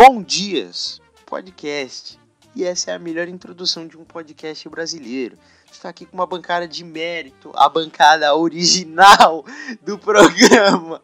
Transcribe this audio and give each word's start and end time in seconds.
Bom 0.00 0.22
Dias 0.22 1.00
Podcast. 1.26 2.20
E 2.54 2.62
essa 2.62 2.92
é 2.92 2.94
a 2.94 3.00
melhor 3.00 3.26
introdução 3.26 3.84
de 3.84 3.98
um 3.98 4.04
podcast 4.04 4.68
brasileiro. 4.68 5.36
Está 5.72 5.88
aqui 5.88 6.06
com 6.06 6.16
uma 6.16 6.24
bancada 6.24 6.68
de 6.68 6.84
mérito, 6.84 7.50
a 7.56 7.68
bancada 7.68 8.32
original 8.32 9.44
do 9.82 9.98
programa. 9.98 11.02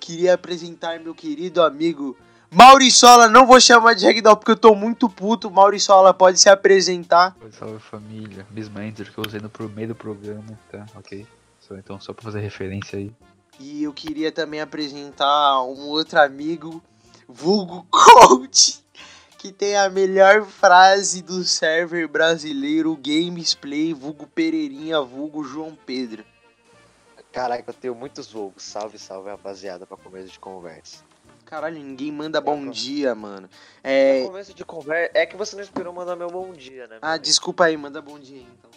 Queria 0.00 0.34
apresentar 0.34 0.98
meu 0.98 1.14
querido 1.14 1.62
amigo 1.62 2.16
Mauriçola. 2.50 3.28
Não 3.28 3.46
vou 3.46 3.60
chamar 3.60 3.94
de 3.94 4.06
Ragdoll 4.06 4.36
porque 4.36 4.50
eu 4.50 4.56
tô 4.56 4.74
muito 4.74 5.08
puto. 5.08 5.48
Mauriçola, 5.48 6.12
pode 6.12 6.40
se 6.40 6.48
apresentar. 6.48 7.36
Salve 7.52 7.78
família. 7.78 8.44
Mesma 8.50 8.80
que 8.90 9.18
eu 9.18 9.24
usei 9.24 9.40
no 9.40 9.68
meio 9.68 9.88
do 9.88 9.94
programa, 9.94 10.58
tá? 10.68 10.84
Ok? 10.96 11.24
Então, 11.70 12.00
só 12.00 12.12
pra 12.12 12.24
fazer 12.24 12.40
referência 12.40 12.98
aí. 12.98 13.12
E 13.60 13.84
eu 13.84 13.92
queria 13.92 14.32
também 14.32 14.60
apresentar 14.60 15.62
um 15.62 15.86
outro 15.86 16.20
amigo, 16.20 16.82
vulgo 17.32 17.86
coach, 17.90 18.84
que 19.38 19.50
tem 19.52 19.76
a 19.76 19.88
melhor 19.90 20.44
frase 20.44 21.22
do 21.22 21.42
server 21.44 22.06
brasileiro 22.06 22.96
Gamesplay, 22.96 23.92
vulgo 23.92 24.26
Pereirinha, 24.26 25.00
vulgo 25.00 25.42
João 25.42 25.74
Pedro. 25.86 26.24
Caraca, 27.32 27.64
eu 27.70 27.74
tenho 27.74 27.94
muitos 27.94 28.30
vulgos. 28.30 28.62
Salve, 28.62 28.98
salve, 28.98 29.30
rapaziada, 29.30 29.86
pra 29.86 29.96
começo 29.96 30.28
de 30.28 30.38
conversa. 30.38 31.02
Caralho, 31.46 31.76
ninguém 31.82 32.12
manda 32.12 32.40
bom 32.40 32.66
Tá. 32.66 32.70
dia, 32.70 33.14
mano. 33.14 33.48
É... 33.82 34.22
começo 34.24 34.52
de 34.54 34.64
conversa. 34.64 35.10
É 35.14 35.24
que 35.26 35.36
você 35.36 35.56
não 35.56 35.62
esperou 35.62 35.92
mandar 35.92 36.14
meu 36.14 36.28
bom 36.28 36.52
dia, 36.52 36.86
né? 36.86 36.98
Ah, 37.00 37.16
desculpa 37.16 37.64
aí, 37.64 37.76
manda 37.76 38.00
bom 38.02 38.18
dia 38.18 38.42
então. 38.42 38.70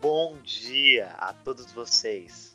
Bom 0.00 0.36
dia 0.42 1.14
a 1.18 1.32
todos 1.32 1.70
vocês. 1.72 2.54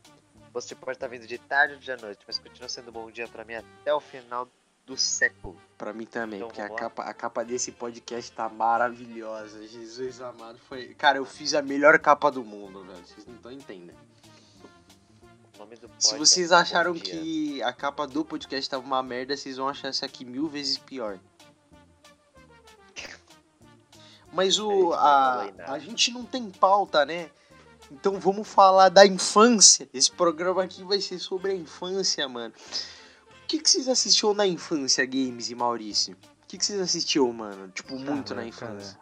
Você 0.53 0.75
pode 0.75 0.97
estar 0.97 1.07
vindo 1.07 1.27
de 1.27 1.37
tarde 1.37 1.73
ou 1.75 1.79
de 1.79 2.01
noite, 2.01 2.19
mas 2.25 2.39
continua 2.39 2.69
sendo 2.69 2.91
bom 2.91 3.09
dia 3.11 3.27
pra 3.27 3.43
mim 3.45 3.53
até 3.55 3.93
o 3.93 3.99
final 3.99 4.47
do 4.89 4.97
século. 4.97 5.55
Pra 5.77 5.93
mim 5.93 6.05
também, 6.05 6.39
Então, 6.39 6.49
porque 6.49 6.61
a 6.61 6.67
lá. 6.67 6.75
capa, 6.75 7.03
a 7.03 7.13
capa 7.13 7.45
desse 7.45 7.71
podcast 7.71 8.31
tá 8.31 8.49
maravilhosa. 8.49 9.65
Jesus 9.65 10.19
amado, 10.19 10.59
foi... 10.67 10.93
Cara, 10.95 11.19
eu 11.19 11.25
fiz 11.25 11.53
a 11.53 11.61
melhor 11.61 11.97
capa 11.99 12.29
do 12.29 12.43
mundo, 12.43 12.83
velho. 12.83 13.05
Vocês 13.05 13.25
não 13.25 13.35
estão 13.35 13.51
entendendo. 13.51 13.97
Se 15.97 16.17
vocês 16.17 16.51
é 16.51 16.55
acharam 16.55 16.93
que 16.93 17.61
a 17.63 17.71
capa 17.71 18.07
do 18.07 18.25
podcast 18.25 18.69
tava 18.69 18.83
uma 18.83 19.03
merda, 19.03 19.37
vocês 19.37 19.57
vão 19.57 19.67
achar 19.67 19.89
essa 19.89 20.05
aqui 20.05 20.25
mil 20.25 20.47
vezes 20.47 20.77
pior. 20.77 21.19
Mas 24.31 24.57
o 24.59 24.93
A 24.97 25.49
a 25.67 25.79
gente 25.79 26.11
não 26.11 26.25
tem 26.25 26.49
pauta, 26.49 27.05
né? 27.05 27.29
Então 27.91 28.19
vamos 28.19 28.47
falar 28.47 28.89
da 28.89 29.05
infância. 29.05 29.89
Esse 29.93 30.11
programa 30.11 30.63
aqui 30.63 30.83
vai 30.83 31.01
ser 31.01 31.19
sobre 31.19 31.51
a 31.51 31.55
infância, 31.55 32.27
mano. 32.27 32.53
O 33.49 33.51
que, 33.51 33.57
que 33.57 33.67
vocês 33.67 33.87
assistiam 33.89 34.31
na 34.35 34.45
infância, 34.45 35.03
Games 35.07 35.49
e 35.49 35.55
Maurício? 35.55 36.13
O 36.43 36.47
que, 36.47 36.55
que 36.55 36.63
vocês 36.63 36.79
assistiam, 36.79 37.33
mano? 37.33 37.67
Tipo, 37.69 37.95
muito 37.97 38.29
Cara, 38.29 38.41
na 38.41 38.47
infância. 38.47 38.95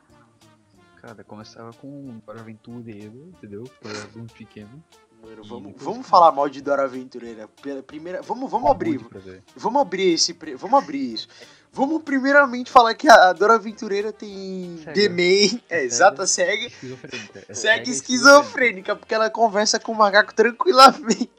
Cara, 0.95 1.15
cara, 1.15 1.23
começava 1.25 1.73
com 1.73 1.85
um 1.89 2.21
aventureiro, 2.27 3.29
entendeu? 3.35 3.65
Quando 3.81 3.97
era 3.97 4.07
muito 4.15 4.33
pequeno. 4.33 4.81
Mano, 5.21 5.43
vamos, 5.43 5.67
depois- 5.73 5.83
vamos 5.83 6.07
falar 6.07 6.31
mal 6.31 6.47
de 6.47 6.61
Dora 6.61 6.85
Aventureira. 6.85 7.49
Pela 7.61 7.83
primeira, 7.83 8.21
vamos, 8.21 8.49
vamos 8.49 8.71
abrir. 8.71 9.05
Vamos 9.53 9.81
abrir 9.81 10.13
esse. 10.13 10.31
Vamos 10.55 10.81
abrir 10.81 11.13
isso. 11.15 11.27
Vamos 11.73 12.01
primeiramente 12.03 12.71
falar 12.71 12.95
que 12.95 13.09
a 13.09 13.33
Dora 13.33 13.55
Aventureira 13.55 14.13
tem 14.13 14.79
Man. 15.09 15.59
É, 15.67 15.79
Cega. 15.79 15.83
exata, 15.83 16.25
cega. 16.25 16.67
Esquizofrênica. 16.67 17.39
É 17.49 17.53
Cega 17.53 17.55
cega 17.55 17.89
e 17.89 17.91
esquizofrênica, 17.91 18.95
porque 18.95 19.13
ela 19.13 19.29
conversa 19.29 19.77
com 19.77 19.91
o 19.91 19.95
macaco 19.95 20.33
tranquilamente. 20.33 21.29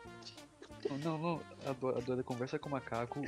Não, 0.90 0.98
não, 0.98 1.18
Dora, 1.18 1.40
a 1.70 2.00
Dora 2.00 2.22
conversa 2.22 2.58
com 2.58 2.68
o 2.68 2.72
macaco, 2.72 3.20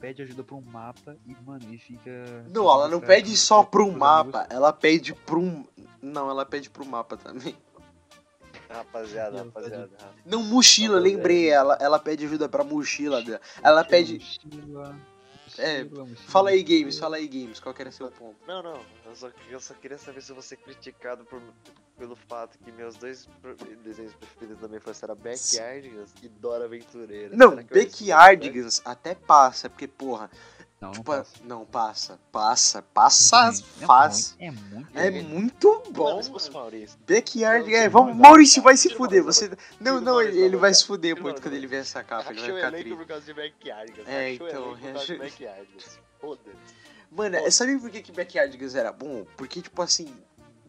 pede 0.00 0.22
ajuda 0.22 0.42
pra 0.42 0.56
um 0.56 0.60
mapa 0.60 1.16
e, 1.26 1.36
mano, 1.44 1.72
e 1.72 1.78
fica. 1.78 2.44
Não, 2.52 2.64
ela 2.70 2.88
não 2.88 3.00
pede 3.00 3.36
só 3.36 3.64
com 3.64 3.90
os 3.90 3.96
mapa, 3.96 4.46
ela 4.50 4.72
pede 4.72 5.14
pro 5.14 5.40
um. 5.40 5.64
Não, 6.00 6.30
ela 6.30 6.44
pede 6.44 6.70
pro 6.70 6.84
mapa 6.84 7.16
também. 7.16 7.56
Rapaziada, 8.68 9.38
rapaziada. 9.44 9.90
Não, 10.24 10.42
mochila, 10.42 10.96
Não, 10.96 11.02
lembrei. 11.02 11.50
Ela, 11.50 11.78
ela 11.80 11.98
pede 11.98 12.24
ajuda 12.24 12.48
pra 12.48 12.64
mochila 12.64 13.22
dela. 13.22 13.40
Ela 13.62 13.84
pede. 13.84 14.14
mochila, 14.14 14.96
É, 15.58 15.86
Fala 16.26 16.50
aí. 16.50 16.62
Games, 16.62 16.98
fala 16.98 17.16
aí, 17.16 17.26
Games. 17.26 17.60
Qual 17.60 17.74
que 17.74 17.82
era 17.82 17.90
seu 17.90 18.10
ponto? 18.10 18.36
Não, 18.46 18.62
não, 18.62 18.80
eu 19.04 19.14
só, 19.14 19.30
eu 19.48 19.60
só 19.60 19.74
queria 19.74 19.98
saber 19.98 20.22
se 20.22 20.32
você 20.32 20.54
é 20.54 20.56
criticado 20.58 21.24
por, 21.24 21.40
pelo 21.98 22.16
fato 22.16 22.58
que 22.58 22.72
meus 22.72 22.96
dois 22.96 23.28
desenhos 23.82 24.14
preferidos 24.14 24.60
também 24.60 24.80
foram 24.80 25.16
Backyardigans 25.16 26.12
e 26.22 26.28
Dora 26.28 26.64
Aventureira. 26.64 27.36
Não, 27.36 27.56
Backyardigans 27.56 28.82
até 28.84 29.14
passa, 29.14 29.68
porque, 29.70 29.86
porra. 29.86 30.30
Não, 30.78 30.88
não 30.88 30.92
Tipo, 30.92 31.04
passa. 31.04 31.32
não, 31.44 31.64
passa. 31.64 32.18
Passa. 32.30 32.82
Passa 32.82 33.42
Muito. 33.44 33.64
É 33.82 33.86
faz. 33.86 34.36
É 34.38 34.50
muito 34.50 34.98
É 34.98 35.10
muito 35.10 35.82
bom. 35.90 36.22
fosse 36.22 36.50
mano. 36.50 36.60
Maurício. 36.64 36.98
Backyard, 37.08 37.74
é, 37.74 37.88
vamos, 37.88 38.14
Maurício 38.16 38.62
vai 38.62 38.76
se 38.76 38.90
fuder, 38.94 39.22
você, 39.24 39.50
não, 39.80 40.00
não, 40.02 40.20
ele, 40.20 40.38
ele 40.38 40.56
vai 40.56 40.74
se 40.74 40.84
fuder 40.84 41.20
muito 41.20 41.40
quando 41.40 41.54
ele 41.54 41.66
ver 41.66 41.76
essa 41.78 42.04
capa, 42.04 42.30
ele 42.30 42.40
vai 42.40 42.54
ficar 42.56 42.70
triste. 42.72 42.94
por 42.94 43.06
causa 43.06 43.24
de 43.24 43.32
Backyardigans. 43.32 44.06
É, 44.08 44.32
então, 44.34 44.46
elenco 44.48 44.68
por 44.68 44.80
causa 44.80 44.82
de 44.82 44.92
rachou- 44.98 45.18
Backyardigans. 45.18 45.98
Foda-se. 46.20 46.56
Mano, 47.10 47.36
é- 47.36 47.50
sabe 47.50 47.78
por 47.78 47.90
que, 47.90 48.02
que 48.02 48.12
Backyardigans 48.12 48.74
era 48.74 48.92
bom? 48.92 49.24
Porque, 49.36 49.62
tipo 49.62 49.80
assim, 49.80 50.14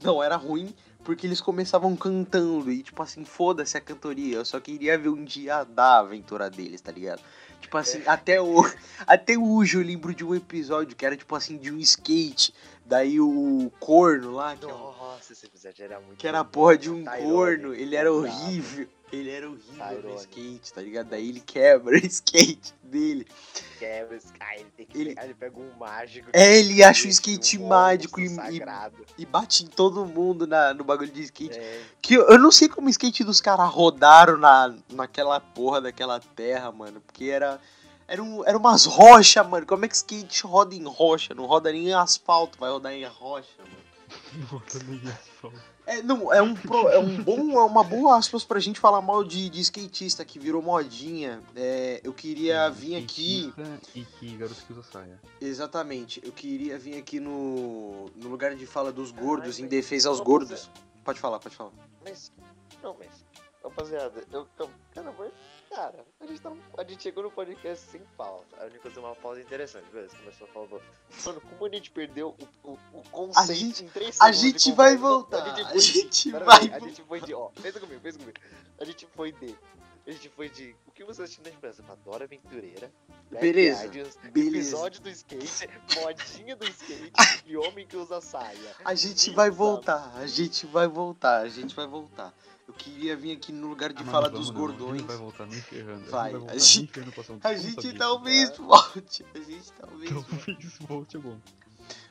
não 0.01 0.24
era 0.24 0.38
ruim, 0.38 0.74
porque 1.03 1.28
eles 1.28 1.41
começavam 1.41 1.94
cantando 1.97 2.72
e, 2.72 2.81
tipo 2.81 3.01
assim, 3.03 3.25
foda-se 3.25 3.75
a 3.75 3.81
cantoria. 3.81 4.38
Eu 4.38 4.45
só 4.45 4.57
queria 4.59 4.97
ver 4.97 5.09
um 5.09 5.24
dia 5.25 5.63
da 5.66 6.00
aventura 6.00 6.50
deles, 6.50 6.79
tá 6.79 6.91
ligado? 6.94 7.22
Tipo 7.62 7.78
assim, 7.78 8.01
até, 8.06 8.40
o, 8.41 8.62
até 9.06 9.38
hoje 9.38 9.78
eu 9.78 9.84
lembro 9.84 10.13
de 10.13 10.23
um 10.23 10.34
episódio 10.34 10.95
que 10.95 11.06
era, 11.06 11.18
tipo 11.18 11.35
assim, 11.35 11.57
de 11.57 11.72
um 11.72 11.78
skate. 11.79 12.53
Daí 12.85 13.19
o 13.19 13.69
corno 13.79 14.31
lá, 14.31 14.56
que, 14.56 14.63
é 14.63 14.68
um- 14.68 14.72
Nossa, 14.72 15.34
esse 15.34 15.45
episódio 15.45 15.84
era 15.84 16.00
muito 16.00 16.18
que 16.18 16.28
era 16.28 16.40
a 16.40 16.45
porra 16.45 16.78
de 16.78 16.90
um 16.90 17.03
Tyrone, 17.03 17.22
corno, 17.31 17.73
ele 17.73 17.95
era 17.95 18.12
horrível. 18.13 18.88
Ele 19.12 19.29
era 19.29 19.50
horrível 19.50 20.01
no 20.03 20.16
skate, 20.16 20.73
tá 20.73 20.81
ligado? 20.81 21.07
Daí 21.07 21.29
ele 21.29 21.40
quebra 21.40 21.95
o 21.95 22.06
skate 22.06 22.73
dele. 22.84 23.25
Quebra 23.79 24.18
esse 24.18 24.34
cara, 24.34 24.56
ele 24.56 24.69
tem 24.75 24.85
que 24.85 24.97
Ele- 24.97 25.09
pegar, 25.12 25.25
ele 25.25 25.34
pega 25.34 25.59
um 25.59 25.72
mágico. 25.78 26.29
É, 26.34 26.57
ele 26.57 26.84
acha 26.84 27.06
o 27.06 27.07
um 27.07 27.09
skate 27.09 27.57
monstro 27.57 27.69
mágico 27.69 28.19
e, 28.19 28.28
e, 29.18 29.25
bate 29.25 29.63
em 29.63 29.68
todo 29.68 30.06
mundo 30.06 30.45
na, 30.45 30.73
no 30.73 30.84
bagulho 30.84 31.12
de 31.12 31.22
skate. 31.22 31.57
É, 31.57 31.81
Que 32.01 32.16
eu, 32.16 32.28
eu 32.28 32.38
não 32.38 32.51
sei 32.51 32.68
como 32.68 32.88
o 32.88 32.90
skate 32.90 33.23
dos 33.23 33.40
caras 33.40 33.69
rodaram 33.69 34.38
na, 34.38 34.75
naquela 34.91 35.39
porra 35.39 35.79
daquela 35.79 36.19
terra, 36.19 36.72
mano. 36.72 37.00
Porque 37.01 37.25
era. 37.25 37.62
Era, 38.09 38.24
um, 38.24 38.45
era 38.45 38.57
umas 38.57 38.85
rochas, 38.85 39.45
mano. 39.45 39.66
Como 39.66 39.84
é 39.84 39.88
que 39.88 39.95
skate 39.95 40.44
roda 40.44 40.74
em 40.74 40.84
rocha? 40.85 41.34
Não 41.34 41.45
roda 41.45 41.72
nem 41.72 41.89
em 41.89 41.94
asfalto, 41.94 42.57
vai 42.57 42.69
rodar 42.69 42.94
em 42.94 43.06
rocha, 43.06 43.50
mano. 43.59 44.47
Nossa, 44.51 44.79
nem 44.84 45.01
asfalto. 45.12 45.76
É, 45.90 46.02
não, 46.02 46.34
é 46.34 46.42
um, 46.42 46.53
pro- 46.53 46.90
é 46.90 47.00
um 47.00 47.24
bom, 47.24 47.52
é 47.58 47.64
uma 47.64 47.81
boa 47.81 48.18
aspas 48.18 48.44
pra 48.44 48.59
gente 48.59 48.78
falar 48.78 49.02
mal 49.02 49.24
de, 49.24 49.50
de 49.50 49.62
skatista 49.62 50.25
que 50.25 50.38
virou 50.38 50.62
modinha. 50.62 51.42
É, 51.56 52.02
eu 52.03 52.12
queria 52.14 52.70
vir 52.70 52.98
aqui. 52.98 53.53
E 53.96 54.03
que 54.03 54.36
garoto 54.36 54.62
que 54.68 54.74
usa 54.74 54.84
saia. 54.84 55.18
Exatamente, 55.40 56.22
eu 56.25 56.34
queria 56.34 56.78
vir 56.78 56.98
aqui 56.98 57.22
no, 57.22 58.09
no 58.18 58.28
lugar 58.28 58.53
de 58.53 58.66
fala 58.66 58.92
dos 58.92 59.12
gordos, 59.12 59.59
em 59.59 59.66
defesa 59.68 60.09
aos 60.09 60.20
gordos. 60.20 60.70
Pode 61.06 61.22
falar, 61.22 61.40
pode 61.40 61.56
falar. 61.56 61.72
Mas, 62.04 62.34
não, 62.84 62.94
mas, 63.00 63.08
rapaziada, 63.64 64.25
eu, 64.31 64.46
eu 64.59 64.69
cara, 64.94 65.14
mas, 65.18 65.31
cara, 65.69 66.05
a 66.19 66.25
gente, 66.25 66.41
tá, 66.41 66.51
a 66.78 66.83
gente 66.83 67.03
chegou 67.03 67.23
no 67.23 67.31
podcast 67.31 67.85
sem 67.91 68.01
pauta. 68.17 68.45
A 68.59 68.66
única 68.66 68.79
coisa 68.79 69.00
é 69.00 69.03
uma 69.03 69.16
pauta 69.16 69.39
interessante, 69.41 69.85
beleza? 69.91 70.16
Começou 70.17 70.47
a 70.47 70.51
falar, 70.51 70.67
mano, 71.25 71.41
como 71.41 71.66
a 71.66 71.69
gente 71.69 71.91
perdeu 71.91 72.35
o, 72.63 72.69
o, 72.72 72.79
o 72.94 73.03
conceito 73.11 73.53
gente- 73.53 73.83
em 73.83 73.88
três 73.89 74.19
A 74.19 74.25
segundos 74.31 74.39
de 74.39 74.47
gente 74.47 74.72
vai 74.73 74.95
voltar, 74.95 75.44
A 75.44 75.56
gente 75.56 75.61
a 75.61 75.77
gente 75.79 76.31
vai 76.31 76.59
aí, 76.61 76.73
a 76.73 76.79
gente 76.79 77.03
foi 77.03 77.22
de, 77.22 77.33
ó, 77.33 77.50
pensa 77.61 77.79
comigo, 77.79 78.01
pensa 78.01 78.17
comigo. 78.17 78.38
A 78.79 78.85
gente 78.85 79.06
foi 79.16 79.31
de, 79.31 79.56
a 80.07 80.12
gente 80.12 80.29
foi 80.29 80.50
de, 80.50 80.75
o 80.88 80.91
que 80.91 81.03
você 81.03 81.22
assistiu 81.23 81.44
na? 81.44 81.84
Pra 81.84 81.95
Dora 81.95 82.23
Aventureira, 82.25 82.91
Beleza, 83.29 83.84
Backyardigans, 83.84 84.18
beleza. 84.31 84.57
episódio 84.57 85.01
do 85.01 85.09
skate, 85.09 85.69
modinha 86.01 86.56
do 86.56 86.65
skate 86.68 87.12
e 87.45 87.57
homem 87.57 87.86
que 87.86 87.98
usa 87.98 88.21
saia. 88.21 88.75
A 88.86 88.95
gente 88.95 89.30
vai 89.31 89.48
sabe? 89.48 89.57
voltar, 89.57 90.13
a 90.15 90.25
gente 90.27 90.65
vai 90.65 90.88
voltar, 90.88 91.42
a 91.42 91.50
gente 91.50 91.75
vai 91.75 91.88
voltar. 91.88 92.33
Eu 92.68 92.74
queria 92.74 93.15
vir 93.15 93.31
aqui 93.31 93.51
no 93.54 93.68
lugar 93.68 93.94
de 93.94 94.04
Ah, 94.04 94.06
falar 94.06 94.30
não 94.30 94.39
dos 94.39 94.50
não, 94.51 94.56
a 94.65 94.68
gente 94.68 94.77
gordões. 94.77 95.01
Não 95.01 95.07
vai 95.07 95.18
voltar 95.18 95.45
nem 95.45 95.62
ferrando. 95.62 96.00
gente 96.01 96.09
Vai, 96.09 96.31
Não 96.33 96.39
a 96.39 96.48
vai 96.48 96.50
voltar 96.50 96.57
gente- 96.59 96.92
A 97.44 97.54
gente 97.56 97.94
talvez 97.94 98.57
volte, 98.57 99.25
a 99.33 99.39
gente 99.39 99.71
talvez 99.74 100.12
volte. 100.12 100.36
Talvez 100.44 100.77
volte 100.80 101.15
é 101.18 101.19
bom. 101.19 101.38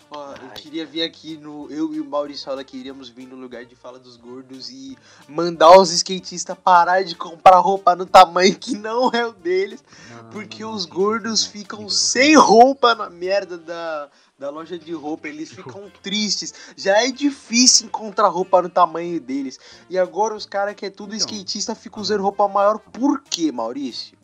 Ó, 0.08 0.32
eu 0.35 0.50
queria 0.50 0.87
vir 0.87 1.03
aqui 1.03 1.37
no. 1.37 1.69
Eu 1.70 1.93
e 1.93 2.00
o 2.00 2.05
Maurício 2.05 2.49
Aula 2.49 2.62
queríamos 2.62 3.08
vir 3.08 3.26
no 3.26 3.35
lugar 3.35 3.64
de 3.64 3.75
fala 3.75 3.99
dos 3.99 4.17
gordos 4.17 4.70
e 4.70 4.97
mandar 5.29 5.76
os 5.79 5.91
skatistas 5.91 6.56
parar 6.56 7.03
de 7.03 7.17
comprar 7.17 7.58
roupa 7.58 7.97
no 7.97 8.06
tamanho 8.06 8.56
que 8.56 8.76
não 8.76 9.11
é 9.11 9.26
o 9.26 9.32
deles. 9.32 9.82
Não, 10.11 10.31
Porque 10.31 10.62
não, 10.62 10.70
não, 10.70 10.76
os 10.76 10.85
sim, 10.85 10.91
gordos 10.91 11.44
não. 11.44 11.50
ficam 11.50 11.88
sem 11.88 12.37
roupa 12.37 12.94
na 12.94 13.11
merda 13.11 13.58
da, 13.58 14.08
da 14.38 14.49
loja 14.49 14.79
de 14.79 14.93
roupa. 14.93 15.26
Eles 15.26 15.50
ficam 15.50 15.91
tristes. 16.03 16.55
Já 16.76 17.03
é 17.05 17.11
difícil 17.11 17.87
encontrar 17.87 18.29
roupa 18.29 18.62
no 18.62 18.69
tamanho 18.69 19.20
deles. 19.20 19.58
E 19.91 19.99
agora 19.99 20.37
os 20.37 20.47
caras 20.47 20.76
que 20.76 20.87
é 20.87 20.91
tudo 20.91 21.17
Então. 21.17 21.26
skatista 21.26 21.75
ficam 21.75 22.00
usando 22.00 22.23
roupa 22.23 22.47
maior. 22.47 22.79
Por 22.79 23.23
quê, 23.23 23.50
Maurício? 23.50 24.17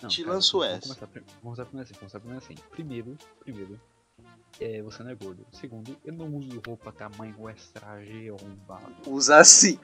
Não, 0.00 0.08
Te 0.08 0.22
cara, 0.22 0.34
lanço 0.34 0.58
vamos 0.60 0.72
essa. 0.74 0.82
Começar, 0.82 1.06
pri- 1.08 1.24
vamos 1.42 1.56
começar 1.56 1.64
primeiro 1.64 1.88
assim, 1.90 1.94
vamos 1.98 2.12
começar 2.12 2.20
primeiro 2.20 2.44
assim. 2.44 2.54
Primeiro, 2.70 3.18
primeiro, 3.40 3.80
é, 4.60 4.80
você 4.82 5.02
não 5.02 5.10
é 5.10 5.14
gordo. 5.14 5.46
Segundo, 5.52 5.96
eu 6.04 6.12
não 6.12 6.34
uso 6.34 6.60
roupa 6.66 6.90
tamanho 6.92 7.48
extra 7.48 8.02
G 8.04 8.30
arrombado. 8.30 8.94
Usa 9.06 9.36
assim. 9.38 9.78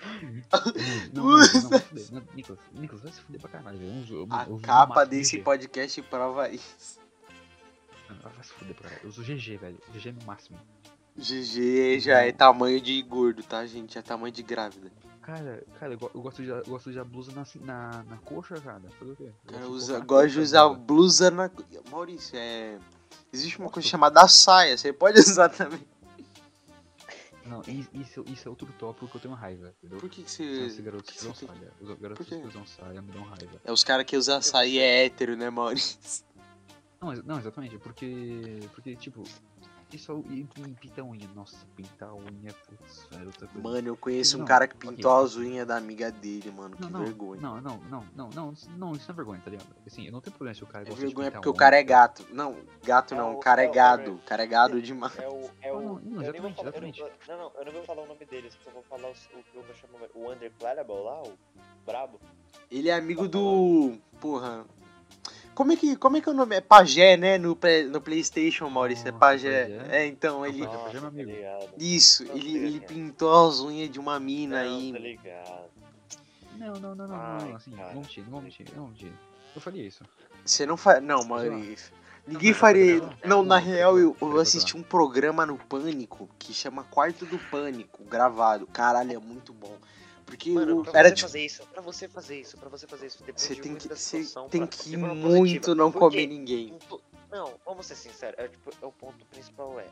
Não, 1.13 1.23
não, 1.25 1.39
não, 1.39 1.63
não, 1.63 1.69
vai 1.71 1.79
fuder. 1.81 2.07
Não, 2.13 2.23
Nicolas, 2.35 2.61
Nicolas, 2.73 3.03
vai 3.03 3.13
se 3.13 3.21
fuder 3.21 3.41
pra 3.41 3.51
caralho. 3.51 3.81
Eu 3.83 3.93
uso, 4.01 4.15
eu, 4.15 4.27
A 4.31 4.47
eu 4.49 4.59
capa 4.63 5.05
desse 5.05 5.37
GG. 5.39 5.43
podcast 5.45 6.03
prova 6.03 6.49
isso. 6.49 6.99
Não, 8.09 8.17
Vai 8.31 8.43
se 8.45 8.53
fuder 8.53 8.75
pra 8.75 8.89
caralho. 8.89 9.05
Eu 9.05 9.11
uso 9.11 9.23
GG, 9.23 9.57
velho. 9.59 9.79
GG 9.93 10.13
no 10.13 10.25
máximo. 10.27 10.59
GG 11.17 12.01
já 12.01 12.21
é 12.23 12.33
tamanho 12.33 12.81
de 12.81 13.03
gordo, 13.03 13.43
tá, 13.43 13.67
gente? 13.67 13.99
É 13.99 14.03
tamanho 14.03 14.33
de 14.33 14.43
grávida. 14.43 14.91
Cara, 15.21 15.63
cara, 15.79 15.93
eu, 15.93 15.99
go- 15.99 16.11
eu 16.15 16.21
gosto 16.23 16.43
de 16.43 16.51
usar- 16.51 16.59
eu 16.61 16.65
gosto 16.67 16.85
de 16.91 16.99
usar 16.99 17.05
blusa 17.05 17.33
na, 17.33 17.45
na, 17.65 18.03
na 18.05 18.17
coxa, 18.19 18.61
cara. 18.61 18.83
Fazer 18.99 19.13
o 19.13 19.17
quê? 19.17 19.25
Eu 19.25 19.33
cara 19.47 19.59
gosto 19.67 19.69
de 19.69 19.75
usa, 19.77 20.01
gosta 20.01 20.29
de 20.31 20.39
usar 20.41 20.69
blusa. 20.69 20.81
blusa 20.85 21.31
na. 21.31 21.51
Maurício, 21.91 22.37
é. 22.37 22.79
Existe 23.33 23.59
uma 23.59 23.71
coisa 23.71 23.89
chamada 23.89 24.27
saia, 24.29 24.77
você 24.77 24.93
pode 24.93 25.19
usar 25.21 25.49
também. 25.49 25.81
Não, 27.45 27.61
isso, 27.93 28.25
isso 28.29 28.47
é 28.47 28.51
outro 28.51 28.69
tópico 28.79 29.09
que 29.09 29.17
eu 29.17 29.21
tenho 29.21 29.35
raiva, 29.35 29.75
entendeu? 29.79 29.99
Por 29.99 30.09
que, 30.09 30.23
que 30.23 30.31
São 30.31 30.47
esses 30.47 30.77
você. 30.77 30.83
garotos 30.83 31.11
que 31.11 31.19
que 31.19 31.27
usam 31.27 31.33
tem- 31.35 31.49
saia. 31.49 31.73
Os 31.81 31.99
garotos 31.99 32.27
que 32.27 32.35
usam 32.37 32.67
saia 32.67 33.03
me 33.03 33.11
dão 33.13 33.23
raiva. 33.25 33.61
É 33.65 33.73
os 33.73 33.83
caras 33.83 34.07
que 34.07 34.17
usam 34.17 34.41
saia 34.41 34.81
é 34.81 35.05
hétero, 35.07 35.37
né, 35.37 35.51
Maurício? 35.51 35.99
Não, 37.01 37.13
não, 37.15 37.39
exatamente, 37.39 37.77
porque. 37.79 38.61
Porque, 38.73 38.95
tipo, 38.95 39.25
isso 39.93 40.25
e, 40.29 40.41
e 40.41 40.75
pinta 40.75 41.01
a 41.01 41.05
unha. 41.05 41.29
Nossa, 41.35 41.57
pintar 41.77 42.09
a 42.11 42.15
unha, 42.15 42.53
putz, 42.67 43.07
é 43.13 43.25
outra 43.25 43.47
coisa. 43.47 43.69
Mano, 43.69 43.89
eu 43.89 43.97
conheço 43.97 44.37
um 44.37 44.41
Não, 44.41 44.47
cara 44.47 44.67
que 44.67 44.77
pintou 44.77 45.17
as 45.23 45.37
unhas 45.37 45.67
da 45.67 45.77
amiga 45.77 46.11
dele, 46.11 46.51
mano. 46.51 46.77
não, 46.79 46.87
Que 46.89 46.93
não, 46.93 47.05
vergonha. 47.05 47.41
Não, 47.41 47.61
não, 47.61 47.77
não, 47.91 48.05
não, 48.17 48.29
não, 48.31 48.53
não, 48.77 48.93
isso 48.93 49.07
não 49.07 49.13
é 49.13 49.17
vergonha, 49.17 49.41
tá 49.45 49.51
ligado? 49.51 49.67
Assim, 49.87 50.07
eu 50.07 50.13
não 50.13 50.21
tenho 50.21 50.35
problema 50.37 50.55
se 50.55 50.65
o 50.65 50.67
cara 50.67 50.85
É 50.85 50.87
gosta 50.87 51.01
de 51.01 51.07
vergonha 51.07 51.29
pintar 51.31 51.41
porque 51.43 51.49
o 51.49 51.53
a 51.53 51.57
cara 51.59 51.77
é 51.77 51.81
unha. 51.81 51.87
gato. 51.89 52.27
Não, 52.31 52.57
gato 52.85 53.15
É 53.15 53.17
não, 53.17 53.33
o- 53.35 53.37
o 53.37 53.41
cara 53.41 53.63
é 53.63 53.67
é 53.67 53.69
o- 53.69 53.73
gado. 53.73 54.13
O 54.15 54.19
cara 54.19 54.43
é 54.43 54.47
gado 54.47 54.83
demais. 54.83 55.19
É 55.19 55.29
o. 55.29 55.51
É 55.61 55.73
o 55.73 55.81
Não, 55.81 55.95
não, 56.01 56.23
eu 56.23 56.33
vou 56.33 56.43
não 56.43 56.57
Não, 57.29 57.39
não, 57.39 57.53
eu 57.59 57.65
não 57.67 57.73
vou 57.73 57.83
falar 57.85 58.03
o 58.03 58.07
nome 58.07 58.25
dele, 58.25 58.51
só 58.65 58.71
vou 58.71 58.83
falar 58.83 59.09
o 59.11 59.13
que 59.15 59.55
eu 59.57 59.63
vou 59.63 59.75
chamar. 59.75 60.09
O 60.15 60.31
Underclarable 60.33 60.95
lá, 61.03 61.23
o 61.23 61.33
Brabo. 61.85 62.21
Ele 62.71 62.89
é 62.89 62.95
amigo 62.95 63.29
do. 63.29 63.99
Porra. 64.21 64.65
Como 65.55 65.73
é 65.73 65.77
que, 65.77 65.97
como 65.97 66.17
é, 66.17 66.21
que 66.21 66.29
é 66.29 66.33
o 66.33 66.35
nome? 66.35 66.57
É 66.57 66.61
Pajé, 66.61 67.17
né? 67.17 67.37
No, 67.37 67.59
no 67.91 68.01
PlayStation, 68.01 68.69
Maurício. 68.71 69.07
É 69.07 69.13
Pajé. 69.13 69.65
Pajé. 69.65 69.97
É, 69.97 70.07
então, 70.07 70.47
ele. 70.47 70.65
É 70.65 71.01
meu 71.01 71.27
tá. 71.43 71.69
Isso, 71.79 72.25
Não 72.25 72.37
ele, 72.37 72.57
ele 72.57 72.81
pintou 72.81 73.49
as 73.49 73.61
unhas 73.61 73.91
de 73.91 74.01
uma 74.01 74.19
mina 74.19 74.65
Não, 74.65 74.77
aí. 74.77 74.93
tá 74.93 74.99
ligado. 74.99 75.71
Não, 76.57 76.73
não, 76.75 76.95
não, 76.95 77.09
não, 77.09 77.17
Ai, 77.17 77.49
não, 77.49 77.57
assim, 77.57 77.71
cara. 77.73 77.87
não 77.87 77.95
vou 77.95 78.03
mentir, 78.03 78.25
não 78.25 78.31
vou 78.31 78.43
mentir, 78.43 78.67
não 78.71 78.83
vou 78.83 78.89
mentir. 78.89 79.13
Eu 79.55 79.61
faria 79.61 79.87
isso. 79.87 80.05
Você 80.45 80.65
não 80.65 80.77
faz. 80.77 81.03
Não. 81.03 81.23
Maurício. 81.25 81.93
Ninguém 82.27 82.53
Não, 82.53 82.59
faria. 82.59 82.97
não, 82.99 83.07
Não, 83.07 83.15
não, 83.25 83.45
na 83.45 83.61
não, 83.61 83.67
real, 83.67 83.99
eu, 83.99 84.17
não, 84.21 84.29
eu 84.29 84.35
não, 84.35 84.41
assisti 84.41 84.77
um 84.77 84.83
programa 84.83 85.45
no 85.45 85.59
Pânico 85.59 86.29
que 86.39 86.55
chama 86.55 86.85
Quarto 86.85 87.27
do 87.27 87.37
Pânico, 87.37 88.05
gravado. 88.05 88.67
Caralho, 88.69 89.13
é 89.13 89.19
muito 89.19 89.53
bom. 89.53 89.77
Porque 90.33 90.51
Mano, 90.51 90.81
o- 90.81 90.83
pra 90.83 90.99
era 91.01 91.09
você 91.11 91.15
tipo. 91.17 91.29
fazer 91.29 91.45
isso, 91.45 91.67
pra 91.67 91.83
você 91.83 92.09
fazer 92.09 92.41
isso, 92.41 92.57
pra 92.57 92.69
você 92.71 92.87
fazer 92.87 93.07
isso, 93.07 93.19
depende 93.23 93.41
Você 93.43 93.55
tem 93.57 93.77
que, 93.77 93.89
você 93.89 94.25
tem 94.51 94.61
pra- 94.67 94.67
que 94.69 94.93
ir 94.93 94.97
muito 94.97 95.37
positiva. 95.37 95.75
não 95.75 95.93
Porque 95.93 96.07
comer 96.17 96.27
ninguém. 96.27 96.79
Não, 97.31 97.55
vamos 97.67 97.85
ser 97.87 97.97
sinceros, 97.97 98.39
é, 98.39 98.49
tipo, 98.49 98.71
é 98.81 98.87
o 98.87 98.93
ponto 98.93 99.27
principal 99.27 99.79
é. 99.79 99.87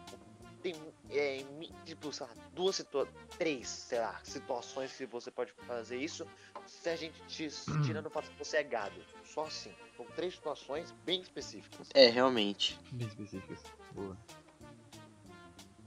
Tem, 0.62 0.74
é, 1.10 1.44
tipo, 1.84 2.10
sei 2.12 2.26
lá, 2.26 2.32
duas 2.54 2.76
situações, 2.76 3.14
três, 3.38 3.68
sei 3.68 3.98
lá, 3.98 4.18
situações 4.24 4.92
que 4.92 5.04
você 5.06 5.30
pode 5.30 5.52
fazer 5.66 5.98
isso 5.98 6.26
se 6.66 6.88
a 6.88 6.96
gente 6.96 7.20
te, 7.28 7.48
Hum. 7.70 7.82
tirando 7.82 8.06
o 8.06 8.10
fato 8.10 8.30
que 8.30 8.38
você 8.38 8.56
é 8.58 8.62
gado. 8.62 8.98
Só 9.24 9.44
assim. 9.44 9.72
São 9.96 10.06
três 10.16 10.34
situações 10.34 10.90
bem 11.04 11.20
específicas. 11.20 11.88
É, 11.94 12.06
realmente. 12.08 12.78
Bem 12.92 13.06
específicas. 13.08 13.58
Boa. 13.92 14.16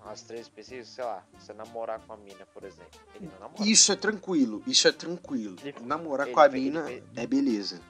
As 0.06 0.22
três 0.22 0.42
específicas, 0.42 0.90
sei 0.90 1.04
lá, 1.04 1.24
você 1.38 1.54
namorar 1.54 2.00
com 2.06 2.14
a 2.14 2.18
mina, 2.18 2.46
por 2.54 2.64
exemplo. 2.64 3.00
Ele 3.16 3.28
não 3.28 3.40
namora. 3.40 3.64
Isso 3.64 3.92
é 3.92 3.96
tranquilo, 3.96 4.62
isso 4.68 4.88
é 4.88 4.92
tranquilo. 4.92 5.56
Ele- 5.64 5.76
Namorar 5.82 6.28
ele 6.28 6.34
com 6.34 6.42
a 6.42 6.46
ele 6.48 6.60
mina 6.60 6.86
é 7.16 7.26
beleza. 7.26 7.82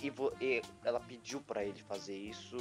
E, 0.00 0.12
e 0.40 0.62
ela 0.84 1.00
pediu 1.00 1.40
pra 1.40 1.64
ele 1.64 1.82
fazer 1.82 2.16
isso. 2.16 2.56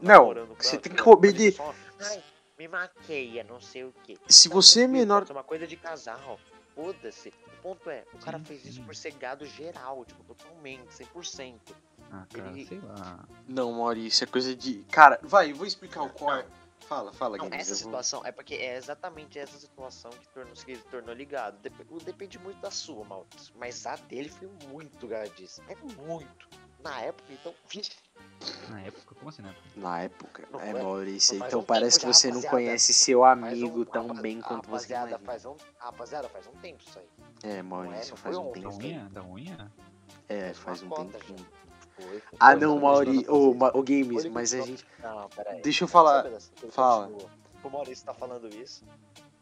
namorando 0.20 0.48
com 0.56 0.62
você 0.62 0.76
ela. 0.76 0.82
tem 0.82 0.94
que 0.94 1.08
obedecer. 1.08 1.60
Ai, 2.00 2.22
me 2.58 2.68
maqueia, 2.68 3.44
não 3.44 3.60
sei 3.60 3.84
o 3.84 3.92
que. 4.04 4.16
Se 4.28 4.48
você 4.48 4.82
é 4.82 4.86
menor. 4.86 5.26
É 5.28 5.32
uma 5.32 5.42
coisa 5.44 5.66
de 5.66 5.76
casal. 5.76 6.38
Foda-se. 6.74 7.28
O 7.58 7.62
ponto 7.62 7.90
é, 7.90 8.04
o 8.14 8.18
cara 8.18 8.38
fez 8.38 8.64
isso 8.64 8.80
por 8.84 8.94
ser 8.94 9.12
gado 9.14 9.44
geral, 9.44 10.04
tipo, 10.04 10.22
totalmente, 10.22 10.86
100%. 10.94 11.74
Ah, 12.12 12.24
cara, 12.32 12.50
Ele- 12.50 12.64
sei 12.66 12.78
lá. 12.78 13.28
Não, 13.48 13.72
Maurício, 13.72 14.22
é 14.22 14.26
coisa 14.28 14.54
de. 14.54 14.84
Cara, 14.90 15.18
vai, 15.22 15.50
eu 15.50 15.56
vou 15.56 15.66
explicar 15.66 16.02
o 16.02 16.10
core. 16.10 16.46
Fala, 16.86 17.12
fala, 17.12 17.36
Não, 17.36 17.44
Guilherme. 17.44 17.60
essa 17.62 17.72
eu 17.72 17.76
vou- 17.76 17.84
situação 17.86 18.22
é 18.24 18.32
porque 18.32 18.54
é 18.54 18.76
exatamente 18.76 19.38
essa 19.38 19.58
situação 19.58 20.10
que 20.10 20.28
tornou, 20.28 20.52
que 20.54 20.70
ele 20.72 20.82
tornou 20.90 21.14
ligado. 21.14 21.58
Dep- 21.60 22.02
depende 22.04 22.38
muito 22.38 22.58
da 22.60 22.70
sua, 22.70 23.04
Maurício. 23.04 23.54
Mas 23.56 23.84
a 23.86 23.96
dele 23.96 24.28
foi 24.30 24.48
muito 24.68 25.06
gadice. 25.06 25.60
É 25.68 25.74
muito. 26.02 26.48
Na 26.80 27.00
época, 27.00 27.32
então. 27.32 27.54
Na 28.70 28.80
época, 28.82 29.14
como 29.16 29.28
assim 29.28 29.42
na 29.42 29.48
época? 29.50 29.68
Na 29.76 30.00
época. 30.00 30.48
Não, 30.52 30.60
É, 30.60 30.70
é- 30.70 30.82
Maurício, 30.82 31.36
então 31.36 31.60
um 31.60 31.64
parece 31.64 31.98
que 31.98 32.06
tempo 32.06 32.12
já, 32.14 32.18
você 32.20 32.30
não 32.30 32.42
conhece 32.42 32.94
seu 32.94 33.20
faz 33.20 33.38
um- 33.38 33.44
amigo 33.46 33.84
tão 33.84 34.02
rapaz- 34.06 34.20
bem 34.22 34.40
quanto 34.40 34.68
você 34.70 34.94
rapaziada, 34.94 35.08
imagina. 35.10 35.26
faz 35.26 35.44
um, 35.44 35.56
rapaziada, 35.78 36.28
faz 36.28 36.46
um 36.46 36.52
tempo 36.52 36.82
isso 36.86 36.98
aí. 36.98 37.08
É, 37.42 37.56
é, 37.56 37.62
Maurício, 37.62 38.10
não 38.10 38.16
faz 38.16 38.36
um 38.38 38.44
Da 38.46 38.52
tempo. 38.52 38.70
foi- 38.72 38.84
unha? 38.84 39.08
Da 39.10 39.22
unha? 39.24 39.72
É, 40.28 40.52
Faz 40.54 40.58
faz 40.58 40.82
um 40.84 40.88
tempinho. 40.90 41.46
Foi, 41.98 42.06
foi. 42.20 42.38
Ah, 42.38 42.54
não, 42.54 42.78
Mauri, 42.78 43.26
ô, 43.28 43.52
Games, 43.82 44.24
mas 44.26 44.54
a 44.54 44.60
gente. 44.60 44.86
Não, 45.02 45.28
peraí. 45.30 45.60
Deixa 45.62 45.84
eu 45.84 45.88
falar. 45.88 46.24
Fala. 46.70 47.10
O 47.64 47.68
Maurício 47.68 48.04
tá 48.06 48.14
falando 48.14 48.48
isso. 48.54 48.84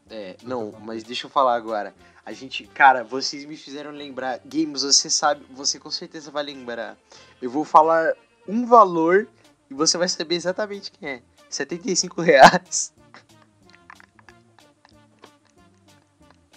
É, 0.09 0.35
não, 0.41 0.71
mas 0.81 1.03
deixa 1.03 1.27
eu 1.27 1.29
falar 1.29 1.55
agora. 1.55 1.93
A 2.25 2.31
gente. 2.33 2.65
Cara, 2.67 3.03
vocês 3.03 3.45
me 3.45 3.55
fizeram 3.55 3.91
lembrar. 3.91 4.39
Games, 4.43 4.81
você 4.81 5.09
sabe, 5.09 5.45
você 5.51 5.79
com 5.79 5.91
certeza 5.91 6.31
vai 6.31 6.43
lembrar. 6.43 6.97
Eu 7.41 7.49
vou 7.51 7.63
falar 7.63 8.13
um 8.47 8.65
valor 8.65 9.27
e 9.69 9.73
você 9.73 9.97
vai 9.97 10.07
saber 10.09 10.35
exatamente 10.35 10.91
quem 10.91 11.09
é. 11.09 11.21
75 11.49 12.21
reais. 12.21 12.91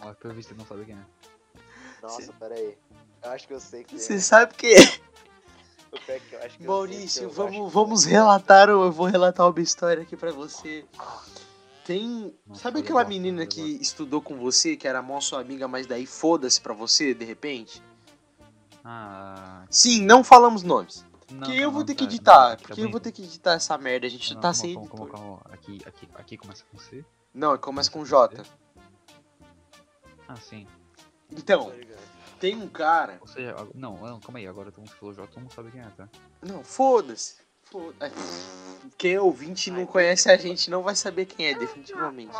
Ó, 0.00 0.14
pelo 0.14 0.34
visto, 0.34 0.52
ele 0.52 0.58
não 0.60 0.66
sabe 0.66 0.84
quem 0.86 0.94
é. 0.94 1.04
Nossa, 2.02 2.22
Cê- 2.22 2.32
peraí. 2.38 2.78
Eu 3.22 3.30
acho 3.32 3.46
que 3.46 3.52
eu 3.52 3.60
sei 3.60 3.84
que 3.84 3.98
Você 3.98 4.14
é. 4.14 4.18
sabe 4.18 4.54
quem 4.54 4.72
é. 4.72 5.09
É 6.08 6.18
que 6.20 6.34
eu 6.34 6.42
acho 6.42 6.58
que 6.58 6.66
Maurício, 6.66 7.20
que 7.22 7.26
acho 7.26 7.34
vamos, 7.34 7.68
que 7.68 7.74
vamos 7.74 8.04
eu- 8.04 8.10
relatar. 8.10 8.68
Eu 8.68 8.90
vou 8.92 9.06
relatar 9.06 9.48
uma 9.48 9.60
história 9.60 10.02
aqui 10.02 10.16
pra 10.16 10.32
você. 10.32 10.84
Tem. 11.84 12.34
Sabe 12.54 12.80
aquela 12.80 13.04
menina 13.04 13.38
olha 13.38 13.46
que 13.46 13.60
estudou 13.60 14.20
com 14.20 14.36
você, 14.36 14.76
que 14.76 14.86
era 14.86 15.02
mó 15.02 15.20
sua 15.20 15.40
amiga, 15.40 15.66
mas 15.66 15.86
daí 15.86 16.06
foda-se 16.06 16.60
pra 16.60 16.72
você, 16.72 17.12
de 17.14 17.24
repente? 17.24 17.82
Ah. 18.84 19.64
Sim, 19.68 20.04
não 20.04 20.22
falamos 20.22 20.62
nomes. 20.62 21.04
Não, 21.30 21.38
Porque 21.40 21.54
não, 21.54 21.62
eu 21.62 21.70
vou 21.70 21.84
ter 21.84 21.94
que 21.94 22.04
tá, 22.04 22.10
editar. 22.10 22.50
tá 22.50 22.56
Porque 22.56 22.80
eu 22.80 22.90
vou 22.90 23.00
ter 23.00 23.12
que 23.12 23.22
editar 23.22 23.52
essa 23.52 23.76
merda. 23.78 24.06
A 24.06 24.10
gente 24.10 24.34
Não, 24.34 24.40
tá 24.40 24.52
sem 24.52 24.74
calma, 24.74 25.08
calma. 25.08 25.40
Aqui, 25.50 25.78
aqui, 25.86 26.08
aqui 26.14 26.36
começa 26.36 26.64
com 26.70 26.78
C. 26.78 27.04
Não, 27.34 27.56
começa 27.58 27.90
com 27.90 28.04
J. 28.04 28.42
Ah, 30.28 30.36
sim. 30.36 30.66
Então. 31.30 31.72
Tem 32.40 32.56
um 32.56 32.68
cara. 32.68 33.18
Ou 33.20 33.28
seja, 33.28 33.54
não, 33.74 33.96
não, 33.98 34.18
calma 34.18 34.38
aí, 34.38 34.46
agora 34.46 34.72
todo 34.72 34.80
mundo 34.80 34.96
falou 34.96 35.14
J, 35.14 35.26
todo 35.28 35.40
mundo 35.40 35.52
sabe 35.52 35.70
quem 35.70 35.80
é, 35.80 35.90
tá? 35.96 36.08
Não, 36.42 36.64
foda-se. 36.64 37.36
Foda 37.62 38.10
quem 38.96 39.14
é 39.14 39.20
ouvinte 39.20 39.70
e 39.70 39.72
não 39.72 39.86
conhece 39.86 40.30
a 40.30 40.36
gente 40.36 40.70
não 40.70 40.82
vai 40.82 40.96
saber 40.96 41.26
quem 41.26 41.46
é, 41.46 41.54
definitivamente. 41.54 42.36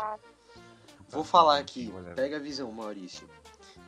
Vou 1.09 1.23
falar 1.23 1.59
aqui. 1.59 1.89
Whatever. 1.89 2.15
Pega 2.15 2.37
a 2.37 2.39
visão, 2.39 2.71
Maurício. 2.71 3.29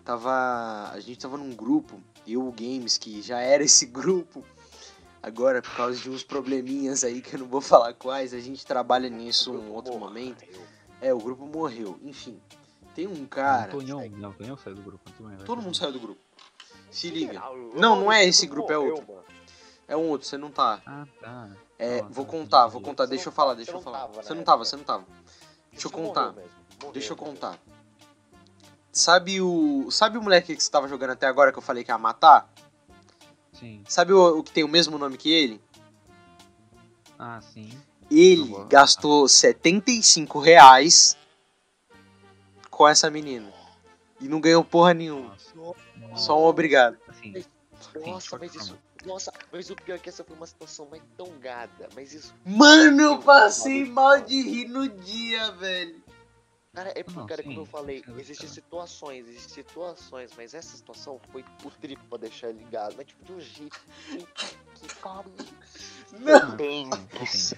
Tava. 0.04 0.90
A 0.92 1.00
gente 1.00 1.20
tava 1.20 1.38
num 1.38 1.54
grupo, 1.54 2.02
eu 2.28 2.46
o 2.48 2.52
Games, 2.52 2.98
que 2.98 3.22
já 3.22 3.40
era 3.40 3.64
esse 3.64 3.86
grupo. 3.86 4.44
Agora, 5.22 5.62
por 5.62 5.74
causa 5.76 6.00
de 6.00 6.10
uns 6.10 6.22
probleminhas 6.22 7.04
aí 7.04 7.22
que 7.22 7.36
eu 7.36 7.40
não 7.40 7.48
vou 7.48 7.62
falar 7.62 7.94
quais, 7.94 8.34
a 8.34 8.40
gente 8.40 8.66
trabalha 8.66 9.10
nisso 9.10 9.54
um 9.54 9.72
outro 9.72 9.98
momento. 9.98 10.44
É, 11.00 11.14
o 11.14 11.18
grupo 11.18 11.46
morreu. 11.46 11.98
Enfim. 12.04 12.42
Tem 12.96 13.08
um 13.08 13.26
cara. 13.26 13.72
Tonhão, 13.72 14.08
não, 14.10 14.34
Tonhão 14.34 14.58
saiu 14.58 14.76
do 14.76 14.82
grupo. 14.82 15.10
bem, 15.20 15.36
vai, 15.38 15.46
Todo 15.46 15.62
mundo 15.62 15.76
saiu 15.76 15.92
do 15.92 16.00
grupo. 16.00 16.22
Se 16.92 17.10
liga. 17.10 17.42
Não, 17.76 18.00
não 18.00 18.12
é 18.12 18.24
esse 18.24 18.46
grupo, 18.46 18.72
é 18.72 18.78
outro. 18.78 19.24
É 19.88 19.98
um 19.98 20.10
outro, 20.10 20.28
você 20.28 20.38
não 20.38 20.52
tá. 20.52 20.82
Ah, 20.86 21.06
tá. 21.20 21.50
É, 21.78 22.02
vou 22.04 22.26
contar, 22.26 22.68
vou 22.68 22.82
contar, 22.82 23.06
Você 23.06 23.10
deixa 23.10 23.28
eu 23.30 23.34
falar, 23.34 23.56
deixa 23.56 23.72
você 23.72 23.78
eu 23.78 23.82
falar. 23.82 24.08
Você 24.08 24.34
não 24.34 24.44
tava, 24.44 24.64
você 24.64 24.76
não 24.76 24.84
tava. 24.84 25.06
Deixa 25.72 25.88
eu 25.88 25.92
contar. 25.92 26.36
Deixa 26.94 27.14
eu 27.14 27.18
contar. 27.18 27.60
Sabe 28.92 29.42
o. 29.42 29.90
Sabe 29.90 30.18
o 30.18 30.22
moleque 30.22 30.56
que 30.56 30.64
você 30.64 30.70
tava 30.70 30.88
jogando 30.88 31.12
até 31.12 31.26
agora 31.26 31.52
que 31.52 31.58
eu 31.58 31.64
falei 31.64 31.84
que 31.84 31.92
ia 31.92 31.98
matar? 31.98 32.48
Sim. 33.52 33.84
Sabe 33.88 34.14
o, 34.14 34.40
o 34.40 34.44
que 34.44 34.52
tem 34.52 34.64
o 34.64 34.68
mesmo 34.68 34.98
nome 34.98 35.18
que 35.18 35.32
ele? 35.32 35.60
Ah, 37.18 37.42
sim. 37.42 37.72
Ele 38.12 38.54
gastou 38.70 39.28
75 39.28 40.40
reais 40.40 41.18
com 42.84 42.88
essa 42.90 43.10
menina. 43.10 43.50
E 44.20 44.28
não 44.28 44.42
ganhou 44.42 44.62
porra 44.62 44.94
nenhuma. 44.94 45.38
Nossa. 45.56 46.16
Só 46.16 46.38
um 46.38 46.44
obrigado. 46.44 46.98
Assim, 47.08 47.32
Nossa, 47.32 47.46
de 47.94 48.30
qualquer 48.30 48.40
mas 48.40 48.56
isso. 48.56 48.78
Nossa, 49.06 49.34
mas 49.52 49.70
o 49.70 49.76
pior 49.76 49.96
é 49.96 50.00
que 50.00 50.10
essa 50.10 50.22
foi 50.22 50.36
uma 50.36 50.46
situação 50.46 50.86
mais 50.92 51.02
tão 51.18 51.40
gada. 51.40 51.88
Mas 51.96 52.14
isso. 52.14 52.36
Mano, 52.46 53.02
eu 53.02 53.20
passei 53.20 53.86
mal 53.86 54.20
de 54.20 54.42
rir 54.42 54.68
no 54.68 54.90
dia, 54.90 55.52
velho. 55.54 56.03
Cara, 56.74 56.90
é 56.96 57.04
porque, 57.04 57.20
Não, 57.20 57.28
cara, 57.28 57.44
como 57.44 57.54
sim, 57.54 57.60
eu 57.62 57.66
falei, 57.68 58.04
sim, 58.04 58.12
existem 58.20 58.48
cara. 58.48 58.54
situações, 58.56 59.28
existem 59.28 59.64
situações, 59.64 60.32
mas 60.36 60.56
essa 60.56 60.76
situação 60.76 61.20
foi 61.32 61.46
o 61.64 61.70
triplo 61.70 62.04
pra 62.10 62.18
deixar 62.18 62.50
ele 62.50 62.64
ligado. 62.64 62.96
Mas 62.98 63.06
tipo, 63.06 63.24
de 63.26 63.32
um 63.32 63.40
jeito 63.40 63.80
que, 64.10 64.26
que 64.80 64.96
pariu. 65.00 65.32
Não. 66.20 66.58
Bem, 66.58 66.90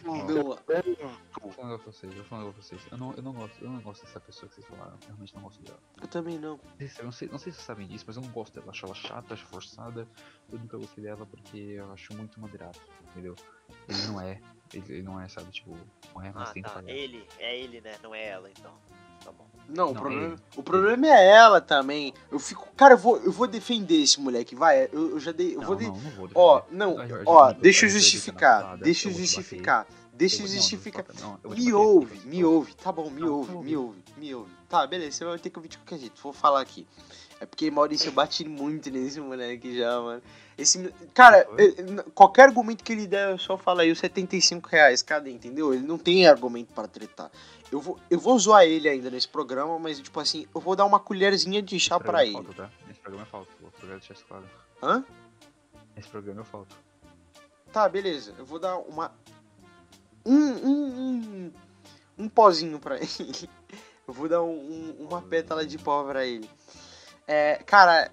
ó, 0.05 0.17
Não. 0.25 0.51
Eu 0.51 1.41
vou 1.41 1.51
falar 1.51 1.77
pra 1.77 1.91
vocês, 1.91 2.11
eu 2.11 2.17
vou 2.19 2.25
falar 2.25 2.51
pra 2.51 2.61
vocês. 2.61 2.81
Eu 2.91 2.97
não, 2.97 3.13
eu 3.13 3.23
não 3.23 3.31
gosto, 3.33 3.63
eu 3.63 3.69
não 3.69 3.79
gosto 3.79 4.05
dessa 4.05 4.19
pessoa 4.19 4.49
que 4.49 4.55
vocês 4.55 4.67
falaram. 4.67 4.93
Eu 5.01 5.07
realmente 5.07 5.33
não 5.33 5.41
gosto 5.43 5.63
dela. 5.63 5.79
Eu 6.01 6.07
também 6.09 6.37
não. 6.37 6.59
Eu 6.79 7.05
não 7.05 7.11
sei, 7.13 7.29
não 7.29 7.39
sei 7.39 7.53
se 7.53 7.57
vocês 7.57 7.65
sabem 7.65 7.87
disso, 7.87 8.03
mas 8.05 8.17
eu 8.17 8.21
não 8.21 8.29
gosto 8.31 8.53
dela. 8.53 8.69
Acho 8.71 8.85
ela 8.85 8.95
chata, 8.95 9.33
acho 9.33 9.45
forçada. 9.45 10.05
Eu 10.51 10.59
nunca 10.59 10.77
gostei 10.77 11.05
dela 11.05 11.25
porque 11.25 11.57
eu 11.57 11.89
acho 11.93 12.13
muito 12.13 12.37
madeirado, 12.37 12.77
entendeu? 13.11 13.33
Ele 13.87 14.07
não 14.07 14.19
é. 14.19 14.41
Ele, 14.73 14.93
ele 14.93 15.03
não 15.03 15.21
é, 15.21 15.27
sabe, 15.29 15.51
tipo, 15.51 15.71
não 16.13 16.21
é, 16.21 16.33
mas 16.33 16.49
Ah, 16.49 16.53
tenta 16.53 16.67
tá. 16.69 16.75
pagar. 16.75 16.91
Ele, 16.91 17.25
é 17.39 17.57
ele, 17.57 17.79
né? 17.79 17.97
Não 18.03 18.13
é 18.13 18.25
ela, 18.25 18.49
então. 18.49 18.77
Tá 19.25 19.31
bom. 19.31 19.45
Não, 19.67 19.85
o, 19.89 19.93
Não, 19.93 19.99
problema, 20.01 20.23
ele- 20.27 20.35
o 20.55 20.63
problema 20.63 21.07
é 21.07 21.25
ela 21.27 21.59
também. 21.59 22.13
Eu 22.31 22.37
fico. 22.39 22.67
Cara, 22.77 22.93
eu 22.93 22.97
vou, 22.99 23.17
eu 23.17 23.31
vou 23.31 23.47
defender 23.47 23.95
esse 24.01 24.21
moleque, 24.21 24.55
vai. 24.55 24.87
Eu, 24.93 25.11
eu 25.11 25.19
já 25.19 25.31
dei. 25.31 25.55
Eu 25.55 25.61
Não, 25.61 25.67
vou 25.67 25.75
de- 25.75 25.85
não, 25.87 25.95
não 25.97 26.11
vou 26.11 26.29
Ó, 26.35 26.59
defender. 26.61 26.77
não, 26.77 26.95
ó, 27.25 27.51
deixa 27.51 27.85
eu 27.87 27.89
justificar. 27.89 28.77
Deixa 28.77 29.09
eu 29.09 29.13
justificar. 29.13 29.87
Deixa 30.13 30.43
eu 30.43 30.47
justificar. 30.47 31.03
Me 31.57 31.73
ouve, 31.73 32.21
me 32.25 32.45
ouve. 32.45 32.73
Tá 32.75 32.91
bom, 32.91 33.09
me 33.09 33.23
ouve, 33.23 33.51
me 33.57 33.75
ouve, 33.75 33.97
me 34.15 34.33
ouve. 34.35 34.51
Tá, 34.69 34.85
beleza, 34.87 35.17
você 35.17 35.25
vai 35.25 35.39
ter 35.39 35.49
que 35.49 35.57
ouvir 35.59 35.67
de 35.69 35.77
qualquer 35.79 35.97
jeito. 35.99 36.21
Vou 36.21 36.31
falar 36.31 36.61
aqui. 36.61 36.87
É 37.41 37.45
porque 37.45 37.69
Maurício 37.69 38.07
eu 38.07 38.13
bati 38.13 38.47
muito 38.47 38.89
nesse 38.89 39.19
moleque 39.19 39.77
já, 39.77 39.99
mano. 39.99 40.21
Esse, 40.57 40.89
cara, 41.13 41.45
qualquer 42.13 42.43
argumento 42.43 42.81
que 42.81 42.93
ele 42.93 43.05
der, 43.07 43.31
eu 43.31 43.37
só 43.37 43.57
falo 43.57 43.81
aí 43.81 43.91
os 43.91 43.99
75 43.99 44.69
reais 44.69 45.01
cada, 45.01 45.29
entendeu? 45.29 45.73
Ele 45.73 45.85
não 45.85 45.97
tem 45.97 46.25
argumento 46.27 46.71
para 46.73 46.87
tretar. 46.87 47.29
Eu 47.71 47.81
vou, 47.81 47.99
eu 48.09 48.19
vou 48.19 48.37
zoar 48.39 48.63
ele 48.63 48.87
ainda 48.87 49.09
nesse 49.09 49.27
programa, 49.27 49.77
mas, 49.79 49.99
tipo 49.99 50.19
assim, 50.19 50.47
eu 50.53 50.61
vou 50.61 50.75
dar 50.75 50.85
uma 50.85 50.99
colherzinha 50.99 51.61
de 51.61 51.79
chá 51.79 51.99
pra 51.99 52.13
programa 52.19 52.23
ele. 52.23 52.31
é 52.31 52.53
falta, 52.53 52.53
tá? 52.63 52.91
Esse 52.91 52.99
programa 52.99 53.27
é 53.27 53.29
falta, 53.29 53.51
vou 53.61 53.71
quero 53.71 53.87
deixar 53.91 54.13
isso 54.13 54.25
claro. 54.25 54.45
Hã? 54.81 55.03
Esse 55.97 56.07
programa 56.09 56.41
eu 56.41 56.45
falto. 56.45 56.75
Tá, 57.71 57.89
beleza. 57.89 58.33
Eu 58.37 58.45
vou 58.45 58.59
dar 58.59 58.77
uma. 58.77 59.11
Um. 60.25 60.35
Um, 60.35 60.85
um, 61.47 61.51
um 62.19 62.29
pozinho 62.29 62.79
pra 62.79 62.95
ele. 63.01 63.49
Eu 64.07 64.13
vou 64.13 64.29
dar 64.29 64.41
um- 64.43 64.49
um- 64.99 65.07
uma 65.07 65.21
pétala 65.21 65.65
de 65.65 65.77
pó 65.77 66.03
pra 66.03 66.25
ele. 66.25 66.49
É, 67.27 67.55
cara, 67.65 68.11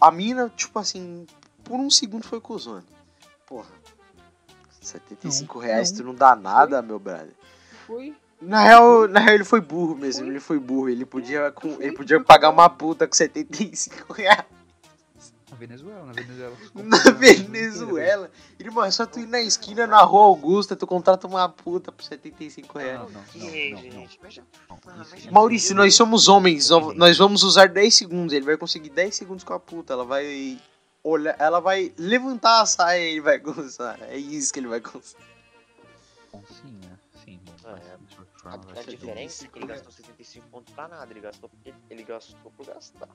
a 0.00 0.10
mina, 0.10 0.50
tipo 0.50 0.78
assim, 0.78 1.26
por 1.64 1.78
um 1.78 1.88
segundo 1.88 2.26
foi 2.26 2.40
cuzona. 2.40 2.84
Porra. 3.46 3.70
75 4.80 5.54
Não, 5.58 5.64
reais 5.64 5.90
não. 5.92 5.98
tu 5.98 6.04
não 6.04 6.14
dá 6.14 6.34
nada, 6.36 6.82
meu 6.82 6.98
brother. 6.98 7.34
Foi? 7.86 8.14
Na 8.40 8.62
real, 8.62 9.08
na 9.08 9.20
real, 9.20 9.34
ele 9.34 9.44
foi 9.44 9.60
burro 9.60 9.94
mesmo. 9.96 10.26
Ele 10.26 10.40
foi 10.40 10.58
burro. 10.58 10.88
Ele 10.88 11.04
podia, 11.06 11.50
com, 11.52 11.80
ele 11.80 11.92
podia 11.92 12.20
pagar 12.22 12.50
uma 12.50 12.68
puta 12.68 13.06
com 13.06 13.14
75 13.14 14.12
reais. 14.12 14.44
Na 15.50 15.56
Venezuela, 15.56 16.04
na 16.04 16.12
Venezuela. 16.12 16.56
Na 16.74 16.98
Venezuela. 17.12 18.30
Irmão, 18.60 18.84
é 18.84 18.90
só 18.90 19.06
tu 19.06 19.20
ir 19.20 19.26
na 19.26 19.40
esquina, 19.40 19.86
na 19.86 20.02
rua 20.02 20.24
Augusta, 20.26 20.76
tu 20.76 20.86
contrata 20.86 21.26
uma 21.26 21.48
puta 21.48 21.90
por 21.90 22.02
75 22.04 22.78
reais. 22.78 23.00
Não, 23.00 23.08
não, 23.10 23.22
E 23.34 23.72
não, 23.72 23.82
não, 24.00 24.06
Ah, 24.88 25.02
isso- 25.16 25.32
Maurício, 25.32 25.74
nós 25.74 25.94
somos 25.94 26.28
homens, 26.28 26.68
nós 26.96 27.16
vamos 27.16 27.42
usar 27.42 27.68
10 27.68 27.94
segundos. 27.94 28.34
Ele 28.34 28.44
vai 28.44 28.56
conseguir 28.58 28.90
10 28.90 29.14
segundos 29.14 29.44
com 29.44 29.54
a 29.54 29.60
puta. 29.60 29.94
Ela 29.94 30.04
vai 30.04 30.60
olhar, 31.02 31.36
ela 31.38 31.60
vai 31.60 31.90
levantar 31.96 32.60
a 32.60 32.66
saia 32.66 33.00
e 33.08 33.12
ele 33.12 33.20
vai 33.22 33.38
gozar. 33.40 33.98
É 34.02 34.16
isso 34.18 34.52
que 34.52 34.60
ele 34.60 34.68
vai 34.68 34.80
conseguir. 34.80 35.24
Sim, 36.50 36.78
né? 36.82 36.98
Sim, 37.24 37.40
bom. 37.46 37.52
Mas, 37.64 37.80
é. 37.86 37.96
A, 38.48 38.80
a 38.80 38.82
diferença 38.82 39.44
é 39.44 39.48
que 39.48 39.58
ele 39.58 39.66
gastou 39.66 39.92
75 39.92 40.46
pontos 40.48 40.74
pra 40.74 40.88
nada. 40.88 41.10
Ele 41.10 41.20
gastou 41.20 41.48
porque 41.48 41.74
ele 41.90 42.02
gastou 42.02 42.50
por 42.52 42.66
gastar. 42.66 43.08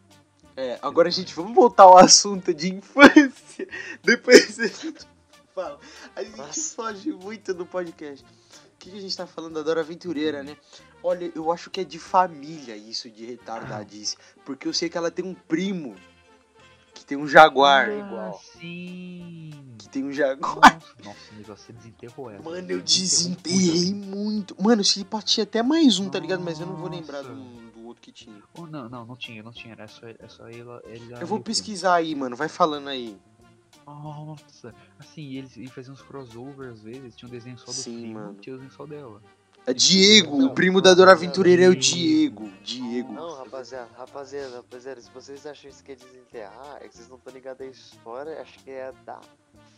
É, 0.55 0.77
agora, 0.81 1.09
gente, 1.09 1.33
vamos 1.33 1.55
voltar 1.55 1.83
ao 1.83 1.97
assunto 1.97 2.53
de 2.53 2.73
infância. 2.73 3.67
Depois 4.03 4.59
a 4.59 4.67
gente 4.67 5.07
fala. 5.53 5.79
A 6.15 6.23
gente 6.23 6.37
Nossa. 6.37 6.75
foge 6.75 7.11
muito 7.11 7.53
no 7.53 7.65
podcast. 7.65 8.25
O 8.25 8.77
que 8.77 8.91
que 8.91 8.97
a 8.97 9.01
gente 9.01 9.15
tá 9.15 9.27
falando 9.27 9.53
da 9.53 9.61
Dora 9.61 9.81
Aventureira, 9.81 10.43
né? 10.43 10.57
Olha, 11.03 11.31
eu 11.35 11.51
acho 11.51 11.69
que 11.69 11.81
é 11.81 11.83
de 11.83 11.99
família 11.99 12.75
isso 12.75 13.09
de 13.09 13.25
retardadice. 13.25 14.17
Porque 14.43 14.67
eu 14.67 14.73
sei 14.73 14.89
que 14.89 14.97
ela 14.97 15.11
tem 15.11 15.23
um 15.23 15.33
primo 15.33 15.95
que 16.93 17.05
tem 17.05 17.17
um 17.17 17.27
jaguar. 17.27 17.89
Ah, 17.89 17.93
igual. 17.93 18.41
Sim. 18.59 19.51
Que 19.77 19.89
tem 19.89 20.03
um 20.03 20.11
jaguar. 20.11 20.59
Nossa, 20.59 20.93
nossa, 21.03 21.33
amigo, 21.33 21.55
você 21.55 21.73
desenterrou 21.73 22.29
essa. 22.29 22.43
Mano, 22.43 22.71
eu 22.71 22.81
desenterrei 22.81 23.93
muito. 23.93 24.55
Mano, 24.61 24.83
se 24.83 25.03
batia 25.03 25.43
até 25.43 25.61
mais 25.63 25.99
um, 25.99 26.09
tá 26.09 26.19
ligado? 26.19 26.41
Mas 26.43 26.59
eu 26.59 26.67
não 26.67 26.75
vou 26.75 26.89
lembrar 26.89 27.21
do, 27.23 27.35
do 27.35 27.87
outro 27.87 28.01
que 28.01 28.11
tinha. 28.11 28.35
Oh, 28.53 28.65
não, 28.65 28.87
não, 28.89 29.05
não 29.05 29.15
tinha, 29.15 29.41
não 29.41 29.51
tinha. 29.51 29.73
Era 29.73 29.87
só, 29.87 30.07
era 30.07 30.29
só 30.29 30.47
ela. 30.49 30.81
ela 30.85 31.19
Eu 31.19 31.27
vou 31.27 31.39
o 31.39 31.41
pesquisar 31.41 31.95
aí, 31.95 32.13
mano. 32.15 32.35
Vai 32.35 32.47
falando 32.49 32.87
aí. 32.89 33.17
Nossa, 33.85 34.73
assim, 34.99 35.35
eles, 35.35 35.57
eles 35.57 35.71
faziam 35.71 35.93
uns 35.93 36.01
crossover 36.01 36.71
às 36.71 36.81
vezes. 36.81 37.15
Tinha 37.15 37.27
um 37.27 37.31
desenho 37.31 37.57
só 37.57 37.65
do 37.65 37.73
Sim, 37.73 38.01
primo 38.01 38.13
mano. 38.13 38.37
tinha 38.39 38.55
o 38.55 38.57
desenho 38.57 38.73
só 38.75 38.85
dela. 38.85 39.21
É 39.65 39.73
Diego, 39.73 40.37
Não, 40.37 40.47
o 40.47 40.49
primo 40.51 40.81
da 40.81 40.93
Dora 40.93 41.11
não, 41.11 41.17
Aventureira 41.17 41.63
é 41.63 41.69
o 41.69 41.75
Diego. 41.75 42.49
Rapaziada, 43.61 43.89
rapaziada, 43.95 44.55
rapaziada, 44.55 45.01
se 45.01 45.09
vocês 45.11 45.45
acham 45.45 45.69
isso 45.69 45.83
que 45.83 45.91
é 45.91 45.95
desenterrar, 45.95 46.77
é 46.81 46.87
que 46.87 46.95
vocês 46.95 47.07
não 47.07 47.17
estão 47.17 47.31
ligados 47.31 47.61
à 47.61 47.69
história, 47.69 48.41
acho 48.41 48.57
que 48.63 48.71
é 48.71 48.91
da 49.05 49.21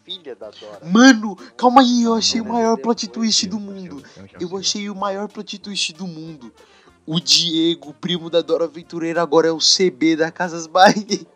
filha 0.05 0.33
da 0.37 0.49
Dora. 0.51 0.79
Mano, 0.85 1.35
calma 1.57 1.81
aí, 1.81 2.03
eu 2.03 2.13
achei 2.13 2.39
o 2.39 2.45
maior 2.45 2.77
plot 2.77 3.09
twist 3.09 3.45
do 3.45 3.59
mundo. 3.59 4.01
eu- 4.39 4.57
achei 4.57 4.89
o 4.89 4.95
maior 4.95 5.27
plot 5.27 5.59
twist 5.59 5.91
do 5.93 6.07
mundo. 6.07 6.53
O 7.05 7.19
Diego, 7.19 7.89
o 7.89 7.93
primo 7.93 8.29
da 8.29 8.39
Dora 8.41 8.63
Aventureira, 8.63 9.21
agora 9.21 9.49
é 9.49 9.51
o 9.51 9.59
CB 9.59 10.15
da 10.15 10.31
Casas 10.31 10.65
Bahia. 10.65 11.27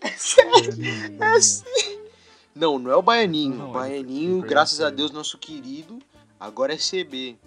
É 0.00 0.10
sério. 0.12 0.72
É 1.20 1.40
sério. 1.42 2.06
Não, 2.54 2.78
não 2.78 2.90
é 2.90 2.96
o 2.96 3.02
Baianinho. 3.02 3.54
Não, 3.54 3.64
o 3.64 3.66
não, 3.66 3.72
Baianinho, 3.74 4.40
graças 4.40 4.80
a 4.80 4.88
Deus, 4.88 5.10
nosso 5.10 5.36
querido, 5.36 5.98
agora 6.40 6.72
é 6.72 6.78
CB. 6.78 7.38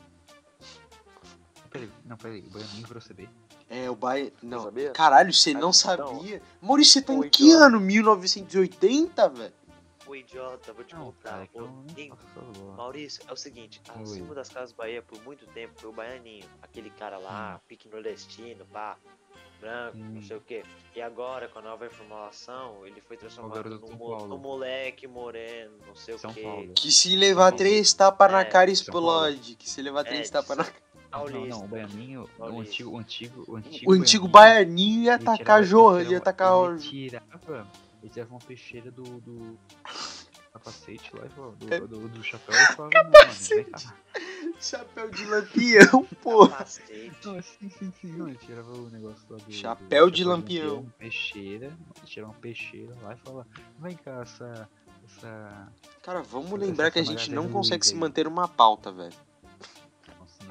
Peraí, 1.79 1.91
não, 2.05 2.17
peraí, 2.17 2.39
o 2.45 2.49
Baianinho 2.49 2.87
virou 2.87 3.01
CB. 3.01 3.29
É, 3.69 3.89
o 3.89 3.95
Baia... 3.95 4.33
Não, 4.41 4.63
sabia? 4.63 4.91
caralho, 4.91 5.31
você 5.33 5.51
Ah, 5.51 5.53
não 5.53 5.61
não. 5.61 5.73
sabia? 5.73 6.41
Maurício, 6.61 6.93
você 6.93 7.01
tá 7.03 7.13
em 7.13 7.29
que 7.29 7.43
idiota. 7.45 7.65
ano? 7.65 7.79
1980, 7.79 9.29
velho? 9.29 9.53
Ô 10.07 10.15
idiota, 10.15 10.73
vou 10.73 10.83
te 10.83 10.95
Não, 10.95 11.05
contar. 11.05 11.47
cara, 11.47 11.67
nem 11.95 12.11
essa 12.11 12.39
bola. 12.41 12.75
Maurício, 12.75 13.23
é 13.27 13.31
o 13.31 13.35
seguinte, 13.35 13.79
Oi. 13.95 14.01
acima 14.03 14.33
das 14.33 14.49
Casas 14.49 14.71
Bahia 14.71 15.03
por 15.03 15.21
muito 15.23 15.45
tempo 15.47 15.79
foi 15.79 15.89
o 15.89 15.93
Baianinho, 15.93 16.45
aquele 16.63 16.89
cara 16.89 17.19
lá, 17.19 17.61
pique 17.67 17.87
nordestino, 17.87 18.65
pá, 18.73 18.97
branco, 19.61 19.97
não 19.97 20.17
Hum. 20.19 20.23
sei 20.23 20.37
o 20.37 20.41
que. 20.41 20.63
E 20.95 21.01
agora, 21.01 21.47
com 21.47 21.59
a 21.59 21.61
nova 21.61 21.83
reformulação, 21.83 22.87
ele 22.87 22.99
foi 23.01 23.17
transformado 23.17 23.69
num, 23.79 23.95
mo- 23.95 24.27
num 24.27 24.37
moleque 24.39 25.05
moreno, 25.05 25.77
não 25.85 25.93
sei 25.95 26.17
São 26.17 26.31
o 26.31 26.33
que. 26.33 26.41
Paulo. 26.41 26.73
Que 26.73 26.91
se 26.91 27.15
levar 27.15 27.51
três 27.51 27.93
tapas 27.93 28.31
na 28.31 28.41
É, 28.41 28.45
cara 28.45 28.73
São 28.73 28.85
Paulo. 28.91 29.07
explode. 29.27 29.55
Que 29.57 29.69
se 29.69 29.79
levar 29.79 30.03
três 30.05 30.27
É, 30.29 30.31
tapas 30.31 30.57
na 30.57 30.63
cara. 30.63 30.88
Não, 31.11 31.19
não, 31.19 31.31
Paulista. 31.31 31.49
não, 31.57 31.65
o 31.65 31.67
Baianinho, 31.67 32.23
o 32.23 32.27
Paulista. 32.37 32.71
antigo, 32.71 32.91
o 32.91 32.97
antigo, 32.97 33.45
o 33.47 33.55
antigo. 33.55 33.91
O 33.91 33.93
antigo 33.95 34.27
Baianinho, 34.27 35.03
ia 35.03 35.15
atacar 35.15 35.63
ele 36.01 36.11
ia 36.11 36.17
atacar 36.19 36.51
Ele 36.53 36.75
o. 36.75 36.77
tirava, 36.77 37.67
ele 38.03 38.11
tirava 38.11 38.31
uma 38.33 38.39
peixeira 38.39 38.91
do, 38.91 39.03
do 39.03 39.57
capacete 40.53 41.15
lá 41.15 41.25
e 41.25 41.29
falava, 41.29 41.55
É. 41.69 41.79
do, 41.79 41.87
do, 41.87 42.07
do 42.09 42.23
chapéu 42.23 42.55
e 42.55 42.65
falava, 42.75 42.89
não, 42.93 43.03
mano. 43.03 43.99
Chapéu 44.61 45.09
de 45.09 45.25
lampião, 45.25 46.05
porra. 46.21 46.49
Capacete. 46.49 47.11
Não, 47.23 47.41
sim, 47.41 47.69
sim, 47.69 47.93
sim, 48.01 48.07
não, 48.11 48.27
ele 48.27 48.37
tirava 48.37 48.71
o 48.73 48.89
negócio 48.89 49.23
lá 49.29 49.37
do... 49.37 49.51
Chapéu 49.51 50.05
do 50.07 50.11
de 50.11 50.23
lampião. 50.25 50.85
Peixeira, 50.97 51.67
ele 51.67 52.05
tirava 52.05 52.33
uma 52.33 52.39
peixeira 52.39 52.93
lá 53.01 53.13
e 53.13 53.17
falava, 53.17 53.47
vem 53.79 53.95
cá, 53.95 54.21
essa... 54.21 54.69
essa... 55.05 55.71
Cara, 56.03 56.21
vamos 56.23 56.47
Essa- 56.51 56.57
lembrar 56.57 56.91
que 56.91 56.99
a 56.99 57.01
essa 57.01 57.11
gente 57.11 57.29
Magazine 57.31 57.35
não 57.35 57.49
consegue 57.49 57.85
se 57.85 57.95
manter 57.95 58.27
uma 58.27 58.47
pauta, 58.49 58.91
velho. 58.91 59.13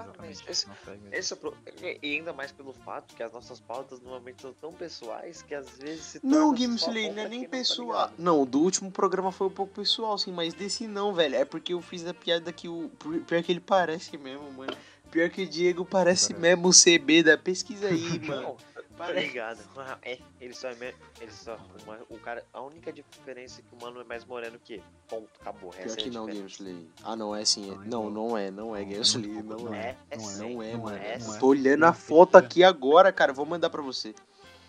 Exatamente, 0.05 0.45
esse-. 0.49 0.67
Esse 1.13 1.33
é 1.33 1.37
pro... 1.37 1.57
E 2.03 2.17
ainda 2.17 2.33
mais 2.33 2.53
pelo 2.53 2.73
fato 2.73 3.15
que 3.15 3.23
as 3.23 3.33
nossas 3.33 3.61
pautas 3.61 4.01
normalmente 4.01 4.43
são 4.43 4.53
tão 4.55 4.73
pessoais 4.73 5.43
que 5.43 5.55
às 5.55 5.69
vezes 5.79 6.03
se 6.05 6.21
Não, 6.23 6.53
bom 6.53 6.67
não 7.15 7.23
é 7.23 7.29
nem 7.29 7.43
tá 7.45 7.49
pessoal. 7.51 7.89
ligado. 7.89 8.13
Não, 8.19 8.43
o 8.43 8.47
do 8.47 8.61
último 8.61 8.91
programa 8.91 9.33
foi 9.33 9.47
um 9.47 9.51
pouco 9.51 9.75
pessoal, 9.75 10.17
sim, 10.19 10.33
mas 10.33 10.55
desse 10.55 10.87
não, 10.87 11.13
velho. 11.13 11.37
É 11.37 11.45
porque 11.45 11.73
eu 11.73 11.81
fiz 11.81 12.07
a 12.07 12.15
piada 12.15 12.53
que 12.53 12.69
o. 12.69 12.91
Pior 13.27 13.43
que 13.43 13.53
ele 13.53 13.61
parece 13.61 14.17
mesmo, 14.17 14.51
mano. 14.53 14.77
Pior 15.11 15.31
que 15.31 15.43
o 15.43 15.47
Diego 15.49 15.85
parece 15.85 16.35
Parece. 16.35 16.41
mesmo 16.41 16.69
o 16.69 16.73
CB 16.73 17.23
da 17.23 17.39
pesquisa 17.39 17.89
aí, 17.89 18.19
mano. 18.27 18.57
Tá 18.99 19.05
Parece. 19.07 19.27
ligado. 19.29 19.61
É, 20.03 20.19
ele 20.41 20.53
só 20.55 20.69
é. 20.71 20.75
me- 20.75 20.95
Ele 21.21 21.31
só. 21.31 21.57
uma- 21.85 22.01
o 22.11 22.19
cara. 22.19 22.45
A 22.53 22.61
única 22.61 22.93
diferença 22.93 23.61
é 23.61 23.63
que 23.63 23.75
o 23.75 23.81
mano 23.87 24.01
é 24.01 24.05
mais 24.05 24.25
moreno 24.25 24.59
que 24.59 24.75
ele. 24.75 24.85
Ponto, 25.09 25.29
acabou. 25.41 25.71
Pior 25.71 25.87
Essa 25.87 26.01
é 26.01 26.03
que 26.03 26.09
a 26.09 26.13
não. 26.13 26.29
Slay. 26.29 26.91
Ah, 27.05 27.15
não, 27.15 27.35
é 27.35 27.45
sim. 27.45 27.71
é- 27.71 27.75
Não, 27.77 27.85
Não, 27.87 28.11
não. 28.11 28.29
não 28.29 28.39
é, 28.39 28.51
não 28.51 28.77
é 28.77 28.85
Não, 28.85 28.91
é 28.91 29.43
não 29.43 29.75
é. 29.75 29.79
É, 29.79 29.97
é 30.11 30.17
Não 30.17 30.31
é. 30.31 30.37
Não 30.37 30.63
é, 30.63 30.73
não 30.73 30.81
mano. 30.81 30.97
é, 30.97 31.15
é. 31.15 31.19
Tô 31.39 31.47
olhando 31.47 31.85
a 31.85 31.93
foto 31.93 32.37
aqui 32.37 32.65
agora, 32.65 33.13
cara. 33.13 33.33
Vou 33.33 33.47
mandar 33.47 33.71
pra 33.71 33.81
você. 33.83 34.13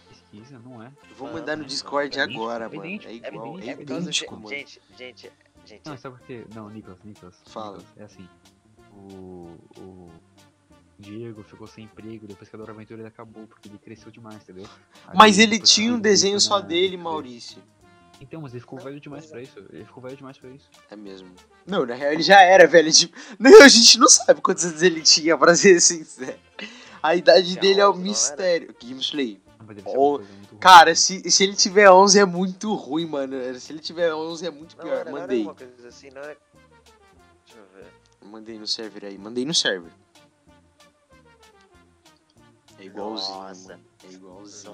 pesquisa, 0.07 0.59
não 0.59 0.83
é. 0.83 0.91
Vou 1.17 1.31
mandar 1.33 1.57
no 1.57 1.65
Discord 1.65 2.19
é 2.19 2.21
agora, 2.21 2.65
é 2.65 2.67
mano. 2.69 2.85
É 2.85 2.93
É, 3.07 3.13
igual, 3.29 3.59
é 3.59 3.67
é 3.69 3.71
idêntico, 3.81 4.35
mano. 4.35 4.49
Gente, 4.49 4.79
gente, 4.95 5.31
gente. 5.65 5.81
Não, 5.89 5.97
sabe 5.97 6.17
por 6.19 6.27
quê? 6.27 6.45
Não, 6.53 6.69
Nicolas, 6.69 6.99
Nicolas. 7.03 7.35
Fala. 7.47 7.77
Nicolas, 7.77 7.97
é 7.97 8.03
assim. 8.03 8.29
O, 8.93 9.57
o 9.77 10.11
Diego 10.99 11.41
ficou 11.43 11.65
sem 11.65 11.85
emprego 11.85 12.27
depois 12.27 12.49
que 12.49 12.55
a 12.55 12.59
Dora 12.59 12.73
Aventura 12.73 13.07
acabou, 13.07 13.47
porque 13.47 13.69
ele 13.69 13.77
cresceu 13.77 14.11
demais, 14.11 14.35
entendeu? 14.43 14.65
Aí 15.07 15.15
Mas 15.17 15.39
ele 15.39 15.57
tinha 15.59 15.91
um 15.91 15.95
ele 15.95 16.01
desenho 16.01 16.39
só 16.41 16.59
dele? 16.59 16.97
Maurício. 16.97 17.61
Então, 18.21 18.41
mas 18.41 18.51
ele 18.51 18.59
ficou 18.59 18.77
velho 18.79 18.99
demais 18.99 19.25
pra 19.27 19.41
isso. 19.41 19.57
Ele 19.71 19.85
ficou 19.85 20.03
velho 20.03 20.17
demais 20.17 20.37
pra 20.37 20.49
isso. 20.49 20.69
É 20.91 20.95
mesmo. 20.97 21.31
Não, 21.65 21.85
na 21.85 21.95
real 21.95 22.11
ele 22.11 22.21
já 22.21 22.41
era 22.41 22.67
velho. 22.67 22.91
Tipo, 22.91 23.17
não, 23.39 23.61
a 23.61 23.67
gente 23.69 23.97
não 23.97 24.09
sabe 24.09 24.41
quantos 24.41 24.65
anos 24.65 24.81
ele 24.83 25.01
tinha, 25.01 25.37
pra 25.37 25.55
ser 25.55 25.79
sincero. 25.79 26.37
A 27.01 27.15
idade 27.15 27.57
dele 27.57 27.79
é 27.79 27.87
um 27.87 27.91
11, 27.91 27.97
não 27.97 28.03
era? 28.03 28.09
mistério. 28.11 28.75
Gimsley. 28.77 29.41
Não, 29.57 29.65
mas 29.65 29.75
deve 29.77 29.89
ser 29.89 29.97
Ou- 29.97 30.09
uma 30.09 30.17
coisa 30.17 30.33
muito 30.33 30.49
ruim. 30.49 30.59
Cara, 30.59 30.95
se, 30.95 31.31
se 31.31 31.43
ele 31.45 31.55
tiver 31.55 31.89
11 31.89 32.19
é 32.19 32.25
muito 32.25 32.73
ruim, 32.75 33.05
mano. 33.05 33.57
Se 33.57 33.71
ele 33.71 33.79
tiver 33.79 34.13
11 34.13 34.45
é 34.45 34.51
muito 34.51 34.75
Não, 34.75 34.83
pior. 34.83 34.95
não 35.05 35.11
era 35.17 35.21
Mandei. 35.21 35.41
uma 35.43 35.55
coisa 35.55 35.87
assim, 35.87 36.09
não 36.09 36.21
era. 36.21 36.37
Deixa 37.45 37.57
eu 37.57 37.65
ver. 37.73 37.87
Mandei 38.29 38.59
no 38.59 38.67
server 38.67 39.05
aí. 39.05 39.17
Mandei 39.17 39.45
no 39.45 39.53
server. 39.53 39.91
É 42.79 42.83
igualzinho, 42.85 43.37
Nossa. 43.39 43.69
mano. 43.69 43.83
É 44.09 44.13
igualzinho. 44.13 44.73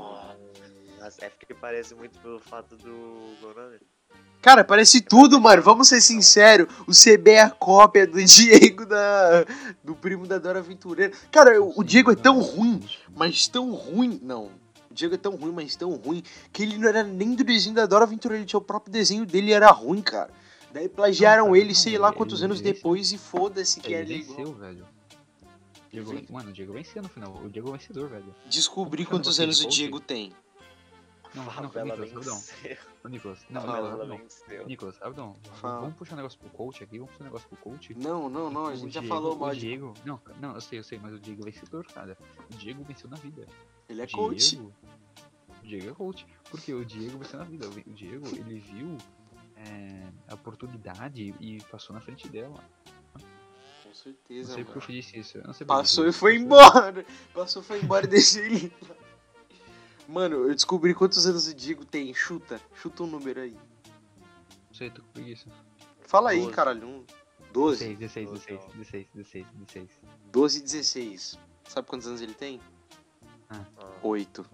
Nossa, 1.00 1.26
é 1.26 1.30
porque 1.30 1.54
parece 1.54 1.94
muito 1.96 2.18
pelo 2.20 2.40
fato 2.40 2.76
do. 2.78 3.36
Cara, 4.42 4.64
parece 4.64 5.02
tudo, 5.02 5.42
mano. 5.42 5.62
Vamos 5.62 5.88
ser 5.88 6.00
sinceros. 6.02 6.68
O 6.88 6.92
CB 6.92 7.32
é 7.32 7.42
a 7.42 7.50
cópia 7.50 8.06
do 8.06 8.22
Diego 8.24 8.86
da. 8.86 9.44
do 9.84 9.96
primo 9.96 10.28
da 10.28 10.38
Dora 10.38 10.60
Aventureira. 10.60 11.12
Cara, 11.32 11.62
o, 11.62 11.84
Diego 11.84 12.12
é 12.12 12.16
tão 12.16 12.40
ruim, 12.40 12.80
mas 13.16 13.48
tão 13.48 13.72
ruim. 13.74 14.20
Não. 14.22 14.52
O 14.90 14.94
Diego 14.94 15.16
é 15.16 15.18
tão 15.18 15.36
ruim, 15.36 15.52
mas 15.52 15.76
tão 15.76 15.94
ruim, 15.96 16.24
que 16.54 16.64
ele 16.64 16.78
não 16.78 16.88
era 16.88 17.04
nem 17.04 17.34
do 17.36 17.44
desenho 17.44 17.76
da 17.76 17.86
Dora 17.86 18.06
Aventureira. 18.06 18.40
Ele 18.42 18.48
tinha 18.48 18.60
o 18.60 18.64
próprio 18.64 18.94
desenho 18.94 19.26
dele 19.26 19.48
e 19.50 19.54
era 19.54 19.70
ruim, 19.72 20.02
cara. 20.02 20.30
Daí 20.72 20.88
plagiaram 20.88 21.46
Não, 21.46 21.52
cara, 21.54 21.60
ele, 21.64 21.74
sei 21.76 21.98
lá 21.98 22.10
ele- 22.10 22.18
quantos 22.18 22.40
ele 22.40 22.46
anos 22.46 22.62
depois 22.62 23.12
e 23.12 23.18
foda-se 23.18 23.80
que 23.80 23.88
Ele 23.94 23.96
era 23.96 24.14
igual. 24.14 24.38
venceu, 24.38 24.54
velho. 24.54 24.86
Diego, 26.04 26.34
mano, 26.34 26.50
o 26.50 26.54
Diego 26.54 26.74
venceu 26.74 27.02
no 27.04 27.10
final. 27.10 27.34
O 27.44 27.50
Diego 27.50 27.68
é 27.68 27.72
o 27.72 27.74
vencedor, 27.78 28.10
velho. 28.10 28.36
Descobri 28.50 29.06
quantos 29.06 29.40
anos 29.40 29.62
o? 29.64 29.68
Diego 29.70 30.00
tem. 30.00 30.34
Não, 31.34 31.44
não, 31.44 31.64
Nicolas, 31.64 32.00
venceu. 32.00 32.80
Ô, 33.04 33.08
Nicolas, 33.10 33.46
não, 33.50 33.62
Abdão. 33.70 34.18
venceu. 34.18 34.66
Nicolas, 34.66 34.98
Fala. 34.98 35.82
vamos 35.82 35.96
puxar 35.96 36.14
um 36.14 36.18
negócio 36.18 36.40
pro 36.40 36.50
coach 36.50 36.82
aqui, 36.82 36.98
vamos 36.98 37.12
puxar 37.12 37.24
um 37.24 37.28
negócio 37.28 37.50
pro 37.50 37.58
coach. 37.58 37.94
Não, 37.94 38.30
não, 38.30 38.50
não, 38.50 38.68
a 38.68 38.70
O 38.70 38.76
gente 38.78 38.94
já 38.94 39.02
Diego- 39.02 39.14
falou 39.16 39.36
mal 39.36 39.50
O 39.50 39.54
de. 39.54 39.60
Diego, 39.60 39.94
não, 40.06 40.22
não, 40.40 40.56
eu 40.56 40.62
sei, 40.62 40.80
eu 40.80 40.84
sei, 40.86 40.98
mas 40.98 41.14
o 41.14 41.20
Diego 41.20 41.42
é 41.42 41.52
vencedor, 41.52 41.86
cara. 41.88 42.18
O 42.50 42.56
Diego 42.56 42.86
venceu 42.86 43.10
na 43.10 43.18
vida. 43.18 43.46
Ele 43.90 44.02
é 44.02 44.06
o 44.06 44.12
coach. 44.12 44.52
Diego, 44.56 44.74
o 45.62 45.68
Diego 45.68 45.90
é 45.90 45.94
coach. 45.94 46.26
Porque 46.50 46.74
o 46.74 46.86
Diego 46.86 47.18
venceu 47.18 47.38
na 47.40 47.46
vida. 47.46 47.68
O 47.68 47.94
Diego, 47.94 48.28
ele 48.30 48.58
viu 48.60 48.98
é, 49.58 50.08
a 50.30 50.36
oportunidade 50.36 51.36
e 51.42 51.62
passou 51.64 51.94
na 51.94 52.00
frente 52.00 52.30
dela. 52.30 52.64
Com 54.06 54.10
Não 54.10 54.16
certeza, 54.18 54.54
sei 54.54 54.64
porque 54.64 54.92
eu 54.92 54.96
disse 54.96 55.20
isso. 55.20 55.38
Eu 55.40 55.44
não 55.46 55.54
sei 55.54 55.66
Passou 55.66 56.08
e 56.08 56.14
foi 56.14 56.36
embora. 56.36 57.04
Passou 57.34 57.64
e 57.64 57.66
foi 57.66 57.82
embora 57.82 58.06
e 58.06 58.08
deixou 58.10 58.44
ele. 58.44 58.72
Mano, 60.08 60.36
eu 60.48 60.54
descobri 60.54 60.94
quantos 60.94 61.26
anos 61.26 61.48
o 61.48 61.54
Diego 61.56 61.84
tem. 61.84 62.14
Chuta. 62.14 62.62
Chuta 62.76 63.02
um 63.02 63.08
número 63.08 63.42
aí. 63.42 63.58
Não 64.68 64.74
sei, 64.74 64.92
tô 64.92 65.02
com 65.02 65.08
preguiça. 65.10 65.50
Fala 66.02 66.30
aí, 66.30 66.42
Doze. 66.42 66.52
caralho. 66.52 66.88
Um. 66.88 67.04
12. 67.52 67.96
16, 67.96 68.30
16, 68.30 68.30
Doze, 68.30 68.46
16, 68.78 69.08
16, 69.16 69.48
16, 69.48 69.48
16. 69.56 69.90
12 70.32 70.60
e 70.60 70.62
16. 70.62 71.40
Sabe 71.68 71.88
quantos 71.88 72.06
anos 72.08 72.22
ele 72.22 72.34
tem? 72.36 72.62
Ah, 73.50 73.66
8. 74.04 74.46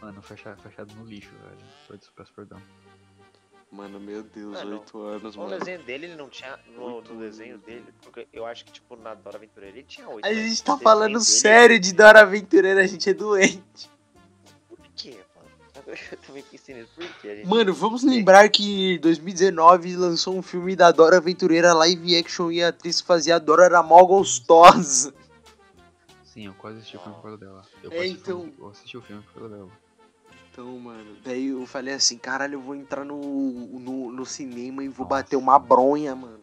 Mano, 0.00 0.22
fechado, 0.22 0.62
fechado 0.62 0.94
no 0.94 1.04
lixo, 1.04 1.30
velho. 1.42 1.66
Peço, 1.88 2.12
peço 2.14 2.32
perdão. 2.32 2.62
Mano, 3.70 4.00
meu 4.00 4.22
Deus, 4.22 4.56
8 4.64 4.98
anos, 5.02 5.36
No 5.36 5.42
mano. 5.44 5.58
desenho 5.58 5.82
dele, 5.82 6.06
ele 6.06 6.16
não 6.16 6.28
tinha. 6.30 6.58
No, 6.74 6.96
Oito 6.96 7.12
no 7.12 7.20
desenho 7.20 7.54
anos, 7.54 7.66
dele, 7.66 7.84
porque 8.02 8.26
eu 8.32 8.46
acho 8.46 8.64
que, 8.64 8.72
tipo, 8.72 8.96
na 8.96 9.12
Dora 9.14 9.36
Aventureira 9.36 9.76
ele 9.76 9.84
tinha 9.86 10.08
oito. 10.08 10.24
A 10.26 10.32
gente 10.32 10.62
tá 10.64 10.72
No 10.74 10.80
falando 10.82 11.12
dele- 11.14 11.24
sério 11.24 11.78
de 11.78 11.92
Dora 11.92 12.22
Aventureira, 12.22 12.80
a 12.82 12.86
gente 12.86 13.10
é 13.10 13.12
doente. 13.12 13.90
Por 14.68 14.78
quê, 14.96 15.18
mano? 15.36 15.48
Eu 16.12 16.18
também 16.26 16.42
pensei 16.44 16.74
nisso. 16.76 16.90
Por 16.94 17.06
quê? 17.20 17.28
A 17.28 17.36
gente... 17.36 17.46
Mano, 17.46 17.74
vamos 17.74 18.02
lembrar 18.02 18.48
que 18.48 18.94
em 18.94 18.98
2019 19.00 19.96
lançou 19.96 20.34
um 20.34 20.42
filme 20.42 20.74
da 20.74 20.90
Dora 20.90 21.18
Aventureira 21.18 21.74
live 21.74 22.16
action 22.16 22.50
e 22.50 22.62
a 22.62 22.68
atriz 22.68 23.02
que 23.02 23.06
fazia 23.06 23.36
a 23.36 23.38
Dora 23.38 23.66
era 23.66 23.82
mó 23.82 24.02
gostosa. 24.04 25.12
Sim, 26.24 26.46
eu 26.46 26.54
quase 26.54 26.78
assisti 26.78 26.96
o 26.96 27.00
filme 27.00 27.14
por 27.16 27.22
causa 27.22 27.36
dela. 27.38 27.62
Eu, 27.82 27.90
É, 27.92 27.94
quase 27.96 28.08
assisti 28.12 28.16
o 28.16 28.20
então- 28.22 28.40
filme- 28.40 28.54
eu 28.58 28.68
assisti 28.68 28.96
o 28.96 29.02
filme 29.02 29.22
por 29.24 29.34
causa 29.34 29.48
dela. 29.56 29.68
Então, 30.58 30.76
mano, 30.80 31.16
daí 31.24 31.46
eu 31.50 31.64
falei 31.66 31.94
assim, 31.94 32.18
caralho, 32.18 32.54
eu 32.54 32.60
vou 32.60 32.74
entrar 32.74 33.04
no, 33.04 33.16
no, 33.16 34.10
no 34.10 34.26
cinema 34.26 34.82
e 34.82 34.88
vou 34.88 35.06
Nossa. 35.06 35.22
bater 35.22 35.36
uma 35.36 35.56
bronha, 35.56 36.16
mano. 36.16 36.40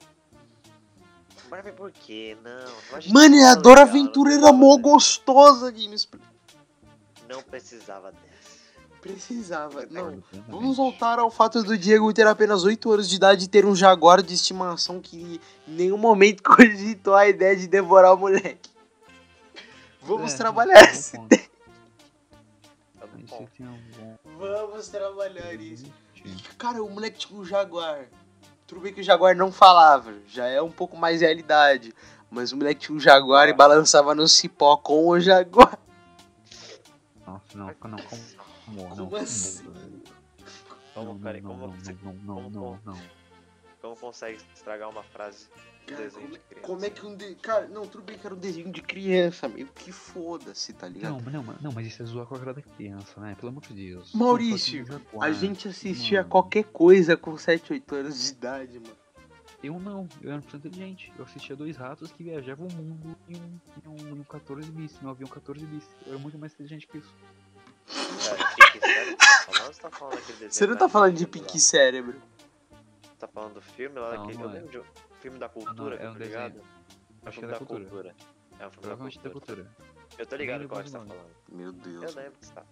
Bora 1.49 1.61
ver 1.61 1.73
por 1.73 1.91
quê, 1.91 2.37
não. 2.41 2.51
eu 2.51 3.11
Mano, 3.11 3.35
e 3.35 3.43
a 3.43 3.49
tava 3.49 3.61
Dora 3.61 3.79
legal, 3.81 3.89
Aventureira 3.89 4.39
precisava 4.39 4.57
mó 4.57 4.77
gostosa, 4.77 5.69
Games. 5.69 6.07
Não 7.27 7.41
precisava 7.43 8.13
dessa. 8.13 8.55
Precisava, 9.01 9.85
não. 9.91 10.23
Vamos 10.47 10.77
voltar 10.77 11.19
ao 11.19 11.29
fato 11.29 11.61
do 11.61 11.77
Diego 11.77 12.13
ter 12.13 12.25
apenas 12.25 12.63
8 12.63 12.89
anos 12.93 13.09
de 13.09 13.17
idade 13.17 13.43
e 13.43 13.49
ter 13.49 13.65
um 13.65 13.75
jaguar 13.75 14.21
de 14.21 14.33
estimação 14.33 15.01
que 15.01 15.41
em 15.67 15.73
nenhum 15.73 15.97
momento 15.97 16.41
cogitou 16.55 17.15
a 17.15 17.27
ideia 17.27 17.53
de 17.53 17.67
devorar 17.67 18.13
o 18.13 18.17
moleque. 18.17 18.69
Vamos 20.01 20.33
É, 20.33 20.37
trabalhar 20.37 20.85
bom 20.85 20.89
esse. 20.89 21.17
Bom. 23.25 23.47
Um 24.25 24.37
Vamos 24.37 24.87
trabalhar 24.87 25.53
isso. 25.55 25.85
Cara, 26.57 26.83
o 26.83 26.89
moleque 26.89 27.19
tinha 27.19 27.39
um 27.39 27.45
jaguar. 27.45 28.05
Tudo 28.67 28.81
bem 28.81 28.93
que 28.93 29.01
o 29.01 29.03
jaguar 29.03 29.35
não 29.35 29.51
falava, 29.51 30.13
já 30.27 30.47
é 30.47 30.61
um 30.61 30.71
pouco 30.71 30.97
mais 30.97 31.21
realidade. 31.21 31.93
Mas 32.31 32.51
o 32.51 32.57
moleque 32.57 32.81
tinha 32.87 32.95
um 32.95 32.99
jaguar 32.99 33.47
e 33.47 33.53
balançava 33.53 34.15
no 34.15 34.27
cipó 34.27 34.75
com 34.77 35.07
o 35.07 35.19
jaguar. 35.19 35.77
Nossa, 37.25 37.43
não, 37.57 37.67
não, 37.67 37.73
como, 37.75 37.97
como, 38.65 38.89
Como 38.89 39.09
não, 39.11 39.15
assim? 39.17 39.63
Como, 40.93 41.05
Não, 41.13 41.19
peraí, 41.19 41.41
não, 41.41 41.51
como, 41.51 41.67
não, 41.67 41.73
você- 41.73 41.95
não, 42.03 42.13
não, 42.13 42.35
não, 42.49 42.51
como- 42.51 42.79
não, 42.85 42.97
não. 43.89 43.95
como 43.95 44.07
consegue 44.07 44.39
estragar 44.53 44.89
uma 44.89 45.03
frase 45.03 45.47
Cara, 45.85 46.01
desenho 46.01 46.21
como, 46.21 46.33
de 46.33 46.39
criança? 46.39 46.67
como 46.67 46.85
é 46.85 46.89
que 46.89 47.05
um. 47.05 47.15
De... 47.15 47.35
Cara, 47.35 47.67
não, 47.67 47.87
tudo 47.87 48.03
bem 48.03 48.17
que 48.17 48.25
era 48.25 48.35
um 48.35 48.39
desenho 48.39 48.71
de 48.71 48.81
criança, 48.81 49.47
meio 49.47 49.67
que 49.67 49.91
foda-se, 49.91 50.73
tá 50.73 50.87
ligado? 50.87 51.21
Não, 51.21 51.43
não, 51.43 51.55
não, 51.61 51.71
mas 51.71 51.87
isso 51.87 52.01
é 52.01 52.05
zoar 52.05 52.25
com 52.25 52.35
a 52.35 52.39
cara 52.39 52.53
da 52.53 52.61
criança, 52.61 53.19
né? 53.21 53.35
Pelo 53.35 53.49
amor 53.49 53.61
de 53.61 53.73
Deus. 53.73 54.13
Maurício, 54.13 54.85
A 55.21 55.31
gente 55.31 55.67
assistia 55.67 56.19
Mano. 56.19 56.29
qualquer 56.29 56.63
coisa 56.65 57.15
com 57.15 57.37
7, 57.37 57.73
8 57.73 57.95
anos 57.95 58.23
de 58.23 58.29
idade, 58.31 58.79
mano. 58.79 58.95
Eu 59.63 59.79
não, 59.79 60.07
eu 60.21 60.31
era 60.31 60.41
pessoa 60.41 60.59
inteligente. 60.59 61.11
Eu 61.17 61.25
assistia 61.25 61.55
dois 61.55 61.75
ratos 61.75 62.11
que 62.11 62.23
viajavam 62.23 62.67
o 62.67 62.73
mundo 62.73 63.17
em 63.27 63.35
um, 63.35 63.59
em 63.83 63.89
um, 63.89 64.07
em 64.09 64.19
um 64.19 64.23
14 64.23 64.71
bis, 64.71 64.93
um 65.01 65.09
avião 65.09 65.27
14 65.27 65.65
bis. 65.65 65.83
Eu 66.05 66.13
era 66.13 66.19
muito 66.19 66.37
mais 66.37 66.53
inteligente 66.53 66.87
que 66.87 66.99
isso. 66.99 67.13
Cara, 67.87 68.53
Pink 68.55 68.79
Sério, 68.79 69.17
tá 69.17 69.43
falando? 69.45 69.73
Você 69.73 69.81
tá 69.81 69.91
falando 69.91 70.51
Você 70.51 70.67
não 70.67 70.77
tá 70.77 70.85
do 70.85 70.91
falando 70.91 71.15
de? 71.15 71.27
Pink 71.27 71.59
Cérebro. 71.59 72.21
Tá 73.19 73.27
falando 73.27 73.53
do 73.55 73.61
filme 73.61 73.97
lá 73.99 74.13
Não, 74.13 74.21
daquele. 74.27 74.37
não 74.37 74.45
Eu 74.45 74.49
é. 74.49 74.53
lembro 74.53 74.69
de 74.71 74.79
um 74.79 74.83
filme 75.21 75.39
da 75.39 75.49
cultura, 75.49 75.95
é 75.95 76.09
um 76.09 76.13
tá 76.13 76.19
desenho. 76.19 76.25
ligado? 76.27 76.57
É 76.57 76.61
um 76.61 76.63
Acho 76.63 76.69
que 77.25 77.31
filme 77.31 77.45
é 77.45 77.47
da 77.47 77.53
da 77.53 77.57
cultura. 77.65 77.83
cultura. 77.89 78.09
É 78.09 78.13
um 78.13 78.57
filme 78.57 78.69
da 78.69 78.69
Provavelmente 78.79 79.19
da 79.19 79.29
cultura. 79.29 79.63
cultura. 79.63 79.95
Eu 80.17 80.25
tô 80.25 80.35
ligado 80.35 80.67
qual 80.67 80.83
que 80.83 80.89
você 80.89 80.97
tá 80.97 81.05
falando. 81.05 81.25
Meu 81.51 81.67
Eu 81.67 81.71
Deus. 81.73 82.15
lembro 82.15 82.31
que 82.39 82.45
você 82.45 82.53
tá. 82.53 82.63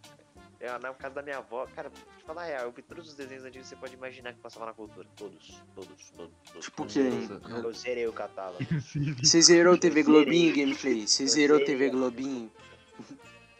É, 0.60 0.80
na 0.80 0.94
casa 0.94 1.16
da 1.16 1.22
minha 1.22 1.40
avó, 1.40 1.66
cara, 1.76 1.90
te 1.90 2.24
falar 2.24 2.46
real, 2.46 2.64
eu 2.66 2.72
vi 2.72 2.82
todos 2.82 3.10
os 3.10 3.16
desenhos 3.16 3.44
antigos 3.44 3.68
que 3.68 3.76
você 3.76 3.80
pode 3.82 3.94
imaginar 3.96 4.32
que 4.34 4.40
passava 4.40 4.66
na 4.68 4.74
cultura. 4.74 5.06
Todos, 5.18 5.62
todos, 5.76 6.10
todos. 6.12 6.34
todos. 6.46 6.66
Tipo 6.66 6.84
Eu 6.84 6.88
quem? 6.88 7.28
zerei- 7.28 7.64
Eu 7.66 7.74
zerei 7.74 8.08
o 8.08 8.14
catálogo. 8.14 8.60
Você 9.22 9.42
zerou 9.42 9.78
TV 9.78 10.02
Eu. 10.02 10.06
Globinho, 10.06 10.56
Gameplay? 10.56 11.06
Você 11.06 11.24
Eu 11.24 11.28
zerou. 11.28 11.66
TV 11.66 11.90
Globinho? 11.90 12.50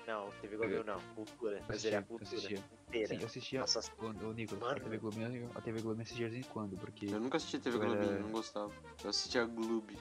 Não, 0.08 0.30
TV 0.42 0.58
Globinho 0.58 0.84
não. 0.84 1.00
Cultura. 1.16 1.58
Eu 1.58 1.64
a 1.68 1.70
assistia, 1.72 1.98
eu 2.00 2.04
cultura 2.04 2.24
assistia. 2.30 2.64
inteira. 2.88 3.08
Sim, 3.08 3.18
eu 3.22 3.26
assistia. 3.26 3.60
Nossa, 3.62 3.92
Quando, 3.98 4.28
ô, 4.30 4.34
Nicolas, 4.34 4.64
a 4.64 4.66
Mano. 4.68 4.80
TV 4.82 4.98
Globinho, 4.98 5.52
a 5.56 5.62
TV 5.62 5.82
Globinho 5.82 6.04
assistia 6.04 6.28
de 6.30 6.34
vez 6.36 6.46
em 6.46 6.50
quando, 6.50 6.78
porque. 6.78 7.06
Eu 7.08 7.20
nunca 7.20 7.38
assisti 7.38 7.60
TV 7.60 7.78
Eu 7.78 7.84
era- 7.84 7.96
Globinho, 7.96 8.20
não 8.22 8.32
gostava. 8.32 8.72
Eu 9.04 9.10
assistia 9.10 9.46
Gloob. 9.46 9.98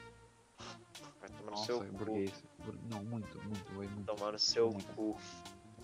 vai 1.21 1.29
tomar 1.31 1.45
no 1.45 1.51
Nossa, 1.53 1.65
seu 1.67 1.83
é 1.83 1.87
cu. 1.87 1.93
burguês. 1.97 2.45
Bur- 2.65 2.79
Não, 2.91 3.05
muito, 3.05 3.39
muito, 3.45 3.75
vai 3.75 3.87
muito. 3.87 4.15
Tomar 4.15 4.33
no 4.33 4.39
seu 4.39 4.71
Muito. 4.71 4.87
cu. 4.95 5.17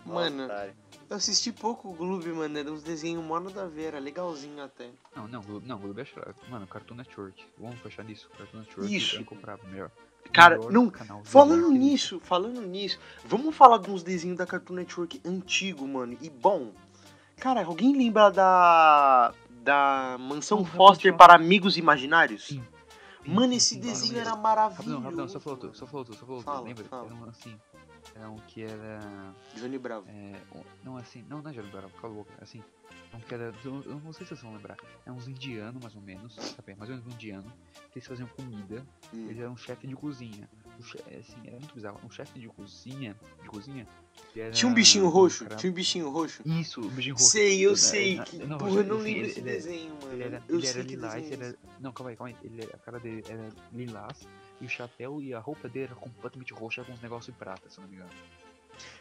Mano, 0.07 0.45
Otário. 0.45 0.75
eu 1.11 1.17
assisti 1.17 1.53
pouco 1.53 1.89
o 1.91 1.93
Gloob, 1.93 2.27
mano. 2.33 2.57
Era 2.59 2.73
uns 2.73 2.83
desenhos 2.83 3.23
mó 3.23 3.39
nada 3.41 3.65
a 3.65 3.67
ver, 3.69 3.87
era 3.89 3.99
legalzinho 3.99 4.63
até. 4.63 4.91
Não, 5.15 5.29
não, 5.29 5.43
Glo- 5.43 5.61
não, 5.61 5.79
Globo 5.79 6.01
é 6.01 6.05
chorado. 6.05 6.37
Mano, 6.49 6.67
Cartoon 6.67 6.95
Network. 6.95 7.45
Vamos 7.59 7.79
fechar 7.81 8.05
nisso. 8.05 8.29
Cartoon 8.31 8.59
Network 8.61 8.97
Isso. 8.97 9.17
é 9.17 9.21
incomparável, 9.21 9.69
melhor. 9.69 9.91
Cara, 10.33 10.59
não, 10.71 10.93
Falando 11.25 11.71
nisso, 11.71 12.21
falando 12.23 12.61
nisso, 12.61 12.99
vamos 13.25 13.55
falar 13.55 13.79
de 13.79 13.91
uns 13.91 14.03
desenhos 14.03 14.37
da 14.37 14.47
Cartoon 14.47 14.75
Network 14.75 15.21
antigo, 15.25 15.87
mano. 15.87 16.17
E 16.21 16.29
bom, 16.31 16.73
cara, 17.37 17.65
alguém 17.65 17.97
lembra 17.97 18.31
da 18.31 19.33
da 19.63 20.17
Mansão 20.19 20.59
Não, 20.59 20.65
Foster 20.65 21.15
para 21.15 21.35
Amigos 21.35 21.77
Imaginários? 21.77 22.47
Sim. 22.47 22.63
Mano, 23.27 23.53
esse 23.53 23.77
desenho 23.77 24.19
era 24.19 24.35
maravilhoso. 24.35 25.01
rapidão, 25.01 25.29
só 25.29 25.39
faltou, 25.39 25.75
só 25.75 25.87
faltou, 25.87 26.15
só 26.15 26.25
faltou. 26.25 26.43
Fala, 26.43 26.61
Lembra? 26.63 26.87
Era 26.91 27.31
assim. 27.31 27.55
Era 28.15 28.31
um 28.31 28.37
que 28.37 28.63
era. 28.63 29.35
Johnny 29.57 29.79
Bravo. 29.79 30.07
É, 30.09 30.41
um- 30.57 30.65
não, 30.85 30.97
assim, 30.97 31.25
não, 31.29 31.41
não 31.43 31.51
é 31.51 31.55
Johnny 31.55 31.71
Bravo, 31.71 31.91
cala 32.01 32.13
a 32.13 32.17
boca, 32.17 32.33
assim. 32.41 32.63
Um 33.15 33.21
que 33.21 33.33
era. 33.33 33.55
Eu, 33.65 33.83
eu 33.85 34.01
não 34.01 34.13
sei 34.13 34.27
se 34.27 34.31
vocês 34.31 34.43
vão 34.43 34.55
lembrar. 34.55 34.77
É 35.07 35.11
uns 35.13 35.27
indianos, 35.29 35.83
mais 35.83 35.95
ou 35.95 36.03
menos. 36.03 36.35
Sabe? 36.35 36.75
Mais 36.75 36.91
ou 36.91 36.97
menos 36.97 37.11
um 37.11 37.15
indiano. 37.15 37.51
Que 37.91 37.99
eles 37.99 38.07
faziam 38.07 38.29
comida. 38.29 38.85
Hum. 39.15 39.29
Ele 39.31 39.41
era 39.41 39.51
um 39.51 39.57
chefe 39.57 39.87
de 39.87 39.95
cozinha. 39.97 40.49
Che- 40.83 40.99
assim, 41.19 41.41
era 41.47 41.59
muito 41.59 41.75
bizarro. 41.75 41.99
Um 42.05 42.11
chefe 42.11 42.39
de 42.39 42.49
cozinha. 42.49 43.17
De 43.43 43.49
cozinha. 43.49 43.87
era 44.37 44.51
Tinha 44.51 44.71
um 44.71 44.75
bichinho 44.75 45.09
roxo. 45.09 45.47
Tinha 45.57 45.71
um 45.73 45.75
bichinho 45.75 46.11
roxo. 46.11 46.43
Isso, 46.45 46.81
o 46.83 46.91
bichinho 46.91 47.15
roxo. 47.15 47.31
Sei, 47.31 47.61
eu 47.67 47.75
sei. 47.77 48.17
não, 48.17 48.25
que- 48.25 48.39
não, 48.45 48.59
porra, 48.59 48.71
eu 48.81 48.85
não 48.85 48.99
lembro 48.99 49.27
esse 49.27 49.41
desenho, 49.41 49.95
mano. 50.03 50.13
Ele 50.13 50.23
era, 50.25 50.43
eu 50.47 50.57
ele 50.59 50.67
sei 50.67 50.81
era 50.81 50.89
que 50.89 50.95
lilás, 50.95 51.15
é 51.25 51.33
ele 51.35 51.45
era... 51.45 51.57
Não, 51.81 51.93
calma 51.93 52.11
aí, 52.11 52.17
calma 52.17 52.29
aí. 52.29 52.37
Ele, 52.47 52.65
a 52.73 52.79
cara 52.79 53.01
dele 53.01 53.25
era 53.29 53.49
lilás 53.73 54.21
e 54.61 54.67
o 54.67 54.69
chapéu 54.69 55.21
e 55.23 55.33
a 55.35 55.39
roupa 55.39 55.69
dele 55.69 55.87
era 55.87 55.95
completamente 55.95 56.53
roxa 56.53 56.85
com 56.85 56.93
uns 56.93 57.01
negócios 57.03 57.33
de 57.33 57.39
prata, 57.39 57.69
se 57.71 57.81
não 57.81 57.89
me 57.89 57.95
engano. 57.97 58.11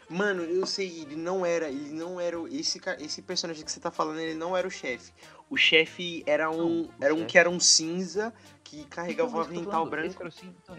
Mano, 0.08 0.42
eu 0.42 0.66
sei, 0.66 1.02
ele 1.02 1.16
não 1.16 1.44
era, 1.44 1.68
ele 1.68 1.90
não 1.90 2.20
era 2.20 2.36
esse 2.50 2.80
esse 2.98 3.22
personagem 3.22 3.64
que 3.64 3.70
você 3.70 3.78
tá 3.78 3.90
falando, 3.90 4.18
ele 4.18 4.34
não 4.34 4.56
era 4.56 4.66
o 4.66 4.70
chefe. 4.70 5.12
O 5.50 5.56
chefe 5.56 6.22
era 6.26 6.50
um, 6.50 6.82
Não, 6.84 6.94
era 7.00 7.14
um 7.14 7.18
chefe- 7.18 7.30
que 7.30 7.38
era 7.38 7.50
um 7.50 7.60
cinza 7.60 8.32
que 8.64 8.84
carregava 8.86 9.28
Então, 9.30 9.38
um 9.40 9.42
avental 9.44 9.72
falando, 9.86 10.04
Esse 10.04 10.16
que 10.16 10.18
branco. 10.18 10.20
era 10.22 10.28
o 10.28 10.32
sim, 10.32 10.54
então, 10.62 10.76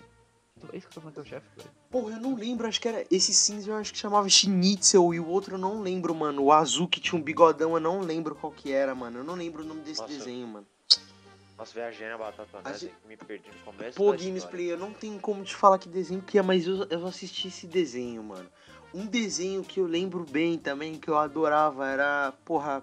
então, 0.58 0.70
esse 0.74 0.82
que 0.88 0.89
eu 0.89 0.94
tô 0.96 1.02
falando 1.02 1.13
que 1.13 1.20
é 1.20 1.24
o 1.24 1.26
chefe, 1.26 1.48
velho. 1.58 1.70
Porra, 1.92 2.15
eu 2.15 2.20
não 2.22 2.36
lembro, 2.36 2.68
acho 2.68 2.82
que 2.82 2.88
era 2.88 3.06
esse 3.10 3.34
cinza, 3.34 3.70
eu 3.70 3.76
acho 3.76 3.94
que 3.94 4.00
chamava 4.00 4.28
Schnitzel 4.30 5.13
e 5.13 5.20
o 5.20 5.28
outro 5.28 5.56
eu 5.56 5.60
não 5.60 5.82
lembro, 5.82 6.13
mano. 6.13 6.44
O 6.44 6.52
azul 6.52 6.88
que 6.88 7.00
tinha 7.00 7.20
um 7.20 7.24
bigodão, 7.24 7.74
eu 7.76 7.80
não 7.80 8.02
lembro 8.02 8.36
qual 8.36 8.52
que 8.52 8.72
era, 8.72 8.94
mano. 8.94 9.20
Eu 9.20 9.24
não 9.24 9.36
lembro 9.36 9.63
o 9.63 9.65
nome 9.65 9.82
desse 9.82 10.02
Nossa. 10.02 10.13
desenho, 10.13 10.48
mano. 10.48 10.68
Nossa, 11.60 11.74
viajei 11.74 12.08
na 12.08 12.17
batata 12.17 12.58
A 12.63 12.72
gente- 12.72 12.95
que 13.02 13.08
me 13.08 13.17
perdi 13.17 13.50
no 13.50 13.60
começo. 13.65 13.98
Pô, 13.98 14.12
da 14.12 14.17
Games 14.17 14.36
história. 14.38 14.50
Play, 14.50 14.72
eu 14.72 14.78
não 14.78 14.93
tenho 14.93 15.19
como 15.19 15.43
te 15.43 15.54
falar 15.54 15.78
que 15.78 15.89
desenho 15.89 16.22
que 16.22 16.39
é, 16.39 16.41
mas 16.41 16.65
eu, 16.65 16.86
eu 16.89 17.06
assisti 17.06 17.50
esse 17.50 17.67
desenho, 17.67 18.24
mano. 18.24 18.50
Um 18.93 19.06
desenho 19.06 19.62
que 19.62 19.80
eu 19.82 19.86
lembro 19.86 20.24
bem 20.24 20.58
também, 20.58 20.95
que 20.98 21.10
eu 21.10 21.17
adorava, 21.17 21.86
era, 21.86 22.32
porra, 22.45 22.82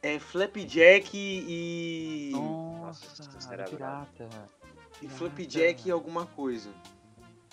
é 0.00 0.18
Flapjack 0.20 1.10
e. 1.14 2.30
Nossa, 2.32 3.52
era 3.52 3.64
pirata. 3.64 4.28
E 5.02 5.08
Flapjack 5.08 5.88
e 5.88 5.90
alguma 5.90 6.24
coisa. 6.24 6.70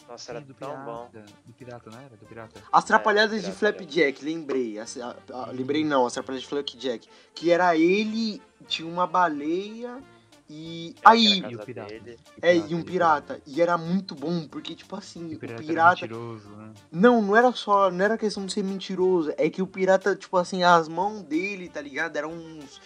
Nossa, 0.07 0.31
era 0.31 0.39
Sim, 0.41 0.45
do 0.47 0.53
tão 0.53 0.85
bom. 0.85 1.07
pirata. 1.11 1.33
Do 1.45 1.53
pirata, 1.53 1.89
não 1.91 1.99
era? 1.99 2.15
Do 2.15 2.25
pirata. 2.25 2.63
As 2.71 2.83
Trapalhadas 2.83 3.43
É, 3.43 3.49
de 3.49 3.55
pirata, 3.55 3.77
Flapjack, 3.79 4.23
lembrei. 4.25 4.79
As- 4.79 4.97
a- 4.97 5.15
a- 5.33 5.51
lembrei 5.51 5.83
não, 5.83 6.05
as 6.05 6.13
Trapalhadas 6.13 6.43
de 6.43 6.47
Flapjack. 6.49 7.07
Que 7.33 7.51
era 7.51 7.75
ele, 7.75 8.41
tinha 8.67 8.87
uma 8.87 9.05
baleia 9.07 10.01
e. 10.49 10.95
Era 11.01 11.11
Aí, 11.11 11.39
E 11.39 11.55
o 11.55 11.59
pirata. 11.59 11.89
dele. 11.93 12.19
é, 12.41 12.55
e 12.55 12.73
um 12.75 12.81
pirata. 12.81 13.41
E 13.45 13.61
era 13.61 13.77
muito 13.77 14.15
bom, 14.15 14.47
porque, 14.47 14.73
tipo 14.75 14.95
E 14.95 14.97
assim, 14.97 15.33
o 15.33 15.35
o 15.35 15.39
pirata, 15.39 15.61
era 15.61 15.67
pirata. 15.67 16.01
mentiroso, 16.01 16.49
né? 16.49 16.71
Não, 16.91 17.21
não 17.21 17.35
era 17.35 17.51
só. 17.53 17.91
Não 17.91 18.03
era 18.03 18.17
questão 18.17 18.45
de 18.45 18.53
ser 18.53 18.63
mentiroso. 18.63 19.31
É 19.37 19.49
que 19.49 19.61
o 19.61 19.67
pirata, 19.67 20.15
tipo 20.15 20.35
assim, 20.37 20.63
as 20.63 20.87
mãos 20.87 21.21
dele, 21.21 21.69
tá 21.69 21.81
ligado? 21.81 22.15
Eram 22.17 22.31
uns. 22.33 22.81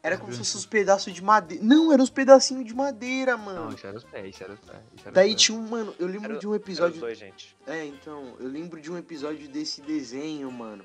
Era 0.00 0.16
como 0.16 0.30
se 0.32 0.38
fossem 0.38 0.52
ganchos. 0.52 0.60
uns 0.60 0.66
pedaços 0.66 1.12
de 1.12 1.22
madeira. 1.22 1.64
Não, 1.64 1.92
eram 1.92 2.04
uns 2.04 2.10
pedacinhos 2.10 2.64
de 2.64 2.72
madeira, 2.72 3.36
Não, 3.36 3.44
mano. 3.44 3.74
isso 3.74 3.84
era 3.86 3.96
os 3.96 4.04
pés, 4.04 4.34
isso 4.34 4.44
era 4.44 4.52
os 4.52 4.60
pés. 4.60 4.78
era 5.00 5.08
os 5.08 5.12
Daí 5.14 5.30
pés. 5.30 5.40
tinha 5.42 5.58
um, 5.58 5.68
mano, 5.68 5.92
eu 5.98 6.06
lembro 6.06 6.30
Era- 6.30 6.38
de 6.38 6.46
um 6.46 6.54
episódio. 6.54 7.00
dois, 7.00 7.18
gente. 7.18 7.56
É, 7.66 7.84
então, 7.84 8.36
eu 8.38 8.46
lembro 8.48 8.80
de 8.80 8.92
um 8.92 8.96
episódio 8.96 9.48
desse 9.48 9.80
desenho, 9.82 10.50
mano. 10.52 10.84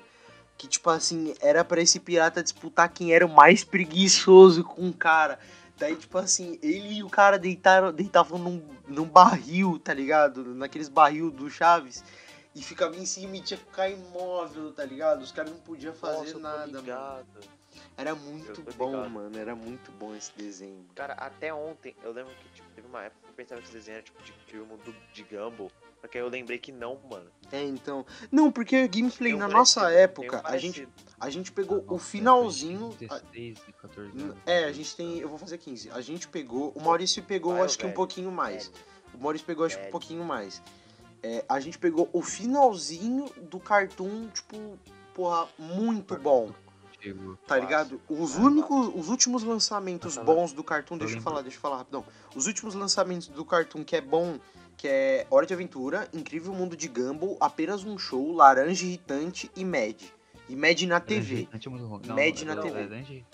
Que, 0.58 0.66
tipo 0.66 0.90
assim, 0.90 1.32
era 1.40 1.64
pra 1.64 1.80
esse 1.80 2.00
pirata 2.00 2.42
disputar 2.42 2.88
quem 2.88 3.12
era 3.14 3.24
o 3.24 3.28
mais 3.32 3.62
preguiçoso 3.64 4.64
com 4.64 4.88
o 4.88 4.92
cara. 4.92 5.38
Daí, 5.76 5.96
tipo 5.96 6.16
assim, 6.18 6.58
ele 6.62 6.98
e 6.98 7.02
o 7.02 7.10
cara 7.10 7.38
deitaram, 7.38 7.92
deitavam 7.92 8.38
num, 8.38 8.62
num 8.86 9.04
barril, 9.04 9.78
tá 9.78 9.92
ligado? 9.92 10.54
Naqueles 10.54 10.88
barril 10.88 11.30
do 11.30 11.50
Chaves. 11.50 12.04
E 12.54 12.62
ficava 12.62 12.96
em 12.96 13.04
cima 13.04 13.36
e 13.36 13.40
tinha 13.40 13.58
que 13.58 13.64
ficar 13.64 13.88
imóvel, 13.88 14.72
tá 14.72 14.84
ligado? 14.84 15.22
Os 15.22 15.32
caras 15.32 15.50
não 15.50 15.58
podiam 15.58 15.92
fazer 15.92 16.34
Nossa, 16.34 16.38
nada, 16.38 16.82
mano. 16.82 17.26
Era 17.96 18.14
muito 18.14 18.62
bom, 18.76 18.90
ligado. 18.92 19.10
mano. 19.10 19.38
Era 19.38 19.56
muito 19.56 19.90
bom 19.92 20.14
esse 20.14 20.30
desenho. 20.36 20.86
Cara, 20.94 21.14
até 21.14 21.52
ontem, 21.52 21.96
eu 22.02 22.12
lembro 22.12 22.32
que 22.34 22.48
tipo, 22.50 22.68
teve 22.74 22.86
uma 22.86 23.02
época 23.02 23.20
que 23.24 23.30
eu 23.30 23.34
pensava 23.34 23.60
que 23.60 23.66
esse 23.66 23.76
desenho 23.76 23.96
era 23.96 24.04
tipo 24.04 24.22
de, 24.22 24.60
um 24.60 24.66
mundo 24.66 24.94
de 25.12 25.22
Gumball. 25.24 25.70
Só 26.04 26.08
que 26.08 26.18
aí 26.18 26.24
eu 26.24 26.28
lembrei 26.28 26.58
que 26.58 26.70
não, 26.70 26.98
mano. 27.10 27.30
É, 27.50 27.64
então. 27.64 28.04
Não, 28.30 28.52
porque 28.52 28.86
gameplay, 28.88 29.34
na 29.34 29.48
nossa 29.48 29.84
um 29.84 29.88
época, 29.88 30.42
a 30.44 30.58
gente, 30.58 30.86
a 31.18 31.30
gente 31.30 31.50
pegou 31.50 31.78
o 31.88 31.92
Nossa, 31.94 32.04
finalzinho. 32.04 32.94
época 33.00 33.06
de 33.06 33.10
a- 33.10 33.18
16, 33.54 33.58
14 33.80 34.10
N- 34.12 34.22
anos. 34.24 34.36
É, 34.44 34.64
a 34.64 34.72
gente 34.72 34.94
tem. 34.94 35.18
Eu 35.18 35.30
vou 35.30 35.38
fazer 35.38 35.56
15. 35.56 35.90
A 35.90 36.02
gente 36.02 36.28
pegou. 36.28 36.72
O 36.74 36.82
Maurício 36.82 37.22
pegou, 37.22 37.54
Vai, 37.54 37.62
acho 37.62 37.78
que 37.78 37.84
um 37.84 37.88
velho. 37.88 37.96
pouquinho 37.96 38.30
mais. 38.30 38.66
Velho. 38.68 38.84
O 39.14 39.22
Maurício 39.22 39.46
pegou, 39.46 39.64
acho 39.64 39.76
que 39.76 39.80
um 39.80 39.84
Velho. 39.84 39.92
pouquinho 39.92 40.24
mais. 40.24 40.62
É, 41.22 41.42
a 41.48 41.58
gente 41.58 41.78
pegou 41.78 42.06
o 42.12 42.20
finalzinho 42.20 43.24
do 43.50 43.58
cartoon, 43.58 44.28
tipo, 44.28 44.78
porra, 45.14 45.48
muito 45.58 46.18
bom. 46.18 46.50
Tá 47.46 47.56
ligado? 47.58 47.98
Os 48.10 48.36
Ah, 48.36 48.40
únicos. 48.40 48.88
Os 48.94 49.08
últimos 49.08 49.42
lançamentos 49.42 50.16
Eu 50.16 50.22
tava- 50.24 50.34
bons 50.38 50.52
do 50.52 50.62
cartoon. 50.62 50.98
Deixa 50.98 51.16
eu 51.16 51.22
falar, 51.22 51.40
deixa 51.40 51.56
eu 51.56 51.60
falar 51.62 51.78
rapidão. 51.78 52.04
Os 52.36 52.46
últimos 52.46 52.74
lançamentos 52.74 53.28
do 53.28 53.42
cartoon 53.44 53.82
que 53.84 53.96
é 53.96 54.00
bom. 54.02 54.38
Que 54.76 54.88
é 54.88 55.26
Hora 55.30 55.46
de 55.46 55.54
Aventura, 55.54 56.08
Incrível 56.12 56.52
Mundo 56.52 56.76
de 56.76 56.88
Gumball, 56.88 57.36
Apenas 57.40 57.84
um 57.84 57.98
Show, 57.98 58.32
Laranja 58.32 58.84
Irritante 58.84 59.50
e 59.56 59.64
Mad. 59.64 60.00
E 60.48 60.56
Mad 60.56 60.82
na 60.82 61.00
TV. 61.00 61.48
é 61.52 62.14
Mad 62.14 62.42
é- 62.42 62.44
na 62.44 62.54
não, 62.54 62.62
TV. 62.62 63.24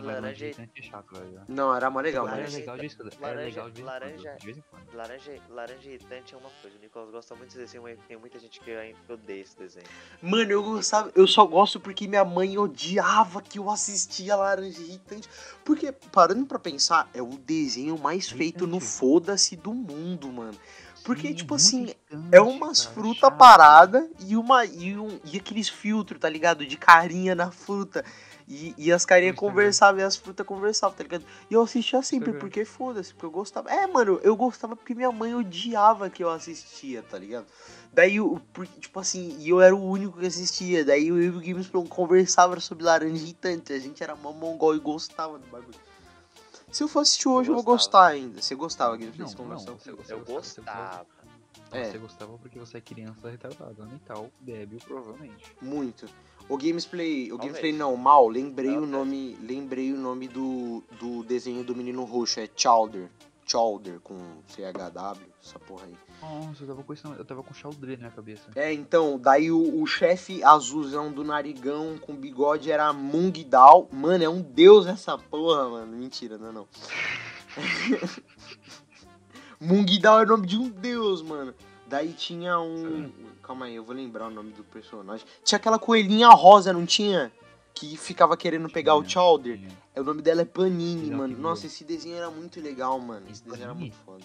Laranja... 0.00 0.46
Sim, 0.46 0.52
sim, 0.54 0.60
Laranja- 0.60 0.70
é 0.76 0.82
chato, 0.82 1.14
velho. 1.14 1.40
Não, 1.48 1.74
era 1.74 1.90
mó 1.90 2.00
legal, 2.00 2.24
Laranja 2.24 2.42
mas. 2.44 2.54
é 2.54 2.58
legal 2.58 2.78
de 2.78 2.96
quando. 2.96 3.12
É 3.12 3.16
laranja- 3.20 3.44
legal 3.44 3.70
de 3.70 3.82
laranja- 3.82 4.36
De 4.38 4.46
vez 4.46 4.58
em 4.58 4.64
quando. 4.70 4.94
Laranja, 4.94 5.32
laranja 5.50 5.88
irritante 5.88 6.34
é 6.34 6.36
uma 6.38 6.50
coisa. 6.62 6.76
O 6.76 6.80
Nicolas 6.80 7.10
gosta 7.10 7.34
muito 7.34 7.48
desse 7.48 7.58
desenho, 7.58 7.82
mas 7.82 7.98
tem 8.08 8.16
muita 8.16 8.38
gente 8.38 8.60
que 8.60 8.94
odeia 9.12 9.42
esse 9.42 9.56
desenho. 9.56 9.86
Mano, 10.22 10.50
eu 10.50 10.62
gostava, 10.62 11.10
eu 11.14 11.26
só 11.26 11.44
gosto 11.44 11.78
porque 11.78 12.06
minha 12.08 12.24
mãe 12.24 12.56
odiava 12.58 13.42
que 13.42 13.58
eu 13.58 13.70
assistia 13.70 14.36
Laranja 14.36 14.80
Irritante. 14.80 15.28
Porque, 15.64 15.92
parando 15.92 16.46
pra 16.46 16.58
pensar, 16.58 17.08
é 17.12 17.20
o 17.22 17.38
desenho 17.38 17.98
mais 17.98 18.28
feito 18.28 18.66
no 18.66 18.80
foda-se 18.80 19.56
do 19.56 19.74
mundo, 19.74 20.28
mano. 20.32 20.56
Porque, 21.04 21.28
Sim, 21.28 21.34
tipo 21.34 21.54
assim, 21.54 21.82
irritante, 21.84 22.28
É 22.32 22.40
umas 22.40 22.84
frutas 22.84 23.32
paradas 23.38 24.04
e 24.26 24.36
uma 24.36 24.66
e, 24.66 24.94
um, 24.98 25.18
e 25.24 25.38
aqueles 25.38 25.68
filtros, 25.68 26.20
tá 26.20 26.28
ligado? 26.28 26.66
De 26.66 26.76
carinha 26.76 27.34
na 27.34 27.50
fruta. 27.50 28.04
E, 28.50 28.74
e 28.78 28.90
as 28.90 29.04
carinhas 29.04 29.36
conversavam 29.36 30.00
e 30.00 30.04
as 30.04 30.16
frutas 30.16 30.46
conversavam, 30.46 30.96
tá 30.96 31.02
ligado? 31.02 31.22
E 31.50 31.54
eu 31.54 31.60
assistia 31.60 32.02
sempre, 32.02 32.32
porque 32.32 32.64
foda-se, 32.64 33.12
porque 33.12 33.26
eu 33.26 33.30
gostava. 33.30 33.70
É, 33.70 33.86
mano, 33.86 34.18
eu 34.22 34.34
gostava 34.34 34.74
porque 34.74 34.94
minha 34.94 35.12
mãe 35.12 35.34
odiava 35.34 36.08
que 36.08 36.24
eu 36.24 36.30
assistia, 36.30 37.02
tá 37.02 37.18
ligado? 37.18 37.46
Daí, 37.92 38.16
eu, 38.16 38.40
tipo 38.80 38.98
assim, 39.00 39.36
e 39.38 39.50
eu 39.50 39.60
era 39.60 39.74
o 39.76 39.84
único 39.84 40.18
que 40.18 40.26
assistia. 40.26 40.82
Daí 40.84 41.08
eu 41.08 41.22
e 41.22 41.28
o 41.28 41.40
Games 41.40 41.68
conversava 41.90 42.58
sobre 42.58 42.84
laranja 42.84 43.22
irritante. 43.22 43.72
A 43.72 43.78
gente 43.78 44.02
era 44.02 44.16
mó 44.16 44.32
mongol 44.32 44.74
e 44.74 44.78
gostava 44.78 45.38
do 45.38 45.46
bagulho. 45.48 45.78
Se 46.72 46.82
eu 46.82 46.88
for 46.88 47.00
assistir 47.00 47.28
hoje, 47.28 47.50
eu, 47.50 47.54
vou 47.54 47.62
gostava. 47.64 48.04
gostar 48.04 48.06
ainda. 48.24 48.40
Você 48.42 48.54
gostava, 48.54 48.96
Games 48.96 49.14
Pro? 49.14 49.22
Não, 49.24 49.28
Você 49.28 49.36
não, 49.36 49.44
conversava 49.44 49.78
você- 49.78 49.90
comigo? 49.90 50.04
você 50.06 50.12
Eu 50.14 50.18
gostava, 50.24 51.04
gostava. 51.04 51.06
É. 51.72 51.84
Você 51.90 51.98
gostava 51.98 52.38
porque 52.38 52.58
você 52.58 52.78
é 52.78 52.80
criança 52.80 53.28
retardada, 53.30 53.84
mental, 53.84 54.30
débil, 54.40 54.78
provavelmente. 54.86 55.54
Muito. 55.60 56.06
O 56.48 56.56
Gamesplay, 56.56 57.26
o 57.26 57.36
Talvez. 57.36 57.46
Gamesplay 57.46 57.72
não, 57.72 57.96
mal, 57.96 58.28
lembrei 58.28 58.76
o 58.76 58.86
nome, 58.86 59.36
lembrei 59.42 59.92
o 59.92 59.98
nome 59.98 60.28
do, 60.28 60.82
do 60.98 61.22
desenho 61.22 61.62
do 61.62 61.76
menino 61.76 62.04
roxo, 62.04 62.40
é 62.40 62.48
Chowder. 62.54 63.10
Chowder 63.46 64.00
com 64.00 64.16
CHW, 64.46 65.26
essa 65.42 65.58
porra 65.58 65.86
aí. 65.86 65.94
Nossa, 66.20 66.64
eu 66.64 66.68
tava 66.68 66.82
com 66.82 66.92
isso, 66.92 67.08
eu 67.08 67.24
tava 67.24 67.42
com 67.42 67.54
na 67.54 67.96
minha 67.96 68.10
cabeça. 68.10 68.50
É, 68.54 68.72
então, 68.72 69.18
daí 69.18 69.50
o, 69.50 69.82
o 69.82 69.86
chefe 69.86 70.42
azulzão 70.42 71.12
do 71.12 71.24
narigão 71.24 71.96
com 71.98 72.14
bigode 72.14 72.70
era 72.70 72.92
Mung 72.92 73.32
Dao. 73.44 73.88
Mano, 73.92 74.24
é 74.24 74.28
um 74.28 74.42
deus 74.42 74.86
essa 74.86 75.16
porra, 75.16 75.68
mano. 75.68 75.96
Mentira, 75.96 76.36
não 76.36 76.48
é 76.48 76.52
não. 76.52 76.68
Mung 79.60 79.98
Dao 79.98 80.20
é 80.20 80.24
o 80.24 80.28
nome 80.28 80.46
de 80.46 80.56
um 80.56 80.68
deus, 80.68 81.22
mano. 81.22 81.54
Daí 81.86 82.12
tinha 82.12 82.60
um. 82.60 83.10
Calma 83.48 83.64
aí, 83.64 83.76
eu 83.76 83.82
vou 83.82 83.94
lembrar 83.96 84.26
o 84.26 84.30
nome 84.30 84.52
do 84.52 84.62
personagem. 84.62 85.26
Tinha 85.42 85.56
aquela 85.56 85.78
coelhinha 85.78 86.28
rosa, 86.28 86.70
não 86.70 86.84
tinha? 86.84 87.32
Que 87.74 87.96
ficava 87.96 88.36
querendo 88.36 88.68
pegar 88.68 88.94
o 88.94 89.02
Chowder. 89.08 89.56
tinha. 89.56 89.70
É, 89.94 90.00
o 90.02 90.04
nome 90.04 90.20
dela 90.20 90.42
é 90.42 90.44
Panini, 90.44 91.10
mano. 91.10 91.34
Nossa, 91.38 91.64
esse 91.64 91.82
desenho 91.82 92.16
era 92.16 92.30
muito 92.30 92.60
legal, 92.60 93.00
mano. 93.00 93.24
Esse 93.30 93.42
desenho 93.42 93.64
era 93.64 93.74
muito 93.74 93.96
foda. 94.04 94.22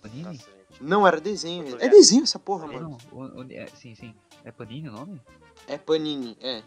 Panini? 0.00 0.36
Gente. 0.36 0.46
Não, 0.80 1.04
era 1.04 1.20
desenho. 1.20 1.76
É 1.80 1.88
desenho 1.88 2.22
essa 2.22 2.38
porra, 2.38 2.66
É, 2.66 2.78
mano. 2.78 2.98
não, 3.10 3.18
o- 3.18 3.40
o- 3.40 3.46
é, 3.52 3.66
sim, 3.74 3.96
sim. 3.96 4.14
É 4.44 4.52
Panini 4.52 4.88
o 4.88 4.92
nome? 4.92 5.20
É 5.66 5.76
Panini, 5.76 6.36
é. 6.40 6.62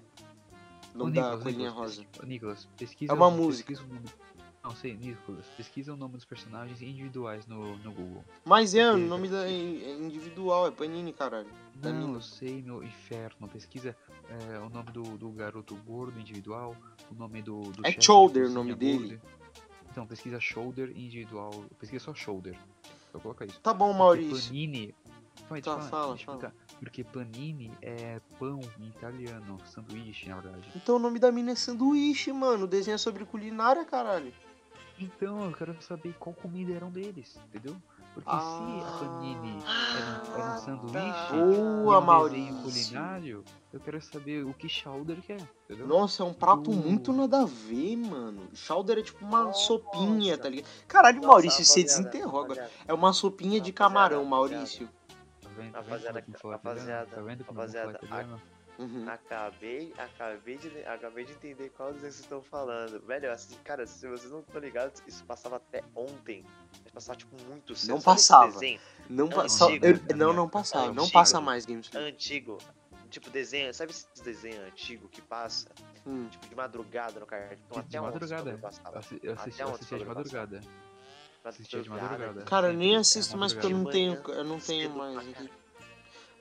O 0.93 0.97
nome 0.97 1.13
da 1.13 1.21
Nicolas, 1.21 1.43
coelhinha 1.43 1.69
Nicolas, 1.69 1.97
rosa. 1.97 2.27
Nicolas, 2.27 2.67
pesquisa. 2.75 3.13
É 3.13 3.15
uma 3.15 3.27
o- 3.27 3.31
música. 3.31 3.73
Não 4.63 4.75
sei, 4.75 4.95
Nicolas, 4.95 5.45
pesquisa 5.57 5.91
o 5.91 5.97
nome 5.97 6.15
dos 6.15 6.25
personagens 6.25 6.81
individuais 6.83 7.47
no, 7.47 7.75
no 7.77 7.91
Google. 7.91 8.23
Mas 8.45 8.75
é, 8.75 8.87
o 8.89 8.93
Porque- 8.93 9.05
nome 9.07 9.27
da, 9.27 9.47
é 9.47 9.51
é 9.51 9.97
individual, 9.97 10.67
é 10.67 10.71
Panini, 10.71 11.11
caralho. 11.11 11.49
Não, 11.81 12.13
eu 12.13 12.21
sei, 12.21 12.61
meu 12.61 12.83
inferno. 12.83 13.47
Pesquisa 13.49 13.95
é, 14.29 14.59
o 14.59 14.69
nome 14.69 14.91
do, 14.91 15.01
do 15.17 15.29
garoto 15.31 15.75
gordo 15.77 16.19
individual, 16.19 16.75
o 17.11 17.15
nome 17.15 17.41
do. 17.41 17.61
do 17.71 17.81
É 17.85 17.91
chefe 17.91 18.05
Shoulder 18.05 18.45
o 18.45 18.49
nome 18.51 18.75
dele. 18.75 19.17
gordo. 19.17 19.21
Então, 19.89 20.05
pesquisa 20.05 20.39
shoulder 20.39 20.91
individual. 20.95 21.51
Pesquisa 21.79 22.05
só 22.05 22.13
shoulder. 22.13 22.55
Só 23.11 23.19
coloca 23.19 23.43
isso. 23.45 23.59
Tá 23.61 23.73
bom, 23.73 23.87
Porque 23.87 23.97
Maurício. 23.97 24.47
Panini, 24.47 24.95
Calma 25.41 25.55
aí, 25.57 25.61
Tá, 25.61 25.79
fala, 25.81 26.17
fala. 26.17 26.53
Porque 26.79 27.03
panini 27.03 27.71
é 27.81 28.21
pão 28.39 28.59
em 28.79 28.87
italiano, 28.87 29.57
sanduíche, 29.65 30.29
na 30.29 30.39
verdade. 30.39 30.69
Então 30.75 30.95
o 30.95 30.99
nome 30.99 31.19
da 31.19 31.29
mina 31.31 31.51
é 31.51 31.55
sanduíche, 31.55 32.31
mano. 32.31 32.63
O 32.65 32.67
desenho 32.67 32.95
é 32.95 32.97
sobre 32.97 33.25
culinária, 33.25 33.83
caralho. 33.83 34.31
Então, 35.01 35.45
eu 35.45 35.51
quero 35.53 35.81
saber 35.81 36.13
qual 36.19 36.33
comida 36.35 36.73
eram 36.73 36.89
deles, 36.91 37.37
entendeu? 37.47 37.75
Porque 38.13 38.29
se 38.29 38.35
a 38.35 38.97
panini 38.99 39.63
era, 39.95 40.05
um- 40.05 40.35
era 40.41 40.51
um 40.53 40.57
sanduíche 40.57 41.27
tá. 41.29 41.33
um 41.33 41.83
Boa, 41.83 41.95
desenho 41.95 42.01
Maurício. 42.01 42.61
culinário, 42.61 43.43
eu 43.71 43.79
quero 43.79 44.01
saber 44.01 44.45
o 44.45 44.53
que 44.53 44.67
chowder 44.67 45.21
que 45.21 45.31
é, 45.31 45.37
entendeu? 45.65 45.87
Nossa, 45.87 46.21
é 46.23 46.25
um 46.25 46.33
prato 46.33 46.69
Uh. 46.69 46.75
muito 46.75 47.13
nada 47.13 47.41
a 47.41 47.45
ver, 47.45 47.95
mano. 47.95 48.49
Chowder 48.53 48.99
é 48.99 49.01
tipo 49.01 49.23
uma 49.25 49.45
Nossa. 49.45 49.61
sopinha, 49.65 50.37
tá 50.37 50.49
ligado? 50.49 50.69
Caralho, 50.89 51.15
Nossa, 51.17 51.27
Maurício, 51.29 51.63
você 51.63 51.79
rapaziada, 51.81 52.03
desenterrou 52.09 52.43
agora. 52.43 52.61
rapaziada, 52.63 52.85
É 52.91 52.93
uma 52.93 53.13
sopinha 53.13 53.61
de 53.61 53.71
Rapaziada, 53.71 53.73
camarão, 54.19 54.23
rapaziada. 54.29 54.55
Maurício. 54.55 54.89
Tá 55.41 55.49
vendo? 55.55 55.71
Tá 55.71 55.81
vendo 55.81 55.89
Rapaziada, 55.91 56.25
rapaziada, 56.51 57.05
Tá 57.15 57.21
vendo 57.21 57.43
rapaziada? 57.43 57.99
Uhum. 58.81 59.07
Acabei, 59.07 59.93
acabei 59.97 60.57
de, 60.57 60.67
acabei 60.87 61.23
de 61.25 61.33
entender 61.33 61.69
qual 61.69 61.93
vocês 61.93 62.19
estão 62.19 62.41
falando. 62.41 62.99
Velho, 63.05 63.31
assisti, 63.31 63.55
cara, 63.63 63.85
se 63.85 64.07
vocês 64.07 64.31
não 64.31 64.39
estão 64.39 64.59
ligados, 64.59 65.03
isso 65.05 65.23
passava 65.25 65.57
até 65.57 65.83
ontem. 65.95 66.43
Mas 66.83 66.91
passava, 66.93 67.17
tipo, 67.17 67.35
muito 67.43 67.75
cedo. 67.75 67.89
Não 67.91 68.01
passava. 68.01 68.51
desenho 68.51 68.79
Não, 69.09 69.27
É 69.27 69.29
pa- 69.35 69.49
só- 69.49 69.69
eu- 69.69 70.15
não, 70.15 70.33
não 70.33 70.49
passava. 70.49 70.87
Não 70.93 71.03
Antigo. 71.03 71.13
passa 71.13 71.39
mais 71.39 71.65
Games. 71.65 71.93
antigo. 71.93 72.57
Tipo, 73.09 73.29
desenho, 73.29 73.73
sabe 73.73 73.91
esse 73.91 74.07
desenho 74.23 74.61
antigo 74.65 75.07
que 75.09 75.21
passa? 75.21 75.67
Hum. 76.07 76.27
Tipo, 76.29 76.47
de 76.47 76.55
madrugada 76.55 77.19
no 77.19 77.25
cartão. 77.25 77.57
De 77.73 77.79
Até 77.79 77.99
ontem 78.01 78.11
madrugada. 78.13 78.49
Eu 78.51 78.67
assi- 78.67 79.19
Eu 79.21 79.33
assisti, 79.33 79.61
Até 79.61 79.71
assistia 79.73 79.97
de 79.99 80.05
madrugada. 80.05 80.59
Assistia 81.43 81.81
de 81.81 81.89
madrugada. 81.89 82.43
Cara, 82.43 82.67
eu 82.69 82.73
nem 82.73 82.95
É, 82.95 82.99
assisto 82.99 83.37
mais 83.37 83.51
porque 83.53 83.67
eu 83.67 83.71
não 83.77 83.83
tenho. 83.85 84.13
Eu 84.29 84.43
não 84.43 84.59
tenho 84.59 84.89
mais 84.95 85.17
aqui. 85.17 85.51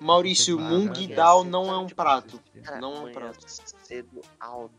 Maurício, 0.00 0.56
Cedo 0.56 0.66
pra 0.66 0.68
Mung 0.68 0.88
caralho. 0.88 1.16
Dao 1.16 1.44
não 1.44 1.70
é 1.70 1.78
um 1.78 1.86
prato. 1.88 2.40
Cara, 2.64 2.80
Não 2.80 2.94
é 2.94 3.10
um 3.10 3.12
prato. 3.12 3.44
cedo, 3.46 4.20
alto. 4.38 4.74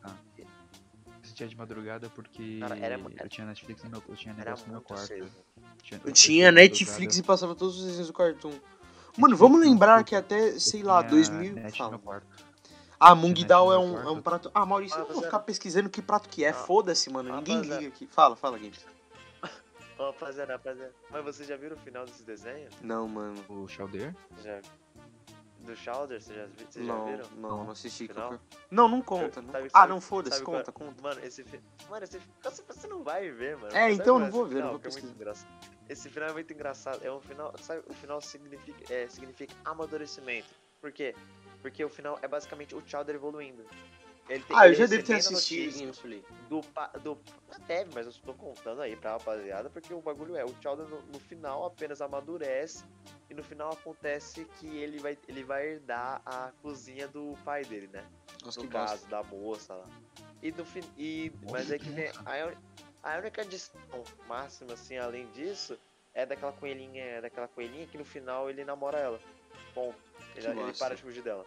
Assistia 1.23 1.47
de 1.47 1.55
madrugada 1.55 2.09
porque 2.09 2.59
Cara, 2.59 2.75
era- 2.77 2.95
era- 2.95 3.23
eu 3.23 3.29
tinha 3.29 3.45
Netflix 3.47 3.83
no 3.83 3.89
meu, 3.91 4.03
eu 4.09 4.15
tinha 4.15 4.33
negócio 4.33 4.65
no 4.67 4.73
meu 4.73 4.81
quarto. 4.81 5.07
cedo. 5.07 5.29
Tinha, 5.83 6.01
Eu 6.03 6.11
tinha 6.11 6.51
Netflix 6.51 7.17
e 7.17 7.23
passava 7.23 7.55
todos 7.55 7.77
os 7.79 7.85
desenhos 7.85 8.07
do 8.07 8.13
Cartoon. 8.13 8.53
Mano, 9.17 9.35
vamos 9.35 9.59
lembrar 9.59 10.03
que 10.03 10.15
até, 10.15 10.57
sei 10.59 10.83
lá, 10.83 11.01
2000. 11.01 11.53
Net 11.53 11.79
no 11.81 11.99
Fala. 11.99 12.23
Ah, 12.99 13.15
Mung 13.15 13.29
Net 13.33 13.45
Dao 13.45 13.67
no 13.67 13.73
é 13.73 13.79
um, 13.79 13.97
é 14.09 14.11
um 14.11 14.21
prato. 14.21 14.49
Ah, 14.53 14.65
Maurício, 14.65 14.97
eu 14.99 15.07
vou 15.07 15.23
ficar 15.23 15.39
pesquisando 15.39 15.89
que 15.89 16.01
prato 16.01 16.29
que 16.29 16.43
é. 16.45 16.49
Ah. 16.49 16.53
Foda-se, 16.53 17.09
mano. 17.09 17.35
Ninguém 17.35 17.61
liga 17.61 17.87
aqui. 17.87 18.07
Fala, 18.07 18.35
fala, 18.35 18.57
Games. 18.57 18.85
Rapaziada, 19.97 20.53
rapaziada. 20.53 20.93
Mas 21.11 21.23
vocês 21.23 21.47
já 21.47 21.55
viram 21.57 21.75
o 21.75 21.79
final 21.79 22.05
desse 22.05 22.23
desenho? 22.23 22.69
Não, 22.81 23.07
mano. 23.07 23.43
O 23.49 23.67
Chowder? 23.67 24.15
Já... 24.43 24.59
Do 25.61 25.75
Chowder, 25.75 26.19
vocês 26.21 26.35
já, 26.37 26.47
vocês 26.69 26.85
já 26.85 27.03
viram? 27.03 27.29
não, 27.37 27.63
não 27.65 27.71
assisti. 27.71 28.07
Final? 28.07 28.39
Não, 28.69 28.87
não 28.87 29.01
conta. 29.01 29.41
não- 29.41 29.51
Sabe- 29.51 29.69
Ah, 29.73 29.85
não, 29.87 30.01
foda-se, 30.01 30.37
sabe 30.37 30.45
qual- 30.45 30.57
conta, 30.57 30.71
conta. 30.71 31.01
Mano, 31.01 31.21
esse 31.23 31.43
fi... 31.43 31.61
Mano, 31.89 32.03
esse 32.03 32.19
você, 32.43 32.87
não 32.87 33.03
vai 33.03 33.29
ver, 33.29 33.57
mano. 33.57 33.75
É, 33.75 33.91
então 33.91 34.17
não 34.17 34.27
esse 34.27 34.35
vou 34.35 34.45
ver, 34.45 34.55
final, 34.55 34.73
não 34.73 34.79
vou 34.79 34.87
é 34.89 35.01
engraçado. 35.15 35.49
Esse 35.87 36.09
final 36.09 36.29
é 36.29 36.33
muito 36.33 36.51
engraçado. 36.53 36.99
É 37.03 37.11
um 37.11 37.21
final. 37.21 37.53
Sabe, 37.59 37.83
o 37.87 37.93
final 37.93 38.19
significa, 38.21 38.93
é, 38.93 39.07
significa 39.07 39.53
amadurecimento. 39.65 40.49
Por 40.79 40.91
quê? 40.91 41.13
Porque 41.61 41.85
o 41.85 41.89
final 41.89 42.17
é 42.21 42.27
basicamente 42.27 42.73
o 42.75 42.81
Chowder 42.85 43.15
evoluindo. 43.15 43.63
Ele 44.31 44.43
tem- 44.45 44.57
Ah, 44.57 44.67
eu 44.67 44.73
já 44.73 44.85
devo 44.85 45.03
ter 45.03 45.15
assistido. 45.15 45.91
Do, 46.47 46.61
do. 47.03 47.17
Deve, 47.67 47.89
mas 47.93 48.05
eu 48.05 48.11
estou 48.11 48.33
contando 48.33 48.81
aí 48.81 48.95
pra 48.95 49.11
rapaziada, 49.11 49.69
porque 49.69 49.93
o 49.93 49.99
bagulho 50.01 50.37
é, 50.37 50.45
o 50.45 50.55
Chowder 50.61 50.87
no, 50.87 51.01
no 51.01 51.19
final 51.19 51.65
apenas 51.65 52.01
amadurece 52.01 52.85
e 53.29 53.33
no 53.33 53.43
final 53.43 53.73
acontece 53.73 54.45
que 54.57 54.67
ele 54.77 54.99
vai, 54.99 55.17
ele 55.27 55.43
vai 55.43 55.67
herdar 55.67 56.21
a 56.25 56.51
cozinha 56.61 57.09
do 57.09 57.37
pai 57.43 57.65
dele, 57.65 57.89
né? 57.91 58.05
Nossa, 58.45 58.61
no 58.61 58.69
caso 58.69 58.93
bosta. 59.05 59.09
da 59.09 59.23
moça 59.23 59.75
lá. 59.75 59.85
E 60.41 60.51
no 60.53 60.63
fim. 60.63 60.81
E, 60.97 61.31
mas 61.51 61.69
é 61.69 61.77
que 61.77 61.89
vem. 61.89 62.07
A, 62.25 63.13
a 63.13 63.17
única 63.17 63.41
adição 63.41 63.81
máxima, 64.27 64.73
assim, 64.73 64.97
além 64.97 65.29
disso, 65.31 65.77
é 66.13 66.25
daquela 66.25 66.53
coelhinha. 66.53 67.03
É 67.03 67.21
daquela 67.21 67.49
coelhinha 67.49 67.85
que 67.85 67.97
no 67.97 68.05
final 68.05 68.49
ele 68.49 68.63
namora 68.63 68.97
ela. 68.97 69.19
Ponto. 69.73 69.97
Ele, 70.35 70.47
ele 70.47 70.73
para 70.79 70.95
de 70.95 71.01
fugir 71.01 71.21
dela. 71.21 71.45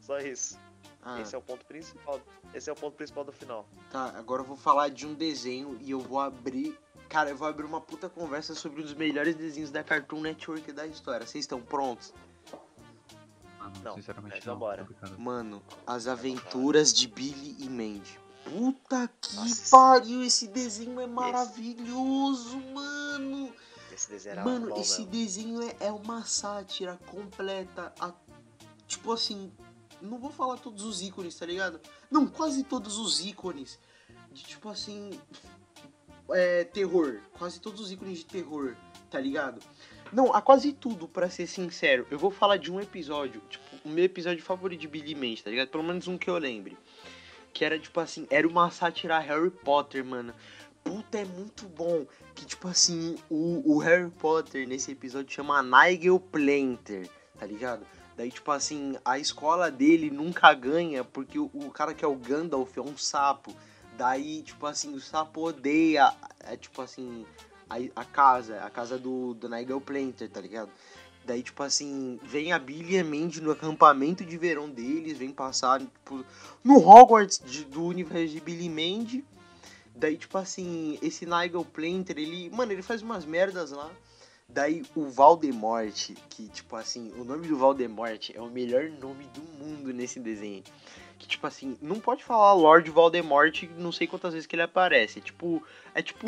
Só 0.00 0.18
isso. 0.18 0.58
Ah, 1.04 1.20
Esse 1.20 1.34
é 1.34 1.38
o 1.38 1.42
ponto 1.42 1.64
principal. 1.66 2.20
Esse 2.54 2.70
é 2.70 2.72
o 2.72 2.76
ponto 2.76 2.96
principal 2.96 3.24
do 3.24 3.32
final. 3.32 3.68
tá, 3.90 4.14
agora 4.16 4.40
eu 4.42 4.46
vou 4.46 4.56
falar 4.56 4.88
de 4.88 5.06
um 5.06 5.12
desenho 5.14 5.76
e 5.82 5.90
eu 5.90 6.00
vou 6.00 6.18
abrir. 6.18 6.78
Cara, 7.08 7.28
eu 7.30 7.36
vou 7.36 7.46
abrir 7.46 7.66
uma 7.66 7.80
puta 7.80 8.08
conversa 8.08 8.54
sobre 8.54 8.80
um 8.80 8.84
dos 8.84 8.94
melhores 8.94 9.34
desenhos 9.36 9.70
da 9.70 9.84
Cartoon 9.84 10.20
Network 10.22 10.72
da 10.72 10.86
história. 10.86 11.26
Vocês 11.26 11.44
estão 11.44 11.60
prontos? 11.60 12.12
Ah, 13.60 13.70
não, 13.82 13.94
sinceramente 13.94 14.36
mas 14.36 14.44
não. 14.46 14.54
vambora. 14.54 14.86
Mano, 15.18 15.62
As 15.86 16.06
Aventuras 16.06 16.92
de 16.92 17.06
Billy 17.08 17.56
e 17.58 17.68
Mandy. 17.68 18.18
Puta 18.44 19.08
que 19.20 19.36
Nossa. 19.36 19.70
pariu, 19.70 20.22
esse 20.22 20.46
desenho 20.48 21.00
é 21.00 21.06
maravilhoso, 21.06 22.58
mano. 22.74 23.52
Esse 23.92 24.08
desenho 24.10 24.32
era 24.32 24.44
Mano, 24.44 24.68
bom 24.70 24.80
esse 24.80 24.98
mesmo. 25.00 25.12
desenho 25.12 25.62
é, 25.62 25.76
é 25.80 25.92
uma 25.92 26.24
sátira 26.24 26.98
completa. 27.06 27.92
a- 28.00 28.12
tipo 28.86 29.12
assim, 29.12 29.50
não 30.04 30.18
vou 30.18 30.30
falar 30.30 30.56
todos 30.58 30.84
os 30.84 31.02
ícones, 31.02 31.34
tá 31.36 31.46
ligado? 31.46 31.80
Não, 32.10 32.26
quase 32.26 32.62
todos 32.62 32.98
os 32.98 33.24
ícones. 33.24 33.78
De 34.32 34.42
tipo 34.42 34.68
assim. 34.68 35.10
É, 36.30 36.64
terror. 36.64 37.20
Quase 37.38 37.60
todos 37.60 37.80
os 37.80 37.92
ícones 37.92 38.18
de 38.18 38.26
terror, 38.26 38.76
tá 39.10 39.20
ligado? 39.20 39.60
Não, 40.12 40.32
a 40.32 40.40
quase 40.40 40.72
tudo, 40.72 41.08
pra 41.08 41.28
ser 41.28 41.46
sincero. 41.46 42.06
Eu 42.10 42.18
vou 42.18 42.30
falar 42.30 42.56
de 42.56 42.70
um 42.70 42.80
episódio, 42.80 43.40
tipo, 43.48 43.64
o 43.84 43.88
meu 43.88 44.04
episódio 44.04 44.42
favorito 44.42 44.80
de 44.80 44.88
Billy 44.88 45.14
Mandy, 45.14 45.42
tá 45.42 45.50
ligado? 45.50 45.68
Pelo 45.68 45.82
menos 45.82 46.06
um 46.06 46.16
que 46.16 46.30
eu 46.30 46.38
lembre. 46.38 46.76
Que 47.52 47.64
era 47.64 47.78
tipo 47.78 47.98
assim, 48.00 48.26
era 48.30 48.46
uma 48.46 48.70
sátira 48.70 49.18
Harry 49.18 49.50
Potter, 49.50 50.04
mano. 50.04 50.34
Puta, 50.82 51.18
é 51.18 51.24
muito 51.24 51.66
bom. 51.66 52.06
Que 52.34 52.44
tipo 52.44 52.68
assim, 52.68 53.16
o, 53.30 53.74
o 53.74 53.78
Harry 53.78 54.10
Potter 54.10 54.68
nesse 54.68 54.92
episódio 54.92 55.32
chama 55.32 55.62
Nigel 55.62 56.20
Planter, 56.20 57.08
tá 57.38 57.46
ligado? 57.46 57.86
Daí, 58.16 58.30
tipo 58.30 58.50
assim, 58.52 58.96
a 59.04 59.18
escola 59.18 59.70
dele 59.70 60.10
nunca 60.10 60.52
ganha 60.54 61.02
porque 61.02 61.38
o, 61.38 61.50
o 61.52 61.70
cara 61.70 61.92
que 61.92 62.04
é 62.04 62.08
o 62.08 62.14
Gandalf 62.14 62.76
é 62.76 62.80
um 62.80 62.96
sapo. 62.96 63.54
Daí, 63.96 64.42
tipo 64.42 64.66
assim, 64.66 64.94
o 64.94 65.00
sapo 65.00 65.40
odeia, 65.42 66.12
é 66.40 66.56
tipo 66.56 66.80
assim, 66.82 67.24
a, 67.68 67.76
a 68.00 68.04
casa, 68.04 68.60
a 68.62 68.70
casa 68.70 68.98
do, 68.98 69.34
do 69.34 69.48
Nigel 69.48 69.80
Planter, 69.80 70.28
tá 70.30 70.40
ligado? 70.40 70.70
Daí, 71.24 71.42
tipo 71.42 71.62
assim, 71.62 72.20
vem 72.22 72.52
a 72.52 72.58
Billy 72.58 72.96
e 72.96 72.98
a 72.98 73.04
Mandy 73.04 73.40
no 73.40 73.50
acampamento 73.50 74.24
de 74.24 74.36
verão 74.36 74.68
deles, 74.68 75.16
vem 75.16 75.30
passar, 75.32 75.80
tipo, 75.80 76.24
no 76.62 76.76
Hogwarts 76.86 77.40
de- 77.44 77.64
do 77.64 77.82
universo 77.84 78.34
de 78.34 78.40
Billy 78.40 78.66
e 78.66 78.68
Mandy. 78.68 79.24
Daí, 79.96 80.16
tipo 80.18 80.36
assim, 80.36 80.98
esse 81.00 81.24
Nigel 81.24 81.64
Planter, 81.64 82.18
ele, 82.18 82.50
mano, 82.50 82.72
ele 82.72 82.82
faz 82.82 83.00
umas 83.00 83.24
merdas 83.24 83.70
lá. 83.70 83.90
Daí 84.48 84.82
o 84.94 85.06
Valdemort, 85.08 86.10
que 86.30 86.48
tipo 86.48 86.76
assim, 86.76 87.12
o 87.16 87.24
nome 87.24 87.48
do 87.48 87.56
Valdemort 87.56 88.30
é 88.34 88.40
o 88.40 88.46
melhor 88.50 88.88
nome 89.00 89.24
do 89.34 89.40
mundo 89.58 89.92
nesse 89.92 90.20
desenho. 90.20 90.62
Que 91.18 91.26
tipo 91.26 91.46
assim, 91.46 91.78
não 91.80 91.98
pode 91.98 92.22
falar 92.22 92.52
Lord 92.52 92.90
Valdemort 92.90 93.62
não 93.78 93.90
sei 93.90 94.06
quantas 94.06 94.32
vezes 94.34 94.46
que 94.46 94.54
ele 94.54 94.62
aparece. 94.62 95.18
É 95.18 95.22
tipo, 95.22 95.62
é 95.94 96.02
tipo, 96.02 96.26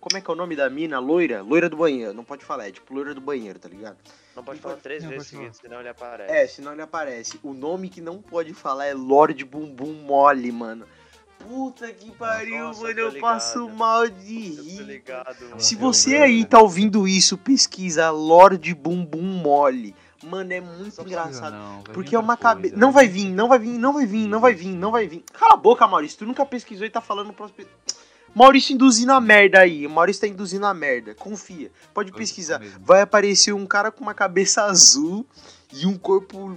como 0.00 0.16
é 0.16 0.20
que 0.20 0.30
é 0.30 0.32
o 0.32 0.36
nome 0.36 0.54
da 0.54 0.70
mina? 0.70 0.98
Loira? 1.00 1.42
Loira 1.42 1.68
do 1.68 1.76
banheiro, 1.76 2.14
não 2.14 2.22
pode 2.24 2.44
falar, 2.44 2.68
é 2.68 2.72
tipo 2.72 2.94
loira 2.94 3.14
do 3.14 3.20
banheiro, 3.20 3.58
tá 3.58 3.68
ligado? 3.68 3.98
Não 4.36 4.44
pode 4.44 4.58
Não 4.58 4.62
falar 4.62 4.74
pode- 4.74 4.82
três 4.84 5.02
não 5.02 5.10
vezes 5.10 5.26
seguidas, 5.28 5.56
senão 5.56 5.80
ele 5.80 5.88
aparece. 5.88 6.32
É, 6.32 6.46
senão 6.46 6.72
ele 6.72 6.82
aparece. 6.82 7.40
O 7.42 7.52
nome 7.52 7.88
que 7.88 8.00
não 8.00 8.22
pode 8.22 8.54
falar 8.54 8.86
é 8.86 8.94
Lord 8.94 9.44
Bumbum 9.44 9.92
Mole, 9.92 10.52
mano. 10.52 10.86
Puta 11.46 11.92
que 11.92 12.10
pariu, 12.12 12.58
Nossa, 12.64 12.82
mano, 12.82 12.94
tô 12.94 13.00
eu 13.00 13.20
passo 13.20 13.68
mal 13.70 14.08
de 14.08 14.50
Eu 14.50 14.56
tô 14.56 14.62
rir. 14.62 14.82
ligado, 14.82 15.40
mano. 15.48 15.60
Se 15.60 15.74
Eu 15.74 15.80
você 15.80 16.10
lembro. 16.10 16.24
aí 16.26 16.44
tá 16.44 16.60
ouvindo 16.60 17.08
isso, 17.08 17.36
pesquisa 17.38 18.10
Lorde 18.10 18.74
Bumbum 18.74 19.22
Mole. 19.22 19.94
Mano, 20.22 20.52
é 20.52 20.60
muito 20.60 20.94
Só 20.96 21.02
engraçado. 21.02 21.54
Não, 21.54 21.82
Porque 21.82 22.14
é 22.14 22.18
uma 22.18 22.36
cabeça. 22.36 22.76
Não 22.76 22.92
vai 22.92 23.08
vir, 23.08 23.30
não 23.32 23.48
vai 23.48 23.58
vir, 23.58 23.78
não 23.78 23.92
vai 23.92 24.06
vir, 24.06 24.28
não 24.28 24.40
vai 24.40 24.54
vir, 24.54 24.68
não 24.76 24.90
vai 24.92 25.08
vir. 25.08 25.24
Cala 25.32 25.54
a 25.54 25.56
boca, 25.56 25.86
Maurício. 25.88 26.18
Tu 26.18 26.26
nunca 26.26 26.44
pesquisou 26.44 26.86
e 26.86 26.90
tá 26.90 27.00
falando 27.00 27.32
pro 27.32 27.48
próximo. 27.48 27.66
Maurício 28.34 28.74
induzindo 28.74 29.12
a 29.12 29.20
merda 29.20 29.60
aí. 29.60 29.88
Maurício 29.88 30.20
tá 30.20 30.28
induzindo 30.28 30.66
a 30.66 30.74
merda. 30.74 31.14
Confia. 31.14 31.72
Pode 31.94 32.10
Eu 32.10 32.16
pesquisar. 32.16 32.60
Vai 32.80 33.00
aparecer 33.00 33.52
um 33.54 33.66
cara 33.66 33.90
com 33.90 34.02
uma 34.02 34.14
cabeça 34.14 34.64
azul 34.64 35.26
e 35.72 35.86
um 35.86 35.96
corpo 35.96 36.56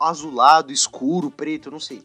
azulado, 0.00 0.72
escuro, 0.72 1.30
preto, 1.30 1.70
não 1.70 1.78
sei. 1.78 2.02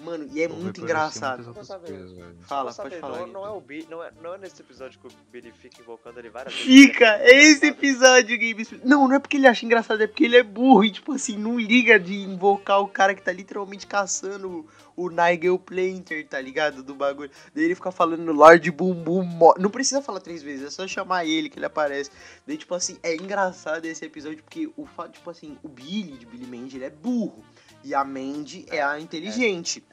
Mano, 0.00 0.28
e 0.32 0.42
é 0.42 0.48
Pô, 0.48 0.54
muito 0.54 0.80
engraçado. 0.80 1.44
coisas. 1.44 2.12
Fala, 2.42 2.74
pode 2.74 2.76
saber, 2.76 3.00
falar. 3.00 3.18
não, 3.20 3.26
não 3.28 3.46
é 3.46 3.50
o 3.50 3.60
Bi, 3.60 3.86
não 3.88 4.02
é, 4.02 4.10
não 4.20 4.34
é 4.34 4.38
nesse 4.38 4.60
episódio 4.60 4.98
que 4.98 5.06
o 5.06 5.10
Billy 5.30 5.52
fica 5.52 5.80
invocando 5.80 6.18
ele 6.18 6.30
várias 6.30 6.52
vezes. 6.52 6.68
Fica, 6.68 7.18
é 7.20 7.44
esse 7.44 7.66
episódio, 7.66 8.36
Games. 8.36 8.72
Não, 8.84 9.06
não 9.06 9.14
é 9.14 9.18
porque 9.20 9.36
ele 9.36 9.46
acha 9.46 9.64
engraçado, 9.64 10.02
é 10.02 10.06
porque 10.06 10.24
ele 10.24 10.36
é 10.36 10.42
burro 10.42 10.84
e, 10.84 10.90
tipo 10.90 11.12
assim, 11.12 11.38
não 11.38 11.60
liga 11.60 11.98
de 11.98 12.14
invocar 12.14 12.80
o 12.80 12.88
cara 12.88 13.14
que 13.14 13.22
tá 13.22 13.30
literalmente 13.30 13.86
caçando 13.86 14.66
o, 14.96 15.04
o 15.04 15.10
Nigel 15.10 15.58
Planter, 15.58 16.26
tá 16.26 16.40
ligado? 16.40 16.82
Do 16.82 16.94
bagulho. 16.94 17.30
Daí 17.54 17.64
ele 17.64 17.76
fica 17.76 17.92
falando 17.92 18.32
Lord 18.32 18.68
Bumbum. 18.72 19.24
Não 19.58 19.70
precisa 19.70 20.02
falar 20.02 20.20
três 20.20 20.42
vezes, 20.42 20.66
é 20.66 20.70
só 20.70 20.88
chamar 20.88 21.24
ele 21.24 21.48
que 21.48 21.58
ele 21.58 21.66
aparece. 21.66 22.10
Daí, 22.44 22.56
tipo 22.56 22.74
assim, 22.74 22.98
é 23.00 23.14
engraçado 23.14 23.84
esse 23.84 24.04
episódio 24.04 24.42
porque 24.42 24.68
o 24.76 24.86
fato, 24.86 25.12
tipo 25.12 25.30
assim, 25.30 25.56
o 25.62 25.68
Billy 25.68 26.18
de 26.18 26.26
Billy 26.26 26.46
Mandy, 26.46 26.78
ele 26.78 26.84
é 26.86 26.90
burro. 26.90 27.44
E 27.84 27.94
a 27.94 28.02
Mandy 28.02 28.66
é 28.70 28.82
a 28.82 28.98
inteligente. 28.98 29.84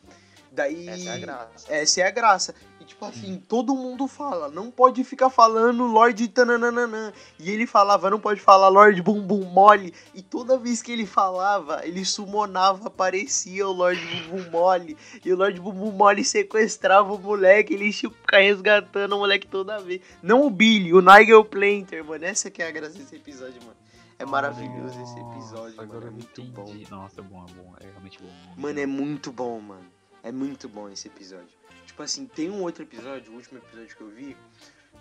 Daí. 0.52 0.88
Essa 0.88 1.10
é 1.10 1.14
a 1.14 1.18
graça. 1.18 1.74
Essa 1.74 2.02
é 2.02 2.04
a 2.04 2.12
graça. 2.12 2.56
E 2.80 2.84
tipo 2.84 3.06
assim, 3.06 3.42
todo 3.48 3.76
mundo 3.76 4.08
fala, 4.08 4.50
não 4.50 4.72
pode 4.72 5.04
ficar 5.04 5.30
falando 5.30 5.86
Lorde 5.86 6.28
Tananana. 6.28 7.14
E 7.40 7.52
ele 7.52 7.68
falava, 7.68 8.10
não 8.10 8.20
pode 8.20 8.42
falar 8.42 8.68
Lorde 8.68 9.02
Bumbum 9.02 9.46
Mole. 9.46 9.94
E 10.14 10.22
toda 10.22 10.58
vez 10.58 10.82
que 10.82 10.92
ele 10.92 11.06
falava, 11.06 11.86
ele 11.86 12.04
summonava, 12.04 12.88
aparecia 12.88 13.68
o 13.68 13.72
Lorde 13.72 14.04
Bumbum 14.06 14.50
Mole. 14.50 14.98
E 15.24 15.32
o 15.32 15.38
Lorde 15.38 15.62
Bumbum 15.62 15.92
Mole 15.92 16.26
sequestrava 16.26 17.14
o 17.14 17.20
moleque, 17.20 17.74
ele 17.74 17.86
ia 17.86 17.94
ficar 17.94 18.40
resgatando 18.40 19.16
o 19.16 19.20
moleque 19.20 19.48
toda 19.48 19.80
vez. 19.80 20.02
Não 20.22 20.46
o 20.46 20.50
Billy, 20.50 20.94
o 20.94 21.02
Nigel 21.02 21.46
Planter, 21.46 22.04
mano. 22.04 22.26
Essa 22.26 22.50
que 22.50 22.62
é 22.62 22.68
a 22.68 22.72
graça 22.72 22.98
desse 22.98 23.16
episódio, 23.16 23.62
mano. 23.62 23.78
É 24.22 24.26
maravilhoso 24.26 25.02
esse 25.02 25.20
episódio, 25.20 25.76
Nossa, 25.76 25.76
mano. 25.78 25.82
agora 25.92 26.08
É 26.08 26.12
muito 26.12 26.42
entendi. 26.42 26.86
bom. 26.90 26.96
Nossa, 26.96 27.20
é 27.22 27.24
bom, 27.24 27.46
é 27.50 27.54
bom. 27.54 27.74
É 27.80 27.86
realmente 27.88 28.20
bom. 28.22 28.30
Mano, 28.58 28.80
é 28.80 28.86
muito 28.86 29.32
bom, 29.32 29.60
mano. 29.60 29.86
É 30.24 30.32
muito 30.32 30.70
bom 30.70 30.90
esse 30.90 31.08
episódio. 31.08 31.48
Tipo 31.86 32.04
assim, 32.04 32.26
tem 32.26 32.50
um 32.50 32.62
outro 32.62 32.84
episódio, 32.84 33.32
o 33.32 33.36
último 33.36 33.58
episódio 33.58 33.96
que 33.96 34.02
eu 34.02 34.10
vi, 34.10 34.38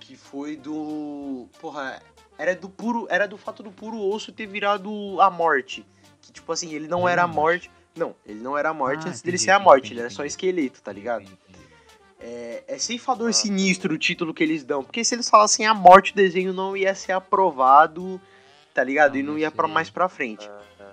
que 0.00 0.16
foi 0.16 0.56
do. 0.56 1.46
Porra, 1.60 2.02
era 2.38 2.54
do 2.56 2.68
puro. 2.68 3.06
Era 3.10 3.28
do 3.28 3.36
fato 3.36 3.62
do 3.62 3.70
puro 3.70 3.98
osso 4.00 4.32
ter 4.32 4.46
virado 4.46 5.20
a 5.20 5.30
morte. 5.30 5.84
Que, 6.22 6.32
tipo 6.32 6.50
assim, 6.52 6.72
ele 6.72 6.88
não 6.88 7.08
era 7.08 7.24
a 7.24 7.26
não 7.26 7.34
morte. 7.34 7.70
Não, 7.94 8.14
ele 8.24 8.40
não 8.40 8.56
era 8.56 8.70
a 8.70 8.74
morte 8.74 9.04
Ah, 9.06 9.08
antes 9.10 9.20
dele 9.20 9.36
ser 9.36 9.50
a 9.50 9.58
morte, 9.58 9.86
entendi, 9.86 9.94
ele 9.94 10.00
era 10.02 10.10
só 10.10 10.24
esqueleto, 10.24 10.80
tá 10.80 10.92
ligado? 10.92 11.22
Entendi, 11.22 11.38
entendi. 11.48 11.66
É, 12.20 12.64
é 12.68 12.78
ceifador 12.78 13.28
Ah. 13.28 13.32
sinistro 13.32 13.94
o 13.94 13.98
título 13.98 14.32
que 14.32 14.42
eles 14.42 14.62
dão. 14.64 14.82
Porque 14.84 15.04
se 15.04 15.14
eles 15.14 15.28
falassem 15.28 15.66
a 15.66 15.74
morte, 15.74 16.12
o 16.12 16.14
desenho 16.14 16.52
não 16.52 16.76
ia 16.76 16.94
ser 16.94 17.12
aprovado, 17.12 18.20
tá 18.74 18.82
ligado? 18.84 19.16
e 19.18 19.22
Não, 19.22 19.38
ia 19.38 19.50
ser- 19.50 19.66
mais 19.68 19.90
pra 19.90 20.08
frente. 20.08 20.48
Ah. 20.48 20.92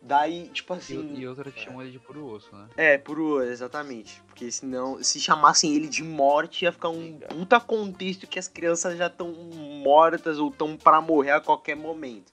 Daí, 0.00 0.48
tipo 0.48 0.74
E, 0.74 0.76
assim. 0.76 1.14
e 1.18 1.26
outra 1.26 1.50
que 1.50 1.60
chamam 1.60 1.82
ele 1.82 1.90
de 1.90 1.98
puro 1.98 2.24
osso, 2.26 2.54
né? 2.54 2.68
É, 2.76 2.96
puro, 2.96 3.42
exatamente. 3.42 4.22
Porque 4.28 4.50
senão, 4.50 5.02
se 5.02 5.20
chamassem 5.20 5.74
ele 5.74 5.88
de 5.88 6.02
morte, 6.04 6.64
ia 6.64 6.72
ficar 6.72 6.88
um 6.88 7.18
puta 7.18 7.58
contexto 7.60 8.26
que 8.26 8.38
as 8.38 8.46
crianças 8.48 8.96
já 8.96 9.08
estão 9.08 9.32
mortas 9.32 10.38
ou 10.38 10.48
estão 10.50 10.76
pra 10.76 11.00
morrer 11.00 11.32
a 11.32 11.40
qualquer 11.40 11.74
momento. 11.76 12.32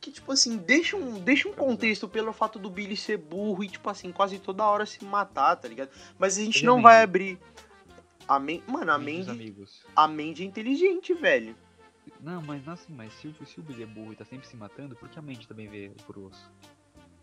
Que, 0.00 0.10
tipo 0.10 0.32
assim, 0.32 0.56
deixa 0.56 0.96
um, 0.96 1.20
deixa 1.20 1.46
um 1.48 1.52
contexto 1.52 2.08
pelo 2.08 2.32
fato 2.32 2.58
do 2.58 2.68
Billy 2.70 2.96
ser 2.96 3.18
burro 3.18 3.62
e, 3.62 3.68
tipo 3.68 3.88
assim, 3.88 4.10
quase 4.10 4.38
toda 4.38 4.64
hora 4.64 4.84
se 4.86 5.04
matar, 5.04 5.56
tá 5.56 5.68
ligado? 5.68 5.90
Mas 6.18 6.36
a 6.38 6.40
gente 6.42 6.62
é 6.62 6.66
não 6.66 6.80
vai 6.82 7.02
abrir. 7.02 7.38
A 8.26 8.38
Man... 8.40 8.60
Mano, 8.66 8.90
a 8.92 8.98
Mandy, 8.98 9.30
amigos. 9.30 9.82
a 9.94 10.08
Mandy 10.08 10.42
é 10.42 10.46
inteligente, 10.46 11.12
velho. 11.12 11.54
Não, 12.20 12.42
mas 12.42 12.66
assim, 12.68 12.92
mas 12.92 13.12
se, 13.14 13.28
o- 13.28 13.46
se 13.46 13.60
o 13.60 13.62
Billy 13.62 13.82
é 13.82 13.86
burro 13.86 14.12
e 14.12 14.16
tá 14.16 14.24
sempre 14.24 14.46
se 14.46 14.56
matando, 14.56 14.94
por 14.96 15.08
que 15.08 15.18
a 15.18 15.22
mente 15.22 15.46
também 15.48 15.68
vê 15.68 15.90
o 16.08 16.20
osso? 16.26 16.50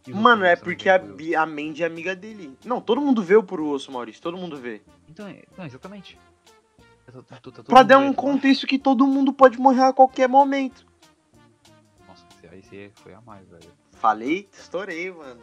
Os 0.08 0.13
Mano, 0.15 0.44
é 0.44 0.56
porque 0.56 0.89
a, 0.89 0.96
a 0.96 1.46
Mandy 1.46 1.84
é 1.84 1.86
amiga 1.86 2.15
dele. 2.15 2.58
Não, 2.65 2.82
todo 2.82 3.00
mundo 3.00 3.22
vê 3.22 3.36
o 3.36 3.44
puro 3.44 3.67
osso, 3.67 3.91
Maurício. 3.91 4.22
Todo 4.22 4.36
mundo 4.36 4.58
vê. 4.58 4.82
Então, 5.08 5.28
é, 5.28 5.44
não, 5.56 5.65
exatamente. 5.65 6.17
Tá- 7.06 7.22
tá 7.22 7.38
todo 7.39 7.63
Pra 7.63 7.84
dar 7.84 8.00
um 8.00 8.13
contexto 8.13 8.65
que 8.65 8.80
todo 8.80 9.06
mundo 9.06 9.32
pode 9.34 9.60
morrer 9.60 9.84
a 9.84 9.94
qualquer 9.94 10.28
momento. 10.28 10.86
Nossa, 12.08 12.26
aí 12.52 12.63
você 12.63 12.91
foi 12.96 13.13
a 13.13 13.22
mais, 13.22 13.48
velho. 13.48 13.70
Falei, 13.91 14.50
estourei, 14.52 15.12
mano. 15.12 15.41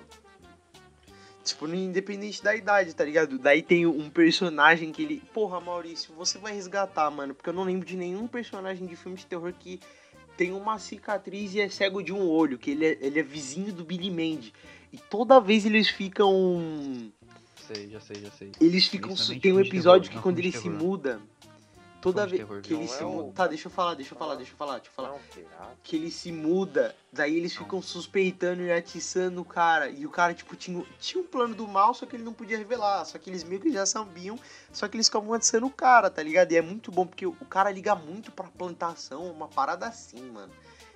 Tipo, 1.48 1.66
independente 1.68 2.42
da 2.42 2.54
idade, 2.54 2.94
tá 2.94 3.04
ligado? 3.04 3.38
Daí 3.38 3.62
tem 3.62 3.86
um 3.86 4.08
personagem 4.10 4.92
que 4.92 5.02
ele. 5.02 5.22
Porra, 5.32 5.60
Maurício, 5.60 6.14
você 6.14 6.38
vai 6.38 6.54
resgatar, 6.54 7.10
mano. 7.10 7.34
Porque 7.34 7.50
eu 7.50 7.54
não 7.54 7.64
lembro 7.64 7.86
de 7.86 7.96
nenhum 7.96 8.26
personagem 8.26 8.86
de 8.86 8.96
filme 8.96 9.16
de 9.16 9.26
terror 9.26 9.52
que 9.52 9.80
tem 10.36 10.52
uma 10.52 10.78
cicatriz 10.78 11.54
e 11.54 11.60
é 11.60 11.68
cego 11.68 12.02
de 12.02 12.12
um 12.12 12.28
olho. 12.28 12.58
Que 12.58 12.70
ele 12.72 12.86
é, 12.86 12.98
ele 13.00 13.20
é 13.20 13.22
vizinho 13.22 13.72
do 13.72 13.84
Billy 13.84 14.10
Mandy. 14.10 14.52
E 14.92 14.98
toda 14.98 15.40
vez 15.40 15.66
eles 15.66 15.88
ficam. 15.88 17.10
Sei, 17.66 17.90
já 17.90 18.00
sei, 18.00 18.16
já 18.22 18.30
sei. 18.30 18.52
Eles 18.60 18.86
ficam. 18.86 19.12
É 19.12 19.38
Tem 19.38 19.52
um 19.52 19.60
episódio 19.60 20.08
terror, 20.08 20.16
que 20.16 20.22
quando 20.22 20.38
ele 20.38 20.52
se 20.52 20.68
muda. 20.70 21.20
Toda 22.00 22.26
vez 22.26 22.46
que 22.62 22.72
ele 22.74 22.86
se 22.86 23.02
é 23.02 23.04
o- 23.04 23.10
muda. 23.10 23.32
Tá, 23.32 23.46
deixa 23.48 23.66
eu 23.66 23.72
falar, 23.72 23.94
deixa 23.94 24.14
eu 24.14 24.18
falar, 24.18 24.36
deixa 24.36 24.52
eu 24.52 24.56
falar, 24.56 24.74
deixa 24.76 24.88
eu 24.88 24.92
falar. 24.94 25.08
Não, 25.10 25.18
pirata. 25.34 25.76
que 25.82 25.96
ele 25.96 26.10
se 26.10 26.30
muda, 26.30 26.94
daí 27.12 27.36
eles 27.36 27.54
Não. 27.56 27.62
ficam 27.64 27.82
suspeitando 27.82 28.62
e 28.62 28.70
atiçando 28.70 29.40
o 29.40 29.44
cara. 29.44 29.90
E 29.90 30.06
o 30.06 30.10
cara, 30.10 30.32
tipo, 30.32 30.54
tinha, 30.54 30.84
tinha 31.00 31.22
um 31.22 31.26
plano 31.26 31.54
do 31.56 31.66
mal, 31.66 31.92
só 31.94 32.06
que 32.06 32.14
ele 32.14 32.22
não 32.22 32.32
podia 32.32 32.56
revelar. 32.56 33.04
Só 33.04 33.18
que 33.18 33.28
eles 33.28 33.42
meio 33.42 33.60
que 33.60 33.72
já 33.72 33.84
sabiam, 33.84 34.38
só 34.72 34.86
que 34.86 34.96
eles 34.96 35.06
ficavam 35.08 35.32
atiçando 35.34 35.66
o 35.66 35.70
cara, 35.70 36.08
tá 36.08 36.22
ligado? 36.22 36.52
E 36.52 36.56
é 36.56 36.62
muito 36.62 36.92
bom, 36.92 37.04
porque 37.06 37.26
o 37.26 37.32
cara 37.48 37.70
liga 37.70 37.94
muito 37.96 38.30
pra 38.30 38.46
plantação, 38.46 39.30
uma 39.30 39.48
parada 39.48 39.86
assim, 39.86 40.22
mano. 40.30 40.52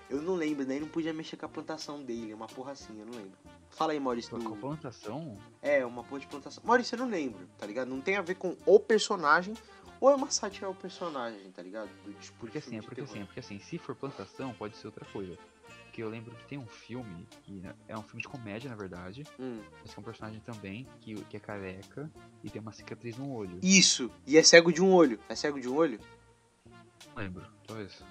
Eu 0.08 0.20
não 0.20 0.34
lembro, 0.34 0.64
daí 0.66 0.78
não 0.78 0.88
podia 0.88 1.12
mexer 1.12 1.36
com 1.38 1.46
a 1.46 1.48
plantação 1.48 2.02
dele, 2.02 2.34
uma 2.34 2.46
porra 2.46 2.72
assim, 2.72 2.98
eu 3.00 3.06
não 3.06 3.14
lembro. 3.14 3.32
Fala 3.70 3.92
aí, 3.92 3.98
Maurício. 3.98 4.30
Com 4.30 4.38
Do... 4.50 4.56
plantação? 4.56 5.38
É, 5.62 5.84
uma 5.86 6.04
porra 6.04 6.20
de 6.20 6.26
plantação. 6.26 6.62
Maurício, 6.66 6.94
eu 6.94 6.98
não 7.00 7.08
lembro, 7.08 7.48
tá 7.58 7.66
ligado? 7.66 7.88
Não 7.88 8.00
tem 8.00 8.16
a 8.16 8.20
ver 8.22 8.34
com 8.34 8.54
o 8.66 8.78
personagem, 8.78 9.54
ou 10.02 10.10
é 10.10 10.16
uma 10.16 10.30
sátira 10.32 10.66
ao 10.66 10.74
personagem, 10.74 11.48
tá 11.52 11.62
ligado? 11.62 11.88
Do, 12.04 12.12
tipo, 12.14 12.36
Porque 12.40 12.58
assim, 12.58 12.76
é 12.76 12.80
porque 12.82 12.96
terror. 12.96 13.08
assim, 13.10 13.22
é 13.22 13.24
porque 13.24 13.38
assim, 13.38 13.58
se 13.60 13.78
for 13.78 13.94
plantação, 13.94 14.52
pode 14.52 14.76
ser 14.76 14.88
outra 14.88 15.04
coisa. 15.12 15.38
Porque 15.84 16.02
eu 16.02 16.08
lembro 16.08 16.34
que 16.34 16.44
tem 16.46 16.58
um 16.58 16.66
filme, 16.66 17.24
que 17.44 17.62
é 17.86 17.96
um 17.96 18.02
filme 18.02 18.20
de 18.20 18.26
comédia, 18.28 18.68
na 18.68 18.74
verdade, 18.74 19.22
Hum. 19.38 19.60
mas 19.80 19.92
que 19.94 19.98
é 19.98 20.00
um 20.00 20.04
personagem 20.04 20.40
também, 20.40 20.88
que, 21.00 21.14
que 21.26 21.36
é 21.36 21.40
careca 21.40 22.10
e 22.42 22.50
tem 22.50 22.60
uma 22.60 22.72
cicatriz 22.72 23.16
no 23.16 23.30
olho. 23.32 23.60
Isso, 23.62 24.10
e 24.26 24.36
é 24.36 24.42
cego 24.42 24.72
de 24.72 24.82
um 24.82 24.92
olho. 24.92 25.20
É 25.28 25.36
cego 25.36 25.60
de 25.60 25.68
um 25.68 25.76
olho? 25.76 26.00
Não 27.14 27.22
lembro, 27.22 27.46
talvez. 27.64 28.02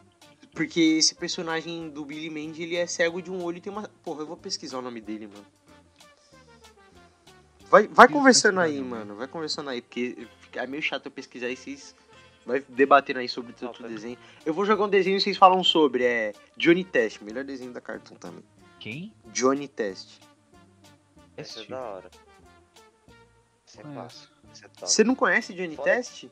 Porque 0.53 0.79
esse 0.79 1.13
personagem 1.15 1.89
do 1.89 2.05
Billy 2.05 2.29
Mandy, 2.29 2.63
ele 2.63 2.75
é 2.77 2.87
cego 2.87 3.21
de 3.21 3.29
um 3.29 3.43
olho 3.43 3.57
e 3.57 3.61
tem 3.61 3.71
uma. 3.73 3.89
Porra, 4.03 4.21
eu 4.21 4.27
vou 4.27 4.37
pesquisar 4.37 4.77
o 4.77 4.81
nome 4.81 5.01
dele, 5.01 5.27
mano. 5.27 5.45
Vai, 7.69 7.87
vai 7.87 8.07
conversando 8.07 8.59
aí, 8.61 8.81
mano. 8.81 9.15
Vai 9.15 9.27
conversando 9.27 9.69
aí, 9.69 9.81
porque 9.81 10.27
é 10.59 10.67
meio 10.67 10.81
chato 10.83 11.05
eu 11.07 11.11
pesquisar 11.11 11.49
e 11.49 11.55
vocês. 11.55 11.95
Vai 12.45 12.59
debatendo 12.69 13.19
aí 13.19 13.29
sobre 13.29 13.53
Não, 13.61 13.67
outro 13.67 13.83
tá. 13.83 13.89
desenho. 13.89 14.17
Eu 14.45 14.53
vou 14.53 14.65
jogar 14.65 14.85
um 14.85 14.89
desenho 14.89 15.17
e 15.17 15.21
vocês 15.21 15.37
falam 15.37 15.63
sobre. 15.63 16.03
É. 16.03 16.33
Johnny 16.57 16.83
Test, 16.83 17.21
melhor 17.21 17.43
desenho 17.43 17.71
da 17.71 17.79
Cartoon 17.79 18.15
também. 18.15 18.43
Quem? 18.79 19.13
Johnny 19.27 19.67
Test. 19.67 20.19
Esse 21.37 21.61
é 21.61 21.65
da 21.67 21.79
hora. 21.79 22.09
Esse 23.67 23.79
é 23.79 23.83
clássico. 23.83 24.33
Esse 24.53 24.65
é 24.65 24.67
top. 24.69 24.91
Você 24.91 25.03
não 25.03 25.15
conhece 25.15 25.53
Johnny 25.53 25.75
Fora- 25.75 25.91
Test? 25.95 26.25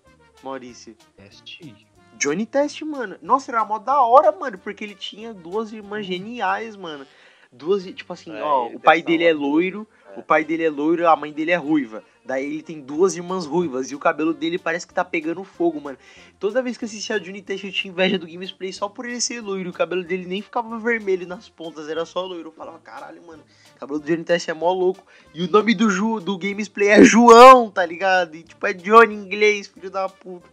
Maurício. 0.43 0.95
Este? 1.17 1.88
Johnny 2.17 2.45
Test, 2.45 2.82
mano. 2.82 3.17
Nossa, 3.21 3.51
era 3.51 3.63
mó 3.63 3.77
da 3.77 4.01
hora, 4.01 4.32
mano, 4.32 4.58
porque 4.58 4.84
ele 4.84 4.95
tinha 4.95 5.34
duas 5.34 5.71
irmãs 5.71 6.05
geniais, 6.05 6.75
mano. 6.75 7.05
Duas, 7.51 7.83
tipo 7.83 8.13
assim, 8.13 8.31
É, 8.35 8.43
ó, 8.43 8.67
o 8.67 8.79
pai 8.79 9.01
dele 9.01 9.23
é 9.23 9.33
loiro, 9.33 9.88
É. 10.15 10.19
o 10.19 10.23
pai 10.23 10.43
dele 10.45 10.63
é 10.63 10.69
loiro, 10.69 11.07
a 11.07 11.15
mãe 11.15 11.31
dele 11.33 11.51
é 11.51 11.55
ruiva. 11.55 12.03
Daí 12.23 12.45
ele 12.45 12.62
tem 12.62 12.79
duas 12.79 13.15
irmãs 13.15 13.47
ruivas 13.47 13.89
e 13.89 13.95
o 13.95 13.99
cabelo 13.99 14.35
dele 14.35 14.59
parece 14.59 14.85
que 14.85 14.93
tá 14.93 15.03
pegando 15.03 15.43
fogo, 15.43 15.81
mano. 15.81 15.97
Toda 16.39 16.62
vez 16.62 16.77
que 16.77 16.83
eu 16.83 16.88
assistia 16.88 17.15
a 17.15 17.19
Johnny 17.19 17.41
Test 17.41 17.63
eu 17.63 17.71
tinha 17.71 17.91
inveja 17.91 18.19
do 18.19 18.27
Gamesplay 18.27 18.71
só 18.71 18.88
por 18.88 19.05
ele 19.05 19.19
ser 19.19 19.41
loiro. 19.41 19.71
O 19.71 19.73
cabelo 19.73 20.03
dele 20.03 20.27
nem 20.27 20.39
ficava 20.43 20.77
vermelho 20.77 21.25
nas 21.25 21.49
pontas, 21.49 21.89
era 21.89 22.05
só 22.05 22.23
loiro. 22.23 22.49
Eu 22.49 22.53
falava, 22.53 22.77
caralho, 22.79 23.19
mano, 23.25 23.43
o 23.75 23.79
cabelo 23.79 23.97
do 23.99 24.05
Johnny 24.05 24.23
Test 24.23 24.47
é 24.47 24.53
mó 24.53 24.71
louco. 24.71 25.03
E 25.33 25.41
o 25.41 25.49
nome 25.49 25.73
do, 25.73 25.89
Ju, 25.89 26.19
do 26.19 26.38
Gamesplay 26.38 26.89
é 26.89 27.03
João, 27.03 27.71
tá 27.71 27.83
ligado? 27.83 28.35
E 28.35 28.43
tipo, 28.43 28.63
é 28.67 28.73
Johnny 28.73 29.15
em 29.15 29.25
inglês, 29.25 29.65
filho 29.65 29.89
da 29.89 30.07
puta. 30.07 30.47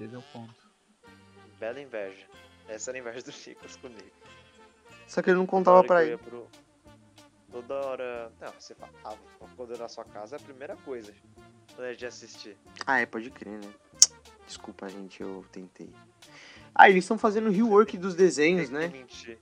Esse 0.00 0.12
é 0.12 0.18
o 0.18 0.22
ponto. 0.32 0.52
Bela 1.60 1.80
inveja. 1.80 2.26
Essa 2.68 2.90
era 2.90 2.98
a 2.98 3.00
inveja 3.00 3.22
do 3.22 3.30
Nicolas 3.46 3.76
comigo. 3.76 4.00
Só 5.06 5.22
que 5.22 5.30
ele 5.30 5.38
não 5.38 5.46
contava 5.46 5.82
pra 5.84 6.04
ele. 6.04 6.16
pro- 6.18 6.48
Toda 7.50 7.74
hora. 7.86 8.32
Não, 8.40 8.52
você 8.58 8.74
fala, 8.74 8.92
ah, 9.04 9.14
quando 9.56 9.78
na 9.78 9.88
sua 9.88 10.04
casa 10.04 10.36
é 10.36 10.38
a 10.38 10.42
primeira 10.42 10.76
coisa. 10.78 11.12
Antes 11.78 11.98
de 11.98 12.06
assistir. 12.06 12.56
Ah, 12.86 12.98
é, 13.00 13.06
pode 13.06 13.30
crer, 13.30 13.58
né? 13.58 13.72
Desculpa, 14.46 14.88
gente, 14.88 15.20
eu 15.22 15.44
tentei. 15.52 15.92
Ah, 16.74 16.88
eles 16.90 17.04
estão 17.04 17.16
fazendo 17.16 17.50
rework 17.50 17.96
dos 17.96 18.14
desenhos, 18.14 18.70
né? 18.70 18.88
mentir. 18.88 19.38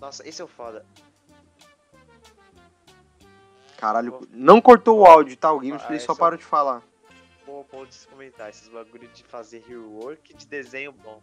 Nossa, 0.00 0.26
esse 0.28 0.40
é 0.40 0.44
o 0.44 0.48
foda. 0.48 0.84
Caralho, 3.76 4.26
não 4.30 4.60
cortou 4.60 5.00
o 5.00 5.04
áudio, 5.06 5.36
tá? 5.36 5.52
O 5.52 5.58
Gamesplay 5.58 5.96
Ah, 5.96 6.00
só 6.00 6.12
esse 6.12 6.20
parou 6.20 6.38
de 6.38 6.44
falar. 6.44 6.82
Bom 7.44 7.64
ponto 7.64 7.88
de 7.88 7.94
se 7.94 8.06
comentar. 8.06 8.48
Esses 8.48 8.68
bagulho 8.68 9.08
de 9.08 9.24
fazer 9.24 9.64
rework 9.66 10.32
de 10.34 10.46
desenho 10.46 10.92
bom. 10.92 11.20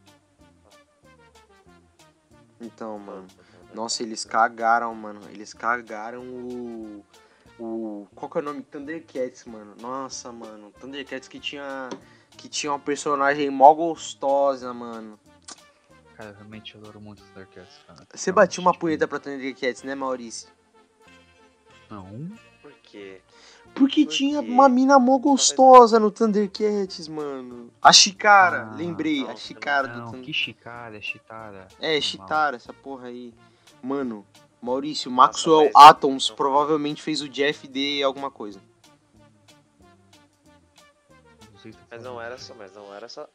Então, 2.59 2.99
mano. 2.99 3.27
Nossa, 3.73 4.03
eles 4.03 4.25
cagaram, 4.25 4.93
mano. 4.93 5.21
Eles 5.29 5.53
cagaram 5.53 6.23
o. 6.23 7.05
o. 7.59 8.07
Qual 8.15 8.29
que 8.29 8.37
é 8.37 8.41
o 8.41 8.43
nome? 8.43 8.63
Thundercats, 8.63 9.45
mano. 9.45 9.75
Nossa, 9.79 10.31
mano. 10.31 10.71
Thundercats 10.79 11.27
que 11.27 11.39
tinha. 11.39 11.89
Que 12.31 12.47
tinha 12.47 12.71
uma 12.71 12.79
personagem 12.79 13.49
mó 13.49 13.73
gostosa, 13.73 14.73
mano. 14.73 15.19
Cara, 16.15 16.33
realmente 16.33 16.75
eu 16.75 16.81
adoro 16.81 16.99
muito 16.99 17.23
Thundercats, 17.23 17.79
cara. 17.85 18.07
Você 18.13 18.31
Realmente, 18.31 18.47
batia 18.47 18.61
uma 18.61 18.71
tipo, 18.71 18.81
punheta 18.81 19.07
pra 19.07 19.19
Thundercats, 19.19 19.83
né, 19.83 19.95
Maurício? 19.95 20.49
Não. 21.89 22.29
Por 22.61 22.73
quê? 22.83 23.21
Porque 23.79 24.05
Por 24.05 24.11
tinha 24.13 24.41
uma 24.41 24.67
mina 24.69 24.99
mó 24.99 25.17
gostosa 25.17 25.99
no 25.99 26.11
Thundercats, 26.11 27.07
mano. 27.07 27.71
A 27.81 27.91
Chikara, 27.93 28.69
Ah, 28.71 28.75
lembrei. 28.75 29.23
não, 29.23 29.29
a 29.31 29.35
Chikara 29.35 29.87
do 29.87 29.99
Não, 29.99 30.05
Thunder... 30.07 30.21
que 30.21 30.33
Chikara, 30.33 30.97
é 30.97 31.01
Chitara. 31.01 31.67
É. 31.79 31.99
Chitara, 32.01 32.57
essa 32.57 32.73
porra 32.73 33.07
aí. 33.07 33.33
Mano, 33.81 34.25
Maurício, 34.61 35.09
Maxwell 35.09 35.71
mas- 35.73 35.85
Atoms 35.89 36.29
provavelmente 36.29 37.01
fez 37.01 37.21
o 37.21 37.29
Jeff 37.29 37.67
de 37.67 38.03
alguma 38.03 38.29
coisa. 38.29 38.59
Mas 41.89 42.03
não 42.03 42.21
era 42.21 42.37
só, 42.37 42.53
mas 42.55 42.73
não 42.75 42.93
era 42.93 43.07
só. 43.09 43.27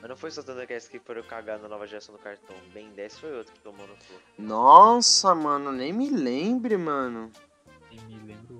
Mas 0.00 0.08
não 0.10 0.16
foi 0.16 0.30
só 0.30 0.42
Thundercats 0.42 0.88
que 0.88 0.98
foram 0.98 1.22
cagar 1.22 1.58
na 1.60 1.68
nova 1.68 1.86
geração 1.86 2.14
do 2.14 2.20
cartão. 2.20 2.56
Ben 2.72 2.90
10 2.90 3.18
foi 3.18 3.36
outro 3.38 3.52
que 3.52 3.60
tomou 3.60 3.86
no 3.86 3.94
cu. 3.94 4.20
Nossa, 4.38 5.34
mano, 5.34 5.70
nem 5.70 5.92
me 5.92 6.10
lembre, 6.10 6.76
mano. 6.76 7.30
E 7.90 8.00
me 8.00 8.18
lembro. 8.26 8.58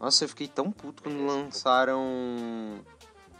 Nossa, 0.00 0.24
eu 0.24 0.28
fiquei 0.30 0.48
tão 0.48 0.72
puto 0.72 1.02
quando 1.02 1.16
Beleza, 1.16 1.36
lançaram. 1.36 2.80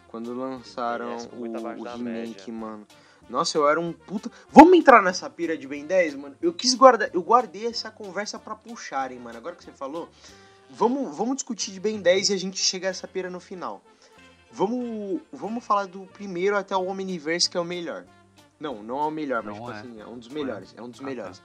Quando 0.08 0.34
lançaram 0.34 1.16
muito 1.32 1.56
abaixo 1.56 1.78
o, 1.78 1.80
o 1.80 1.84
da 1.84 1.94
remake, 1.94 2.52
mano. 2.52 2.86
Nossa, 3.30 3.56
eu 3.56 3.66
era 3.66 3.80
um 3.80 3.92
puta. 3.92 4.30
Vamos 4.50 4.74
entrar 4.76 5.00
nessa 5.02 5.30
pira 5.30 5.56
de 5.56 5.66
Ben 5.66 5.86
10, 5.86 6.16
mano? 6.16 6.36
Eu 6.42 6.52
quis 6.52 6.74
guardar. 6.74 7.08
Eu 7.14 7.22
guardei 7.22 7.66
essa 7.66 7.90
conversa 7.90 8.38
pra 8.38 8.54
puxarem, 8.54 9.18
mano. 9.18 9.38
Agora 9.38 9.56
que 9.56 9.64
você 9.64 9.72
falou. 9.72 10.08
Vamos, 10.68 11.16
vamos 11.16 11.36
discutir 11.36 11.72
de 11.72 11.80
Ben 11.80 12.00
10 12.00 12.30
e 12.30 12.32
a 12.34 12.36
gente 12.36 12.58
chega 12.58 12.88
a 12.88 12.90
essa 12.90 13.08
pira 13.08 13.30
no 13.30 13.40
final. 13.40 13.82
Vamos, 14.52 15.20
vamos 15.32 15.64
falar 15.64 15.86
do 15.86 16.02
primeiro 16.06 16.56
até 16.56 16.76
o 16.76 16.86
Omniverse, 16.86 17.48
que 17.48 17.56
é 17.56 17.60
o 17.60 17.64
melhor. 17.64 18.04
Não, 18.58 18.82
não 18.82 19.00
é 19.00 19.06
o 19.06 19.10
melhor, 19.10 19.42
mas 19.42 19.56
Não 19.56 19.64
tipo 19.64 19.70
é. 19.72 19.80
assim, 19.80 20.00
é 20.00 20.06
um 20.06 20.18
dos 20.18 20.28
é. 20.28 20.34
melhores. 20.34 20.74
É 20.76 20.82
um 20.82 20.88
dos 20.88 21.00
Ah, 21.00 21.04
melhores. 21.04 21.42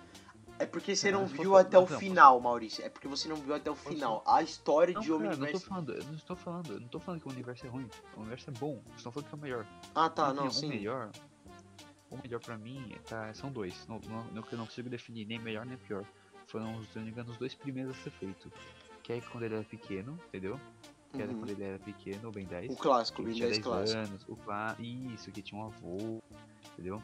É 0.58 0.66
porque 0.66 0.95
você 0.95 1.10
Ah, 1.10 1.12
não 1.12 1.26
viu 1.26 1.56
até 1.58 1.78
o 1.78 1.86
final, 1.86 2.39
Maurício. 2.39 2.84
É 2.86 2.89
porque 2.89 3.08
você 3.08 3.28
não 3.28 3.36
viu 3.36 3.53
até 3.53 3.70
o 3.70 3.76
final. 3.76 4.24
A 4.26 4.41
história 4.41 4.93
Não, 4.93 5.01
de 5.01 5.08
cara, 5.10 5.20
não 5.20 5.30
tô 5.30 5.36
Omniverse. 5.38 5.66
falando, 5.66 5.93
eu 5.93 6.03
não 6.06 6.14
estou 6.16 6.36
falando, 6.36 6.74
eu 6.74 6.80
não 6.80 6.88
tô 6.88 6.99
falando 6.99 7.22
que 7.22 7.28
o 7.28 7.32
universo 7.32 7.66
é 7.66 7.70
ruim. 7.70 7.89
O 8.16 8.20
universo 8.22 8.49
é 8.49 8.53
bom. 8.53 8.82
Eu 8.88 8.95
estou 8.95 9.12
falando 9.12 9.28
que 9.30 9.36
é 9.36 9.38
o 9.38 9.41
melhor. 9.41 9.68
Ah, 9.93 10.10
tá, 10.10 10.34
não, 10.34 10.49
sim. 10.49 10.68
O 10.68 10.70
melhor, 10.70 11.12
o 12.10 12.18
melhor 12.24 12.39
pra 12.39 12.58
mim 12.58 12.95
tá, 13.06 13.34
são 13.34 13.51
dois. 13.51 13.86
Não, 13.88 13.99
não, 14.08 14.24
não, 14.32 14.41
que 14.43 14.53
eu 14.53 14.58
não 14.58 14.66
consigo 14.66 14.89
definir 14.89 15.26
nem 15.26 15.39
melhor 15.39 15.66
nem 15.66 15.78
pior. 15.78 16.06
Foram, 16.47 16.82
se 16.84 16.89
eu 16.95 16.99
não 17.01 17.03
me 17.03 17.12
engano, 17.12 17.32
os 17.32 17.38
dois 17.38 17.53
primeiros 17.53 17.97
a 17.97 17.99
ser 18.03 18.12
feito. 18.12 18.49
Que 19.03 19.14
é 19.14 19.22
quando 19.22 19.43
ele 19.43 19.56
era 19.56 19.64
pequeno, 19.66 20.18
entendeu? 20.30 20.60
Que 21.12 21.22
era 21.22 21.32
Uhum. 21.32 21.39
quando 21.39 21.49
ele 21.49 21.64
era 21.64 21.80
pequeno, 21.80 22.30
o 22.30 22.32
Ben 22.32 22.45
10. 22.45 22.72
O 22.72 22.78
clássico, 22.78 23.18
que 23.18 23.22
o 23.24 23.26
Ben 23.26 23.34
tinha 23.36 23.47
10 23.49 23.60
clássico. 23.62 23.97
anos, 23.99 24.26
o 24.28 24.36
clá... 24.38 24.76
Isso, 24.80 25.32
que 25.32 25.41
tinha 25.41 25.60
um 25.62 25.66
avô, 25.66 26.22
entendeu? 26.74 27.01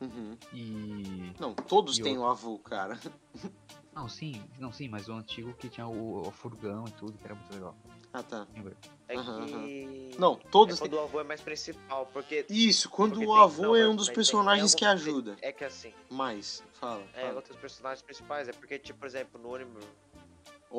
Uhum. 0.00 0.36
E. 0.52 1.32
Não, 1.38 1.54
todos 1.54 1.98
E 1.98 2.02
têm 2.02 2.18
outro? 2.18 2.28
o 2.28 2.30
avô, 2.30 2.58
cara. 2.58 2.98
Não, 3.94 4.08
sim, 4.08 4.42
não, 4.58 4.72
sim, 4.72 4.88
mas 4.88 5.08
o 5.08 5.12
antigo 5.12 5.52
que 5.54 5.68
tinha 5.68 5.86
o, 5.86 6.26
o 6.26 6.30
furgão 6.32 6.84
e 6.88 6.90
tudo, 6.90 7.12
que 7.16 7.24
era 7.24 7.32
muito 7.36 7.54
legal. 7.54 7.76
Ah, 8.12 8.24
tá. 8.24 8.44
Lembra? 8.52 8.76
É 9.06 9.14
que. 9.14 10.16
Não, 10.18 10.34
todos 10.34 10.78
é 10.78 10.82
têm. 10.82 10.90
quando 10.90 11.00
o 11.00 11.04
avô 11.04 11.20
é 11.20 11.22
mais 11.22 11.40
principal, 11.40 12.04
porque. 12.12 12.44
Isso, 12.50 12.88
quando 12.90 13.12
porque 13.12 13.26
o 13.26 13.32
tem- 13.32 13.42
avô 13.44 13.62
não, 13.62 13.76
é 13.76 13.88
um 13.88 13.94
dos 13.94 14.06
tem- 14.06 14.14
personagens 14.16 14.72
tem 14.72 14.78
que 14.80 14.84
ajuda. 14.84 15.36
É 15.40 15.52
que 15.52 15.64
assim, 15.64 15.94
Mais, 16.10 16.60
fala. 16.72 17.04
é 17.14 17.20
fala. 17.22 17.34
outros 17.36 17.56
personagens 17.56 18.02
principais, 18.02 18.48
é 18.48 18.52
porque, 18.52 18.80
tipo, 18.80 18.98
por 18.98 19.06
exemplo, 19.06 19.40
no 19.40 19.54
anime. 19.54 19.78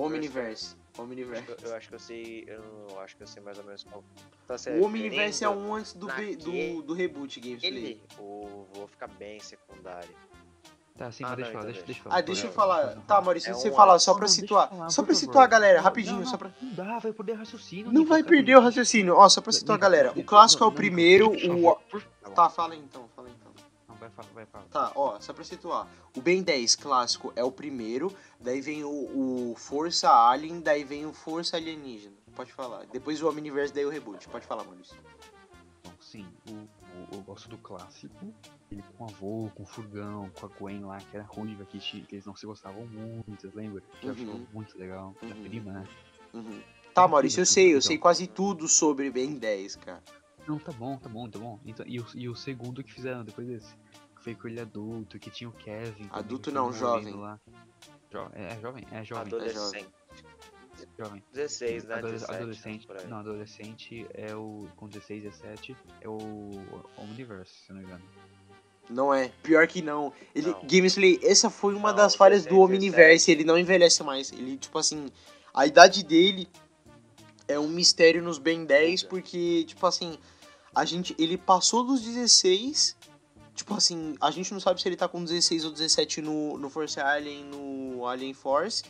Omniverse. 0.03 0.75
Eu, 0.97 1.03
Omniverse. 1.03 1.43
acho 1.51 1.55
que- 1.55 1.65
eu 1.67 1.75
acho 1.75 1.89
que 1.89 1.95
eu 1.95 1.99
sei. 1.99 2.43
Eu 2.47 2.61
não- 2.89 2.99
acho 2.99 3.15
que 3.17 3.23
eu 3.23 3.27
sei 3.27 3.41
mais 3.43 3.57
ou 3.57 3.63
menos 3.63 3.83
qual. 3.83 4.03
Tá 4.47 4.57
certo. 4.57 4.81
O 4.81 4.85
Omniverse 4.85 5.43
é 5.43 5.49
um 5.49 5.73
antes 5.75 5.93
do, 5.93 6.07
B- 6.07 6.35
do, 6.35 6.81
do 6.81 6.93
reboot 6.93 7.39
gameplay. 7.39 7.69
Ele, 7.71 8.03
o 8.19 8.65
vou 8.73 8.87
ficar 8.87 9.07
bem 9.07 9.39
secundário. 9.39 10.09
Tá, 10.97 11.11
sim, 11.11 11.25
Ah, 11.25 11.27
mas 11.27 11.35
deixa 11.37 11.51
eu 11.51 11.53
não, 11.55 11.59
falar, 11.59 11.71
então 11.71 11.73
deixa, 11.73 11.85
deixa. 11.85 11.99
eu 11.99 12.03
falar. 12.05 12.15
Ah, 12.17 12.21
deixa 12.21 12.47
eu 12.47 12.51
falar. 12.53 12.93
eu 12.95 13.01
Tá, 13.01 13.19
Maurício, 13.21 13.49
É 13.49 13.51
deixa 13.51 13.61
você 13.67 13.69
um 13.69 13.75
falar, 13.75 13.99
só 13.99 14.11
Não, 14.11 14.17
pra 14.17 14.25
eu 14.25 14.29
situar. 14.29 14.69
falar, 14.69 14.89
Só 14.89 15.03
pra 15.03 15.13
favor. 15.13 15.19
situar 15.19 15.43
a 15.43 15.47
galera, 15.47 15.77
Não, 15.79 15.83
rapidinho, 15.83 16.19
não, 16.19 16.25
só 16.25 16.37
pra. 16.37 16.51
Não 16.61 16.73
dá, 16.73 16.99
vai 16.99 17.11
perder 17.11 17.33
raciocínio. 17.33 17.91
Não 17.91 18.05
vai 18.05 18.23
perder 18.23 18.55
o 18.57 18.61
raciocínio. 18.61 19.13
Ó, 19.17 19.27
só 19.27 19.41
pra 19.41 19.51
situar 19.51 19.77
a 19.77 19.81
galera. 19.81 20.13
O 20.15 20.23
clássico 20.23 20.63
é 20.63 20.67
o 20.67 20.69
não, 20.69 20.75
primeiro, 20.75 21.31
o. 21.33 21.75
Tá, 22.33 22.49
fala 22.49 22.75
aí 22.75 22.79
então, 22.79 23.09
vai 24.07 24.11
falar, 24.11 24.29
vai 24.33 24.45
falar. 24.45 24.65
Tá, 24.65 24.91
ó, 24.95 25.19
só 25.19 25.33
pra 25.33 25.43
situar. 25.43 25.87
O 26.15 26.21
Ben 26.21 26.41
10 26.43 26.75
clássico 26.75 27.31
é 27.35 27.43
o 27.43 27.51
primeiro, 27.51 28.11
daí 28.39 28.61
vem 28.61 28.83
o, 28.83 29.51
o 29.51 29.55
Força 29.55 30.09
Alien, 30.09 30.59
daí 30.61 30.83
vem 30.83 31.05
o 31.05 31.13
Força 31.13 31.57
Alienígena. 31.57 32.15
Pode 32.35 32.51
falar. 32.53 32.85
Depois 32.87 33.21
o 33.21 33.29
Omniverse, 33.29 33.73
daí 33.73 33.85
o 33.85 33.89
reboot. 33.89 34.27
Pode 34.29 34.45
falar, 34.45 34.63
Maurício. 34.63 34.95
Sim, 35.99 36.25
o, 36.49 36.51
o- 36.53 37.07
eu 37.13 37.21
gosto 37.21 37.47
do 37.49 37.57
clássico. 37.57 38.33
Ele 38.71 38.83
com 38.97 39.03
o 39.05 39.07
avô, 39.07 39.51
com 39.55 39.63
o 39.63 39.65
furgão, 39.65 40.29
com 40.39 40.45
a 40.45 40.49
Gwen 40.49 40.83
lá, 40.85 40.97
que 40.97 41.15
era 41.15 41.25
ruiva, 41.25 41.65
que, 41.65 41.77
eles 42.11 42.25
não 42.25 42.35
se 42.35 42.45
gostavam 42.45 42.85
muito, 42.87 43.51
lembra? 43.55 43.81
Que 44.01 44.07
eu 44.07 44.13
Uhum. 44.13 44.23
achava 44.23 44.39
muito 44.53 44.77
legal. 44.77 45.15
A 45.21 45.25
Uhum. 45.25 45.43
prima, 45.43 45.71
né? 45.71 45.87
Uhum. 46.33 46.61
Tá, 46.93 47.07
Maurício, 47.07 47.41
eu 47.41 47.45
sei, 47.45 47.65
eu 47.67 47.69
então. 47.77 47.81
sei 47.81 47.97
quase 47.97 48.27
tudo 48.27 48.67
sobre 48.67 49.09
Ben 49.09 49.33
10, 49.35 49.75
cara. 49.77 50.01
Não, 50.47 50.59
tá 50.59 50.71
bom, 50.71 50.97
tá 50.97 51.09
bom, 51.09 51.27
tá 51.29 51.39
bom. 51.39 51.59
Então, 51.65 51.85
e, 51.87 51.99
o, 51.99 52.05
e 52.15 52.29
o 52.29 52.35
segundo 52.35 52.83
que 52.83 52.91
fizeram 52.93 53.23
depois 53.23 53.47
desse? 53.47 53.73
Que 54.15 54.23
foi 54.23 54.35
com 54.35 54.47
ele 54.47 54.59
adulto, 54.59 55.17
que 55.19 55.29
tinha 55.29 55.49
o 55.49 55.53
Kevin. 55.53 56.07
Adulto 56.11 56.51
não, 56.51 56.71
jovem. 56.71 57.13
Lá. 57.13 57.39
Jo- 58.11 58.29
é, 58.33 58.53
é 58.53 58.59
jovem? 58.61 58.87
É 58.91 59.03
jovem. 59.03 59.25
Adolescente. 59.33 59.87
jovem. 60.97 61.23
16, 61.33 61.83
né? 61.85 61.95
Adole- 61.95 62.13
17, 62.13 62.35
adolescente. 62.35 62.87
Não, 63.07 63.17
adolescente 63.17 64.07
é 64.13 64.35
o. 64.35 64.67
Com 64.75 64.87
16, 64.87 65.23
17 65.23 65.75
é 66.01 66.07
o 66.09 66.51
Omniverse, 66.97 67.53
se 67.65 67.73
não 67.73 67.79
me 67.79 67.85
engano. 67.85 68.03
Não 68.87 69.11
é, 69.11 69.29
pior 69.41 69.65
que 69.67 69.81
não. 69.81 70.13
Ele, 70.35 70.51
Não. 70.51 70.61
Gameplay, 70.63 71.19
essa 71.23 71.49
foi 71.49 71.73
uma 71.73 71.89
Não, 71.89 71.97
das 71.97 72.13
falhas 72.15 72.43
do 72.43 72.49
16, 72.49 72.69
Omniverse, 72.69 73.31
ele 73.31 73.43
não 73.43 73.57
envelhece 73.57 74.03
mais. 74.03 74.31
Ele, 74.31 74.57
tipo 74.57 74.77
assim, 74.77 75.07
a 75.51 75.65
idade 75.65 76.03
dele 76.05 76.47
é 77.47 77.57
um 77.59 77.67
mistério 77.67 78.21
nos 78.21 78.37
Ben 78.37 78.63
10, 78.63 79.01
Fuga. 79.01 79.09
porque, 79.09 79.63
tipo 79.63 79.87
assim, 79.87 80.19
a 80.75 80.85
gente, 80.85 81.15
ele 81.17 81.37
passou 81.37 81.83
dos 81.83 82.01
16, 82.01 82.97
tipo 83.55 83.73
assim, 83.73 84.15
a 84.19 84.29
gente 84.29 84.51
não 84.53 84.59
sabe 84.59 84.81
se 84.81 84.87
ele 84.87 84.97
tá 84.97 85.07
com 85.07 85.23
16 85.23 85.65
ou 85.65 85.71
17 85.71 86.21
no, 86.21 86.57
no 86.57 86.69
Force 86.69 86.99
Alien, 86.99 87.45
no 87.45 88.05
Alien 88.05 88.33
Force. 88.33 88.83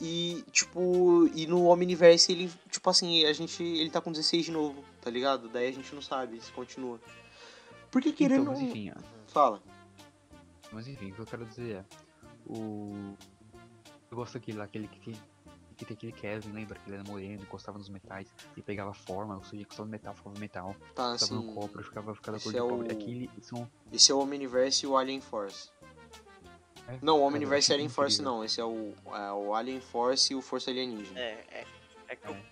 E, 0.00 0.44
tipo, 0.50 1.28
e 1.34 1.46
no 1.46 1.66
Omniverse 1.66 2.32
ele, 2.32 2.50
tipo 2.68 2.90
assim, 2.90 3.24
a 3.24 3.32
gente, 3.32 3.62
ele 3.62 3.88
tá 3.88 4.00
com 4.00 4.10
16 4.10 4.46
de 4.46 4.50
novo, 4.50 4.82
tá 5.00 5.08
ligado? 5.08 5.48
Daí 5.48 5.68
a 5.68 5.72
gente 5.72 5.94
não 5.94 6.02
sabe 6.02 6.40
se 6.40 6.50
continua. 6.50 7.00
Porque 7.90 8.10
querendo... 8.10 8.42
Então, 8.42 8.54
mas 8.54 8.62
enfim, 8.62 8.90
ó. 8.90 9.00
Fala. 9.28 9.62
Mas 10.72 10.88
enfim, 10.88 11.10
o 11.10 11.14
que 11.14 11.20
eu 11.20 11.26
quero 11.26 11.44
dizer 11.44 11.76
é. 11.76 11.84
O. 12.46 13.14
Eu 14.10 14.16
gosto 14.16 14.34
daquele 14.34 14.58
lá, 14.58 14.64
aquele 14.64 14.88
que 14.88 14.98
tem. 14.98 15.14
Que 15.72 15.84
tem 15.84 15.96
aquele 15.96 16.12
Kevin, 16.12 16.52
lembra? 16.52 16.78
Que 16.78 16.88
ele 16.90 16.96
era 16.96 17.04
moreno, 17.04 17.42
encostava 17.42 17.78
nos 17.78 17.88
metais 17.88 18.28
e 18.56 18.62
pegava 18.62 18.92
forma, 18.94 19.36
ou 19.36 19.44
seja, 19.44 19.62
encostava 19.62 19.84
no 19.86 19.90
metal, 19.90 20.14
ficava 20.14 20.38
metal, 20.38 20.76
Tá, 20.94 21.12
assim, 21.12 21.34
no 21.34 21.54
copo, 21.54 21.82
ficava, 21.82 22.14
ficava 22.14 22.36
esse 22.36 22.44
cor 22.44 22.52
de 22.52 22.58
é 22.58 22.62
pau. 22.62 22.78
o- 22.78 22.82
Aquele 22.82 23.30
são. 23.40 23.68
esse 23.92 24.10
é 24.12 24.14
o 24.14 24.18
Omniverse 24.20 24.84
e 24.84 24.88
o 24.88 24.96
Alien 24.96 25.20
Force. 25.20 25.70
é, 26.88 26.98
Não, 27.02 27.20
o 27.20 27.22
Omniverse 27.26 27.70
e 27.70 27.72
eu 27.72 27.76
Alien 27.76 27.88
Force 27.88 28.16
incrível. 28.16 28.32
não, 28.32 28.44
esse 28.44 28.60
é 28.60 28.64
o, 28.64 28.92
é 29.14 29.32
o 29.32 29.54
Alien 29.54 29.80
Force 29.80 30.32
e 30.32 30.36
o 30.36 30.42
Força 30.42 30.70
Alienígena. 30.70 31.18
É, 31.18 31.44
é, 31.50 31.66
é 32.08 32.16
que, 32.16 32.26
É. 32.28 32.42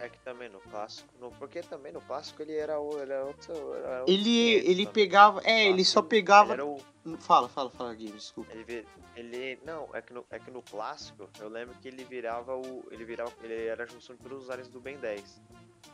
é 0.00 0.08
que 0.08 0.18
também 0.20 0.48
no 0.48 0.60
clássico, 0.60 1.08
no, 1.20 1.30
porque 1.32 1.60
também 1.62 1.92
no 1.92 2.00
clássico 2.00 2.42
ele 2.42 2.56
era, 2.56 2.78
o- 2.80 3.00
ele 3.00 3.12
era 3.12 3.24
outro. 3.24 3.52
Era 3.74 4.00
outro 4.00 4.12
Ele, 4.14 4.24
500 4.24 4.68
ele 4.68 4.86
também. 4.86 4.92
pegava, 4.92 5.40
é, 5.44 5.66
ele 5.68 5.84
só 5.84 6.02
pegava, 6.02 6.52
Ele 6.54 6.62
era 6.62 6.66
o, 6.66 6.80
fala, 7.18 7.48
fala, 7.48 7.70
fala, 7.70 7.94
Games, 7.94 8.12
desculpa. 8.14 8.52
ele, 8.52 8.86
ele 9.16 9.58
não, 9.64 9.88
é 9.94 10.00
que, 10.02 10.12
no, 10.12 10.24
é 10.30 10.38
que 10.38 10.50
no 10.50 10.62
clássico 10.62 11.28
eu 11.38 11.48
lembro 11.48 11.74
que 11.80 11.88
ele 11.88 12.04
virava 12.04 12.56
o, 12.56 12.86
ele 12.90 13.04
virava, 13.04 13.32
ele 13.42 13.66
era 13.66 13.84
a 13.84 13.86
junção 13.86 14.16
de 14.16 14.22
todos 14.22 14.44
os 14.44 14.50
aliens 14.50 14.68
do 14.68 14.80
Ben 14.80 14.96
10. 14.98 15.40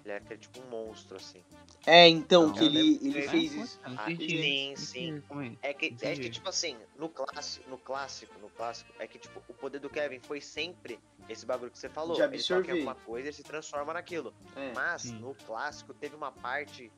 Ele 0.04 0.12
era 0.14 0.22
aquele, 0.22 0.38
tipo 0.40 0.60
um 0.60 0.68
monstro 0.68 1.16
assim. 1.16 1.42
É, 1.84 2.08
então, 2.08 2.48
Não, 2.48 2.52
que 2.54 2.64
ele, 2.64 2.96
ele 3.02 3.22
que- 3.22 3.28
fez 3.28 3.52
É, 3.52 3.56
isso. 3.56 3.80
Ah, 3.84 4.06
sim, 4.16 4.74
sim. 4.76 5.22
É 5.62 5.72
que, 5.74 5.96
é 6.00 6.14
que 6.14 6.30
tipo 6.30 6.48
assim, 6.48 6.76
no 6.96 7.08
clássico, 7.08 7.68
no 7.68 7.78
clássico, 7.78 8.38
no 8.40 8.48
clássico, 8.50 8.92
é 9.00 9.06
que 9.06 9.18
tipo, 9.18 9.42
o 9.48 9.54
poder 9.54 9.80
do 9.80 9.90
Kevin 9.90 10.20
foi 10.20 10.40
sempre 10.40 10.98
esse 11.28 11.44
bagulho 11.46 11.70
que 11.70 11.78
você 11.78 11.88
falou. 11.88 12.16
De 12.16 12.22
ele 12.22 12.42
toca 12.42 12.72
alguma 12.72 12.94
coisa 12.94 13.28
e 13.28 13.32
se 13.32 13.42
transforma 13.42 13.92
naquilo. 13.92 14.32
É. 14.54 14.72
Mas 14.74 15.02
Sim. 15.02 15.18
no 15.18 15.34
clássico 15.34 15.92
teve 15.94 16.14
uma 16.16 16.30
parte 16.32 16.90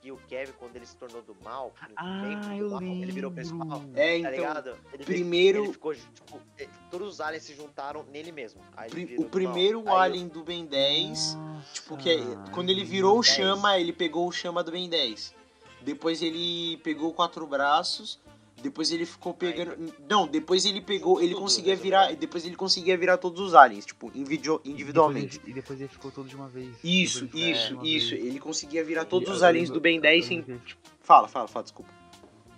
que 0.00 0.10
o 0.12 0.16
Kevin, 0.28 0.52
quando 0.58 0.76
ele 0.76 0.86
se 0.86 0.96
tornou 0.96 1.22
do 1.22 1.36
mal, 1.42 1.72
Ah, 1.96 2.22
tempo 2.22 2.46
do 2.46 2.52
eu 2.54 2.70
mal, 2.70 2.82
ele 2.82 3.12
virou 3.12 3.30
o 3.30 3.34
principal. 3.34 3.82
É, 3.94 4.12
Tá 4.12 4.18
então, 4.18 4.30
ligado? 4.30 4.76
Ele, 4.92 5.04
primeiro- 5.04 5.64
Ele 5.64 5.72
ficou, 5.72 5.94
tipo, 5.94 6.40
eh, 6.58 6.68
todos 6.90 7.08
os 7.14 7.20
aliens 7.20 7.42
se 7.44 7.54
juntaram 7.54 8.02
nele 8.04 8.30
mesmo. 8.32 8.60
Pri- 8.90 9.16
o 9.18 9.24
do 9.24 9.28
primeiro 9.30 9.82
mal. 9.82 9.96
Aí 9.98 10.10
Alien 10.12 10.28
do 10.28 10.44
Ben 10.44 10.64
10, 10.66 11.36
tipo, 11.72 11.90
Nossa, 11.96 12.02
que 12.02 12.10
é, 12.10 12.20
quando 12.52 12.70
ele 12.70 12.84
virou 12.84 13.18
o 13.18 13.22
10. 13.22 13.34
Chama, 13.34 13.78
ele 13.78 13.92
pegou 13.92 14.28
o 14.28 14.32
Chama 14.32 14.62
do 14.62 14.70
Ben 14.70 14.88
10. 14.88 15.34
Depois 15.82 16.20
ele 16.22 16.76
pegou 16.78 17.12
Quatro 17.12 17.46
Braços, 17.46 18.20
Depois 18.62 18.90
ele 18.90 19.04
ficou 19.04 19.34
pegando. 19.34 19.92
Não, 20.08 20.26
depois 20.26 20.64
ele 20.64 20.80
pegou. 20.80 21.20
Ele 21.20 21.32
Tudo, 21.34 21.42
conseguia 21.42 21.76
né, 21.76 21.80
virar. 21.82 22.02
também. 22.04 22.16
Depois 22.16 22.44
ele 22.46 22.56
conseguia 22.56 22.96
virar 22.96 23.18
todos 23.18 23.40
os 23.40 23.54
aliens, 23.54 23.84
tipo, 23.84 24.10
individu- 24.14 24.60
individualmente. 24.64 25.36
E 25.36 25.38
depois, 25.38 25.42
ele, 25.44 25.50
e 25.50 25.54
depois 25.54 25.80
ele 25.80 25.88
ficou 25.88 26.10
todo 26.10 26.26
de 26.28 26.34
uma 26.36 26.48
vez. 26.48 26.74
Isso, 26.82 27.28
ele 27.32 27.50
isso, 27.52 27.84
isso. 27.84 28.10
vez. 28.16 28.24
Ele 28.26 28.40
conseguia 28.40 28.82
virar 28.82 29.02
E 29.02 29.06
todos 29.06 29.28
os 29.28 29.42
aliens 29.42 29.68
lembro- 29.68 29.80
do 29.80 29.82
Ben 29.82 30.00
10 30.00 30.22
eu 30.24 30.28
sem. 30.28 30.42
que- 30.42 30.58
Fala, 31.00 31.28
fala, 31.28 31.46
fala, 31.46 31.62
desculpa. 31.64 31.90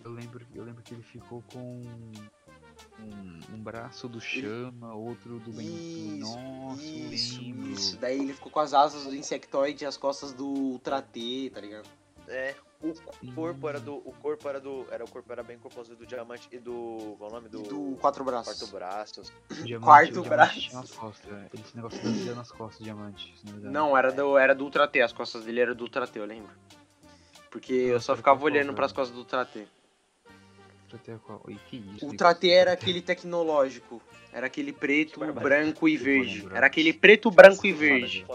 Eu 0.04 0.12
lembro, 0.12 0.46
eu 0.54 0.64
lembro 0.64 0.82
que 0.82 0.94
ele 0.94 1.02
ficou 1.02 1.42
com 1.52 1.82
um, 3.00 3.40
um 3.54 3.58
braço 3.58 4.08
do 4.08 4.20
Chama, 4.20 4.94
outro 4.94 5.38
do 5.40 5.50
Ben. 5.52 5.66
Isso, 5.66 6.38
Nossa, 6.38 6.82
Isso, 6.82 7.40
lembro. 7.42 7.70
isso. 7.70 7.96
Daí 7.98 8.20
ele 8.20 8.32
ficou 8.32 8.50
com 8.50 8.60
as 8.60 8.72
asas 8.72 9.04
do 9.04 9.14
insectoide 9.14 9.84
e 9.84 9.86
as 9.86 9.96
costas 9.96 10.32
do 10.32 10.46
Ultra 10.46 11.02
T, 11.02 11.50
tá 11.52 11.60
ligado? 11.60 11.88
É, 12.28 12.54
o 12.80 13.32
corpo 13.34 13.68
era 13.68 13.80
do. 13.80 13.96
O 13.96 14.12
corpo 14.22 14.48
era 14.48 14.60
do. 14.60 14.86
Era, 14.90 15.04
o 15.04 15.10
corpo 15.10 15.32
era 15.32 15.42
bem 15.42 15.58
composto 15.58 15.96
do 15.96 16.06
diamante 16.06 16.48
e 16.52 16.58
do. 16.58 17.16
Qual 17.18 17.28
é 17.28 17.32
o 17.32 17.36
nome? 17.36 17.48
Do. 17.48 17.58
E 17.60 17.68
do 17.68 17.96
quatro 18.00 18.24
braços. 18.24 18.56
quarto 18.56 18.72
braços. 18.72 19.32
O 19.50 19.54
diamante, 19.64 19.84
quarto 19.84 20.22
braço. 20.22 20.74
nas 20.74 20.90
costas. 20.92 21.32
é. 21.32 21.48
Esse 21.60 21.76
negócio 21.76 22.02
da 22.02 22.10
vida 22.10 22.34
nas 22.34 22.52
costas, 22.52 22.84
diamante. 22.84 23.34
não 23.62 23.96
era 23.96 24.12
do, 24.12 24.38
era 24.38 24.54
do 24.54 24.64
Ultra 24.64 24.86
T, 24.86 25.00
as 25.00 25.12
costas 25.12 25.44
dele 25.44 25.60
era 25.60 25.74
do 25.74 25.82
Ultra 25.84 26.06
T, 26.06 26.18
eu 26.20 26.24
lembro. 26.24 26.52
Porque 27.50 27.72
eu 27.72 27.94
Nossa, 27.94 28.06
só 28.06 28.12
era 28.12 28.18
ficava 28.18 28.44
olhando 28.44 28.72
pras 28.74 28.92
velho? 28.92 28.96
costas 28.96 29.14
do 29.14 29.20
Ultra 29.20 29.44
T. 29.44 29.66
Ultra 30.84 30.98
T 30.98 31.10
é 31.12 31.18
qual? 31.18 31.42
Ih, 31.48 31.58
que 31.68 31.76
isso? 31.96 32.04
O 32.06 32.10
Ultra 32.10 32.32
T 32.34 32.46
negócio? 32.46 32.60
era 32.60 32.72
aquele 32.72 33.02
tecnológico. 33.02 34.00
Era 34.32 34.46
aquele 34.46 34.72
preto, 34.72 35.18
branco 35.32 35.88
e 35.88 35.94
Eu 35.94 35.98
vou 35.98 36.04
verde. 36.04 36.40
lembrar. 36.42 36.56
Era 36.58 36.66
aquele 36.66 36.92
preto, 36.92 37.30
branco 37.30 37.66
e 37.66 37.72
verde. 37.72 38.26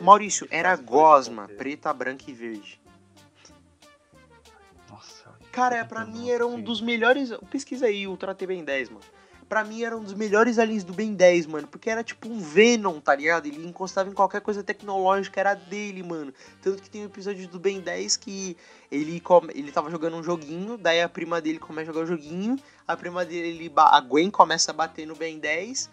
Maurício, 0.00 0.46
era 0.50 0.74
gosma, 0.76 1.48
preta, 1.48 1.92
branca 1.92 2.24
e 2.28 2.32
verde. 2.32 2.80
Cara, 5.56 5.86
pra 5.86 6.04
mim 6.04 6.28
era 6.28 6.46
um 6.46 6.60
dos 6.60 6.82
melhores. 6.82 7.30
Pesquisa 7.50 7.86
aí, 7.86 8.06
Ultra 8.06 8.34
T 8.34 8.46
Ben 8.46 8.62
10, 8.62 8.90
mano. 8.90 9.00
Pra 9.48 9.64
mim 9.64 9.82
era 9.82 9.96
um 9.96 10.02
dos 10.02 10.12
melhores 10.12 10.58
aliens 10.58 10.84
do 10.84 10.92
Ben 10.92 11.14
10, 11.14 11.46
mano. 11.46 11.66
Porque 11.66 11.88
era 11.88 12.04
tipo 12.04 12.28
um 12.28 12.38
Venom, 12.38 13.00
tá 13.00 13.14
ligado? 13.14 13.46
Ele 13.46 13.66
encostava 13.66 14.10
em 14.10 14.12
qualquer 14.12 14.42
coisa 14.42 14.62
tecnológica, 14.62 15.40
era 15.40 15.54
dele, 15.54 16.02
mano. 16.02 16.30
Tanto 16.60 16.82
que 16.82 16.90
tem 16.90 17.00
um 17.00 17.06
episódio 17.06 17.48
do 17.48 17.58
Ben 17.58 17.80
10 17.80 18.18
que 18.18 18.54
ele, 18.92 19.18
come... 19.18 19.50
ele 19.54 19.72
tava 19.72 19.90
jogando 19.90 20.18
um 20.18 20.22
joguinho, 20.22 20.76
daí 20.76 21.00
a 21.00 21.08
prima 21.08 21.40
dele 21.40 21.58
começa 21.58 21.90
a 21.90 21.94
jogar 21.94 22.04
o 22.04 22.06
joguinho, 22.06 22.58
a 22.86 22.94
prima 22.94 23.24
dele, 23.24 23.72
a 23.74 24.00
Gwen 24.02 24.30
começa 24.30 24.72
a 24.72 24.74
bater 24.74 25.06
no 25.06 25.16
Ben 25.16 25.38
10. 25.38 25.88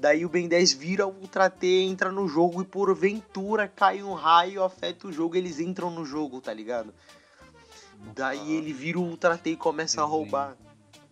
Daí 0.00 0.26
o 0.26 0.28
Ben 0.28 0.48
10 0.48 0.72
vira 0.72 1.06
o 1.06 1.14
Ultra 1.20 1.48
T, 1.48 1.64
entra 1.64 2.10
no 2.10 2.26
jogo 2.26 2.60
e 2.60 2.64
porventura 2.64 3.68
cai 3.68 4.02
um 4.02 4.14
raio, 4.14 4.64
afeta 4.64 5.06
o 5.06 5.12
jogo, 5.12 5.36
eles 5.36 5.60
entram 5.60 5.90
no 5.90 6.04
jogo, 6.04 6.40
tá 6.40 6.52
ligado? 6.52 6.92
Daí 8.14 8.54
ele 8.54 8.72
vira 8.72 8.98
o 8.98 9.02
Ultra 9.02 9.36
T 9.38 9.50
e 9.50 9.56
começa 9.56 10.00
a 10.00 10.04
roubar. 10.04 10.56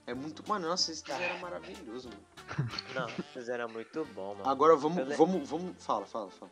É 0.07 0.13
muito. 0.15 0.47
Mano, 0.49 0.69
nossa, 0.69 0.93
esse 0.93 1.03
desenho 1.05 1.25
era 1.25 1.39
maravilhoso, 1.39 2.09
mano. 2.09 2.25
Não, 2.95 3.25
mas 3.35 3.49
era 3.49 3.67
muito 3.67 4.05
bom, 4.15 4.35
mano. 4.35 4.49
Agora 4.49 4.77
vamos. 4.77 4.99
Eu 4.99 5.07
le- 5.07 5.17
Vamos. 5.17 5.49
Vamos. 5.49 5.75
Fala, 5.85 6.05
fala, 6.07 6.31
fala. 6.31 6.51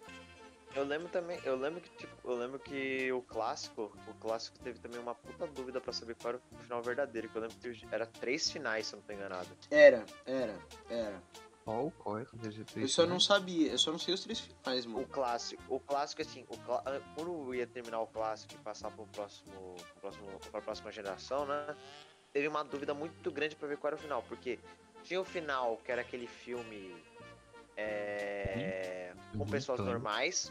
Eu 0.75 0.85
lembro 0.85 1.09
também, 1.11 1.39
eu 1.45 1.55
lembro 1.55 1.83
que, 1.83 1.91
tipo, 1.91 2.15
eu 2.25 2.35
lembro 2.35 2.59
que 2.59 3.13
o 3.13 3.21
clássico, 3.21 3.93
o 4.09 4.15
clássico 4.15 4.59
teve 4.61 4.79
também 4.79 4.99
uma 4.99 5.15
puta 5.15 5.47
dúvida 5.47 5.83
pra 5.83 5.93
saber 5.93 6.15
qual 6.15 6.31
era 6.33 6.43
o 6.51 6.63
final 6.63 6.83
verdadeiro, 6.83 7.29
que 7.29 7.37
eu 7.37 7.43
lembro 7.43 7.59
que 7.59 7.87
era 7.91 8.07
três 8.07 8.51
finais, 8.51 8.87
se 8.87 8.95
eu 8.95 8.99
não 8.99 9.05
tô 9.07 9.13
enganado. 9.13 9.49
Era, 9.71 10.03
era, 10.25 10.59
era. 10.89 11.23
Qual? 11.65 11.91
Qual 11.93 12.19
é? 12.19 12.27
Eu 12.77 12.89
só 12.89 13.07
não 13.07 13.21
sabia, 13.21 13.71
eu 13.73 13.79
só 13.79 13.93
não 13.93 13.99
sei 13.99 14.15
os 14.15 14.21
três 14.23 14.41
finais, 14.41 14.85
O 14.85 14.91
mano. 14.91 15.07
clássico, 15.07 15.63
o 15.69 15.79
clássico 15.79 16.23
assim, 16.23 16.45
o 16.49 16.59
clá- 16.59 16.83
ah, 16.85 17.01
quando 17.15 17.55
ia 17.55 17.67
terminar 17.67 18.01
o 18.01 18.07
clássico 18.07 18.55
e 18.55 18.59
passar 18.59 18.91
pro 18.91 19.07
próximo, 19.07 19.75
pro 19.77 20.01
próximo, 20.01 20.27
pra 20.51 20.61
próxima 20.61 20.91
geração, 20.91 21.47
né? 21.47 21.77
Teve 22.33 22.49
uma 22.49 22.65
dúvida 22.65 22.95
muito 22.95 23.31
grande 23.31 23.55
pra 23.55 23.69
ver 23.69 23.77
qual 23.77 23.89
era 23.91 23.97
o 23.97 23.99
final, 23.99 24.23
porque 24.25 24.59
tinha 25.05 25.21
o 25.21 25.25
final 25.25 25.77
que 25.85 25.93
era 25.93 26.01
aquele 26.01 26.27
filme 26.27 26.97
é, 27.77 29.13
com 29.37 29.47
pessoas 29.47 29.79
eu 29.79 29.85
normais, 29.85 30.51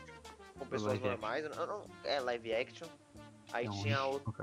com 0.58 0.66
pessoas 0.66 0.94
live 1.00 1.10
normais, 1.10 1.56
não, 1.58 1.68
não, 1.68 1.86
é 2.04 2.20
live 2.20 2.54
action. 2.54 2.88
Aí 3.52 3.66
Não, 3.66 3.82
tinha 3.82 4.04
outro. 4.06 4.34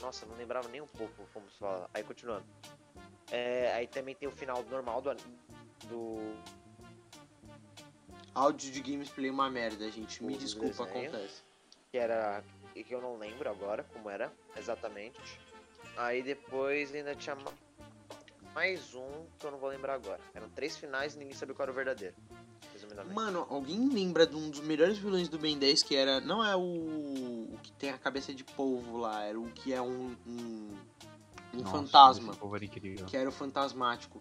Nossa, 0.00 0.26
não 0.26 0.34
lembrava 0.36 0.68
nem 0.68 0.80
um 0.80 0.86
pouco 0.86 1.14
como 1.32 1.48
se 1.50 1.58
fala. 1.58 1.88
Aí 1.94 2.02
continuando. 2.02 2.44
É, 3.30 3.72
aí 3.74 3.86
também 3.86 4.14
tem 4.14 4.28
o 4.28 4.32
final 4.32 4.62
normal 4.64 5.00
do. 5.00 5.10
Do 5.86 6.34
Áudio 8.34 8.70
de 8.70 8.80
gameplay 8.80 9.28
é 9.28 9.32
uma 9.32 9.50
merda, 9.50 9.90
gente. 9.90 10.22
Me 10.22 10.34
O 10.34 10.38
desculpa, 10.38 10.84
desenho. 10.84 11.08
acontece. 11.08 11.42
que 11.90 11.98
era. 11.98 12.44
que 12.74 12.94
eu 12.94 13.00
não 13.02 13.18
lembro 13.18 13.50
agora 13.50 13.84
como 13.92 14.08
era 14.08 14.32
exatamente. 14.56 15.20
Aí 15.96 16.22
depois 16.22 16.94
ainda 16.94 17.14
tinha 17.14 17.34
ma- 17.34 17.52
mais 18.54 18.94
um 18.94 19.26
que 19.38 19.44
eu 19.46 19.50
não 19.50 19.58
vou 19.58 19.68
lembrar 19.68 19.94
agora. 19.94 20.20
Eram 20.32 20.48
três 20.50 20.76
finais 20.76 21.14
e 21.14 21.18
ninguém 21.18 21.34
sabia 21.34 21.54
qual 21.54 21.64
era 21.64 21.72
o 21.72 21.74
verdadeiro. 21.74 22.14
Mano, 23.12 23.46
alguém 23.50 23.88
lembra 23.88 24.26
de 24.26 24.36
um 24.36 24.48
dos 24.50 24.60
melhores 24.60 24.96
vilões 24.98 25.28
do 25.28 25.38
Ben 25.38 25.58
10 25.58 25.82
que 25.82 25.94
era. 25.96 26.20
Não 26.20 26.44
é 26.44 26.54
o. 26.56 26.60
o 26.60 27.58
que 27.62 27.72
tem 27.72 27.90
a 27.90 27.98
cabeça 27.98 28.32
de 28.32 28.44
polvo 28.44 28.96
lá, 28.98 29.24
era 29.24 29.38
o 29.38 29.50
que 29.50 29.72
é 29.72 29.82
um. 29.82 30.16
um, 30.26 30.76
um 31.54 31.58
Nossa, 31.58 31.70
fantasma. 31.70 32.32
Que 33.06 33.16
era 33.16 33.28
o 33.28 33.32
fantasmático. 33.32 34.20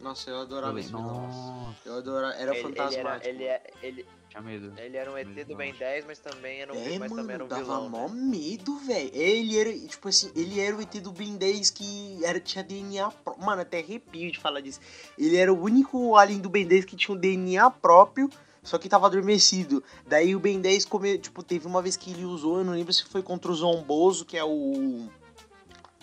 Nossa, 0.00 0.30
eu 0.30 0.40
adorava 0.40 0.78
esse 0.78 0.88
vilão. 0.90 1.22
Nossa, 1.26 1.76
Eu 1.84 1.94
adorava. 1.98 2.34
Era 2.34 2.50
ele, 2.56 2.66
ele 2.68 2.76
fantasmático. 2.76 3.08
era, 3.08 3.28
ele, 3.28 3.44
é- 3.44 3.70
ele, 3.82 4.06
tinha 4.28 4.42
medo. 4.42 4.72
ele 4.78 4.96
era 4.96 5.10
um 5.10 5.18
ET 5.18 5.26
Mas 5.34 5.46
do 5.46 5.56
Ben 5.56 5.72
nossa. 5.72 5.84
10, 5.84 6.04
mas 6.06 6.18
também 6.20 6.60
era 6.60 6.72
um, 6.72 6.76
É, 6.76 6.98
mas 6.98 7.10
também 7.12 7.34
era 7.34 7.44
mano, 7.44 7.44
um 7.44 7.48
dava 7.48 7.62
vilão. 7.62 7.88
mó 7.88 8.08
né? 8.08 8.14
medo, 8.14 8.76
velho. 8.78 9.10
Ele 9.12 9.58
era, 9.58 9.72
tipo 9.88 10.08
assim, 10.08 10.30
ele 10.36 10.60
era 10.60 10.76
o 10.76 10.80
ET 10.80 11.00
do 11.00 11.10
Ben 11.10 11.36
10 11.36 11.70
que 11.70 12.24
era, 12.24 12.38
tinha 12.38 12.62
DNA 12.62 13.10
próprio. 13.10 13.44
Mano, 13.44 13.62
até 13.62 13.80
arrepio 13.80 14.30
de 14.30 14.38
falar 14.38 14.60
disso. 14.60 14.80
Ele 15.18 15.36
era 15.36 15.52
o 15.52 15.60
único 15.60 16.14
alien 16.16 16.38
do 16.40 16.48
Ben 16.48 16.66
10 16.66 16.84
que 16.84 16.94
tinha 16.96 17.16
um 17.16 17.18
DNA 17.18 17.68
próprio, 17.70 18.30
só 18.62 18.78
que 18.78 18.88
tava 18.88 19.06
adormecido. 19.06 19.82
Daí 20.06 20.36
o 20.36 20.40
Ben 20.40 20.60
10 20.60 20.84
come, 20.84 21.18
tipo, 21.18 21.42
teve 21.42 21.66
uma 21.66 21.82
vez 21.82 21.96
que 21.96 22.10
ele 22.12 22.24
usou, 22.24 22.58
eu 22.58 22.64
não 22.64 22.74
lembro 22.74 22.92
se 22.92 23.02
foi 23.04 23.22
contra 23.22 23.50
o 23.50 23.54
Zomboso, 23.54 24.24
que 24.24 24.36
é 24.36 24.44
o. 24.44 25.08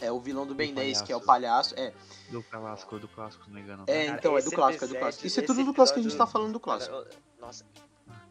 É 0.02 0.12
o 0.12 0.20
vilão 0.20 0.46
do 0.46 0.54
Ben 0.54 0.74
10, 0.74 1.02
que 1.04 1.12
é 1.14 1.16
o 1.16 1.22
palhaço. 1.22 1.74
É, 1.78 1.94
Do 2.30 2.44
clássico, 2.44 3.00
do 3.00 3.08
clássico, 3.08 3.44
se 3.46 3.50
não 3.50 3.56
me 3.56 3.62
engano. 3.62 3.84
é 3.88 4.06
Cara, 4.08 4.18
então, 4.20 4.38
é 4.38 4.42
do 4.42 4.52
clássico, 4.52 4.86
é 4.86 4.88
do 4.88 4.96
clássico. 4.98 5.26
Isso 5.28 5.40
é 5.40 5.44
tudo 5.44 5.64
do 5.64 5.74
clássico 5.74 6.00
que 6.00 6.06
a 6.06 6.10
gente 6.10 6.18
tá 6.18 6.28
falando 6.28 6.54
do 6.54 6.60
clássico. 6.60 6.94
nossa, 7.40 7.66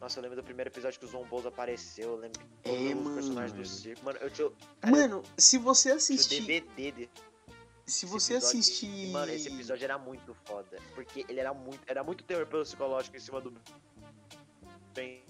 nossa, 0.00 0.18
eu 0.18 0.22
lembro 0.22 0.36
do 0.36 0.44
primeiro 0.44 0.68
episódio 0.68 0.98
que 1.00 1.06
o 1.06 1.08
Zomboso 1.08 1.48
apareceu. 1.48 2.10
Eu 2.10 2.16
lembro 2.16 2.38
que 2.38 2.46
É, 2.68 2.72
todos 2.72 2.88
os 2.88 2.94
mano. 3.02 3.14
personagens 3.14 3.52
do 3.58 3.64
circo. 3.66 4.04
Mano, 4.04 4.18
eu 4.20 4.30
tinha, 4.30 4.50
cara, 4.80 4.96
Mano, 4.96 5.22
se 5.38 5.56
você 5.56 5.92
assistir. 5.92 6.42
DVD 6.42 6.92
de 6.92 7.10
Se 7.86 8.04
você 8.04 8.34
episódio, 8.34 8.58
assistir. 8.60 9.10
Mano, 9.10 9.32
esse 9.32 9.48
episódio 9.48 9.84
era 9.84 9.96
muito 9.98 10.34
foda. 10.44 10.78
Porque 10.94 11.24
ele 11.28 11.40
era 11.40 11.54
muito. 11.54 11.80
Era 11.86 12.04
muito 12.04 12.22
terror 12.24 12.46
pelo 12.46 12.62
psicológico 12.64 13.16
em 13.16 13.20
cima 13.20 13.40
do. 13.40 13.52
Bem. 14.94 15.24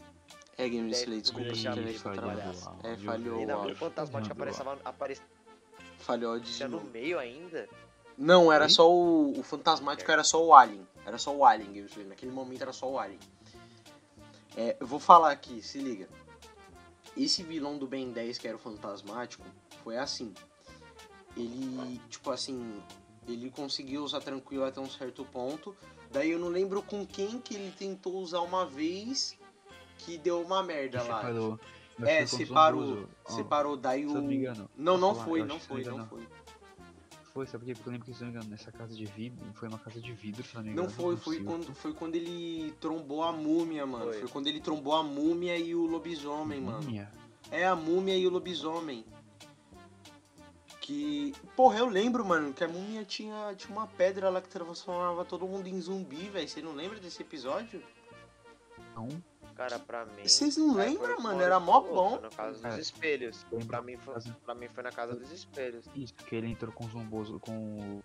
É, 0.56 0.68
Game 0.68 0.90
Slay, 0.90 1.20
desculpa, 1.20 1.48
a 1.48 1.52
de 1.52 1.60
internet 1.60 2.00
travada. 2.00 2.44
áudio, 2.44 2.80
É, 2.84 2.96
falhou 2.96 3.40
E 3.40 3.72
o 3.72 3.76
fantasma 3.76 4.22
que 4.22 4.28
Falhou. 4.34 4.84
Falhou 6.04 6.38
de 6.38 6.62
no 6.64 6.68
novo. 6.70 6.90
meio 6.90 7.18
ainda. 7.18 7.68
Não, 8.16 8.52
era 8.52 8.64
Oi? 8.64 8.70
só 8.70 8.90
o, 8.92 9.38
o 9.38 9.42
fantasmático, 9.42 10.10
era 10.10 10.22
só 10.22 10.44
o 10.44 10.54
Alien. 10.54 10.86
Era 11.06 11.16
só 11.18 11.34
o 11.34 11.44
Alien. 11.44 11.86
Naquele 12.06 12.30
momento 12.30 12.62
era 12.62 12.72
só 12.72 12.90
o 12.90 12.98
Alien. 12.98 13.18
É, 14.56 14.76
eu 14.78 14.86
vou 14.86 15.00
falar 15.00 15.30
aqui, 15.32 15.62
se 15.62 15.78
liga. 15.78 16.08
Esse 17.16 17.42
vilão 17.42 17.78
do 17.78 17.86
Ben 17.86 18.10
10, 18.12 18.38
que 18.38 18.46
era 18.46 18.56
o 18.56 18.60
fantasmático, 18.60 19.44
foi 19.82 19.96
assim. 19.96 20.32
Ele, 21.36 22.00
tipo 22.08 22.30
assim, 22.30 22.80
ele 23.26 23.50
conseguiu 23.50 24.04
usar 24.04 24.20
tranquilo 24.20 24.64
até 24.64 24.80
um 24.80 24.88
certo 24.90 25.24
ponto. 25.24 25.74
Daí 26.12 26.30
eu 26.30 26.38
não 26.38 26.48
lembro 26.48 26.82
com 26.82 27.04
quem 27.06 27.40
que 27.40 27.54
ele 27.54 27.72
tentou 27.76 28.16
usar 28.16 28.40
uma 28.40 28.64
vez 28.66 29.36
que 29.98 30.18
deu 30.18 30.42
uma 30.42 30.62
merda 30.62 31.00
Que 31.00 31.08
lá. 31.08 31.16
separou. 31.16 31.58
É, 32.02 32.26
foi 32.26 32.38
separou. 32.38 33.08
Separou, 33.26 33.76
daí 33.76 34.02
se 34.02 34.06
o. 34.06 34.10
eu 34.10 34.14
não 34.14 34.22
me 34.22 34.36
engano, 34.36 34.70
Não, 34.76 34.98
não 34.98 35.14
falar? 35.14 35.26
foi, 35.26 35.44
não 35.44 35.60
foi, 35.60 35.84
não 35.84 36.06
foi. 36.06 36.26
Foi, 37.32 37.46
sabe 37.46 37.64
por 37.64 37.66
quê? 37.66 37.74
Porque 37.74 37.88
eu 37.88 37.92
lembro 37.92 38.06
que, 38.06 38.14
se 38.14 38.20
eu 38.22 38.26
não 38.26 38.32
me 38.32 38.38
engano, 38.38 38.50
nessa 38.50 38.70
casa 38.70 38.94
de 38.94 39.04
vidro, 39.06 39.44
foi 39.54 39.68
uma 39.68 39.78
casa 39.78 40.00
de 40.00 40.12
vidro, 40.12 40.44
se 40.44 40.54
eu 40.54 40.62
não 40.62 40.62
me 40.70 40.74
Não 40.74 40.84
engano. 40.84 40.94
foi, 40.96 41.14
no 41.14 41.20
foi 41.20 41.34
circo. 41.36 41.50
quando, 41.50 41.74
foi 41.74 41.92
quando 41.92 42.14
ele 42.14 42.72
trombou 42.80 43.24
a 43.24 43.32
múmia, 43.32 43.84
mano. 43.84 44.04
Foi. 44.04 44.20
Foi. 44.20 44.28
quando 44.28 44.46
ele 44.46 44.60
trombou 44.60 44.94
a 44.94 45.02
múmia 45.02 45.58
e 45.58 45.74
o 45.74 45.84
lobisomem, 45.84 46.60
mano. 46.60 46.80
Múmia? 46.82 47.10
É 47.50 47.66
a 47.66 47.74
múmia 47.74 48.16
e 48.16 48.24
o 48.26 48.30
lobisomem. 48.30 49.04
Que. 50.80 51.32
Porra, 51.56 51.78
eu 51.78 51.86
lembro, 51.88 52.24
mano, 52.24 52.52
que 52.52 52.62
a 52.62 52.68
múmia 52.68 53.04
tinha, 53.04 53.54
tinha 53.56 53.76
uma 53.76 53.86
pedra 53.86 54.28
lá 54.30 54.40
que 54.40 54.48
transformava 54.48 55.24
todo 55.24 55.46
mundo 55.46 55.66
em 55.66 55.80
zumbi, 55.80 56.28
velho. 56.28 56.48
Você 56.48 56.60
não 56.62 56.72
lembra 56.72 57.00
desse 57.00 57.22
episódio? 57.22 57.82
Não. 58.94 59.08
Cara, 59.54 59.78
pra 59.78 60.04
mim. 60.04 60.26
Vocês 60.26 60.56
não 60.56 60.74
lembram, 60.74 61.20
mano? 61.20 61.40
Era 61.40 61.60
mó 61.60 61.80
bom. 61.80 62.10
Foi 62.18 62.20
na 62.22 62.30
casa 62.30 62.52
dos 62.54 62.64
É. 62.64 62.80
espelhos. 62.80 63.46
Pra 63.66 63.80
mim, 63.80 63.96
foi, 63.96 64.14
pra 64.44 64.54
mim 64.54 64.68
foi 64.68 64.82
na 64.82 64.90
casa 64.90 65.14
dos 65.14 65.30
espelhos. 65.30 65.84
Isso, 65.94 66.14
que 66.14 66.34
ele 66.34 66.48
entrou 66.48 66.72
com 66.72 66.84
o 66.84 66.88
Zomboso, 66.88 67.38
com 67.38 68.02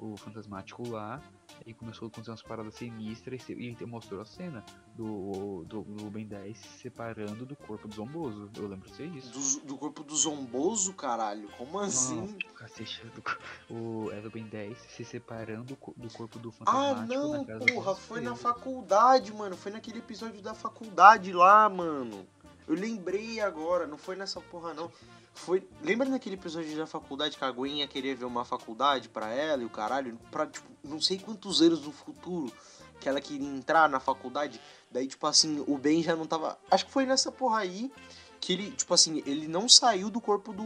o, 0.00 0.12
o 0.12 0.16
fantasmático 0.16 0.86
lá, 0.88 1.20
e 1.66 1.72
começou 1.74 2.06
a 2.06 2.08
acontecer 2.08 2.30
umas 2.30 2.42
paradas 2.42 2.74
sinistras 2.74 3.48
e 3.48 3.52
ele 3.52 3.86
mostrou 3.86 4.20
a 4.20 4.24
cena 4.24 4.64
do, 4.94 5.64
do, 5.66 5.82
do 5.82 6.10
Ben 6.10 6.26
10 6.26 6.56
se 6.58 6.78
separando 6.80 7.44
do 7.46 7.54
corpo 7.56 7.86
do 7.88 7.94
Zomboso. 7.94 8.50
Eu 8.56 8.68
lembro 8.68 8.88
de 8.90 8.96
ser 8.96 9.06
isso. 9.06 9.60
Do, 9.60 9.66
do 9.68 9.78
corpo 9.78 10.02
do 10.02 10.16
Zomboso, 10.16 10.92
caralho? 10.94 11.48
Como 11.58 11.78
assim? 11.78 12.16
Não, 12.20 12.54
cacete, 12.54 13.02
do, 13.06 13.22
o, 13.74 14.10
era 14.12 14.26
o 14.26 14.30
Ben 14.30 14.44
10 14.44 14.76
se 14.78 15.04
separando 15.04 15.64
do, 15.64 15.76
co- 15.76 15.94
do 15.96 16.08
corpo 16.10 16.38
do 16.38 16.48
Ah, 16.48 16.52
fantasmático 16.52 17.14
não, 17.14 17.44
casa 17.44 17.58
do 17.60 17.72
porra, 17.74 17.94
foi 17.94 18.20
na 18.20 18.34
faculdade, 18.34 19.32
mano. 19.32 19.56
Foi 19.56 19.72
naquele 19.72 19.98
episódio 19.98 20.40
da 20.42 20.54
faculdade 20.54 21.32
lá, 21.32 21.68
mano. 21.68 22.26
Eu 22.66 22.74
lembrei 22.74 23.40
agora, 23.40 23.86
não 23.86 23.98
foi 23.98 24.14
nessa 24.16 24.40
porra, 24.40 24.72
não. 24.72 24.90
Foi. 25.34 25.66
Lembra 25.82 26.08
naquele 26.08 26.34
episódio 26.36 26.76
da 26.76 26.86
faculdade 26.86 27.36
que 27.36 27.44
a 27.44 27.50
Gwen 27.50 27.78
ia 27.78 27.88
querer 27.88 28.14
ver 28.14 28.24
uma 28.24 28.44
faculdade 28.44 29.08
pra 29.08 29.28
ela 29.30 29.62
e 29.62 29.66
o 29.66 29.70
caralho? 29.70 30.18
Pra, 30.30 30.46
tipo, 30.46 30.68
não 30.84 31.00
sei 31.00 31.18
quantos 31.18 31.60
anos 31.62 31.82
no 31.82 31.92
futuro 31.92 32.52
que 33.00 33.08
ela 33.08 33.20
queria 33.20 33.48
entrar 33.48 33.88
na 33.88 33.98
faculdade. 33.98 34.60
Daí, 34.90 35.06
tipo 35.06 35.26
assim, 35.26 35.64
o 35.66 35.76
Ben 35.76 36.02
já 36.02 36.14
não 36.14 36.26
tava. 36.26 36.58
Acho 36.70 36.86
que 36.86 36.92
foi 36.92 37.04
nessa 37.04 37.32
porra 37.32 37.58
aí 37.58 37.90
que 38.40 38.52
ele, 38.52 38.70
tipo 38.72 38.92
assim, 38.94 39.22
ele 39.26 39.48
não 39.48 39.68
saiu 39.68 40.10
do 40.10 40.20
corpo 40.20 40.52
do. 40.52 40.62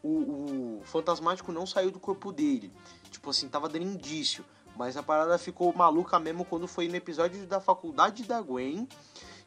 O, 0.00 0.08
o 0.08 0.82
fantasmático 0.84 1.52
não 1.52 1.66
saiu 1.66 1.90
do 1.90 1.98
corpo 1.98 2.32
dele. 2.32 2.72
Tipo 3.10 3.30
assim, 3.30 3.48
tava 3.48 3.68
dando 3.68 3.84
indício. 3.84 4.44
Mas 4.76 4.96
a 4.96 5.02
parada 5.02 5.36
ficou 5.38 5.74
maluca 5.74 6.20
mesmo 6.20 6.44
quando 6.44 6.68
foi 6.68 6.86
no 6.86 6.94
episódio 6.94 7.46
da 7.46 7.60
faculdade 7.60 8.22
da 8.24 8.40
Gwen. 8.40 8.86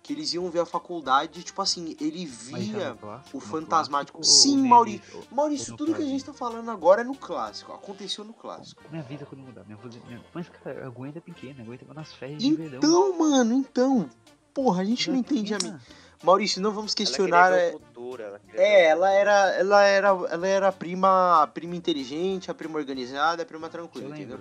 Que 0.04 0.14
eles 0.14 0.34
iam 0.34 0.50
ver 0.50 0.60
a 0.62 0.66
faculdade, 0.66 1.44
tipo 1.44 1.62
assim, 1.62 1.96
ele 2.02 2.26
via. 2.26 2.96
clássico, 3.00 3.38
o 3.38 3.40
fantasmático. 3.40 4.18
clássico, 4.18 4.42
Sim, 4.42 4.68
Maurício. 4.68 5.18
ou- 5.18 5.24
Maurício, 5.32 5.74
ou 5.74 5.78
tudo 5.78 5.88
que 5.90 5.92
a 5.94 5.96
clássico? 5.98 6.12
gente 6.18 6.26
tá 6.26 6.34
falando 6.34 6.72
agora 6.72 7.02
é 7.02 7.04
no 7.04 7.14
clássico. 7.16 7.72
Aconteceu 7.72 8.24
no 8.24 8.34
clássico. 8.34 8.82
Minha 8.90 9.04
vida 9.04 9.26
quando 9.28 9.42
mudar. 9.42 9.64
Minha 9.66 9.78
vida, 9.78 9.98
minha... 10.08 10.20
Mas, 10.34 10.50
cara, 10.50 10.88
a 10.88 10.90
Gwen 10.90 11.14
é 11.16 11.20
pequena. 11.20 11.62
A 11.62 11.66
Gwen 11.66 11.78
tava 11.78 11.94
nas 11.94 12.12
férias 12.14 12.42
de 12.42 12.54
verão. 12.56 12.78
Então, 12.78 13.18
mano, 13.18 13.54
então. 13.54 14.10
Porra, 14.54 14.82
a 14.82 14.86
gente 14.86 15.08
Ela 15.08 15.18
não 15.18 15.18
é 15.18 15.20
entende 15.20 15.54
a 15.54 15.58
mim. 15.60 15.80
Maurício, 16.24 16.62
não 16.62 16.72
vamos 16.72 16.92
Ela 16.92 16.98
questionar. 16.98 17.52
é- 17.54 17.70
ver 17.70 17.76
o 17.76 17.80
futuro, 17.80 18.22
ela 18.24 18.42
É, 18.54 18.86
ela 18.88 19.12
era, 19.12 19.50
ela 19.54 19.84
era, 19.84 20.08
ela 20.10 20.48
era 20.48 20.68
a 20.68 20.72
prima, 20.72 21.44
a 21.44 21.48
prima 21.48 21.76
inteligente, 21.76 22.50
a 22.52 22.54
prima 22.54 22.78
organizada, 22.78 23.44
a 23.44 23.46
prima 23.46 23.70
tranquila, 23.70 24.10
entendeu? 24.18 24.40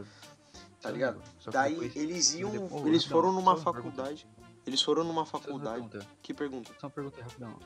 Tá 0.80 0.90
ligado? 0.90 1.20
Daí 1.52 1.92
eles 1.94 2.32
iam, 2.34 2.50
depois- 2.50 2.86
eles 2.86 3.04
foram 3.04 3.30
numa 3.32 3.54
uma 3.54 3.72
pergunta. 3.72 4.10
Eles 4.66 4.82
foram 4.82 5.04
numa 5.04 5.24
faculdade. 5.26 5.80
pergunta. 5.88 6.06
Que 6.22 6.34
pergunta? 6.34 6.72
Só 6.80 6.86
uma 6.86 6.90
pergunta 6.92 7.22
rapidão. 7.22 7.58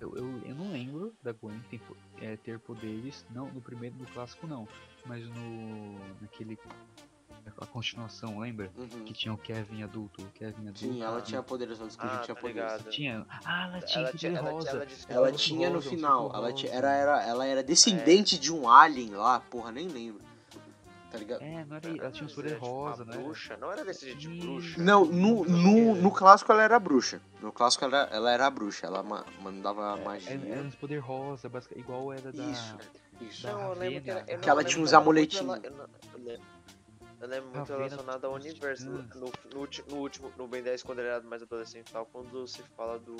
Eu, 0.00 0.16
eu, 0.16 0.42
eu 0.46 0.54
não 0.54 0.72
lembro 0.72 1.14
da 1.22 1.32
Gwen 1.32 1.60
ter, 1.70 1.78
po- 1.80 1.96
é, 2.20 2.36
ter 2.36 2.58
poderes, 2.58 3.24
não 3.30 3.46
no 3.48 3.60
primeiro 3.60 3.96
no 3.96 4.06
clássico 4.06 4.46
não, 4.46 4.66
mas 5.06 5.26
no 5.28 5.98
naquele 6.20 6.58
a 7.60 7.66
continuação, 7.66 8.38
lembra? 8.38 8.70
Uhum. 8.76 9.04
Que 9.04 9.12
tinha 9.12 9.32
o 9.34 9.38
Kevin 9.38 9.82
adulto, 9.82 10.22
o 10.22 10.26
Kevin 10.30 10.68
adulto. 10.68 10.78
Sim, 10.78 11.02
ela 11.02 11.20
tinha 11.20 11.42
poderes, 11.42 11.78
ela 11.78 11.88
descobriu 11.88 12.14
Ah, 12.14 12.18
que 12.18 12.24
tinha 12.26 12.34
tá 12.34 12.40
poderes. 12.40 12.62
ligado. 12.72 12.90
tinha. 12.90 13.26
Ah, 13.44 13.66
ela 13.68 13.80
tinha 13.80 14.00
Ela 14.02 14.10
que 14.12 14.18
tinha, 14.18 14.38
ela, 14.38 14.50
rosa. 14.50 14.68
ela, 14.70 14.84
Ela 14.84 14.88
Ela 15.28 15.32
tinha 15.32 15.68
no 15.68 15.74
rosa, 15.76 15.90
final, 15.90 16.32
ela, 16.34 16.52
tinha, 16.52 16.72
era, 16.72 16.92
era, 16.92 17.22
ela 17.24 17.46
era 17.46 17.62
descendente 17.62 18.38
de 18.38 18.52
um 18.52 18.68
alien 18.70 19.10
lá, 19.10 19.40
porra, 19.40 19.72
nem 19.72 19.88
lembro. 19.88 20.22
Tá 21.12 21.18
ligado? 21.18 21.42
É, 21.42 21.64
não 21.66 21.76
era 21.76 21.88
ela 21.88 22.10
tinha 22.10 22.26
um 22.26 22.34
poder 22.34 22.48
era, 22.52 22.54
tipo, 22.56 22.66
rosa, 22.66 23.04
né? 23.04 23.12
bruxa, 23.12 23.56
não 23.58 23.70
era 23.70 23.84
desse 23.84 24.14
de 24.14 24.30
Ih, 24.30 24.40
bruxa. 24.40 24.82
Não, 24.82 25.04
no, 25.04 25.44
no, 25.44 25.94
no 25.94 26.10
clássico 26.10 26.50
ela 26.50 26.62
era 26.62 26.78
bruxa. 26.80 27.20
No 27.42 27.52
clássico 27.52 27.84
ela, 27.84 28.08
ela 28.10 28.32
era 28.32 28.48
bruxa, 28.48 28.86
ela 28.86 29.02
ma- 29.02 29.26
mandava 29.42 29.94
magia. 29.98 30.32
Era, 30.32 30.48
era 30.48 30.62
uns 30.62 30.74
poder 30.74 30.98
rosa, 31.00 31.50
igual 31.76 32.14
era 32.14 32.32
da. 32.32 32.42
Isso, 32.42 32.78
isso. 33.20 33.42
da 33.42 33.52
Não, 33.52 33.60
eu 33.60 33.74
lembro 33.78 34.00
que, 34.00 34.10
era, 34.10 34.24
eu 34.26 34.38
Que 34.38 34.48
ela 34.48 34.64
tinha 34.64 34.82
uns 34.82 34.94
amuletinhos. 34.94 35.60
Eu, 37.20 37.28
lembro, 37.28 37.50
muito 37.50 37.68
Ravena 37.68 37.76
relacionado 37.76 38.24
ao 38.24 38.32
universo. 38.34 38.90
No, 38.90 39.02
no, 39.14 39.32
no 39.90 39.96
último, 39.98 40.32
no 40.38 40.48
Ben 40.48 40.62
10, 40.62 40.82
quando 40.82 41.00
ele 41.00 41.08
era 41.08 41.20
mais 41.20 41.42
adolescente 41.42 41.90
e 41.90 41.92
tal, 41.92 42.06
quando 42.06 42.48
se 42.48 42.62
fala 42.74 42.98
do. 42.98 43.16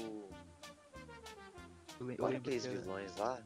Eu, 2.00 2.06
Olha 2.06 2.08
lembro 2.16 2.36
aqueles 2.38 2.64
vilões 2.64 3.14
lá. 3.18 3.38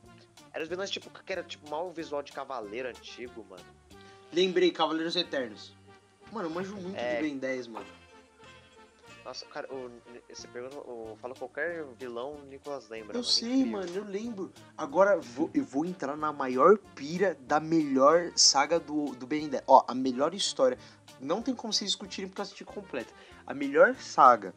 Eram 0.53 0.63
os 0.63 0.69
vilões 0.69 0.89
tipo, 0.89 1.11
que 1.11 1.33
era 1.33 1.43
tipo 1.43 1.69
mal 1.69 1.91
visual 1.91 2.23
de 2.23 2.33
cavaleiro 2.33 2.89
antigo, 2.89 3.45
mano. 3.51 3.65
Lembrei, 4.33 4.71
Cavaleiros 4.71 5.17
Eternos. 5.17 5.75
Mano, 6.33 6.49
eu 6.49 6.53
manjo 6.53 6.75
muito 6.77 6.97
É. 6.97 7.17
de 7.17 7.23
Ben 7.23 7.39
10, 7.39 7.69
mano. 7.69 7.87
Nossa, 9.25 9.45
cara, 9.47 9.67
o, 9.73 9.91
você 10.33 10.47
pergunta, 10.47 10.77
o, 10.79 11.17
fala 11.21 11.35
qualquer 11.35 11.85
vilão, 11.99 12.35
o 12.35 12.45
Nicolas 12.47 12.89
lembra. 12.89 13.11
Eu 13.13 13.15
mano, 13.21 13.25
sei, 13.25 13.49
incrível. 13.49 13.73
mano, 13.73 13.91
eu 13.93 14.05
lembro. 14.05 14.53
Agora 14.79 15.19
vou, 15.19 15.51
eu 15.53 15.65
vou 15.65 15.85
entrar 15.85 16.17
na 16.17 16.33
maior 16.33 16.79
pira 16.95 17.37
da 17.41 17.59
melhor 17.59 18.31
saga 18.37 18.79
do, 18.79 19.07
do 19.17 19.27
Ben 19.27 19.49
10. 19.49 19.65
Ó, 19.67 19.85
a 19.89 19.95
melhor 19.95 20.33
história. 20.33 20.79
Não 21.21 21.43
tem 21.43 21.55
como 21.57 21.73
vocês 21.73 21.91
discutirem 21.91 22.29
porque 22.29 22.41
eu 22.41 22.45
assisti 22.45 22.65
completa. 22.65 23.13
A 23.45 23.53
melhor 23.53 23.97
saga 23.97 24.55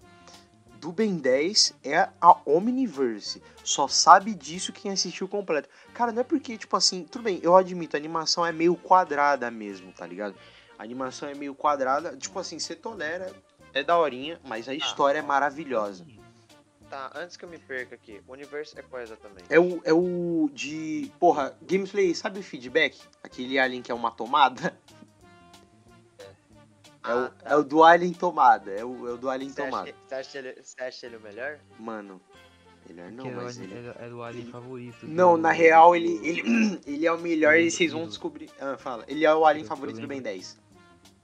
do 0.80 0.92
Ben 0.92 1.18
10 1.18 1.74
é 1.84 2.10
a 2.20 2.38
Omniverse. 2.46 3.42
Só 3.64 3.88
sabe 3.88 4.34
disso 4.34 4.74
quem 4.74 4.92
assistiu 4.92 5.28
completo. 5.28 5.70
Cara, 5.94 6.12
não 6.12 6.22
é 6.22 6.24
porque, 6.24 6.58
tipo 6.58 6.76
assim, 6.76 7.04
tudo 7.04 7.24
bem, 7.24 7.40
eu 7.44 7.56
admito, 7.56 7.96
a 7.96 8.00
animação 8.00 8.46
é 8.46 8.52
meio 8.52 8.76
quadrada 8.76 9.52
mesmo, 9.52 9.92
tá 9.92 10.08
ligado? 10.08 10.36
A 10.78 10.84
animação 10.84 11.28
é 11.28 11.36
meio 11.36 11.54
quadrada, 11.54 12.16
tipo 12.16 12.40
assim, 12.40 12.58
você 12.58 12.76
tolera, 12.76 13.34
é 13.74 13.84
daorinha, 13.84 14.40
mas 14.46 14.70
a 14.70 14.74
história 14.74 15.20
é 15.20 15.22
maravilhosa. 15.22 16.06
Tá, 16.90 17.12
antes 17.14 17.38
que 17.38 17.46
eu 17.46 17.50
me 17.50 17.60
perca 17.60 17.94
aqui, 17.94 18.20
o 18.28 18.32
universo 18.32 18.80
é 18.80 18.82
qual 18.82 19.02
exatamente? 19.02 19.46
É 19.50 19.60
o, 19.60 19.80
é 19.84 19.94
o 19.94 20.50
de. 20.52 21.12
Porra, 21.20 21.56
gameplay, 21.62 22.16
sabe 22.16 22.40
o 22.40 22.44
feedback? 22.44 23.00
Aquele 23.22 23.60
alien 23.60 23.84
que 23.84 23.92
é 23.92 23.94
uma 23.96 24.10
tomada? 24.10 24.76
É, 27.04 27.14
o, 27.14 27.18
Ah, 27.18 27.30
tá. 27.30 27.50
é 27.52 27.56
o 27.56 27.64
do 27.64 27.84
alien 27.84 28.14
tomada. 28.14 28.72
É 28.72 28.84
o, 28.84 29.08
é 29.08 29.12
o 29.14 29.18
do 29.18 29.30
alien 29.30 29.50
Você 29.50 29.64
tomada. 29.64 29.89
acha, 29.89 29.95
você, 30.08 30.16
acha 30.16 30.38
ele, 30.39 30.62
você 30.64 30.82
acha 30.84 31.06
ele 31.06 31.16
o 31.18 31.22
melhor? 31.22 31.60
Mano, 31.80 32.22
melhor 32.88 33.12
não, 33.12 33.24
que 33.24 33.30
era, 33.30 33.39
o 33.39 33.43
mas 33.43 33.58
alien- 33.58 33.72
ele. 33.78 33.88
era, 33.88 33.97
era 34.06 34.16
o 34.16 34.24
alien 34.24 34.43
ele- 34.43 34.52
favorito. 34.52 35.08
Não, 35.08 35.36
do- 35.36 35.41
na 35.41 35.52
real 35.52 35.89
do- 35.91 35.95
ele, 35.95 36.20
ele, 36.28 36.41
ele 36.86 37.06
é 37.08 37.12
o 37.12 37.18
melhor 37.20 37.56
e 37.58 37.66
do- 37.66 37.72
vocês 37.72 37.91
vão 37.93 38.02
do- 38.04 38.10
descobrir. 38.10 38.50
Ah, 38.60 38.78
fala. 38.78 39.06
Ele 39.08 39.26
é 39.26 39.34
o 39.34 39.45
alien 39.45 39.66
favorito 39.66 40.02
do 40.02 40.08
Ben 40.08 40.18
lembro. 40.20 40.32
10. 40.34 40.60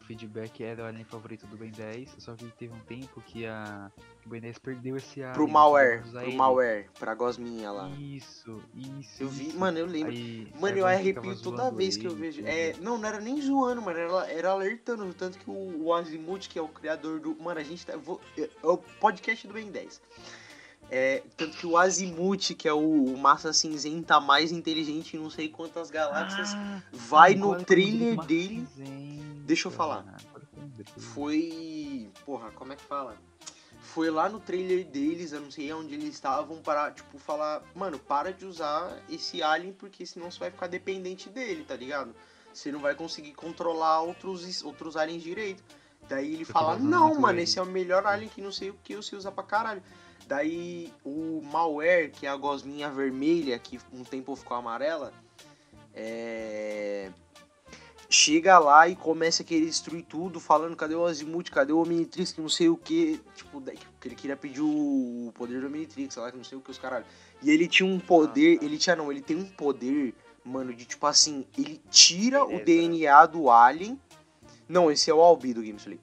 Feedback 0.06 0.64
era 0.64 0.84
o 0.84 0.86
alien 0.86 1.04
favorito 1.04 1.48
do 1.48 1.58
Ben 1.58 1.72
10, 1.72 2.16
só 2.20 2.36
que 2.36 2.46
teve 2.52 2.74
um 2.74 2.80
tempo 2.80 3.22
que 3.22 3.46
a 3.46 3.92
o 4.26 4.30
Ben 4.30 4.40
10 4.42 4.60
perdeu 4.60 4.96
esse 4.98 5.22
alien. 5.22 5.34
Pro 5.34 5.48
malware, 5.48 6.02
pro 6.04 6.22
ele. 6.22 6.36
malware, 6.36 6.90
pra 7.00 7.14
gosminha 7.16 7.72
lá. 7.72 7.90
Isso, 8.00 8.62
isso. 8.74 9.24
Eu 9.24 9.30
vi, 9.30 9.48
isso. 9.50 9.58
mano, 9.60 9.78
eu 9.80 9.86
lembro. 9.86 10.12
Aí, 10.12 10.52
Mano, 10.60 10.78
eu 10.78 10.86
arrepio 10.86 11.36
toda 11.42 11.72
vez 11.72 11.98
que 11.98 12.06
eu 12.06 12.12
ele, 12.12 12.20
vejo. 12.22 12.42
É, 12.46 12.74
não, 12.82 12.98
não 12.98 13.08
era 13.08 13.20
nem 13.20 13.42
zoando, 13.42 13.82
mano. 13.82 13.98
Era, 13.98 14.32
era 14.32 14.50
alertando. 14.52 15.14
Tanto 15.14 15.38
que 15.38 15.50
o, 15.50 15.86
o 15.86 15.94
Azimuth, 15.94 16.48
que 16.48 16.60
é 16.60 16.62
o 16.62 16.68
criador 16.68 17.20
do. 17.20 17.36
Mano, 17.42 17.60
a 17.60 17.64
gente 17.64 17.86
tá. 17.86 17.98
vou- 17.98 18.22
é 18.38 18.44
é 18.64 18.68
o 18.68 18.78
podcast 18.78 19.48
do 19.48 19.54
Ben 19.54 19.70
10. 19.72 20.02
É, 20.90 21.24
tanto 21.36 21.58
que 21.58 21.66
o 21.66 21.78
Azimuth, 21.78 22.54
que 22.58 22.68
é 22.68 22.74
o, 22.74 22.78
o 23.06 23.18
massa 23.18 23.52
cinzenta 23.52 24.20
mais 24.20 24.52
inteligente 24.52 25.18
em 25.18 25.20
não 25.20 25.30
sei 25.30 25.50
quantas 25.50 25.90
galáxias, 25.90 26.54
Ah, 26.54 26.82
vai 26.94 27.34
no 27.36 27.56
trailer 27.64 28.18
dele. 28.26 28.68
cinzenta. 28.76 29.26
Deixa 29.46 29.68
eu 29.68 29.72
falar. 29.72 30.06
Lembrei. 30.56 30.86
Foi. 30.98 32.10
Porra, 32.26 32.52
como 32.52 32.74
é 32.74 32.76
que 32.76 32.84
fala? 32.84 33.16
Foi 33.82 34.10
lá 34.10 34.28
no 34.28 34.40
trailer 34.40 34.86
deles, 34.86 35.32
eu 35.32 35.42
não 35.42 35.52
sei 35.52 35.72
onde 35.72 35.94
eles 35.94 36.14
estavam, 36.16 36.58
para, 36.58 36.92
tipo, 36.92 37.18
falar, 37.20 37.62
mano, 37.76 37.98
para 38.00 38.34
de 38.34 38.46
usar 38.46 38.98
esse 39.10 39.42
alien, 39.44 39.74
porque 39.74 40.06
senão 40.06 40.30
você 40.30 40.40
vai 40.40 40.52
ficar 40.52 40.68
dependente 40.68 41.30
dele, 41.30 41.64
tá 41.64 41.76
ligado? 41.76 42.14
Você 42.52 42.72
não 42.72 42.80
vai 42.80 42.96
conseguir 42.96 43.34
controlar 43.34 44.02
outros, 44.02 44.64
outros 44.64 44.98
aliens 44.98 45.22
direito. 45.24 45.64
Daí 46.10 46.34
ele 46.34 46.46
fala, 46.46 46.78
não, 46.78 47.16
mano, 47.20 47.36
ele." 47.36 47.44
esse 47.44 47.58
é 47.60 47.62
o 47.62 47.66
melhor 47.66 48.06
alien 48.06 48.30
que 48.30 48.42
não 48.42 48.52
sei 48.52 48.70
o 48.72 48.76
que 48.84 48.96
você 48.96 49.16
usa 49.16 49.32
pra 49.32 49.44
caralho. 49.44 49.84
Daí 50.28 50.92
o 51.04 51.42
malware, 51.44 52.12
que 52.12 52.26
é 52.26 52.30
a 52.30 52.36
gosminha 52.36 52.90
vermelha, 52.90 53.60
que 53.60 53.80
um 53.94 54.04
tempo 54.04 54.36
ficou 54.36 54.58
amarela, 54.58 55.14
é 55.94 57.12
chega 58.10 58.58
lá 58.60 58.88
e 58.88 58.96
começa 58.96 59.44
a 59.44 59.46
querer 59.46 59.66
destruir 59.66 60.04
tudo, 60.04 60.40
falando 60.40 60.76
cadê 60.76 60.96
o 60.96 61.06
Azimuth, 61.06 61.50
cadê 61.52 61.74
o 61.74 61.82
Omnitrix, 61.82 62.32
que 62.32 62.42
não 62.42 62.50
sei 62.50 62.70
o 62.70 62.78
que, 62.78 63.20
tipo, 63.36 63.62
que 64.00 64.08
ele 64.08 64.16
queria 64.16 64.38
pedir 64.38 64.62
o 64.62 65.32
poder 65.36 65.60
do 65.62 65.68
Omnitrix, 65.68 66.16
lá 66.16 66.32
que 66.32 66.38
não 66.38 66.44
sei 66.44 66.58
o 66.58 66.62
que 66.62 66.72
os 66.72 66.78
caralho. 66.78 67.06
E 67.42 67.50
ele 67.50 67.68
tinha 67.68 67.88
um 67.88 68.00
poder, 68.00 68.56
Ah, 68.56 68.60
tá. 68.60 68.66
ele 68.66 68.78
tinha 68.78 68.96
não, 68.96 69.12
ele 69.12 69.22
tem 69.22 69.36
um 69.36 69.46
poder, 69.46 70.14
mano, 70.44 70.74
de 70.74 70.86
tipo 70.86 71.06
assim, 71.06 71.46
ele 71.58 71.82
tira 71.90 72.44
o 72.44 72.48
Beleza. 72.48 72.66
DNA 72.66 73.26
do 73.26 73.50
alien. 73.50 74.00
Não, 74.68 74.90
esse 74.90 75.10
é 75.10 75.14
o 75.14 75.22
Albi 75.22 75.54
do 75.54 75.62
Gameplay. 75.62 76.00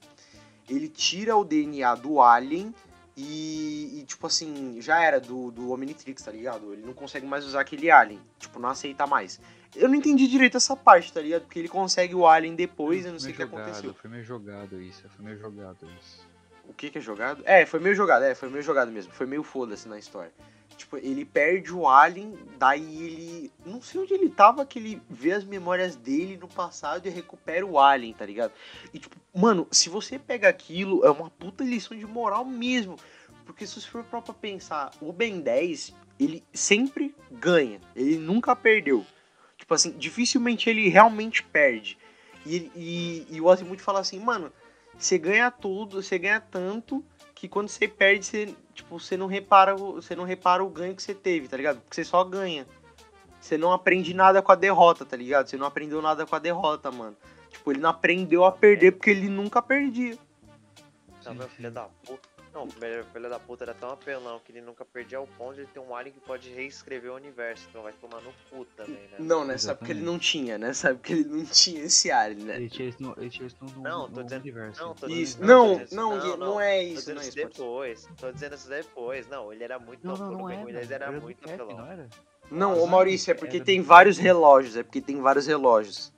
Ele 0.69 0.89
tira 0.89 1.37
o 1.37 1.45
DNA 1.45 1.95
do 1.95 2.21
alien 2.21 2.75
e, 3.23 4.01
e, 4.01 4.05
tipo 4.05 4.27
assim, 4.27 4.81
já 4.81 5.03
era 5.03 5.21
do, 5.21 5.51
do 5.51 5.73
Omnitrix, 5.73 6.23
tá 6.23 6.33
ligado? 6.33 6.73
Ele 6.73 6.83
não 6.83 6.93
consegue 6.93 7.27
mais 7.27 7.45
usar 7.45 7.61
aquele 7.61 7.91
alien, 7.91 8.21
tipo, 8.39 8.59
não 8.59 8.69
aceita 8.69 9.07
mais. 9.07 9.41
Eu 9.75 9.89
não 9.89 9.95
entendi 9.95 10.27
direito 10.27 10.57
essa 10.57 10.77
parte, 10.77 11.13
tá 11.13 11.21
ligado? 11.21 11.43
Porque 11.43 11.59
ele 11.59 11.69
consegue 11.69 12.15
o 12.15 12.27
alien 12.27 12.55
depois, 12.55 13.07
eu 13.07 13.13
não 13.13 13.19
sei 13.19 13.33
o 13.33 13.35
que 13.35 13.43
aconteceu. 13.43 13.75
jogado, 13.83 13.95
Foi 13.95 14.11
meio 14.11 14.25
jogado 14.25 14.83
isso, 14.83 15.09
foi 15.09 15.25
meio 15.25 15.39
jogado 15.39 15.87
isso. 16.01 16.27
O 16.69 16.75
que 16.75 16.91
que 16.91 16.99
é 16.99 17.01
jogado? 17.01 17.43
É, 17.45 17.67
foi 17.67 17.81
meio 17.81 17.95
jogado, 17.95 18.23
é, 18.23 18.35
foi 18.35 18.49
meio 18.49 18.63
jogado 18.63 18.91
mesmo. 18.91 19.13
Foi 19.13 19.27
meio 19.27 19.43
foda-se 19.43 19.89
na 19.89 19.99
história. 19.99 20.33
Tipo, 20.83 20.97
ele 20.97 21.25
perde 21.25 21.73
o 21.73 21.89
Alien, 21.89 22.37
daí 22.59 23.05
ele. 23.05 23.53
Não 23.65 23.81
sei 23.81 24.01
onde 24.01 24.15
ele 24.15 24.29
tava, 24.29 24.67
que 24.67 24.81
ele 24.81 25.01
vê 25.09 25.31
as 25.31 25.45
memórias 25.45 25.95
dele 25.95 26.37
no 26.37 26.49
passado 26.49 27.07
e 27.07 27.11
recupera 27.11 27.65
o 27.65 27.79
Alien, 27.79 28.13
tá 28.13 28.27
ligado? 28.27 28.53
E 28.93 28.99
tipo, 28.99 29.17
mano, 29.33 29.69
se 29.71 29.89
você 29.89 30.19
pega 30.19 30.49
aquilo, 30.49 31.05
é 31.05 31.11
uma 31.11 31.31
puta 31.31 31.63
lição 31.63 31.97
de 31.97 32.05
moral 32.05 32.45
mesmo. 32.45 32.97
Porque 33.45 33.65
se 33.65 33.81
você 33.81 33.87
for 33.87 34.03
pra 34.03 34.21
pensar, 34.35 34.91
o 35.01 35.13
Ben 35.13 35.41
10, 35.41 35.95
ele 36.19 36.43
sempre 36.53 37.15
ganha. 37.31 37.81
Ele 37.95 38.17
nunca 38.17 38.57
perdeu. 38.57 39.07
Tipo 39.57 39.75
assim, 39.75 39.93
dificilmente 39.93 40.69
ele 40.69 40.89
realmente 40.89 41.45
perde. 41.45 41.97
E, 42.45 42.73
e, 42.75 43.27
e 43.31 43.41
o 43.41 43.49
Azimuth 43.49 43.79
fala 43.79 44.01
assim, 44.01 44.19
mano, 44.19 44.53
você 44.99 45.17
ganha 45.17 45.49
tudo, 45.49 46.03
você 46.03 46.19
ganha 46.19 46.41
tanto 46.41 47.05
que 47.37 47.47
quando 47.47 47.69
você 47.69 47.87
perde, 47.87 48.27
você, 48.27 48.57
tipo, 48.83 48.99
você 48.99 49.17
não 49.17 49.27
repara, 49.27 49.75
você 49.75 50.15
não 50.15 50.25
repara 50.25 50.63
o 50.63 50.69
ganho 50.69 50.95
que 50.95 51.03
você 51.03 51.15
teve, 51.15 51.49
tá 51.49 51.57
ligado? 51.57 51.81
Porque 51.81 51.95
você 51.95 52.05
só 52.05 52.23
ganha. 52.25 52.67
Você 53.41 53.59
não 53.59 53.73
aprende 53.73 54.15
nada 54.15 54.41
com 54.41 54.53
a 54.53 54.55
derrota, 54.55 55.05
tá 55.05 55.17
ligado? 55.17 55.49
Você 55.49 55.57
não 55.57 55.67
aprendeu 55.67 56.01
nada 56.01 56.27
com 56.27 56.37
a 56.37 56.39
derrota, 56.39 56.91
mano. 56.91 57.17
Tipo, 57.51 57.73
ele 57.73 57.81
não 57.81 57.91
aprendeu 57.91 58.45
a 58.45 58.53
perder 58.53 58.93
porque 58.93 59.11
ele 59.11 59.29
nunca 59.29 59.61
perdia. 59.61 60.17
Não, 61.25 61.35
meu 61.35 61.49
filho 61.49 61.71
da 61.71 61.89
puta. 62.05 62.32
Não, 62.53 62.65
o 62.65 62.71
filho 62.71 63.31
da 63.31 63.39
puta 63.39 63.65
era 63.65 63.73
tão 63.73 63.91
apelão 63.91 64.39
que 64.45 64.53
ele 64.53 64.61
nunca 64.61 64.85
perdia 64.85 65.19
o 65.19 65.27
ponto 65.27 65.55
de 65.57 65.65
ter 65.67 65.81
um 65.81 65.97
alien 65.97 66.13
que 66.13 66.21
pode 66.21 66.51
reescrever 66.51 67.11
o 67.11 67.15
universo. 67.15 67.67
Então 67.71 67.83
vai 67.83 67.95
tomar 67.95 68.21
no 68.21 68.31
cu 68.51 68.67
também, 68.77 68.95
né? 69.11 69.17
Não, 69.19 69.43
nessa 69.43 69.73
época 69.73 69.91
ele 69.91 70.03
não 70.03 70.19
tinha, 70.19 70.59
nessa 70.59 70.91
época 70.91 71.13
ele 71.13 71.25
não 71.25 71.45
tinha 71.47 71.83
esse 71.85 72.11
alien, 72.11 72.45
né? 72.45 72.57
Ele 72.57 72.69
tinha 72.69 72.89
isso 72.91 73.03
no, 73.03 73.15
ele 73.17 73.31
tinha 73.31 73.47
isso 73.47 73.57
no, 73.63 73.83
Não, 73.83 74.07
no 74.07 74.15
tô 74.15 74.23
dizendo- 74.23 74.43
universo. 74.43 74.83
não, 74.83 74.95
tô 74.95 75.07
Isso. 75.07 75.17
dizendo- 75.41 75.47
Não, 75.47 75.79
tô 75.79 75.85
dizendo- 75.85 75.97
não, 76.03 76.11
não, 76.19 76.27
não, 76.27 76.37
não. 76.37 76.61
é 76.61 76.77
Tô 76.77 76.83
isso, 76.83 76.95
dizendo 76.97 77.15
não 77.17 77.23
é 77.23 77.29
isso 77.29 77.39
isso. 77.39 77.49
depois. 77.49 78.09
Tô 78.19 78.33
dizendo 78.33 78.55
isso 78.55 78.69
depois. 78.69 79.29
Não, 79.29 79.53
ele 79.53 79.65
era 79.65 79.79
muito. 79.79 80.07
Não, 80.07 80.17
não, 80.17 80.31
não 80.33 80.43
o 80.45 80.51
é. 80.51 80.57
Ben 80.57 80.65
10 80.75 80.77
mano. 80.91 80.93
era 81.05 81.13
do 81.13 81.23
muito 81.23 81.41
Cap, 81.41 81.55
apelão. 81.55 81.77
não 81.79 81.87
era? 81.91 82.09
Não, 82.51 82.71
Nossa, 82.73 82.83
ô 82.83 82.87
Maurício, 82.87 83.31
é 83.31 83.33
era 83.33 83.39
porque 83.41 83.61
tem 83.61 83.81
vários 83.81 84.19
relógios, 84.19 84.77
é 84.77 84.83
porque 84.83 85.01
tem 85.01 85.19
vários 85.23 85.47
relógios. 85.47 86.13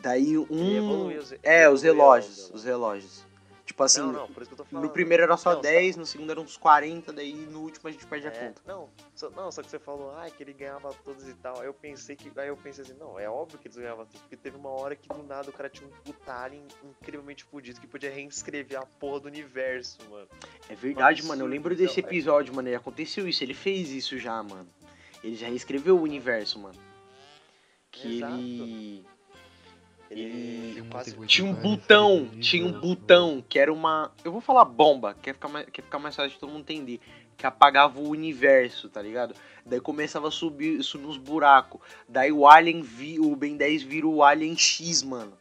Daí 0.00 0.28
Ele 0.30 0.38
um. 0.50 0.76
evoluiu 0.78 1.20
os- 1.20 1.34
É, 1.42 1.68
os 1.68 1.82
relógios, 1.82 2.50
os 2.54 2.64
relógios. 2.64 3.28
Tipo 3.70 3.84
assim, 3.84 4.00
Não, 4.00 4.12
não, 4.12 4.26
por 4.26 4.42
isso 4.42 4.48
que 4.48 4.54
eu 4.54 4.56
tô 4.56 4.64
falando. 4.64 4.84
no 4.84 4.90
primeiro 4.92 5.22
era 5.22 5.36
só 5.36 5.54
Não, 5.54 5.60
10, 5.60 5.96
no 5.96 6.04
segundo 6.04 6.32
era 6.32 6.40
uns 6.40 6.56
40, 6.56 7.12
daí 7.12 7.32
no 7.32 7.60
último 7.60 7.88
a 7.88 7.92
gente 7.92 8.04
perde 8.04 8.26
a 8.26 8.30
É, 8.32 8.48
conta. 8.48 8.60
não, 8.66 8.90
só, 9.14 9.30
não, 9.30 9.52
só 9.52 9.62
que 9.62 9.70
você 9.70 9.78
falou, 9.78 10.12
ai, 10.16 10.28
que 10.28 10.42
ele 10.42 10.52
ganhava 10.52 10.92
todos 11.04 11.28
e 11.28 11.34
tal. 11.34 11.60
Aí 11.60 11.66
eu 11.66 11.72
pensei 11.72 12.16
que. 12.16 12.32
Aí 12.36 12.48
eu 12.48 12.56
pensei 12.56 12.82
assim, 12.82 12.94
não, 12.94 13.16
é 13.16 13.30
óbvio 13.30 13.60
que 13.60 13.68
eles 13.68 13.76
ganhavam 13.76 14.06
todos, 14.06 14.20
porque 14.22 14.36
teve 14.36 14.56
uma 14.56 14.70
hora 14.70 14.96
que 14.96 15.08
do 15.08 15.22
nada 15.22 15.48
o 15.48 15.52
cara 15.52 15.68
tinha 15.68 15.86
um 15.86 15.92
puta 16.02 16.34
alien 16.34 16.66
incrivelmente 16.82 17.44
fudido 17.44 17.80
que 17.80 17.86
podia 17.86 18.10
reescrever 18.10 18.76
a 18.80 18.84
porra 18.84 19.20
do 19.20 19.26
universo, 19.28 19.98
mano. 20.10 20.26
É 20.68 20.74
verdade, 20.74 21.24
mano. 21.24 21.44
Eu 21.44 21.46
lembro 21.46 21.76
desse 21.76 22.00
é. 22.00 22.02
episódio, 22.02 22.52
mano. 22.52 22.68
E 22.70 22.74
aconteceu 22.74 23.28
isso. 23.28 23.44
Ele 23.44 23.54
fez 23.54 23.90
isso 23.92 24.18
já, 24.18 24.42
mano. 24.42 24.66
Ele 25.22 25.36
já 25.36 25.46
reescreveu 25.46 25.96
o 25.96 26.02
universo, 26.02 26.58
mano. 26.58 26.78
Que 27.92 28.16
Exato. 28.16 28.34
ele. 28.34 29.06
Ele, 30.10 30.82
quase. 30.90 31.16
Tinha 31.26 31.48
um 31.48 31.54
botão. 31.54 32.28
Tinha 32.40 32.66
um 32.66 32.72
botão 32.72 33.44
que 33.48 33.58
era 33.58 33.72
uma. 33.72 34.10
Eu 34.24 34.32
vou 34.32 34.40
falar 34.40 34.64
bomba, 34.64 35.14
quer 35.22 35.34
ficar 35.34 35.48
mais, 35.48 35.66
quer 35.70 35.82
ficar 35.82 35.98
mais 36.00 36.16
fácil 36.16 36.32
de 36.32 36.38
todo 36.38 36.50
mundo 36.50 36.62
entender. 36.62 37.00
Que 37.36 37.46
apagava 37.46 38.00
o 38.00 38.08
universo, 38.08 38.88
tá 38.88 39.00
ligado? 39.00 39.34
Daí 39.64 39.80
começava 39.80 40.28
a 40.28 40.30
subir 40.30 40.80
isso 40.80 40.98
nos 40.98 41.16
buracos. 41.16 41.80
Daí 42.08 42.32
o 42.32 42.46
Alien 42.46 42.82
vi, 42.82 43.18
o 43.20 43.34
Ben 43.36 43.56
10 43.56 43.82
vira 43.82 44.06
o 44.06 44.22
Alien 44.22 44.56
X, 44.56 45.02
mano. 45.02 45.32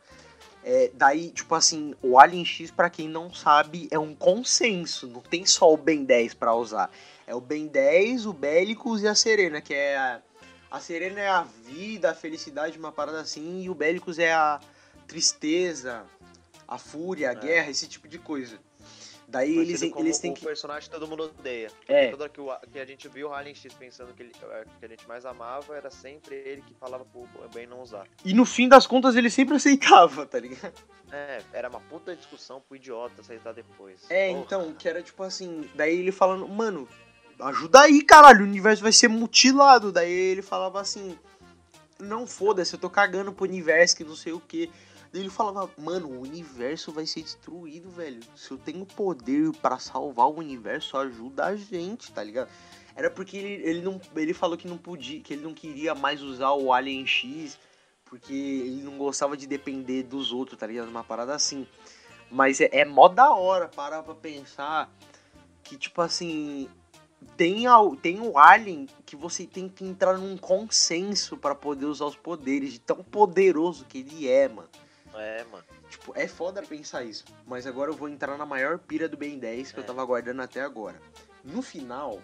É, 0.64 0.92
daí, 0.94 1.32
tipo 1.32 1.56
assim, 1.56 1.96
o 2.02 2.20
Alien 2.20 2.46
X, 2.46 2.70
pra 2.70 2.90
quem 2.90 3.08
não 3.10 3.34
sabe, 3.34 3.88
é 3.92 3.98
um 3.98 4.14
consenso. 4.14 5.08
Não 5.08 5.22
tem 5.22 5.46
só 5.46 5.74
o 5.74 5.78
Ben 5.78 6.06
10 6.06 6.36
pra 6.36 6.54
usar. 6.54 6.92
É 7.26 7.34
o 7.34 7.42
Ben 7.42 7.68
10, 7.68 8.26
o 8.26 8.34
Bélicos 8.34 9.02
e 9.02 9.08
a 9.08 9.16
Serena, 9.16 9.62
que 9.62 9.74
é 9.74 9.98
a. 9.98 10.22
A 10.72 10.80
Serena 10.80 11.20
é 11.20 11.28
a 11.28 11.44
vida, 11.66 12.12
a 12.12 12.14
felicidade, 12.16 12.78
uma 12.78 12.92
parada 12.92 13.20
assim, 13.22 13.62
e 13.64 13.70
o 13.70 13.74
Bélicos 13.76 14.20
é 14.20 14.32
a 14.34 14.60
tristeza, 15.08 16.06
a 16.68 16.78
fúria, 16.78 17.30
a 17.30 17.34
É. 17.34 17.36
guerra, 17.36 17.70
esse 17.72 17.88
tipo 17.88 18.08
de 18.08 18.20
coisa. 18.20 18.60
Daí 19.28 19.54
Conhecido 19.54 19.86
eles, 19.86 19.98
eles 20.00 20.18
têm 20.20 20.32
o 20.32 20.34
que. 20.34 20.44
personagem 20.44 20.90
que 20.90 20.96
todo 20.96 21.08
mundo 21.08 21.26
odeia. 21.26 21.72
É, 21.88 22.10
Toda 22.10 22.28
que, 22.28 22.42
o, 22.42 22.52
que 22.72 22.80
a 22.80 22.86
gente 22.86 23.08
viu 23.08 23.30
o 23.30 23.34
Alien 23.34 23.54
X 23.54 23.72
pensando 23.76 24.12
que, 24.12 24.24
ele, 24.24 24.32
é, 24.42 24.66
que 24.80 24.86
a 24.86 24.88
gente 24.88 25.08
mais 25.08 25.24
amava, 25.24 25.76
era 25.76 25.92
sempre 25.92 26.34
ele 26.36 26.64
que 26.64 26.74
falava 26.74 27.06
pro 27.06 27.28
Ben 27.54 27.68
não 27.68 27.80
usar. 27.82 28.08
e 28.26 28.34
no 28.34 28.44
fim 28.44 28.68
das 28.68 28.88
contas 28.88 29.16
ele 29.16 29.30
sempre 29.30 29.56
aceitava, 29.56 30.26
tá 30.26 30.40
ligado? 30.40 30.74
É, 31.12 31.44
era 31.54 31.70
uma 31.70 31.80
puta 31.80 32.16
discussão 32.16 32.60
pro 32.60 32.76
idiota 32.76 33.22
aceitar 33.22 33.54
depois. 33.54 34.02
É, 34.10 34.30
Porra. 34.30 34.42
então, 34.42 34.74
que 34.74 34.90
era 34.90 35.02
tipo 35.04 35.22
assim, 35.22 35.70
daí 35.76 36.00
ele 36.00 36.12
falando, 36.12 36.48
mano, 36.48 36.88
ajuda 37.42 37.82
aí, 37.82 38.02
caralho, 38.02 38.42
o 38.42 38.48
universo 38.48 38.84
vai 38.84 38.92
ser 38.92 39.08
mutilado. 39.08 39.92
Daí 39.92 40.12
ele 40.12 40.42
falava 40.42 40.80
assim, 40.80 41.18
não 42.00 42.26
foda-se, 42.28 42.74
eu 42.74 42.80
tô 42.80 42.90
cagando 42.90 43.34
pro 43.34 43.46
universo, 43.46 43.96
que 43.96 44.04
não 44.04 44.16
sei 44.16 44.34
o 44.34 44.40
que. 44.40 44.72
Daí 45.12 45.22
ele 45.22 45.30
falava, 45.30 45.70
mano, 45.78 46.08
o 46.08 46.22
universo 46.22 46.92
vai 46.92 47.06
ser 47.06 47.24
destruído, 47.24 47.90
velho. 47.90 48.20
Se 48.36 48.52
eu 48.52 48.58
tenho 48.58 48.86
poder 48.86 49.52
pra 49.54 49.80
salvar 49.80 50.28
o 50.28 50.38
universo, 50.38 50.98
ajuda 50.98 51.46
a 51.46 51.56
gente, 51.56 52.12
tá 52.12 52.24
ligado? 52.24 52.50
Era 52.96 53.10
porque 53.10 53.38
ele, 53.38 53.68
ele, 53.68 53.82
não, 53.82 54.00
ele 54.16 54.34
falou 54.34 54.58
que 54.58 54.68
não 54.68 54.78
podia, 54.78 55.20
que 55.22 55.34
ele 55.34 55.44
não 55.44 55.54
queria 55.54 55.96
mais 55.96 56.22
usar 56.22 56.52
o 56.52 56.72
Alien 56.72 57.08
X, 57.08 57.58
porque 58.06 58.34
ele 58.34 58.84
não 58.84 58.98
gostava 58.98 59.36
de 59.36 59.48
depender 59.48 60.04
dos 60.04 60.32
outros, 60.32 60.60
tá 60.60 60.68
ligado? 60.68 60.90
Uma 60.90 61.04
parada 61.04 61.34
assim. 61.34 61.66
Mas 62.30 62.62
é, 62.62 62.70
é 62.72 62.86
mó 62.86 63.08
da 63.08 63.34
hora 63.34 63.68
parar 63.68 64.04
pra 64.04 64.14
pensar 64.14 64.92
que, 65.64 65.78
tipo 65.78 66.02
assim, 66.02 66.70
tem, 67.38 67.68
al- 67.68 67.96
tem 67.96 68.20
o 68.22 68.38
Alien 68.38 68.88
que 69.06 69.16
você 69.16 69.46
tem 69.46 69.68
que 69.70 69.84
entrar 69.86 70.18
num 70.18 70.38
consenso 70.38 71.38
pra 71.38 71.54
poder 71.56 71.86
usar 71.86 72.06
os 72.06 72.16
poderes, 72.16 72.74
de 72.74 72.80
tão 72.80 73.04
poderoso 73.04 73.86
que 73.86 74.00
ele 74.00 74.28
é, 74.28 74.48
mano. 74.48 74.70
É, 75.14 75.44
mano. 75.52 75.64
Tipo, 75.90 76.14
é 76.16 76.28
foda 76.28 76.62
pensar 76.62 77.04
isso. 77.04 77.26
Mas 77.48 77.66
agora 77.66 77.90
eu 77.92 77.96
vou 77.96 78.08
entrar 78.08 78.38
na 78.38 78.46
maior 78.46 78.78
pira 78.78 79.10
do 79.10 79.18
Ben 79.18 79.38
10 79.40 79.72
que 79.72 79.80
eu 79.80 79.84
É. 79.84 79.88
tava 79.88 80.06
guardando 80.06 80.42
até 80.42 80.62
agora. 80.62 81.02
No 81.44 81.62
final, 81.62 82.22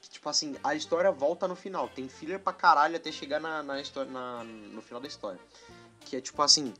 que, 0.00 0.10
tipo 0.10 0.28
assim, 0.28 0.56
a 0.64 0.74
história 0.74 1.10
volta 1.12 1.46
no 1.46 1.54
final. 1.54 1.88
Tem 1.88 2.08
filler 2.08 2.40
pra 2.40 2.52
caralho 2.52 2.96
até 2.96 3.12
chegar 3.12 3.40
na, 3.40 3.62
na 3.62 3.80
história, 3.80 4.10
na- 4.10 4.42
no 4.44 4.82
final 4.82 5.00
da 5.00 5.06
história. 5.06 5.38
Que 6.00 6.16
é 6.16 6.20
tipo 6.20 6.42
assim. 6.42 6.74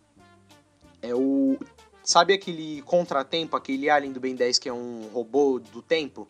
É 1.00 1.14
o. 1.14 1.56
Sabe 2.02 2.32
aquele 2.32 2.82
contratempo, 2.82 3.54
aquele 3.56 3.88
alien 3.90 4.12
do 4.12 4.18
Ben 4.18 4.34
10 4.34 4.58
que 4.58 4.68
é 4.68 4.72
um 4.72 5.08
robô 5.12 5.58
do 5.60 5.80
tempo? 5.82 6.26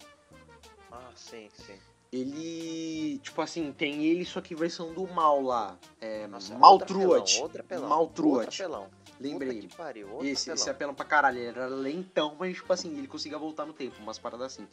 Sim, 1.28 1.48
sim. 1.54 1.74
Ele. 2.12 3.18
Tipo 3.18 3.42
assim, 3.42 3.72
tem 3.72 4.04
ele, 4.04 4.24
só 4.24 4.40
que 4.40 4.54
versão 4.54 4.92
do 4.92 5.06
mal 5.06 5.42
lá. 5.42 5.78
É. 6.00 6.26
Nossa, 6.26 6.56
Maltruat. 6.56 7.38
Maltruat. 7.40 7.42
Outra 7.42 8.56
pelão. 8.56 8.90
Lembrei. 9.20 9.56
Puta 9.56 9.68
que 9.68 9.76
pariu. 9.76 10.18
Esse, 10.22 10.50
esse 10.50 10.64
pelão. 10.64 10.70
apelão 10.70 10.94
pra 10.94 11.04
caralho, 11.04 11.38
ele 11.38 11.48
era 11.48 11.66
lentão, 11.66 12.36
mas 12.38 12.56
tipo 12.56 12.72
assim, 12.72 12.96
ele 12.96 13.06
conseguia 13.06 13.38
voltar 13.38 13.66
no 13.66 13.72
tempo, 13.72 13.96
umas 14.00 14.18
paradas 14.18 14.54
assim. 14.54 14.66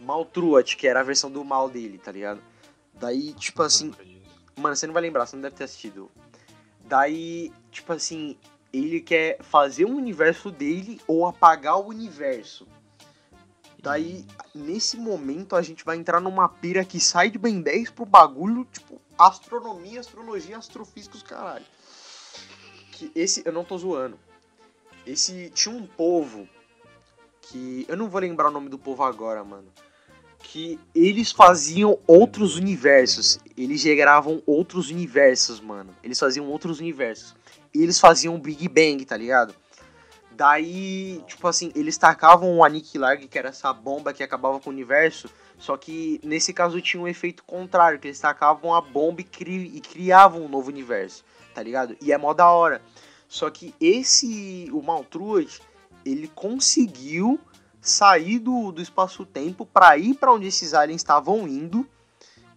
Maltruat, 0.00 0.76
que 0.76 0.86
era 0.86 1.00
a 1.00 1.04
versão 1.04 1.30
do 1.30 1.44
mal 1.44 1.68
dele, 1.68 1.98
tá 1.98 2.10
ligado? 2.10 2.42
Daí, 2.94 3.32
tipo 3.34 3.62
assim, 3.62 3.94
mano, 4.56 4.74
você 4.74 4.86
não 4.86 4.94
vai 4.94 5.02
lembrar, 5.02 5.26
você 5.26 5.36
não 5.36 5.42
deve 5.42 5.56
ter 5.56 5.64
assistido. 5.64 6.10
Daí, 6.84 7.52
tipo 7.70 7.92
assim, 7.92 8.36
ele 8.72 9.00
quer 9.00 9.42
fazer 9.42 9.84
um 9.84 9.96
universo 9.96 10.50
dele 10.50 11.00
ou 11.06 11.26
apagar 11.26 11.78
o 11.78 11.86
universo. 11.86 12.66
Daí, 13.82 14.26
nesse 14.54 14.96
momento, 14.98 15.56
a 15.56 15.62
gente 15.62 15.84
vai 15.84 15.96
entrar 15.96 16.20
numa 16.20 16.48
pira 16.48 16.84
que 16.84 17.00
sai 17.00 17.30
de 17.30 17.38
Ben 17.38 17.62
10 17.62 17.90
pro 17.90 18.04
bagulho, 18.04 18.66
tipo, 18.70 19.00
astronomia, 19.18 20.00
astrologia, 20.00 20.58
astrofísica, 20.58 21.16
os 21.16 21.22
caralho. 21.22 21.64
Que 22.92 23.10
esse, 23.14 23.42
eu 23.44 23.52
não 23.52 23.64
tô 23.64 23.78
zoando. 23.78 24.18
Esse, 25.06 25.50
tinha 25.50 25.74
um 25.74 25.86
povo 25.86 26.46
que, 27.40 27.86
eu 27.88 27.96
não 27.96 28.08
vou 28.08 28.20
lembrar 28.20 28.48
o 28.48 28.52
nome 28.52 28.68
do 28.68 28.78
povo 28.78 29.02
agora, 29.02 29.42
mano. 29.42 29.68
Que 30.40 30.78
eles 30.94 31.32
faziam 31.32 31.98
outros 32.06 32.56
universos. 32.56 33.38
Eles 33.56 33.80
geravam 33.80 34.42
outros 34.46 34.90
universos, 34.90 35.60
mano. 35.60 35.94
Eles 36.02 36.18
faziam 36.18 36.46
outros 36.48 36.80
universos. 36.80 37.34
E 37.74 37.82
eles 37.82 37.98
faziam 37.98 38.38
Big 38.38 38.68
Bang, 38.68 39.04
tá 39.04 39.16
ligado? 39.16 39.54
Daí, 40.40 41.22
tipo 41.26 41.46
assim, 41.46 41.70
eles 41.74 41.98
tacavam 41.98 42.56
o 42.56 42.64
Aniquilar, 42.64 43.18
que 43.18 43.38
era 43.38 43.50
essa 43.50 43.70
bomba 43.74 44.14
que 44.14 44.22
acabava 44.22 44.58
com 44.58 44.70
o 44.70 44.72
universo. 44.72 45.28
Só 45.58 45.76
que 45.76 46.18
nesse 46.24 46.54
caso 46.54 46.80
tinha 46.80 47.02
um 47.02 47.06
efeito 47.06 47.44
contrário, 47.44 47.98
que 47.98 48.08
eles 48.08 48.18
tacavam 48.18 48.74
a 48.74 48.80
bomba 48.80 49.20
e, 49.20 49.24
cri- 49.24 49.70
e 49.76 49.82
criavam 49.82 50.40
um 50.40 50.48
novo 50.48 50.70
universo, 50.70 51.22
tá 51.54 51.62
ligado? 51.62 51.94
E 52.00 52.10
é 52.10 52.16
mó 52.16 52.32
da 52.32 52.48
hora. 52.50 52.80
Só 53.28 53.50
que 53.50 53.74
esse, 53.78 54.70
o 54.72 54.80
Maltruat, 54.82 55.60
ele 56.06 56.26
conseguiu 56.28 57.38
sair 57.78 58.38
do, 58.38 58.72
do 58.72 58.80
espaço-tempo 58.80 59.66
pra 59.66 59.98
ir 59.98 60.14
pra 60.14 60.32
onde 60.32 60.46
esses 60.46 60.72
aliens 60.72 61.02
estavam 61.02 61.46
indo, 61.46 61.86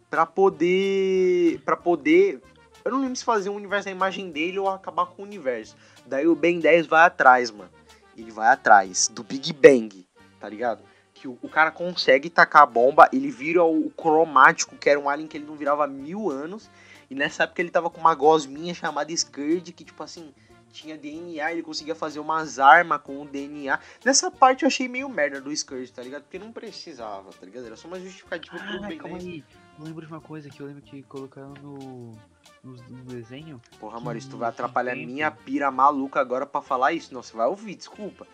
pra 0.09 0.25
poder, 0.25 1.59
para 1.65 1.75
poder, 1.75 2.41
eu 2.85 2.91
não 2.91 3.01
lembro 3.01 3.15
se 3.15 3.23
fazer 3.23 3.49
um 3.49 3.55
universo 3.55 3.87
na 3.87 3.91
imagem 3.95 4.31
dele 4.31 4.59
ou 4.59 4.69
acabar 4.69 5.05
com 5.05 5.21
o 5.21 5.25
universo. 5.25 5.75
Daí 6.05 6.27
o 6.27 6.35
Ben 6.35 6.59
10 6.59 6.87
vai 6.87 7.05
atrás, 7.05 7.49
mano. 7.51 7.69
Ele 8.17 8.31
vai 8.31 8.47
atrás 8.49 9.07
do 9.07 9.23
Big 9.23 9.51
Bang, 9.53 10.05
tá 10.39 10.47
ligado? 10.47 10.83
Que 11.13 11.27
o, 11.27 11.37
o 11.41 11.49
cara 11.49 11.71
consegue 11.71 12.29
tacar 12.29 12.63
a 12.63 12.65
bomba, 12.65 13.09
ele 13.11 13.31
vira 13.31 13.63
o, 13.63 13.87
o 13.87 13.89
cromático, 13.91 14.75
que 14.75 14.89
era 14.89 14.99
um 14.99 15.09
alien 15.09 15.27
que 15.27 15.37
ele 15.37 15.45
não 15.45 15.55
virava 15.55 15.85
há 15.85 15.87
mil 15.87 16.29
anos. 16.29 16.69
E 17.09 17.15
nessa 17.15 17.43
época 17.43 17.61
ele 17.61 17.71
tava 17.71 17.89
com 17.89 17.99
uma 17.99 18.13
gosminha 18.13 18.73
chamada 18.73 19.15
Scourge, 19.15 19.71
que 19.71 19.83
tipo 19.83 20.01
assim, 20.03 20.33
tinha 20.71 20.97
DNA, 20.97 21.51
ele 21.51 21.61
conseguia 21.63 21.93
fazer 21.95 22.19
umas 22.19 22.59
armas 22.59 23.01
com 23.01 23.21
o 23.21 23.25
DNA. 23.27 23.79
Nessa 24.03 24.29
parte 24.31 24.63
eu 24.63 24.67
achei 24.67 24.87
meio 24.87 25.07
merda 25.07 25.39
do 25.39 25.55
Scourge, 25.55 25.91
tá 25.91 26.01
ligado? 26.01 26.23
Porque 26.23 26.39
não 26.39 26.51
precisava, 26.51 27.29
tá 27.31 27.45
ligado? 27.45 27.65
Era 27.67 27.75
só 27.75 27.87
uma 27.87 27.99
justificativa 27.99 28.57
pro 28.57 28.83
Ah, 28.83 28.87
Ben 28.87 28.97
calma 28.97 29.17
10. 29.17 29.29
aí. 29.29 29.43
Eu 29.79 29.85
lembro 29.85 30.05
de 30.05 30.11
uma 30.11 30.21
coisa 30.21 30.49
que 30.49 30.59
eu 30.61 30.67
lembro 30.67 30.81
que 30.81 31.01
colocaram 31.03 31.53
no, 31.61 32.17
no, 32.63 32.73
no 32.73 33.03
desenho. 33.05 33.61
Porra, 33.79 33.99
Maurício, 33.99 34.29
tu 34.29 34.37
vai 34.37 34.49
atrapalhar 34.49 34.93
tempo- 34.95 35.05
minha 35.07 35.29
pira 35.29 35.69
maluca 35.69 36.19
agora 36.19 36.45
pra 36.45 36.61
falar 36.61 36.93
isso. 36.93 37.13
Não, 37.13 37.21
você 37.21 37.35
vai 37.35 37.47
ouvir, 37.47 37.75
desculpa. 37.75 38.25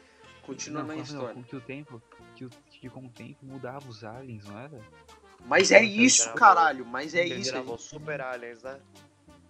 Continua 0.44 0.82
não, 0.82 0.88
na 0.90 0.96
história. 0.98 1.34
Não, 1.36 1.44
que 1.44 1.56
o 1.56 1.62
tempo, 1.62 2.02
que, 2.36 2.46
o, 2.46 2.50
que 2.72 2.90
com 2.90 3.06
o 3.06 3.10
tempo 3.10 3.46
mudava 3.46 3.88
os 3.90 4.04
aliens, 4.04 4.46
não 4.46 4.58
era? 4.60 4.80
Mas 5.46 5.72
é 5.72 5.82
isso, 5.84 6.24
gravou- 6.24 6.40
caralho. 6.40 6.86
Mas 6.86 7.16
é 7.16 7.26
isso. 7.26 7.52
gravou 7.52 7.78
Super 7.78 8.20
Aliens, 8.22 8.62
né? 8.64 8.80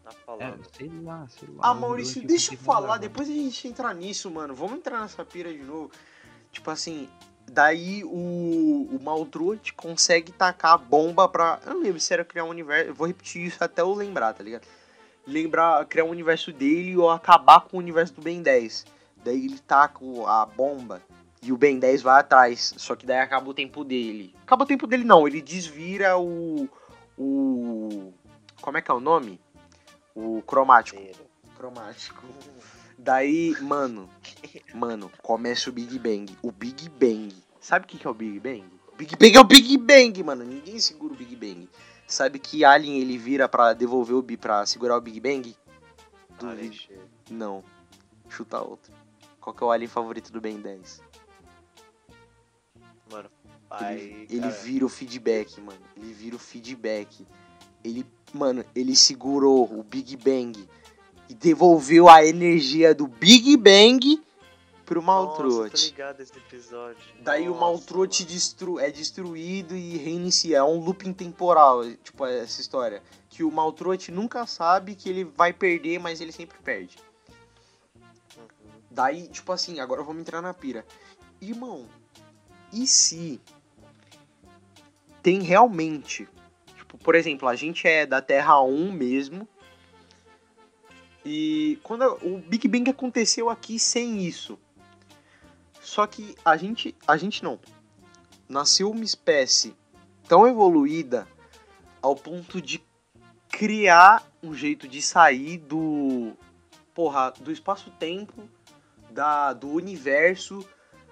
Na 0.04 0.12
É, 0.12 0.14
palavra. 0.26 0.60
sei 0.78 0.90
lá, 1.04 1.28
sei 1.28 1.50
lá. 1.50 1.62
Ah, 1.70 1.74
Maurício, 1.74 2.26
deixa 2.26 2.54
eu 2.54 2.58
falar, 2.60 2.98
depois 2.98 3.28
a 3.30 3.34
gente 3.34 3.68
entrar 3.68 3.94
nisso, 3.96 4.30
mano. 4.30 4.54
Vamos 4.56 4.78
entrar 4.78 5.02
nessa 5.02 5.26
pira 5.26 5.52
de 5.52 5.64
novo. 5.64 5.92
Tipo 6.52 6.70
assim, 6.72 7.10
daí 7.50 8.04
o, 8.04 8.88
o 8.92 9.30
consegue 9.76 10.32
tacar 10.32 10.74
a 10.74 10.78
bomba 10.78 11.28
pra. 11.28 11.60
Eu 11.66 11.74
não 11.74 11.82
lembro 11.82 12.00
se 12.00 12.14
era 12.14 12.24
criar 12.24 12.44
um 12.44 12.50
universo. 12.50 12.90
Eu 12.90 12.96
vou 12.96 13.08
repetir 13.08 13.46
isso 13.46 13.64
até 13.64 13.82
eu 13.82 13.94
lembrar, 13.94 14.34
tá 14.34 14.44
ligado? 14.44 14.66
Lembrar, 15.26 15.86
criar 15.86 16.06
um 16.06 16.10
universo 16.10 16.52
dele 16.52 16.98
ou 16.98 17.10
acabar 17.10 17.62
com 17.62 17.78
o 17.78 17.80
universo 17.80 18.14
do 18.14 18.22
Ben 18.22 18.42
10. 18.42 18.86
Daí 19.24 19.46
ele 19.46 19.60
taca 19.60 20.00
a 20.28 20.46
bomba 20.46 21.02
e 21.42 21.52
o 21.52 21.58
Ben 21.58 21.80
10 21.80 22.02
vai 22.02 22.20
atrás. 22.20 22.74
Só 22.78 22.96
que 22.96 23.06
daí 23.06 23.20
acaba 23.20 23.50
o 23.50 23.54
tempo 23.54 23.84
dele. 23.84 24.34
Acaba 24.44 24.64
o 24.64 24.68
tempo 24.68 24.88
dele, 24.88 25.04
não. 25.04 25.28
Ele 25.28 25.42
desvira 25.42 26.18
o. 26.18 26.70
O. 27.18 28.14
Como 28.62 28.78
é 28.78 28.82
que 28.82 28.92
é 28.92 28.94
o 28.94 29.00
nome? 29.00 29.40
O 30.16 30.42
cromático. 30.42 31.02
Cromático. 31.58 32.24
Daí, 33.02 33.56
mano, 33.62 34.10
mano, 34.74 35.10
começa 35.24 35.70
o 35.70 35.74
Big 35.74 35.98
Bang. 35.98 36.38
O 36.42 36.52
Big 36.52 36.90
Bang. 36.90 37.34
Sabe 37.62 37.86
o 37.86 37.88
que 37.88 37.98
que 37.98 38.06
é 38.06 38.10
o 38.10 38.14
Big 38.14 38.38
Bang? 38.42 38.66
O 38.92 38.96
Big 38.98 39.16
Bang 39.16 39.38
é 39.38 39.40
o 39.40 39.44
Big 39.46 39.78
Bang, 39.78 40.22
mano. 40.22 40.44
Ninguém 40.44 40.78
segura 40.82 41.14
o 41.14 41.16
Big 41.16 41.34
Bang. 41.34 41.70
Sabe 42.06 42.40
que 42.40 42.66
Alien 42.66 43.00
ele 43.00 43.18
vira 43.18 43.48
pra 43.48 43.72
devolver 43.72 44.18
o 44.18 44.38
pra 44.38 44.66
segurar 44.66 44.98
o 44.98 45.02
Big 45.02 45.18
Bang? 45.22 45.56
Duvido. 46.38 46.76
Não. 47.32 47.64
Chuta 48.28 48.60
outro. 48.60 48.92
Qual 49.40 49.56
que 49.56 49.64
é 49.64 49.66
o 49.66 49.72
Alien 49.72 49.88
favorito 49.88 50.30
do 50.30 50.42
Ben 50.42 50.60
10? 50.60 51.02
Mano, 53.10 53.30
Ele, 53.80 53.86
aí. 53.86 54.28
ele 54.30 54.42
cara, 54.42 54.54
vira 54.54 54.86
o 54.86 54.90
feedback, 54.90 55.62
mano. 55.62 55.82
Ele 55.96 56.14
vira 56.14 56.36
o 56.36 56.40
feedback. 56.40 57.26
Ele, 57.82 58.06
mano, 58.34 58.66
ele 58.76 58.94
segurou 58.94 59.64
o 59.72 59.84
Big 59.84 60.18
Bang 60.18 60.68
e 61.30 61.34
devolveu 61.36 62.10
a 62.10 62.26
energia 62.26 62.94
do 62.94 63.08
Big 63.08 63.56
Bang 63.56 64.22
pro 64.84 65.02
Nossa, 65.02 65.28
Maltruat. 65.28 65.72
tô 65.72 65.86
ligado 65.86 66.22
esse 66.22 66.36
episódio. 66.36 66.98
Daí 67.22 67.48
o 67.48 67.52
Nossa, 67.52 67.60
Maltruat 67.60 68.24
mano. 68.24 68.34
destru 68.34 68.80
é 68.80 68.90
destruído 68.90 69.76
e 69.76 69.98
reinicia. 69.98 70.58
É 70.58 70.64
um 70.64 70.80
looping 70.80 71.14
temporal, 71.14 71.86
tipo, 72.04 72.26
essa 72.26 72.60
história. 72.60 73.04
Que 73.30 73.44
o 73.44 73.52
Maltruat 73.52 74.12
nunca 74.12 74.48
sabe 74.48 74.96
que 74.96 75.08
ele 75.08 75.24
vai 75.24 75.54
perder, 75.54 76.00
mas 76.00 76.20
ele 76.20 76.32
sempre 76.32 76.58
perde. 76.64 76.98
Uhum. 78.36 78.48
Daí, 78.90 79.28
tipo 79.28 79.52
assim, 79.52 79.80
agora 79.80 80.02
vamos 80.02 80.22
entrar 80.22 80.42
na 80.42 80.54
pira. 80.56 80.84
Irmão, 81.40 81.86
e 82.74 82.88
se 82.88 83.40
tem 85.22 85.42
realmente, 85.42 86.28
tipo, 86.76 86.98
por 86.98 87.14
exemplo, 87.14 87.48
a 87.48 87.56
gente 87.56 87.88
é 87.88 88.08
da 88.08 88.22
Terra 88.22 88.60
1 88.62 88.92
mesmo, 88.92 89.48
e 91.26 91.80
quando 91.84 92.04
o 92.24 92.40
Big 92.40 92.68
Bang 92.68 92.90
aconteceu 92.90 93.50
aqui 93.50 93.78
sem 93.78 94.24
isso. 94.26 94.58
Só 95.82 96.06
que 96.06 96.36
a 96.44 96.56
gente, 96.56 96.96
a 97.08 97.18
gente 97.18 97.44
não. 97.44 97.60
Nasceu 98.48 98.90
uma 98.92 99.04
espécie 99.04 99.76
tão 100.28 100.48
evoluída 100.48 101.28
ao 102.02 102.16
ponto 102.16 102.62
de 102.62 102.82
criar 103.50 104.24
um 104.42 104.54
jeito 104.54 104.88
de 104.88 105.02
sair 105.02 105.58
do 105.58 106.34
porra, 106.94 107.34
do 107.40 107.52
espaço-tempo, 107.52 108.50
da 109.10 109.54
do 109.54 109.70
universo 109.70 110.66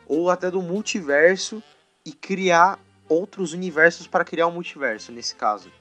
ou 0.05 0.29
até 0.29 0.49
do 0.49 0.61
multiverso 0.61 1.61
e 2.05 2.11
criar 2.11 2.79
outros 3.09 3.53
universos 3.53 4.07
para 4.07 4.23
criar 4.23 4.47
um 4.47 4.51
multiverso 4.51 5.11
nesse 5.11 5.35
caso. 5.35 5.71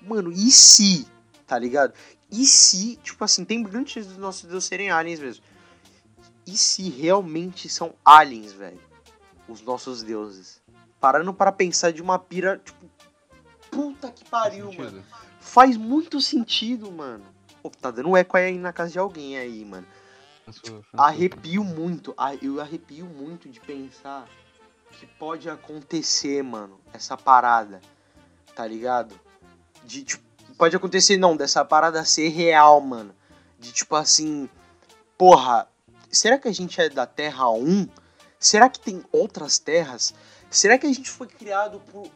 Mano, 0.00 0.32
e 0.32 0.50
se, 0.50 1.06
tá 1.46 1.58
ligado? 1.58 1.94
E 2.32 2.46
se, 2.46 2.96
tipo 2.96 3.22
assim, 3.22 3.44
tem 3.44 3.62
grande 3.62 3.90
chance 3.90 4.08
dos 4.08 4.16
nossos 4.16 4.48
deuses 4.48 4.64
serem 4.64 4.90
aliens 4.90 5.20
mesmo. 5.20 5.44
E 6.46 6.56
se 6.56 6.88
realmente 6.88 7.68
são 7.68 7.94
aliens, 8.02 8.52
velho? 8.52 8.80
Os 9.46 9.60
nossos 9.60 10.02
deuses. 10.02 10.60
Parando 10.98 11.34
para 11.34 11.52
pensar 11.52 11.92
de 11.92 12.00
uma 12.00 12.18
pira, 12.18 12.58
tipo, 12.58 12.86
puta 13.70 14.10
que 14.10 14.24
Faz 14.24 14.44
pariu, 14.44 14.66
sentido. 14.70 14.84
mano. 14.84 15.04
Faz 15.40 15.76
muito 15.76 16.20
sentido, 16.22 16.90
mano. 16.90 17.24
Pô, 17.62 17.68
tá 17.70 17.90
dando 17.90 18.16
eco 18.16 18.36
aí 18.36 18.56
na 18.56 18.72
casa 18.72 18.92
de 18.92 18.98
alguém 18.98 19.36
aí, 19.36 19.64
mano. 19.64 19.86
Arrepio 20.92 21.62
muito, 21.62 22.14
eu 22.40 22.60
arrepio 22.60 23.06
muito 23.06 23.48
de 23.48 23.60
pensar 23.60 24.26
que 24.90 25.06
pode 25.06 25.48
acontecer, 25.48 26.42
mano, 26.42 26.80
essa 26.92 27.16
parada, 27.16 27.80
tá 28.54 28.66
ligado? 28.66 29.18
De, 29.84 30.02
tipo, 30.04 30.22
pode 30.62 30.76
acontecer, 30.76 31.16
não, 31.16 31.36
dessa 31.36 31.64
parada 31.64 32.04
ser 32.04 32.28
real, 32.28 32.80
mano. 32.80 33.12
De 33.58 33.72
tipo 33.72 33.96
assim, 33.96 34.48
porra, 35.18 35.68
será 36.08 36.38
que 36.38 36.46
a 36.46 36.52
gente 36.52 36.80
é 36.80 36.88
da 36.88 37.04
Terra 37.04 37.50
1? 37.50 37.88
Será 38.38 38.68
que 38.68 38.78
tem 38.78 39.02
outras 39.10 39.58
terras? 39.58 40.14
Será 40.48 40.78
que 40.78 40.86
a 40.86 40.92
gente 40.92 41.10
foi 41.10 41.26
criado 41.26 41.80
por 41.90 42.08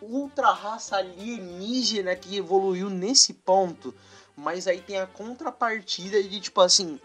ultra 0.00 0.50
raça 0.50 0.96
alienígena 0.96 2.16
que 2.16 2.38
evoluiu 2.38 2.88
nesse 2.88 3.34
ponto? 3.34 3.94
Mas 4.34 4.66
aí 4.66 4.80
tem 4.80 4.98
a 4.98 5.06
contrapartida 5.06 6.22
de 6.22 6.40
tipo 6.40 6.62
assim, 6.62 6.98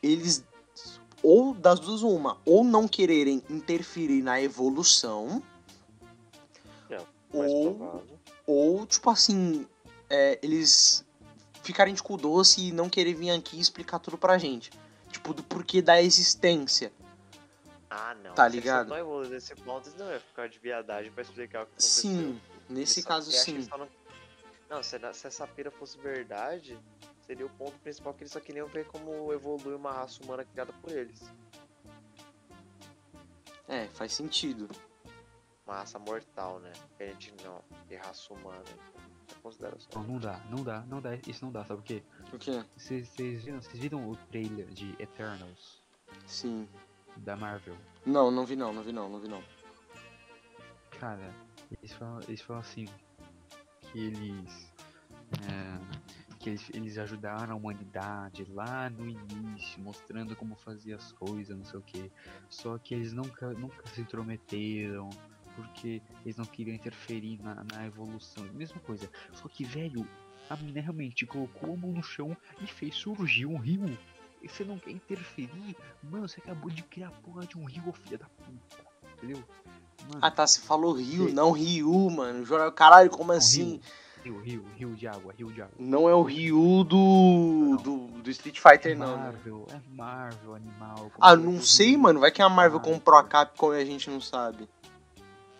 eles 0.00 0.44
ou 1.20 1.52
das 1.52 1.80
duas 1.80 2.02
uma, 2.02 2.38
ou 2.44 2.62
não 2.62 2.86
quererem 2.86 3.42
interferir 3.50 4.22
na 4.22 4.40
evolução, 4.40 5.42
É, 6.88 7.00
ou, 7.32 7.74
provável. 7.74 8.18
ou 8.46 8.86
tipo 8.86 9.10
assim, 9.10 9.66
é, 10.08 10.38
eles 10.42 11.04
ficarem 11.62 11.94
de 11.94 12.02
cu 12.02 12.16
doce 12.16 12.68
e 12.68 12.72
não 12.72 12.88
querer 12.88 13.14
vir 13.14 13.30
aqui 13.30 13.58
explicar 13.58 13.98
tudo 13.98 14.16
pra 14.16 14.38
gente. 14.38 14.70
Tipo, 15.10 15.34
do 15.34 15.42
porquê 15.42 15.82
da 15.82 16.00
existência. 16.00 16.92
Ah, 17.88 18.14
não. 18.22 18.34
Tá 18.34 18.48
Se 18.48 18.56
ligado? 18.56 18.92
Nesse 19.28 19.54
ponto, 19.54 19.90
não 19.98 20.10
ia 20.10 20.20
ficar 20.20 20.48
de 20.48 20.58
viadagem 20.58 21.10
pra 21.12 21.22
explicar 21.22 21.62
o 21.62 21.66
que 21.66 21.72
aconteceu. 21.72 22.10
Sim, 22.10 22.40
nesse 22.68 23.00
Ele 23.00 23.06
caso 23.06 23.32
sim. 23.32 23.66
Não, 23.70 23.88
não 24.68 24.82
se, 24.82 24.96
essa 24.96 25.46
pira 25.46 25.70
fosse 25.70 25.96
verdade, 25.98 26.78
seria 27.26 27.46
o 27.46 27.50
ponto 27.50 27.78
principal 27.78 28.12
que 28.14 28.22
eles 28.22 28.32
só 28.32 28.40
queriam 28.40 28.66
ver 28.68 28.86
como 28.86 29.32
evolui 29.32 29.74
uma 29.74 29.92
raça 29.92 30.22
humana 30.22 30.44
criada 30.44 30.72
por 30.82 30.92
eles. 30.92 31.22
É, 33.68 33.86
faz 33.88 34.12
sentido. 34.12 34.68
Uma 35.66 35.76
raça 35.76 35.98
mortal, 35.98 36.60
né? 36.60 36.72
A 37.00 37.04
gente 37.04 37.34
não. 37.42 37.60
E 37.90 37.96
raça 37.96 38.32
humana. 38.32 38.62
Consideração. 39.46 40.02
Não, 40.02 40.14
não 40.14 40.18
dá, 40.18 40.40
não 40.50 40.64
dá, 40.64 40.84
não 40.88 41.00
dá, 41.00 41.14
isso 41.26 41.44
não 41.44 41.52
dá, 41.52 41.64
sabe 41.64 41.80
por 41.80 41.86
quê? 41.86 42.02
O 42.32 42.38
quê? 42.38 42.64
Vocês 42.76 43.14
viram, 43.16 43.60
viram 43.72 44.10
o 44.10 44.16
trailer 44.28 44.66
de 44.66 44.90
Eternals 44.98 45.82
Sim. 46.26 46.68
da 47.18 47.36
Marvel? 47.36 47.76
Não, 48.04 48.30
não 48.30 48.44
vi 48.44 48.56
não, 48.56 48.72
não 48.72 48.82
vi 48.82 48.92
não, 48.92 49.08
não 49.08 49.20
vi 49.20 49.28
não. 49.28 49.42
Cara, 50.98 51.32
eles 51.70 51.92
falam, 51.92 52.20
eles 52.26 52.40
falam 52.40 52.62
assim 52.62 52.86
que 53.80 53.98
eles 53.98 54.72
é, 55.32 56.36
que 56.38 56.50
eles, 56.50 56.70
eles 56.74 56.98
ajudaram 56.98 57.52
a 57.52 57.56
humanidade 57.56 58.44
lá 58.52 58.90
no 58.90 59.08
início, 59.08 59.80
mostrando 59.80 60.34
como 60.34 60.56
fazia 60.56 60.96
as 60.96 61.12
coisas, 61.12 61.56
não 61.56 61.64
sei 61.64 61.78
o 61.78 61.82
que. 61.82 62.12
Só 62.48 62.78
que 62.78 62.94
eles 62.94 63.12
nunca, 63.12 63.50
nunca 63.52 63.86
se 63.88 64.00
intrometeram, 64.00 65.10
porque 65.56 66.00
eles 66.24 66.36
não 66.36 66.44
queriam 66.44 66.74
interferir 66.74 67.40
na, 67.42 67.64
na 67.72 67.86
evolução. 67.86 68.44
Mesma 68.54 68.78
coisa. 68.80 69.10
Só 69.32 69.48
que, 69.48 69.64
velho, 69.64 70.06
a 70.48 70.56
mina 70.56 70.80
realmente 70.80 71.26
colocou 71.26 71.74
a 71.74 71.76
mão 71.76 71.90
no 71.92 72.02
chão 72.02 72.36
e 72.62 72.66
fez 72.66 72.94
surgir 72.94 73.46
um 73.46 73.56
rio. 73.56 73.98
E 74.42 74.48
você 74.48 74.64
não 74.64 74.78
quer 74.78 74.90
interferir? 74.92 75.76
Mano, 76.02 76.28
você 76.28 76.40
acabou 76.40 76.70
de 76.70 76.82
criar 76.82 77.08
a 77.08 77.10
porra 77.10 77.46
de 77.46 77.58
um 77.58 77.64
rio, 77.64 77.92
filha 77.92 78.18
da 78.18 78.26
puta. 78.26 78.86
Entendeu? 79.16 79.42
Mano, 80.08 80.18
Ah 80.20 80.30
tá, 80.30 80.46
você 80.46 80.60
falou 80.60 80.92
Rio, 80.92 81.28
Sim. 81.28 81.34
não 81.34 81.50
Ryu, 81.52 82.10
mano. 82.10 82.46
Caralho, 82.72 83.10
como 83.10 83.32
assim? 83.32 83.80
Rio, 84.22 84.40
rio, 84.40 84.64
rio 84.74 84.94
de 84.94 85.06
água, 85.06 85.32
rio 85.36 85.52
de 85.52 85.62
água. 85.62 85.74
Não 85.78 86.08
é 86.08 86.14
o 86.14 86.22
Ryu 86.22 86.84
do, 86.84 87.76
do, 87.82 88.06
do 88.22 88.30
Street 88.30 88.58
Fighter, 88.60 88.98
não. 88.98 89.16
né? 89.16 89.22
Marvel, 89.24 89.66
é 89.70 89.80
Marvel, 89.88 90.54
animal. 90.54 91.12
Ah, 91.20 91.32
é 91.32 91.36
não 91.36 91.56
é 91.56 91.60
sei, 91.60 91.90
Rio? 91.90 92.00
mano. 92.00 92.20
Vai 92.20 92.30
que 92.32 92.42
a 92.42 92.48
Marvel 92.48 92.78
Marvel. 92.80 92.94
comprou 92.94 93.18
a 93.18 93.24
Capcom 93.24 93.72
e 93.72 93.80
a 93.80 93.84
gente 93.84 94.10
não 94.10 94.20
sabe. 94.20 94.68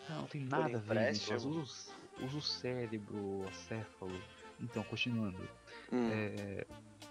Não, 0.08 0.16
não 0.20 0.26
tem 0.26 0.44
nada 0.44 0.78
a 0.78 0.80
ver. 0.80 1.10
Usa, 1.12 1.48
o- 1.48 2.24
usa 2.24 2.36
o 2.38 2.42
cérebro, 2.42 3.16
o 3.16 3.52
céfalo. 3.52 4.20
Então, 4.60 4.82
continuando. 4.84 5.38
Hum. 5.92 6.08
É, 6.10 6.66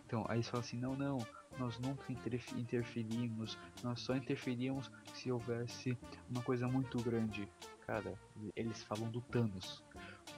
então, 0.05 0.25
aí 0.27 0.37
eles 0.37 0.47
falam 0.49 0.65
assim, 0.65 0.77
não, 0.77 0.95
não, 0.95 1.17
nós 1.59 1.77
nunca 1.79 2.11
interfe- 2.11 2.55
interferimos, 2.59 3.57
nós 3.83 4.01
só 4.01 4.15
interferíamos 4.15 4.91
se 5.13 5.31
houvesse 5.31 5.97
uma 6.29 6.41
coisa 6.41 6.67
muito 6.67 6.97
grande. 7.03 7.47
Cara, 7.85 8.13
eles 8.55 8.81
falam 8.83 9.09
do 9.11 9.21
Thanos. 9.21 9.83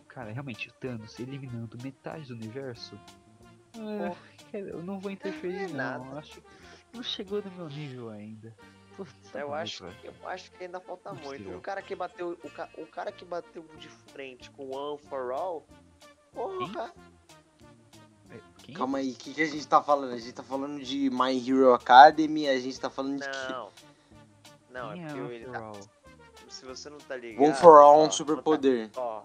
Cara, 0.09 0.31
realmente, 0.31 0.67
o 0.69 0.73
Thanos 0.73 1.17
eliminando 1.19 1.77
metade 1.81 2.27
do 2.27 2.33
universo. 2.33 2.99
É, 4.53 4.59
eu 4.59 4.83
não 4.83 4.99
vou 4.99 5.11
interferir, 5.11 5.63
é 5.63 5.67
não. 5.67 5.75
nada. 5.75 6.19
Acho 6.19 6.41
que 6.41 6.47
não 6.93 7.03
chegou 7.03 7.41
no 7.41 7.51
meu 7.51 7.69
nível 7.69 8.09
ainda. 8.09 8.53
Eu 9.33 9.53
acho, 9.53 9.85
velho. 9.85 9.95
eu 10.03 10.27
acho 10.27 10.51
que 10.51 10.63
ainda 10.63 10.79
falta 10.79 11.11
muito. 11.11 11.25
Impossível. 11.27 11.57
O 11.57 11.61
cara 11.61 11.81
que 11.81 11.95
bateu. 11.95 12.37
O, 12.43 12.49
ca, 12.49 12.69
o 12.77 12.85
cara 12.87 13.11
que 13.11 13.25
bateu 13.25 13.63
de 13.77 13.89
frente 13.89 14.49
com 14.51 14.65
o 14.65 14.75
One 14.75 14.97
for 14.97 15.31
All. 15.31 15.65
Porra! 16.31 16.93
É, 18.29 18.39
quem? 18.63 18.75
Calma 18.75 18.97
aí, 18.99 19.11
o 19.11 19.15
que, 19.15 19.33
que 19.33 19.41
a 19.41 19.45
gente 19.47 19.67
tá 19.67 19.81
falando? 19.81 20.13
A 20.13 20.17
gente 20.17 20.33
tá 20.33 20.43
falando 20.43 20.81
de 20.81 21.09
My 21.09 21.37
Hero 21.37 21.73
Academy, 21.73 22.47
a 22.47 22.59
gente 22.59 22.79
tá 22.79 22.89
falando 22.89 23.19
de 23.19 23.29
que. 23.29 23.51
Não. 23.51 23.71
Não, 24.69 24.93
Quem 24.93 25.01
é 25.01 25.05
é 25.05 25.07
porque 25.07 25.21
One 25.21 25.35
ele 25.35 25.45
tá-? 25.45 25.71
Se 26.57 26.65
você 26.65 26.89
não 26.89 26.97
tá 26.97 27.15
ligado. 27.15 27.43
One 27.45 27.53
for 27.55 27.77
All 27.79 28.03
é 28.03 28.07
um 28.07 28.11
superpoder. 28.11 28.89
Ó, 28.95 29.21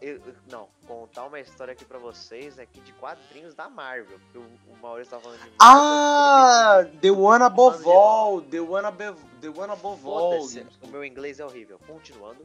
eu- 0.00 0.20
não, 0.50 0.68
contar 0.86 1.24
uma 1.24 1.40
história 1.40 1.72
aqui 1.72 1.84
pra 1.84 1.98
vocês 1.98 2.58
aqui 2.58 2.80
de 2.80 2.92
quadrinhos 2.94 3.54
da 3.54 3.68
Marvel. 3.68 4.18
O, 4.34 4.72
o 4.72 4.76
Maurício 4.82 5.12
tá 5.12 5.20
falando 5.20 5.38
de 5.38 5.44
Marvel. 5.44 5.56
Ah, 5.60 6.84
The 7.00 7.10
One 7.10 7.42
Above 7.44 7.84
All, 7.88 8.42
The 8.42 8.60
One 8.60 8.86
Above, 8.86 9.20
the 9.40 9.48
one 9.48 9.72
above 9.72 10.06
all. 10.06 10.38
O 10.82 10.86
meu 10.88 11.04
inglês 11.04 11.40
é 11.40 11.44
horrível. 11.44 11.78
Continuando, 11.86 12.44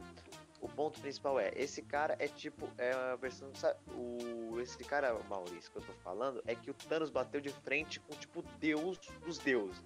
o 0.60 0.68
ponto 0.68 1.00
principal 1.00 1.38
é, 1.38 1.50
esse 1.54 1.82
cara 1.82 2.16
é 2.18 2.28
tipo, 2.28 2.68
é 2.78 2.92
a 2.92 3.16
versão, 3.16 3.48
sabe, 3.54 3.78
o, 3.94 4.58
esse 4.60 4.76
cara, 4.84 5.16
Maurício, 5.28 5.70
que 5.70 5.78
eu 5.78 5.82
tô 5.82 5.92
falando, 6.04 6.42
é 6.46 6.54
que 6.54 6.70
o 6.70 6.74
Thanos 6.74 7.10
bateu 7.10 7.40
de 7.40 7.48
frente 7.50 7.98
com, 8.00 8.14
tipo, 8.14 8.42
Deus 8.58 8.98
dos 9.24 9.38
deuses. 9.38 9.82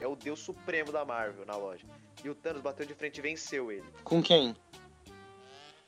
É 0.00 0.06
o 0.06 0.14
Deus 0.16 0.40
Supremo 0.40 0.92
da 0.92 1.04
Marvel, 1.04 1.46
na 1.46 1.56
loja. 1.56 1.84
E 2.24 2.28
o 2.28 2.34
Thanos 2.34 2.62
bateu 2.62 2.84
de 2.86 2.94
frente 2.94 3.18
e 3.18 3.22
venceu 3.22 3.70
ele. 3.72 3.84
Com 4.04 4.22
quem? 4.22 4.54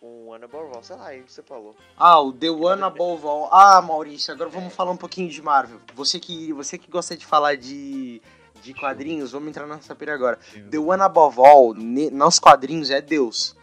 Com 0.01 0.29
o 0.29 0.35
Annabelle, 0.35 0.69
sei 0.83 0.97
lá, 0.97 1.09
aí 1.09 1.21
você 1.23 1.43
falou. 1.43 1.75
Ah, 1.97 2.21
o 2.21 2.33
The 2.33 2.51
One 2.51 2.83
Above 2.83 3.27
All. 3.27 3.49
Ah, 3.53 3.83
Maurício, 3.83 4.33
agora 4.33 4.49
vamos 4.49 4.73
falar 4.73 4.93
um 4.93 4.97
pouquinho 4.97 5.29
de 5.29 5.43
Marvel. 5.43 5.81
Você 5.95 6.21
que, 6.21 6.53
você 6.53 6.79
que 6.79 6.89
gosta 6.89 7.17
de 7.17 7.27
falar 7.27 7.57
de, 7.57 8.23
de 8.63 8.75
quadrinhos, 8.75 9.33
vamos 9.33 9.49
entrar 9.49 9.67
nessa 9.67 9.95
pira 9.97 10.15
agora. 10.15 10.39
The 10.71 10.79
One 10.79 11.03
Above 11.03 11.41
All, 11.41 11.75
ne- 11.75 12.11
nos 12.11 12.39
quadrinhos, 12.39 12.91
é 12.91 13.01
Deus. 13.01 13.57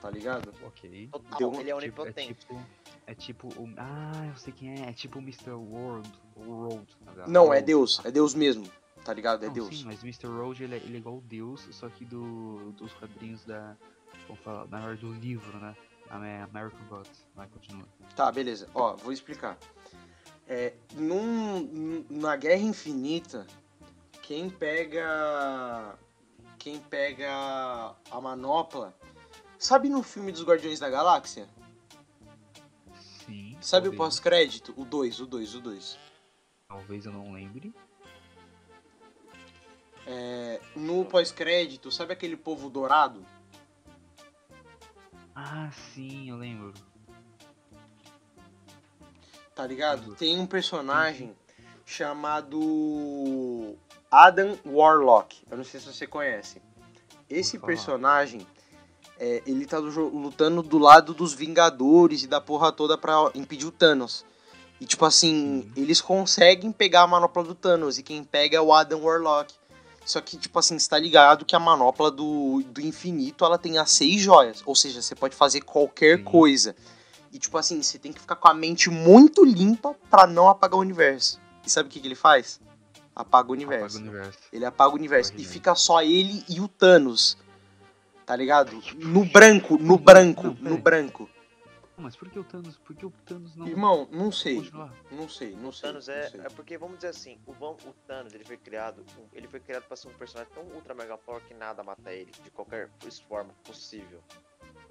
Tá 0.00 0.10
ligado? 0.10 0.52
Ok. 0.66 1.08
Total, 1.12 1.38
ele 1.40 1.44
é 1.44 1.48
Tipo, 1.60 1.70
é 1.70 1.74
onipotente. 1.74 2.34
tipo. 2.34 2.60
É 3.06 3.14
tipo 3.14 3.48
o. 3.48 3.68
Ah, 3.76 4.26
eu 4.30 4.36
sei 4.38 4.52
quem 4.54 4.82
é. 4.82 4.88
É 4.88 4.92
tipo 4.94 5.18
o 5.18 5.22
Mr. 5.22 5.50
World. 5.50 6.10
World. 6.36 6.86
verdade. 7.04 7.30
Não, 7.30 7.52
é. 7.52 7.60
Deus. 7.60 8.00
É 8.04 8.10
Deus 8.10 8.34
mesmo. 8.34 8.64
Tá 9.04 9.12
ligado? 9.12 9.44
É 9.44 9.46
Não, 9.48 9.54
Deus. 9.54 9.78
Sim, 9.78 9.84
mas 9.84 10.02
o 10.02 10.06
Mr. 10.06 10.26
World 10.28 10.64
ele 10.64 10.74
é, 10.74 10.78
ele 10.78 10.94
é 10.96 10.98
igual 10.98 11.20
Deus, 11.20 11.66
só 11.72 11.88
que 11.88 12.04
do, 12.04 12.72
dos 12.72 12.92
quadrinhos 12.94 13.44
da. 13.44 13.76
Vamos 14.26 14.42
falar, 14.42 14.66
na 14.68 14.82
hora 14.82 14.96
do 14.96 15.12
livro, 15.12 15.58
né? 15.58 15.76
Ame- 16.08 16.42
American 16.42 16.86
Gods. 16.88 17.26
Vai, 17.34 17.46
continua. 17.48 17.86
Tá, 18.16 18.30
beleza. 18.32 18.68
Ó, 18.74 18.96
vou 18.96 19.12
explicar. 19.12 19.58
É, 20.46 20.74
num, 20.94 22.04
na 22.08 22.36
Guerra 22.36 22.62
Infinita, 22.62 23.46
quem 24.22 24.48
pega. 24.48 25.98
Quem 26.58 26.78
pega 26.80 27.28
a 28.10 28.20
manopla. 28.22 28.94
Sabe 29.58 29.90
no 29.90 30.02
filme 30.02 30.32
dos 30.32 30.42
Guardiões 30.44 30.78
da 30.80 30.88
Galáxia? 30.88 31.46
Sim. 33.26 33.56
Sabe 33.60 33.88
o 33.88 33.90
talvez- 33.90 33.96
pós-crédito? 33.98 34.74
O 34.76 34.84
2, 34.84 35.20
o 35.20 35.26
2, 35.26 35.54
o 35.56 35.60
2. 35.60 35.98
Talvez 36.68 37.04
eu 37.06 37.12
não 37.12 37.32
lembre. 37.32 37.74
É, 40.06 40.60
no 40.76 41.04
pós-crédito, 41.04 41.90
sabe 41.90 42.12
aquele 42.12 42.36
povo 42.36 42.68
dourado? 42.68 43.24
Ah, 45.34 45.70
sim, 45.94 46.28
eu 46.30 46.36
lembro. 46.36 46.72
Tá 49.54 49.66
ligado? 49.66 50.10
Uhum. 50.10 50.14
Tem 50.14 50.38
um 50.38 50.46
personagem 50.46 51.34
chamado 51.84 53.76
Adam 54.10 54.58
Warlock. 54.64 55.42
Eu 55.50 55.56
não 55.56 55.64
sei 55.64 55.80
se 55.80 55.92
você 55.92 56.06
conhece. 56.06 56.60
Esse 57.28 57.58
personagem, 57.58 58.46
é, 59.18 59.42
ele 59.46 59.66
tá 59.66 59.78
lutando 59.78 60.62
do 60.62 60.78
lado 60.78 61.14
dos 61.14 61.34
Vingadores 61.34 62.22
e 62.22 62.26
da 62.26 62.40
porra 62.40 62.70
toda 62.70 62.98
pra 62.98 63.30
impedir 63.34 63.66
o 63.66 63.72
Thanos. 63.72 64.24
E 64.80 64.86
tipo 64.86 65.04
assim, 65.04 65.62
Sim. 65.62 65.72
eles 65.76 66.00
conseguem 66.00 66.70
pegar 66.70 67.02
a 67.02 67.06
manopla 67.06 67.44
do 67.44 67.54
Thanos 67.54 67.98
e 67.98 68.02
quem 68.02 68.22
pega 68.22 68.56
é 68.56 68.60
o 68.60 68.72
Adam 68.72 69.02
Warlock. 69.02 69.54
Só 70.04 70.20
que, 70.20 70.36
tipo 70.36 70.58
assim, 70.58 70.78
você 70.78 70.88
tá 70.88 70.98
ligado 70.98 71.44
que 71.44 71.56
a 71.56 71.58
manopla 71.60 72.10
do, 72.10 72.62
do 72.66 72.80
infinito, 72.80 73.44
ela 73.44 73.56
tem 73.56 73.78
as 73.78 73.90
seis 73.90 74.20
joias. 74.20 74.62
Ou 74.66 74.74
seja, 74.76 75.00
você 75.00 75.14
pode 75.14 75.34
fazer 75.34 75.62
qualquer 75.62 76.18
Sim. 76.18 76.24
coisa. 76.24 76.76
E, 77.32 77.38
tipo 77.38 77.56
assim, 77.56 77.82
você 77.82 77.98
tem 77.98 78.12
que 78.12 78.20
ficar 78.20 78.36
com 78.36 78.48
a 78.48 78.54
mente 78.54 78.90
muito 78.90 79.44
limpa 79.44 79.94
pra 80.10 80.26
não 80.26 80.48
apagar 80.48 80.76
o 80.76 80.80
universo. 80.82 81.40
E 81.66 81.70
sabe 81.70 81.88
o 81.88 81.90
que, 81.92 82.00
que 82.00 82.06
ele 82.06 82.14
faz? 82.14 82.60
Apaga 83.16 83.48
o 83.48 83.52
universo. 83.52 83.96
Apaga 83.96 83.98
o 83.98 84.12
universo. 84.12 84.38
Ele 84.52 84.64
apaga 84.66 84.90
o 84.90 84.94
universo. 84.96 85.28
Apaga 85.30 85.40
E 85.40 85.44
universo. 85.44 85.52
fica 85.54 85.74
só 85.74 86.02
ele 86.02 86.44
e 86.48 86.60
o 86.60 86.68
Thanos. 86.68 87.36
Tá 88.26 88.36
ligado? 88.36 88.82
No 88.96 89.24
branco, 89.24 89.78
no 89.78 89.98
branco, 89.98 90.56
no 90.60 90.78
branco. 90.78 91.28
Mas 91.96 92.16
por 92.16 92.28
que 92.28 92.38
o 92.38 92.44
Thanos? 92.44 92.76
Por 92.78 92.96
que 92.96 93.06
o 93.06 93.10
Thanos 93.24 93.54
não. 93.54 93.68
Irmão, 93.68 94.08
não 94.10 94.32
sei. 94.32 94.56
continuar? 94.56 94.92
Não 95.12 95.28
sei, 95.28 95.54
não 95.54 95.68
O 95.68 95.72
sei. 95.72 95.88
Thanos 95.90 96.08
não 96.08 96.14
é, 96.14 96.28
sei. 96.30 96.40
é 96.40 96.48
porque 96.50 96.76
vamos 96.76 96.96
dizer 96.96 97.08
assim, 97.08 97.38
o, 97.46 97.52
Van- 97.52 97.76
o 97.84 97.92
Thanos 98.06 98.34
ele 98.34 98.44
foi 98.44 98.56
criado, 98.56 99.04
um- 99.18 99.26
ele 99.32 99.46
foi 99.46 99.60
criado 99.60 99.84
pra 99.84 99.96
ser 99.96 100.08
um 100.08 100.14
personagem 100.14 100.52
tão 100.52 100.64
ultra 100.64 100.92
mega 100.94 101.16
forte 101.16 101.46
que 101.48 101.54
nada 101.54 101.82
mata 101.84 102.12
ele 102.12 102.32
de 102.42 102.50
qualquer 102.50 102.90
forma 103.28 103.54
possível. 103.64 104.20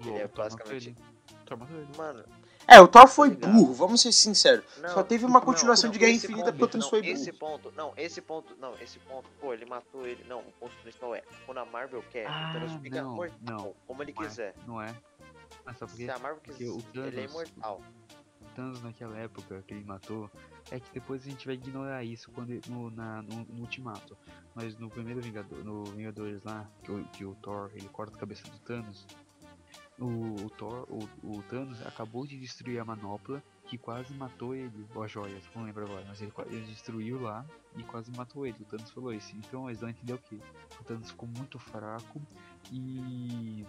Ele 0.00 0.10
é 0.10 0.12
O 0.12 0.22
matou 0.22 0.44
basicamente-. 0.44 0.88
O 0.88 0.90
ele. 0.90 1.86
Mano, 1.96 2.24
É, 2.66 2.80
o 2.80 2.88
Thor 2.88 3.06
foi 3.06 3.28
Obrigado. 3.28 3.52
burro, 3.52 3.74
vamos 3.74 4.00
ser 4.00 4.10
sinceros. 4.12 4.64
não, 4.78 4.88
Só 4.88 5.02
teve 5.02 5.26
uma 5.26 5.40
continuação 5.42 5.88
não, 5.88 5.92
de 5.92 5.98
Guerra 5.98 6.12
Infinita 6.12 6.50
porque 6.50 6.64
o 6.64 6.68
Thanos 6.68 6.88
foi 6.88 7.02
burro. 7.02 7.12
Esse 7.12 7.32
ponto, 7.32 7.72
não, 7.72 7.92
esse 7.96 8.20
ponto, 8.22 8.56
não, 8.56 8.74
esse 8.80 8.98
ponto, 9.00 9.28
pô, 9.38 9.52
ele 9.52 9.66
matou 9.66 10.06
ele, 10.06 10.24
não, 10.24 10.40
o 10.40 10.52
ponto 10.52 10.74
principal 10.76 11.14
é, 11.14 11.22
quando 11.44 11.58
a 11.58 11.64
Marvel 11.66 12.02
quer, 12.10 12.26
Ah, 12.26 12.48
o 12.48 12.52
Thanos 12.54 12.72
fica 12.80 13.02
não, 13.02 13.14
mortal, 13.14 13.38
não, 13.42 13.74
como 13.86 14.02
ele 14.02 14.14
não 14.16 14.22
é. 14.22 14.26
quiser. 14.26 14.54
Não 14.66 14.80
é? 14.82 14.94
Mas 15.64 15.78
só 15.78 15.86
porque 15.86 16.04
Se 16.04 16.10
a 16.10 16.18
Marvel 16.18 16.40
quiser, 16.42 16.68
o 16.68 16.78
ele 16.78 17.20
é 17.20 17.26
Thanos- 17.26 17.30
imortal. 17.32 17.82
o 18.40 18.44
Thanos 18.54 18.82
naquela 18.82 19.16
época 19.18 19.62
que 19.66 19.74
ele 19.74 19.84
matou, 19.84 20.30
é 20.70 20.78
que 20.78 20.92
depois 20.92 21.22
a 21.26 21.30
gente 21.30 21.46
vai 21.46 21.54
ignorar 21.54 22.04
isso 22.04 22.30
quando 22.30 22.50
no, 22.68 22.90
na, 22.90 23.22
no, 23.22 23.44
no 23.44 23.60
Ultimato. 23.62 24.16
Mas 24.54 24.76
no 24.78 24.88
primeiro 24.90 25.20
Vingador, 25.20 25.64
no 25.64 25.84
Vingadores 25.84 26.42
lá, 26.44 26.68
que 26.82 26.92
o, 26.92 27.04
que 27.06 27.24
o 27.24 27.34
Thor 27.36 27.70
ele 27.74 27.88
corta 27.88 28.16
a 28.16 28.20
cabeça 28.20 28.44
do 28.50 28.58
Thanos, 28.60 29.06
o, 29.98 30.44
o 30.44 30.50
Thor, 30.50 30.86
o, 30.90 30.98
o 31.38 31.42
Thanos 31.44 31.84
acabou 31.86 32.26
de 32.26 32.38
destruir 32.38 32.78
a 32.80 32.84
manopla 32.84 33.42
que 33.66 33.78
quase 33.78 34.12
matou 34.14 34.54
ele, 34.54 34.86
ou 34.94 35.02
as 35.02 35.10
joias, 35.10 35.42
não 35.54 35.64
lembro 35.64 35.84
agora, 35.86 36.04
mas 36.06 36.20
ele, 36.20 36.32
ele 36.48 36.66
destruiu 36.66 37.20
lá 37.20 37.44
e 37.76 37.82
quase 37.84 38.10
matou 38.16 38.44
ele. 38.46 38.56
O 38.60 38.64
Thanos 38.66 38.90
falou 38.90 39.12
isso. 39.12 39.34
Então 39.36 39.68
eles 39.70 39.80
vão 39.80 39.88
entender 39.88 40.12
o 40.12 40.18
que? 40.18 40.34
O 40.80 40.84
Thanos 40.84 41.10
ficou 41.10 41.28
muito 41.28 41.58
fraco 41.58 42.20
e. 42.70 43.64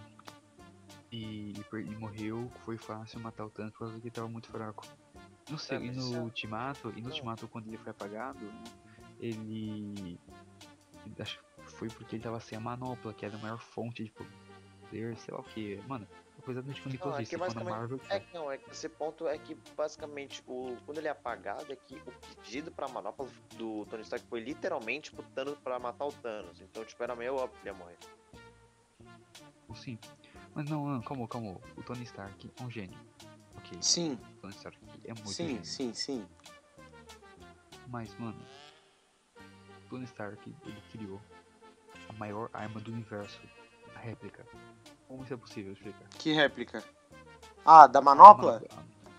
E, 1.16 1.52
e 1.52 1.96
morreu, 1.96 2.50
foi 2.64 2.76
fácil 2.76 3.20
matar 3.20 3.46
o 3.46 3.50
Thanos 3.50 3.72
por 3.72 3.78
causa 3.80 3.94
que 3.94 4.06
ele 4.08 4.10
tava 4.10 4.28
muito 4.28 4.48
fraco. 4.48 4.86
Não 5.48 5.56
sei, 5.56 5.78
É, 5.78 5.80
e 5.80 5.90
no 5.92 6.14
é- 6.16 6.20
Ultimato, 6.20 6.90
e 6.90 6.96
no 6.96 7.02
Não. 7.02 7.08
Ultimato 7.08 7.48
quando 7.48 7.68
ele 7.68 7.78
foi 7.78 7.90
apagado, 7.90 8.38
ele. 9.18 10.18
ele 11.06 11.20
Acho 11.20 11.38
que 11.38 11.70
foi 11.72 11.88
porque 11.88 12.16
ele 12.16 12.22
tava 12.22 12.38
sem 12.40 12.58
a 12.58 12.60
manopla, 12.60 13.14
que 13.14 13.24
era 13.24 13.34
a 13.36 13.38
maior 13.38 13.58
fonte 13.58 14.02
de 14.04 14.10
poder, 14.10 15.16
sei 15.16 15.32
lá 15.32 15.40
o 15.40 15.44
que. 15.44 15.76
Mano, 15.86 16.06
a 16.38 16.42
coisa 16.42 16.60
do 16.60 16.74
tipo 16.74 16.88
Não, 16.88 17.16
é 17.16 17.24
que 17.24 17.36
basicamente- 17.36 17.70
Marvel 17.70 18.00
É 18.04 18.08
quer. 18.08 18.20
que 18.26 18.34
não, 18.34 18.50
é 18.50 18.58
que 18.58 18.70
esse 18.70 18.88
ponto 18.88 19.26
é 19.28 19.38
que 19.38 19.54
basicamente 19.76 20.42
o 20.46 20.76
quando 20.84 20.98
ele 20.98 21.06
é 21.08 21.12
apagado 21.12 21.72
é 21.72 21.76
que 21.76 21.94
o 21.94 22.12
pedido 22.42 22.70
pra 22.72 22.88
manopla 22.88 23.26
do 23.56 23.86
Tony 23.86 24.02
Stark 24.02 24.26
foi 24.26 24.40
literalmente 24.40 25.12
pro 25.12 25.22
Thanos 25.22 25.56
pra 25.60 25.78
matar 25.78 26.06
o 26.06 26.12
Thanos. 26.12 26.60
Então, 26.60 26.84
tipo, 26.84 27.02
era 27.02 27.14
meio 27.16 27.36
óbvio 27.36 27.58
que 27.62 27.68
ele 27.68 27.74
ia 27.76 27.82
morrer. 27.82 27.96
Sim. 29.76 29.98
Mas 30.56 30.70
não, 30.70 30.86
não, 30.88 31.02
calma, 31.02 31.28
calma. 31.28 31.60
O 31.76 31.82
Tony 31.82 32.02
Stark 32.04 32.50
é 32.58 32.62
um 32.62 32.70
gênio. 32.70 32.98
Ok, 33.58 33.76
Sim, 33.82 34.14
o 34.38 34.40
Tony 34.40 34.54
Stark 34.54 34.78
é 35.04 35.12
muito 35.12 35.28
sim, 35.30 35.48
gênio. 35.48 35.64
sim, 35.66 35.92
sim. 35.92 36.26
Mas, 37.88 38.18
mano, 38.18 38.40
Tony 39.90 40.04
Stark, 40.06 40.56
ele 40.64 40.82
criou 40.90 41.20
a 42.08 42.12
maior 42.14 42.48
arma 42.54 42.80
do 42.80 42.90
universo, 42.90 43.38
a 43.94 43.98
réplica. 43.98 44.46
Como 45.06 45.22
isso 45.24 45.34
é 45.34 45.36
possível 45.36 45.74
explicar? 45.74 46.08
Que 46.18 46.32
réplica? 46.32 46.82
Ah, 47.62 47.86
da 47.86 48.00
manopla? 48.00 48.62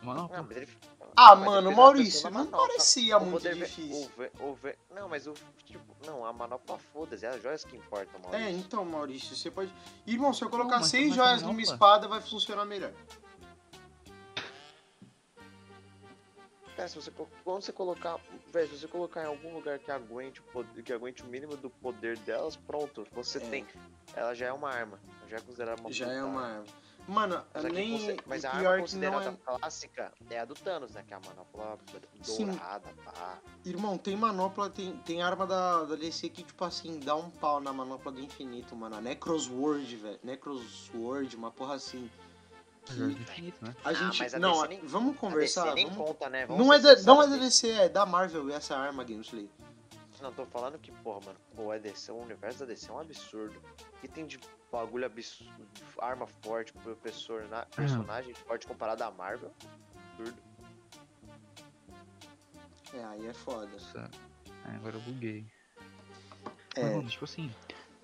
A 0.01 0.05
manopla? 0.05 0.39
Ah, 0.39 0.43
mas 0.43 0.57
ele. 0.57 0.71
Ah, 1.19 1.33
Vai 1.33 1.45
mano, 1.45 1.71
Maurício, 1.71 2.29
não 2.29 2.45
parecia 2.45 3.17
O 3.17 3.21
muito 3.21 3.41
poder 3.41 3.55
difícil. 3.55 4.11
o 4.39 4.51
o 4.51 4.59
Não, 4.93 5.09
mas 5.09 5.25
o. 5.25 5.33
Tipo, 5.65 5.83
não, 6.05 6.23
a 6.23 6.31
manopla 6.31 6.77
foda-se, 6.93 7.25
é 7.25 7.29
as 7.29 7.41
joias 7.41 7.63
que 7.65 7.75
importam, 7.75 8.19
É, 8.27 8.37
Maurício. 8.37 8.57
então, 8.59 8.85
Maurício, 8.85 9.35
você 9.35 9.49
pode. 9.49 9.73
Irmão, 10.05 10.31
se 10.31 10.43
eu 10.43 10.49
colocar 10.51 10.77
mas- 10.77 10.87
seis 10.87 11.09
mas 11.09 11.19
a 11.19 11.23
joias 11.23 11.41
numa 11.41 11.59
espada, 11.61 12.07
vai 12.07 12.21
funcionar 12.21 12.65
melhor. 12.65 12.93
Cara, 16.75 16.87
se 16.87 16.95
você, 16.95 17.11
quando 17.43 17.63
você 17.63 17.71
colocar. 17.71 18.19
Velho, 18.53 18.67
se 18.69 18.77
você 18.77 18.87
colocar 18.87 19.23
em 19.23 19.25
algum 19.25 19.55
lugar 19.55 19.79
que 19.79 19.89
aguente 19.89 20.39
o, 20.39 20.43
poder, 20.43 20.83
que 20.83 20.93
aguente 20.93 21.23
o 21.23 21.25
mínimo 21.25 21.57
do 21.57 21.71
poder 21.71 22.15
delas, 22.19 22.55
pronto. 22.55 23.07
Você 23.13 23.39
É. 23.39 23.41
tem. 23.41 23.65
Ela 24.15 24.35
já 24.35 24.45
é 24.45 24.53
uma 24.53 24.69
arma. 24.69 24.99
Já 25.27 25.37
é 25.37 25.39
considerada 25.41 25.81
uma 25.81 25.91
Já 25.91 26.05
puta 26.05 26.17
é 26.17 26.23
uma 26.23 26.45
arma. 26.45 26.65
Mano, 27.07 27.41
que 27.59 27.69
nem. 27.69 27.91
conse- 27.99 28.17
mas 28.25 28.43
a 28.43 28.49
arma 28.49 28.61
que 28.63 28.69
não 28.73 28.79
considerada 28.81 29.29
é. 29.29 29.37
clássica 29.57 30.13
é 30.29 30.39
a 30.39 30.45
do 30.45 30.53
Thanos, 30.53 30.91
né? 30.91 31.03
Que 31.07 31.13
é 31.13 31.17
a 31.17 31.19
manopla 31.21 31.77
Sim. 32.21 32.47
dourada, 32.47 32.89
pá. 33.05 33.37
Irmão, 33.63 33.97
tem 33.97 34.15
manopla, 34.17 34.69
tem, 34.69 34.97
tem 34.97 35.21
arma 35.21 35.47
da, 35.47 35.83
da 35.83 35.95
DC 35.95 36.27
que, 36.29 36.43
tipo 36.43 36.65
assim, 36.65 36.99
dá 36.99 37.15
um 37.15 37.29
pau 37.29 37.61
na 37.61 37.71
manopla 37.71 38.11
do 38.11 38.19
infinito, 38.19 38.75
mano. 38.75 38.97
A 38.97 39.01
Necrosword, 39.01 39.95
velho. 39.95 40.19
Necrosword, 40.21 41.33
uma 41.35 41.49
porra 41.49 41.75
assim. 41.75 42.09
Infinito, 42.89 43.63
né? 43.65 43.75
A 43.83 43.89
Ah, 43.89 43.93
gente. 43.93 44.19
mas 44.19 44.33
a 44.33 44.39
não, 44.39 44.51
DC 44.53 44.63
a- 44.63 44.67
nem- 44.67 44.79
vamos 44.85 45.15
A 45.15 45.19
conversar. 45.19 45.63
DC 45.63 45.75
nem 45.75 45.89
vamos- 45.89 46.05
conta, 46.07 46.29
né? 46.29 46.45
Vamos 46.45 46.65
Não 46.65 46.73
é, 46.73 46.79
da, 46.79 46.95
não 47.03 47.21
é 47.23 47.27
da. 47.27 47.37
DC, 47.37 47.69
é 47.69 47.89
da 47.89 48.05
Marvel 48.05 48.49
essa 48.49 48.75
arma, 48.77 49.03
Gameslay. 49.03 49.49
Não, 50.21 50.31
tô 50.33 50.45
falando 50.47 50.79
que, 50.79 50.91
porra, 50.91 51.19
mano, 51.27 51.39
o 51.57 51.71
EDC, 51.73 52.11
o 52.11 52.15
universo 52.15 52.59
da 52.59 52.65
DC 52.65 52.89
é 52.89 52.93
um 52.93 52.99
absurdo. 52.99 53.61
E 54.01 54.07
tem 54.07 54.25
de 54.25 54.39
bagulho 54.71 55.05
absurdo, 55.05 55.67
arma 55.99 56.27
forte, 56.27 56.73
professor, 56.73 57.47
na, 57.49 57.65
personagem 57.65 58.33
forte 58.33 58.67
comparado 58.67 59.03
à 59.03 59.11
Marvel. 59.11 59.51
Absurdo. 60.13 60.37
É, 62.93 63.03
aí 63.03 63.27
é 63.27 63.33
foda. 63.33 63.67
Nossa, 63.67 64.09
é, 64.65 64.75
agora 64.75 64.95
eu 64.95 65.01
buguei. 65.01 65.45
É. 66.75 66.83
Mas, 66.83 66.95
mano, 66.95 67.09
tipo 67.09 67.25
assim, 67.25 67.53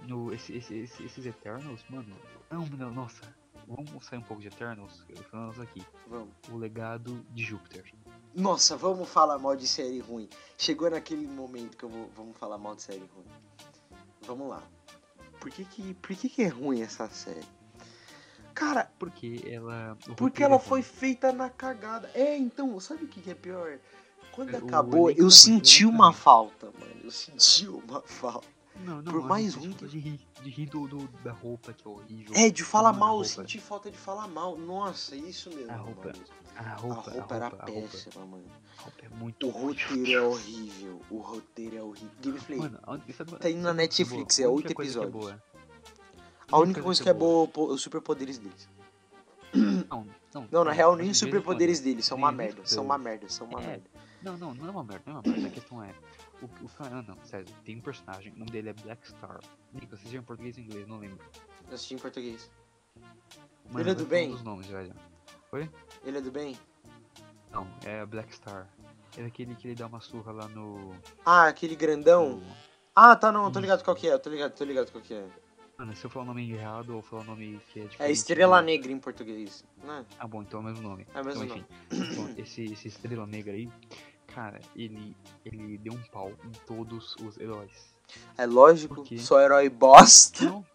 no, 0.01 0.33
esse, 0.33 0.55
esse, 0.57 0.75
esse- 0.75 1.03
esses 1.03 1.25
Eternals, 1.25 1.83
mano. 1.89 2.15
Não, 2.49 2.65
não, 2.65 2.91
nossa. 2.91 3.21
Vamos 3.65 4.05
sair 4.05 4.19
um 4.19 4.23
pouco 4.23 4.41
de 4.41 4.49
Eternals, 4.49 5.05
Eternals 5.09 5.57
aqui. 5.59 5.85
Vamos. 6.07 6.33
O 6.51 6.57
legado 6.57 7.25
de 7.29 7.43
Júpiter. 7.43 7.93
Nossa, 8.35 8.75
vamos 8.75 9.07
falar 9.07 9.37
mal 9.39 9.55
de 9.55 9.65
série 9.65 9.99
ruim. 9.99 10.27
Chegou 10.57 10.89
naquele 10.89 11.25
momento 11.25 11.77
que 11.77 11.85
eu 11.85 11.89
vou 11.89 12.09
vamos 12.15 12.37
falar 12.37 12.57
mal 12.57 12.75
de 12.75 12.81
série 12.81 13.05
ruim. 13.15 13.25
Vamos 14.23 14.49
lá. 14.49 14.61
Por 15.43 15.51
que 15.51 15.65
que, 15.65 15.93
por 15.95 16.15
que, 16.15 16.29
que 16.29 16.41
é 16.41 16.47
ruim 16.47 16.81
essa 16.81 17.09
série? 17.09 17.43
Cara, 18.53 18.89
Porque 18.97 19.43
ela. 19.45 19.97
porque 19.99 20.23
roteiro 20.23 20.53
ela 20.53 20.55
é 20.55 20.59
foi 20.65 20.81
feita 20.81 21.33
na 21.33 21.49
cagada. 21.49 22.09
É, 22.13 22.37
então, 22.37 22.79
sabe 22.79 23.03
o 23.03 23.07
que, 23.09 23.19
que 23.21 23.29
é 23.31 23.35
pior? 23.35 23.77
Quando 24.31 24.53
É, 24.53 24.57
acabou, 24.57 25.09
eu 25.09 25.15
é 25.17 25.19
ruim, 25.19 25.29
senti 25.31 25.83
é 25.83 25.87
uma 25.87 26.05
ruim. 26.07 26.15
falta, 26.15 26.67
mano. 26.79 26.95
Eu 27.03 27.11
senti 27.11 27.67
uma 27.67 28.01
falta. 28.03 28.47
Não, 28.85 29.01
não, 29.01 29.11
por 29.11 29.21
mais 29.27 29.53
ruim 29.53 29.71
falta 29.71 29.87
de 29.89 29.99
rir, 29.99 30.19
de 30.41 30.49
rir 30.49 30.65
do, 30.67 30.87
do- 30.87 31.07
da 31.25 31.33
roupa 31.33 31.73
que 31.73 31.85
é 31.85 31.91
horrível. 31.91 32.33
É, 32.37 32.49
de 32.49 32.63
falar 32.63 32.93
mal, 32.93 33.19
eu 33.19 33.25
senti 33.25 33.59
falta 33.59 33.91
de 33.91 33.97
falar 33.97 34.29
mal. 34.29 34.57
Nossa, 34.57 35.13
isso 35.13 35.49
mesmo. 35.49 35.69
A 35.71 35.75
roupa, 35.75 36.07
mano. 36.07 36.25
A 36.55 36.61
A 36.61 36.75
roupa, 36.75 37.11
roupa, 37.11 37.35
era 37.35 37.45
a 37.45 37.49
roupa, 37.49 37.63
a 37.63 37.69
roupa, 37.71 37.89
péssima, 37.89 38.25
mano. 38.25 38.45
a 38.77 38.81
roupa 38.83 39.05
é 39.05 39.09
muito 39.09 39.47
O 39.47 39.49
roteiro 39.49 40.11
é 40.11 40.21
horrível. 40.21 41.01
O 41.09 41.17
roteiro 41.17 41.77
é 41.77 41.81
horrível. 41.81 42.09
Gameplay. 42.21 42.59
Mano, 42.59 42.79
a- 42.83 43.13
sabe- 43.13 43.31
Tá 43.37 43.49
indo 43.49 43.57
na 43.57 43.63
coisa 43.69 43.73
Netflix, 43.73 44.39
é 44.39 44.43
A 44.43 44.49
oito 44.49 44.67
é 44.67 44.71
episódios. 44.71 45.11
boa. 45.13 45.43
a 46.51 46.59
única 46.59 46.81
coisa 46.83 47.01
que 47.01 47.09
é 47.09 47.13
boa 47.13 47.49
é 47.55 47.59
os 47.59 47.81
superpoderes 47.81 48.37
deles. 48.37 48.69
Não, 49.89 50.07
não, 50.33 50.47
Não, 50.51 50.63
na 50.63 50.71
é, 50.71 50.75
real, 50.75 50.91
mas 50.93 51.01
nem 51.01 51.11
os 51.11 51.17
superpoderes 51.17 51.79
deles 51.79 52.05
são 52.05 52.17
uma 52.17 52.31
merda. 52.31 52.61
São 52.65 52.83
uma 52.83 52.97
merda, 52.97 53.29
são 53.29 53.45
uma 53.47 53.61
É. 53.61 53.67
merda. 53.67 53.89
Não, 54.21 54.37
não, 54.37 54.53
não 54.53 54.67
é 54.67 54.71
uma 54.71 54.83
merda, 54.83 55.03
não 55.07 55.17
é 55.17 55.19
uma 55.19 55.31
merda. 55.31 55.47
A 55.47 55.51
questão 55.51 55.83
é. 55.83 55.93
O, 56.41 56.45
o 56.65 56.69
cara, 56.69 57.01
não, 57.03 57.17
sério, 57.23 57.45
tem 57.63 57.77
um 57.77 57.81
personagem, 57.81 58.31
o 58.33 58.39
nome 58.39 58.51
dele 58.51 58.69
é 58.69 58.73
Black 58.73 59.07
Star. 59.07 59.39
Nico, 59.73 59.95
viram 59.95 60.21
em 60.21 60.25
português 60.25 60.57
ou 60.57 60.63
em 60.63 60.65
inglês? 60.65 60.87
Não 60.87 60.97
lembro. 60.97 61.19
Eu 61.67 61.75
assisti 61.75 61.93
em 61.95 61.97
português. 61.99 62.49
Mano, 63.67 63.79
Ele 63.79 63.91
é 63.91 63.95
do 63.95 64.05
bem? 64.05 64.31
Os 64.33 64.41
nomes, 64.43 64.65
velho. 64.67 64.93
Ele 66.03 66.17
é 66.17 66.21
do 66.21 66.31
bem? 66.31 66.57
Não, 67.51 67.67
é 67.85 68.05
Black 68.05 68.33
Star. 68.33 68.67
É 69.17 69.25
aquele 69.25 69.53
que 69.55 69.67
ele 69.67 69.75
dá 69.75 69.85
uma 69.87 70.01
surra 70.01 70.31
lá 70.31 70.47
no. 70.47 70.95
Ah, 71.25 71.47
aquele 71.47 71.75
grandão. 71.75 72.37
no- 72.37 72.43
Ah, 72.95 73.15
tá, 73.15 73.31
não, 73.31 73.51
tô 73.51 73.59
ligado 73.59 73.83
qual 73.83 73.95
que 73.95 74.07
é, 74.07 74.17
tô 74.17 74.29
ligado, 74.29 74.53
tô 74.53 74.63
ligado 74.63 74.91
qual 74.91 75.03
que 75.03 75.13
é. 75.13 75.25
Mano, 75.77 75.95
se 75.95 76.05
eu 76.05 76.09
falar 76.09 76.25
o 76.25 76.27
nome 76.27 76.51
errado 76.51 76.95
ou 76.95 77.01
falar 77.01 77.23
o 77.23 77.25
nome 77.25 77.59
que 77.71 77.79
é 77.79 77.83
diferente. 77.85 78.09
É 78.09 78.11
Estrela 78.11 78.59
do- 78.61 78.65
Negra 78.65 78.91
em 78.91 78.99
português, 78.99 79.63
né? 79.83 80.05
Ah, 80.19 80.27
bom, 80.27 80.41
então 80.41 80.59
é 80.59 80.63
o 80.63 80.65
mesmo 80.65 80.87
nome. 80.87 81.05
É 81.13 81.21
o 81.21 81.25
mesmo 81.25 81.43
então, 81.43 81.57
enfim. 81.91 82.15
Bom, 82.15 82.29
esse, 82.37 82.63
esse 82.65 82.87
Estrela 82.87 83.25
Negra 83.25 83.53
aí, 83.53 83.69
cara, 84.27 84.59
ele, 84.75 85.15
ele 85.45 85.77
deu 85.79 85.93
um 85.93 86.03
pau 86.11 86.29
em 86.43 86.51
todos 86.67 87.15
os 87.17 87.37
heróis. 87.39 87.93
É 88.37 88.45
lógico, 88.45 88.95
Por 88.95 89.05
quê? 89.05 89.17
só 89.17 89.39
herói 89.41 89.67
bosta. 89.69 90.45
Não, 90.45 90.65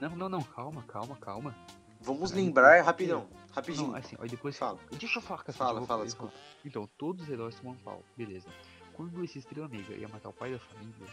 não, 0.00 0.16
não, 0.16 0.28
não, 0.30 0.42
calma, 0.42 0.82
calma, 0.88 1.16
calma. 1.16 1.54
Vamos 2.00 2.32
lembrar 2.32 2.82
rapidão, 2.82 3.26
rapidinho. 3.52 3.88
Não, 3.88 3.96
assim, 3.96 4.16
aí 4.18 4.28
depois. 4.28 4.56
Fala. 4.56 4.78
Deixa 4.92 5.18
eu 5.18 5.22
falar, 5.22 5.38
cacete, 5.42 5.58
Fala, 5.58 5.82
fala, 5.86 6.04
desculpa. 6.04 6.32
Então, 6.64 6.88
todos 6.98 7.24
os 7.24 7.30
heróis 7.30 7.54
tomam 7.56 7.76
pau, 7.76 8.02
beleza. 8.16 8.48
Quando 8.94 9.22
esse 9.24 9.38
Estrela 9.38 9.68
Negra 9.68 9.94
ia 9.96 10.08
matar 10.08 10.28
o 10.28 10.32
pai 10.32 10.52
da 10.52 10.58
família, 10.58 11.06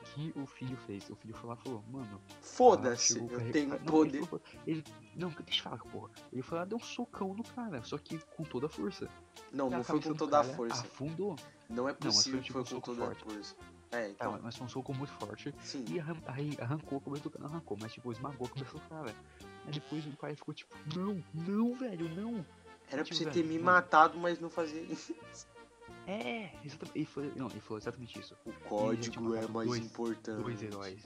o 0.00 0.04
que 0.04 0.32
o 0.36 0.46
filho 0.46 0.76
fez? 0.78 1.08
O 1.08 1.14
filho 1.16 1.32
foi 1.34 1.48
lá 1.48 1.56
e 1.58 1.62
falou, 1.64 1.82
mano, 1.90 2.20
Foda-se, 2.40 3.14
chegou 3.14 3.30
eu 3.30 3.52
tenho 3.52 3.72
Ah, 3.74 3.78
não, 3.78 3.84
poder. 3.86 4.18
Ele, 4.18 4.26
falou- 4.26 4.42
ele- 4.66 4.84
não, 5.16 5.30
deixa 5.30 5.60
eu 5.60 5.62
falar, 5.64 5.78
porra. 5.78 6.10
Ele 6.32 6.42
foi 6.42 6.58
lá 6.58 6.64
e 6.64 6.68
deu 6.68 6.78
um 6.78 6.82
socão 6.82 7.32
no 7.34 7.42
cara, 7.44 7.82
só 7.84 7.96
que 7.96 8.18
com 8.36 8.42
toda 8.42 8.66
a 8.66 8.68
força. 8.68 9.08
Não, 9.52 9.68
a 9.68 9.70
não 9.70 9.84
foi 9.84 10.00
com 10.00 10.14
toda 10.14 10.40
a 10.40 10.44
força. 10.44 10.82
Afundou. 10.82 11.36
Não 11.70 11.88
é 11.88 11.94
foi 11.94 12.00
possível 12.10 12.40
que 12.40 12.46
tipo 12.46 12.64
foi 12.64 12.76
um 12.76 12.80
com 12.80 12.94
toda 12.94 13.12
a 13.12 13.14
força. 13.14 13.56
É, 13.92 14.08
Tá, 14.08 14.26
então, 14.26 14.40
mas 14.42 14.56
foi 14.56 14.66
um 14.66 14.68
soco 14.70 14.94
muito 14.94 15.12
forte. 15.12 15.54
sim. 15.60 15.84
E 15.88 16.00
arran- 16.00 16.16
aí 16.26 16.56
arrancou 16.60 16.98
a 16.98 17.00
cabeça 17.02 17.22
do 17.24 17.30
cara. 17.30 17.44
Não 17.44 17.50
arrancou, 17.54 17.78
mas 17.80 17.92
tipo, 17.92 18.10
esmagou 18.10 18.46
a 18.46 18.50
cabeça 18.50 18.72
do 18.72 18.80
cara. 18.88 19.14
Aí 19.66 19.72
depois 19.72 20.04
o 20.06 20.10
pai 20.16 20.34
ficou 20.34 20.52
tipo, 20.54 20.74
não, 20.96 21.22
não, 21.34 21.74
velho, 21.76 22.08
não. 22.14 22.44
Era 22.88 22.96
pra 22.96 23.04
tipo, 23.04 23.16
você 23.16 23.24
velho, 23.24 23.34
ter 23.34 23.44
me 23.44 23.58
matado, 23.58 24.18
mas 24.18 24.38
não 24.40 24.50
fazer 24.50 24.82
isso. 24.90 25.14
É, 26.06 26.50
exatamente. 26.64 26.96
Ele 26.98 27.06
falou, 27.06 27.32
não, 27.36 27.46
ele 27.48 27.60
falou 27.60 27.78
exatamente 27.78 28.18
isso. 28.18 28.36
O 28.44 28.52
código 28.68 29.34
é 29.34 29.46
mais 29.46 29.68
dois- 29.68 29.84
importante. 29.84 30.42
Dois 30.42 30.62
heróis. 30.62 31.02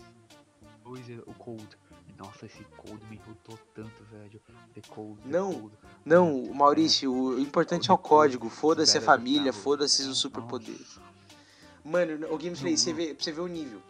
Dois 0.83 1.09
heróis. 1.09 1.27
O 1.29 1.35
Cold. 1.35 1.69
Nossa, 2.17 2.47
esse 2.47 2.65
Cold 2.79 3.05
me 3.11 3.17
irritou 3.17 3.59
tanto, 3.75 4.03
velho. 4.11 4.41
The 4.75 4.81
Cold. 4.89 5.21
The 5.21 5.29
Não, 5.29 5.53
Cold. 5.53 5.77
Não, 6.05 6.55
Maurício, 6.55 7.13
o 7.13 7.39
importante 7.39 7.91
é 7.91 7.95
o 7.95 7.99
código. 7.99 8.49
Foda-se 8.49 8.97
a 8.97 9.03
família, 9.03 9.53
foda-se 9.53 10.03
os 10.05 10.19
superpoderes. 10.19 10.99
Mano, 11.85 12.15
o 12.33 12.39
Gameplay, 12.39 12.77
você 12.77 12.93
vê, 12.93 13.15
pra 13.15 13.23
você 13.23 13.33
ver 13.33 13.43
o 13.43 13.47
nível. 13.47 13.83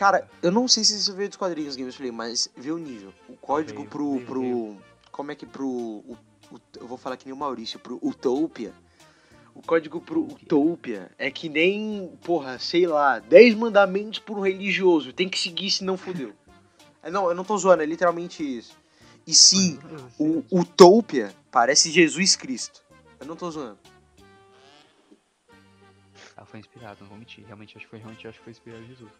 Cara, 0.00 0.26
eu 0.42 0.50
não 0.50 0.66
sei 0.66 0.82
se 0.82 0.98
você 0.98 1.12
veio 1.12 1.28
dos 1.28 1.36
quadrinhos 1.36 1.76
Gameplay, 1.76 2.10
mas 2.10 2.48
vê 2.56 2.72
o 2.72 2.78
nível. 2.78 3.12
O 3.28 3.36
código 3.36 3.80
Veio, 3.80 3.90
pro. 3.90 4.12
veio, 4.14 4.26
pro. 4.26 4.40
veio. 4.40 4.82
Como 5.12 5.30
é 5.30 5.34
que 5.34 5.44
pro. 5.44 5.68
o- 5.68 6.16
o- 6.50 6.58
eu 6.80 6.86
vou 6.86 6.96
falar 6.96 7.18
que 7.18 7.26
nem 7.26 7.34
o 7.34 7.36
Maurício, 7.36 7.78
pro 7.78 7.98
Utopia. 8.02 8.72
O 9.54 9.60
código 9.60 10.00
pro 10.00 10.22
Utopia. 10.22 11.10
É 11.18 11.30
que 11.30 11.50
nem, 11.50 12.10
porra, 12.24 12.58
sei 12.58 12.86
lá, 12.86 13.18
10 13.18 13.54
mandamentos 13.54 14.18
por 14.20 14.38
um 14.38 14.40
religioso. 14.40 15.12
Tem 15.12 15.28
que 15.28 15.38
seguir, 15.38 15.70
senão 15.70 15.98
fodeu. 15.98 16.32
É, 17.02 17.10
não, 17.10 17.28
eu 17.28 17.34
não 17.34 17.44
tô 17.44 17.56
zoando, 17.58 17.82
é 17.82 17.86
literalmente 17.86 18.42
isso. 18.42 18.76
E 19.26 19.34
sim, 19.34 19.78
sei. 20.16 20.26
o 20.26 20.44
Utopia 20.60 21.34
parece 21.50 21.90
Jesus 21.90 22.36
Cristo. 22.36 22.82
Eu 23.18 23.26
não 23.26 23.36
tô 23.36 23.50
zoando. 23.50 23.78
Ela 26.36 26.46
foi 26.46 26.60
inspirada, 26.60 26.96
não 27.00 27.08
vou 27.08 27.18
mentir. 27.18 27.44
Realmente 27.46 27.76
acho 27.76 27.84
que 27.86 27.90
foi, 27.90 27.98
realmente 27.98 28.26
acho 28.28 28.38
que 28.38 28.44
foi 28.44 28.50
inspirado 28.50 28.82
em 28.82 28.86
Jesus. 28.88 29.10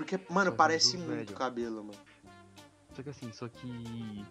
Porque, 0.00 0.18
mano, 0.32 0.50
parece 0.50 0.96
muito 0.96 1.10
velho. 1.26 1.34
cabelo, 1.34 1.84
mano. 1.84 1.98
Só 2.94 3.02
que 3.02 3.10
assim, 3.10 3.30
só 3.32 3.48
que. 3.48 4.24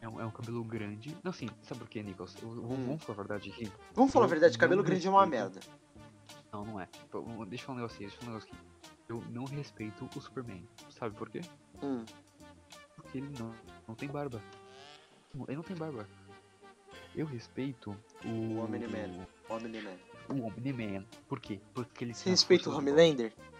É 0.00 0.08
um, 0.08 0.18
é 0.20 0.24
um 0.24 0.30
cabelo 0.30 0.64
grande. 0.64 1.14
Não, 1.22 1.30
assim, 1.30 1.48
sabe 1.62 1.80
por 1.80 1.88
quê, 1.88 2.02
Nicholas? 2.02 2.34
Eu- 2.42 2.48
Hum. 2.48 2.86
Vamos 2.86 3.04
falar 3.04 3.14
a 3.14 3.22
verdade 3.26 3.50
aqui. 3.50 3.70
Vamos 3.94 4.10
falar 4.12 4.24
a 4.24 4.28
verdade, 4.28 4.56
cabelo 4.56 4.82
grande 4.82 5.06
é 5.06 5.10
uma 5.10 5.20
respeito. 5.24 5.42
merda. 5.52 5.60
Não, 6.50 6.64
não 6.64 6.80
é. 6.80 6.88
Pô, 7.10 7.20
Deixa 7.46 7.62
eu 7.64 7.66
falar 7.66 7.76
um 7.76 7.80
negócio 7.82 7.96
aqui, 7.96 8.04
deixa 8.06 8.16
eu 8.16 8.20
falar 8.20 8.30
um 8.30 8.34
negócio 8.38 8.54
aqui. 8.54 8.64
Eu 9.08 9.22
não 9.30 9.44
respeito 9.44 10.08
o 10.16 10.20
Superman. 10.20 10.66
Sabe 10.90 11.14
por 11.14 11.28
quê? 11.28 11.42
Hum. 11.82 12.04
Porque 12.96 13.18
ele 13.18 13.30
não, 13.38 13.52
não 13.86 13.94
tem 13.94 14.08
barba. 14.08 14.42
Ele 15.46 15.56
não 15.56 15.62
tem 15.62 15.76
barba. 15.76 16.08
Eu 17.14 17.26
respeito 17.26 17.94
o. 18.24 18.28
O 18.28 18.64
Omni-Man. 18.64 19.26
Omni-Man. 19.50 19.96
O 20.30 20.46
Omni-Man. 20.46 21.04
Por 21.28 21.38
quê? 21.38 21.60
Porque 21.74 22.04
ele 22.04 22.14
Você 22.14 22.30
respeita 22.30 22.70
o 22.70 22.76
Homelander? 22.76 23.32
Ball. 23.36 23.53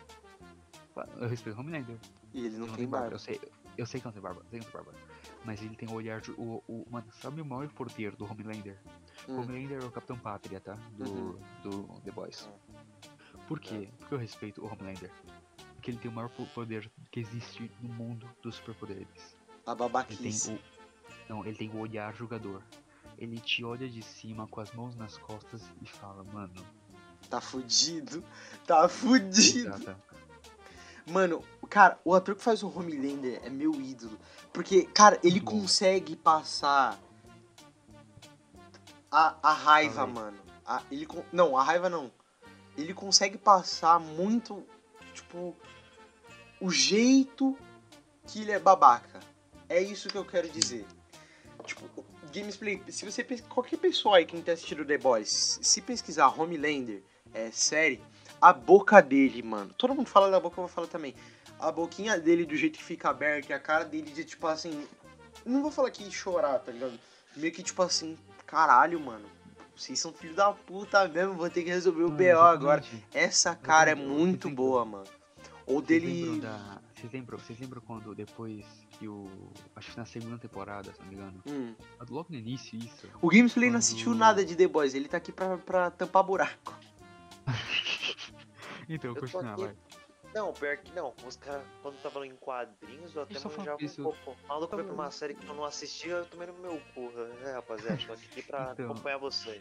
Eu 1.16 1.29
respeito 1.29 1.57
o 1.57 1.61
Homelander. 1.61 1.99
E 2.33 2.47
ele 2.47 2.57
não, 2.57 2.66
Ele 2.69 2.77
tem 2.77 2.89
barba. 2.89 3.15
Eu 3.15 3.19
sei, 3.19 3.41
eu 3.77 3.87
sei 3.87 4.01
que 4.01 4.07
não 4.07 4.12
tem 4.12 4.23
barba, 4.23 4.43
sei 4.51 4.61
que 4.61 4.65
não 4.66 4.73
tem 4.73 4.83
barba. 4.83 4.99
Mas 5.45 5.61
ele 5.62 5.75
tem 5.77 5.89
o 5.89 5.93
olhar 5.95 6.21
de. 6.21 6.31
O, 6.33 6.62
o, 6.69 6.87
mano, 6.91 7.07
sabe 7.21 7.41
o 7.41 7.45
maior 7.45 7.69
poder 7.69 8.15
do 8.16 8.25
Homelander? 8.25 8.79
Hum. 9.29 9.41
Homelander 9.41 9.83
é 9.83 9.85
o 9.87 9.91
Capitão 9.91 10.19
Pátria, 10.19 10.61
tá? 10.61 10.75
Do, 10.97 11.05
Uhum. 11.11 11.39
do 11.62 12.01
The 12.03 12.11
Boys. 12.12 12.49
Por 13.49 13.61
quê? 13.61 13.89
Porque 13.99 14.15
eu 14.15 14.19
respeito 14.19 14.62
o 14.65 14.66
Homelander. 14.66 15.11
Porque 15.75 15.91
ele 15.91 15.99
tem 15.99 16.11
o 16.11 16.15
maior 16.15 16.31
po- 16.31 16.47
poder 16.47 16.91
que 17.11 17.21
existe 17.21 17.71
no 17.83 17.93
mundo 17.93 18.29
dos 18.43 18.55
superpoderes. 18.57 19.37
A 19.66 19.71
Ele 19.73 19.79
babaquice. 19.79 20.53
o. 20.53 20.59
Não, 21.29 21.45
ele 21.45 21.57
tem 21.57 21.71
o 21.71 21.79
olhar 21.79 22.15
jogador. 22.15 22.62
ele 23.19 23.39
te 23.39 23.65
olha 23.65 23.89
de 23.89 24.03
cima 24.03 24.47
com 24.49 24.61
as 24.61 24.73
mãos 24.73 24.97
nas 24.97 25.16
costas 25.19 25.62
e 25.83 25.87
fala, 25.87 26.25
mano, 26.25 26.55
Tá 27.31 27.41
fudido. 27.41 28.23
Tá 28.66 28.89
fudido. 28.89 29.79
tá. 29.81 29.97
Mano, 31.07 31.45
cara, 31.69 31.99
o 32.05 32.15
ator 32.15 32.35
que 32.35 32.43
faz 32.43 32.63
o 32.63 32.69
Homelander 32.69 33.41
é 33.45 33.51
meu 33.51 33.75
ídolo. 33.75 34.19
Porque, 34.53 34.85
cara, 34.87 35.19
ele 35.23 35.41
bom. 35.41 35.53
consegue 35.53 36.17
passar 36.17 36.99
a, 39.11 39.37
a 39.43 39.53
raiva, 39.53 40.05
aí. 40.05 40.11
mano. 40.13 40.39
A- 40.67 40.83
ele, 40.91 41.07
não, 41.33 41.57
a 41.57 41.63
raiva 41.63 41.91
não. 41.91 42.11
Ele 42.77 42.95
consegue 42.95 43.37
passar 43.39 44.01
muito, 44.01 44.65
tipo, 45.13 45.55
o 46.61 46.71
jeito 46.71 47.57
que 48.27 48.41
ele 48.41 48.53
é 48.53 48.59
babaca. 48.59 49.21
É 49.69 49.81
isso 49.81 50.09
que 50.09 50.17
eu 50.17 50.25
quero 50.25 50.49
dizer. 50.49 50.87
Tipo, 51.65 51.85
o 52.01 52.05
Gamesplay, 52.33 52.83
se 52.89 53.05
você 53.05 53.25
qualquer 53.49 53.79
pessoa 53.79 54.17
aí 54.17 54.27
que 54.27 54.35
não 54.35 54.43
tem 54.43 54.55
assistido 54.55 54.85
The 54.85 54.99
Boys, 54.99 55.59
se 55.63 55.81
pesquisar 55.81 56.29
Homelander, 56.29 57.03
é 57.33 57.51
série, 57.51 58.03
a 58.40 58.52
boca 58.52 59.01
dele, 59.01 59.43
mano. 59.43 59.73
Todo 59.77 59.94
mundo 59.94 60.06
fala 60.09 60.31
da 60.31 60.39
boca, 60.40 60.55
eu 60.61 60.65
vou 60.66 60.69
falar 60.69 60.86
também. 60.86 61.15
A 61.59 61.70
boquinha 61.73 62.19
dele, 62.19 62.44
do 62.44 62.56
jeito 62.56 62.78
que 62.78 62.85
fica 62.85 63.09
aberta, 63.11 63.52
e 63.52 63.55
a 63.55 63.59
cara 63.61 63.85
dele 63.85 64.11
de 64.11 64.24
tipo 64.24 64.47
assim. 64.47 64.86
Não 65.44 65.62
vou 65.62 65.70
falar 65.70 65.90
que 65.90 66.11
chorar, 66.11 66.59
tá 66.59 66.73
ligado? 66.73 66.98
Meio 67.36 67.52
que 67.52 67.62
tipo 67.62 67.82
assim, 67.82 68.16
caralho, 68.47 69.01
mano. 69.01 69.24
Vocês 69.77 69.98
são 69.98 70.12
filho 70.12 70.35
da 70.35 70.52
puta 70.52 71.06
mesmo, 71.09 71.35
vou 71.35 71.51
ter 71.51 71.65
que 71.65 71.70
resolver 71.70 72.05
o 72.05 72.11
BO 72.11 72.39
agora. 72.40 72.82
Essa 73.12 73.55
cara 73.56 73.90
é 73.90 73.94
muito 73.94 74.48
boa, 74.48 74.85
mano. 74.85 75.05
Ou 75.66 75.81
dele. 75.82 76.40
da. 76.40 76.81
Vocês 76.94 77.12
lembram, 77.12 77.39
vocês 77.39 77.59
lembram 77.59 77.82
quando 77.86 78.15
depois 78.15 78.65
que 78.93 79.09
o. 79.09 79.28
Acho 79.74 79.90
que 79.93 79.97
na 79.98 80.06
segunda 80.06 80.39
temporada, 80.39 80.93
se 80.93 81.01
não 81.01 81.09
me 81.09 81.15
engano. 81.16 81.43
Hum. 81.47 81.74
Logo 82.09 82.28
no 82.31 82.36
início, 82.36 82.78
isso. 82.78 83.09
O 83.20 83.28
Gamesplay 83.28 83.66
não 83.69 83.74
Quando- 83.74 83.78
assistiu 83.81 84.15
nada 84.15 84.44
de 84.44 84.55
The 84.55 84.69
Boys, 84.69 84.94
ele 84.94 85.09
tá 85.09 85.16
aqui 85.16 85.32
pra, 85.32 85.56
pra 85.59 85.90
tampar 85.90 86.23
buraco. 86.23 86.73
Então, 88.89 89.15
Eu 89.15 89.24
aqui. 89.52 89.65
vai. 89.65 89.77
Não, 90.35 90.52
pior 90.52 90.77
que 90.78 90.93
não. 90.94 91.15
Os 91.27 91.36
caras, 91.36 91.62
quando 91.81 92.01
tava 92.02 92.27
em 92.27 92.35
quadrinhos, 92.36 93.15
eu 93.15 93.23
até 93.23 93.35
falo 93.39 93.56
manjava 93.56 93.78
um 93.85 94.02
pouco. 94.02 94.36
Maluco 94.48 94.74
foi 94.74 94.82
pra 94.82 94.93
uma 94.93 94.97
Falando. 95.05 95.12
série 95.12 95.35
que 95.35 95.47
eu 95.48 95.55
não 95.55 95.65
assistia, 95.65 96.12
eu 96.15 96.27
tomei 96.27 96.47
no 96.48 96.55
meu 96.55 96.81
cu. 96.93 97.12
É, 97.44 97.52
rapaziada, 97.52 97.97
tô 98.05 98.12
aqui 98.12 98.43
pra 98.43 98.73
Então. 98.74 98.90
acompanhar 98.90 99.19
você. 99.19 99.61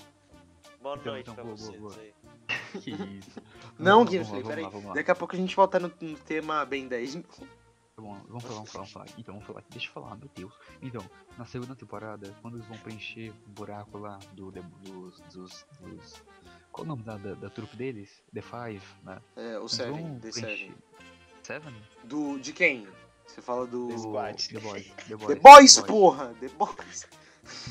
Boa 0.82 0.96
Então, 0.96 1.14
noite 1.14 1.22
então, 1.30 1.36
pra 1.36 1.44
boa, 1.44 1.56
vocês 1.58 1.80
boa, 1.80 1.92
boa. 1.94 2.02
aí. 2.02 2.14
Que 2.82 2.90
isso. 2.90 3.40
Não, 3.78 4.04
lá, 4.42 4.48
peraí. 4.50 4.64
vamos 4.64 4.86
lá. 4.86 4.94
Daqui 4.96 5.12
a 5.12 5.16
pouco 5.16 5.36
a 5.36 5.38
gente 5.38 5.56
volta 5.56 5.80
no, 5.80 5.92
no 6.02 6.18
tema 6.18 6.66
Ben 6.66 6.88
10. 6.88 7.16
Tá 7.16 8.02
bom, 8.02 8.20
vamos 8.28 8.42
falar, 8.44 8.56
vamos 8.56 8.72
falar, 8.72 8.84
vamos 8.86 8.92
falar. 8.92 9.06
Então, 9.20 9.34
vamos 9.36 9.46
falar. 9.48 9.64
Deixa 9.70 9.88
eu 9.90 9.94
falar, 9.94 10.16
meu 10.18 10.28
Deus. 10.34 10.52
Então, 10.82 11.06
na 11.38 11.46
segunda 11.46 11.76
temporada, 11.76 12.36
quando 12.42 12.58
eles 12.58 12.68
vão 12.68 12.78
preencher 12.80 13.30
o 13.46 13.50
buraco 13.52 14.00
lá 14.00 14.18
do, 14.34 14.50
do- 14.52 14.64
dos, 14.64 15.20
dos, 15.32 15.66
dos- 15.82 16.24
Qual 16.74 16.86
o 16.86 16.88
nome 16.88 17.04
da, 17.04 17.18
da, 17.18 17.36
da 17.36 17.50
trupe 17.52 17.78
deles? 17.78 18.10
The 18.34 18.42
Five, 18.42 18.82
né? 19.04 19.22
É, 19.38 19.60
o 19.60 19.68
Seven, 19.70 20.02
vão 20.02 20.20
The 20.20 20.32
Seven. 20.32 20.76
Seven? 21.44 21.76
Do, 22.04 22.40
de 22.40 22.52
quem? 22.52 22.88
Você 23.28 23.44
fala 23.44 23.68
do... 23.68 23.90
The 23.90 23.98
Squad. 24.00 24.50
The 24.50 24.60
Boys. 24.60 24.88
The 25.08 25.16
Boys, 25.16 25.28
The 25.28 25.36
Boys, 25.36 25.80
porra! 25.82 26.34
The 26.40 26.48
Boys. 26.50 27.08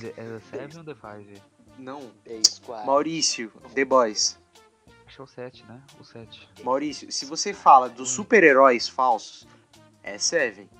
The, 0.01 0.09
é 0.09 0.13
The 0.13 0.41
Seven 0.51 0.79
ou 0.79 0.85
The 0.85 0.95
Five? 0.95 1.43
Não, 1.79 2.11
The 2.23 2.45
Squad. 2.45 2.87
Maurício, 2.87 3.53
The 3.75 3.85
Boys. 3.85 4.39
Acho 5.05 5.17
que 5.17 5.21
é 5.21 5.25
o 5.25 5.27
7, 5.27 5.65
né? 5.67 5.83
O 5.99 6.05
7. 6.05 6.49
Maurício, 6.63 7.11
se 7.11 7.27
você 7.27 7.53
fala 7.53 7.89
dos 7.89 8.09
super-heróis 8.09 8.89
falsos, 8.89 9.49
é 10.05 10.17
Seven. 10.17 10.71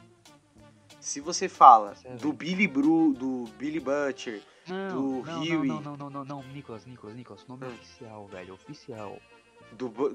Se 1.01 1.21
você 1.21 1.49
fala 1.49 1.97
Seven. 1.97 2.19
do 2.19 2.33
Billy 2.33 2.69
Bru, 2.69 3.15
do 3.15 3.47
Billy 3.59 3.81
Butcher, 3.81 4.41
Não, 4.69 5.21
Do 5.21 5.27
não, 5.27 5.41
Huey. 5.41 5.69
não, 5.69 5.81
não, 5.81 5.97
não, 5.97 6.11
não, 6.11 6.25
não, 6.25 6.43
Nicolas, 6.45 6.87
Nicolas, 6.87 7.17
Nicolas, 7.17 7.47
nome 7.47 7.65
Hum. 7.67 7.69
oficial, 7.75 8.27
velho, 8.29 8.55
oficial. 8.55 9.19
do, 9.77 9.89
do, 9.89 10.11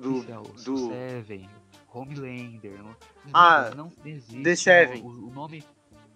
do 0.64 0.78
Seven, 0.90 1.50
Homelander. 1.94 2.80
Ah, 3.34 3.72
não 3.76 3.92
existe. 4.06 4.44
The 4.44 4.56
Seven. 4.56 5.02
O, 5.04 5.10
nome 5.32 5.64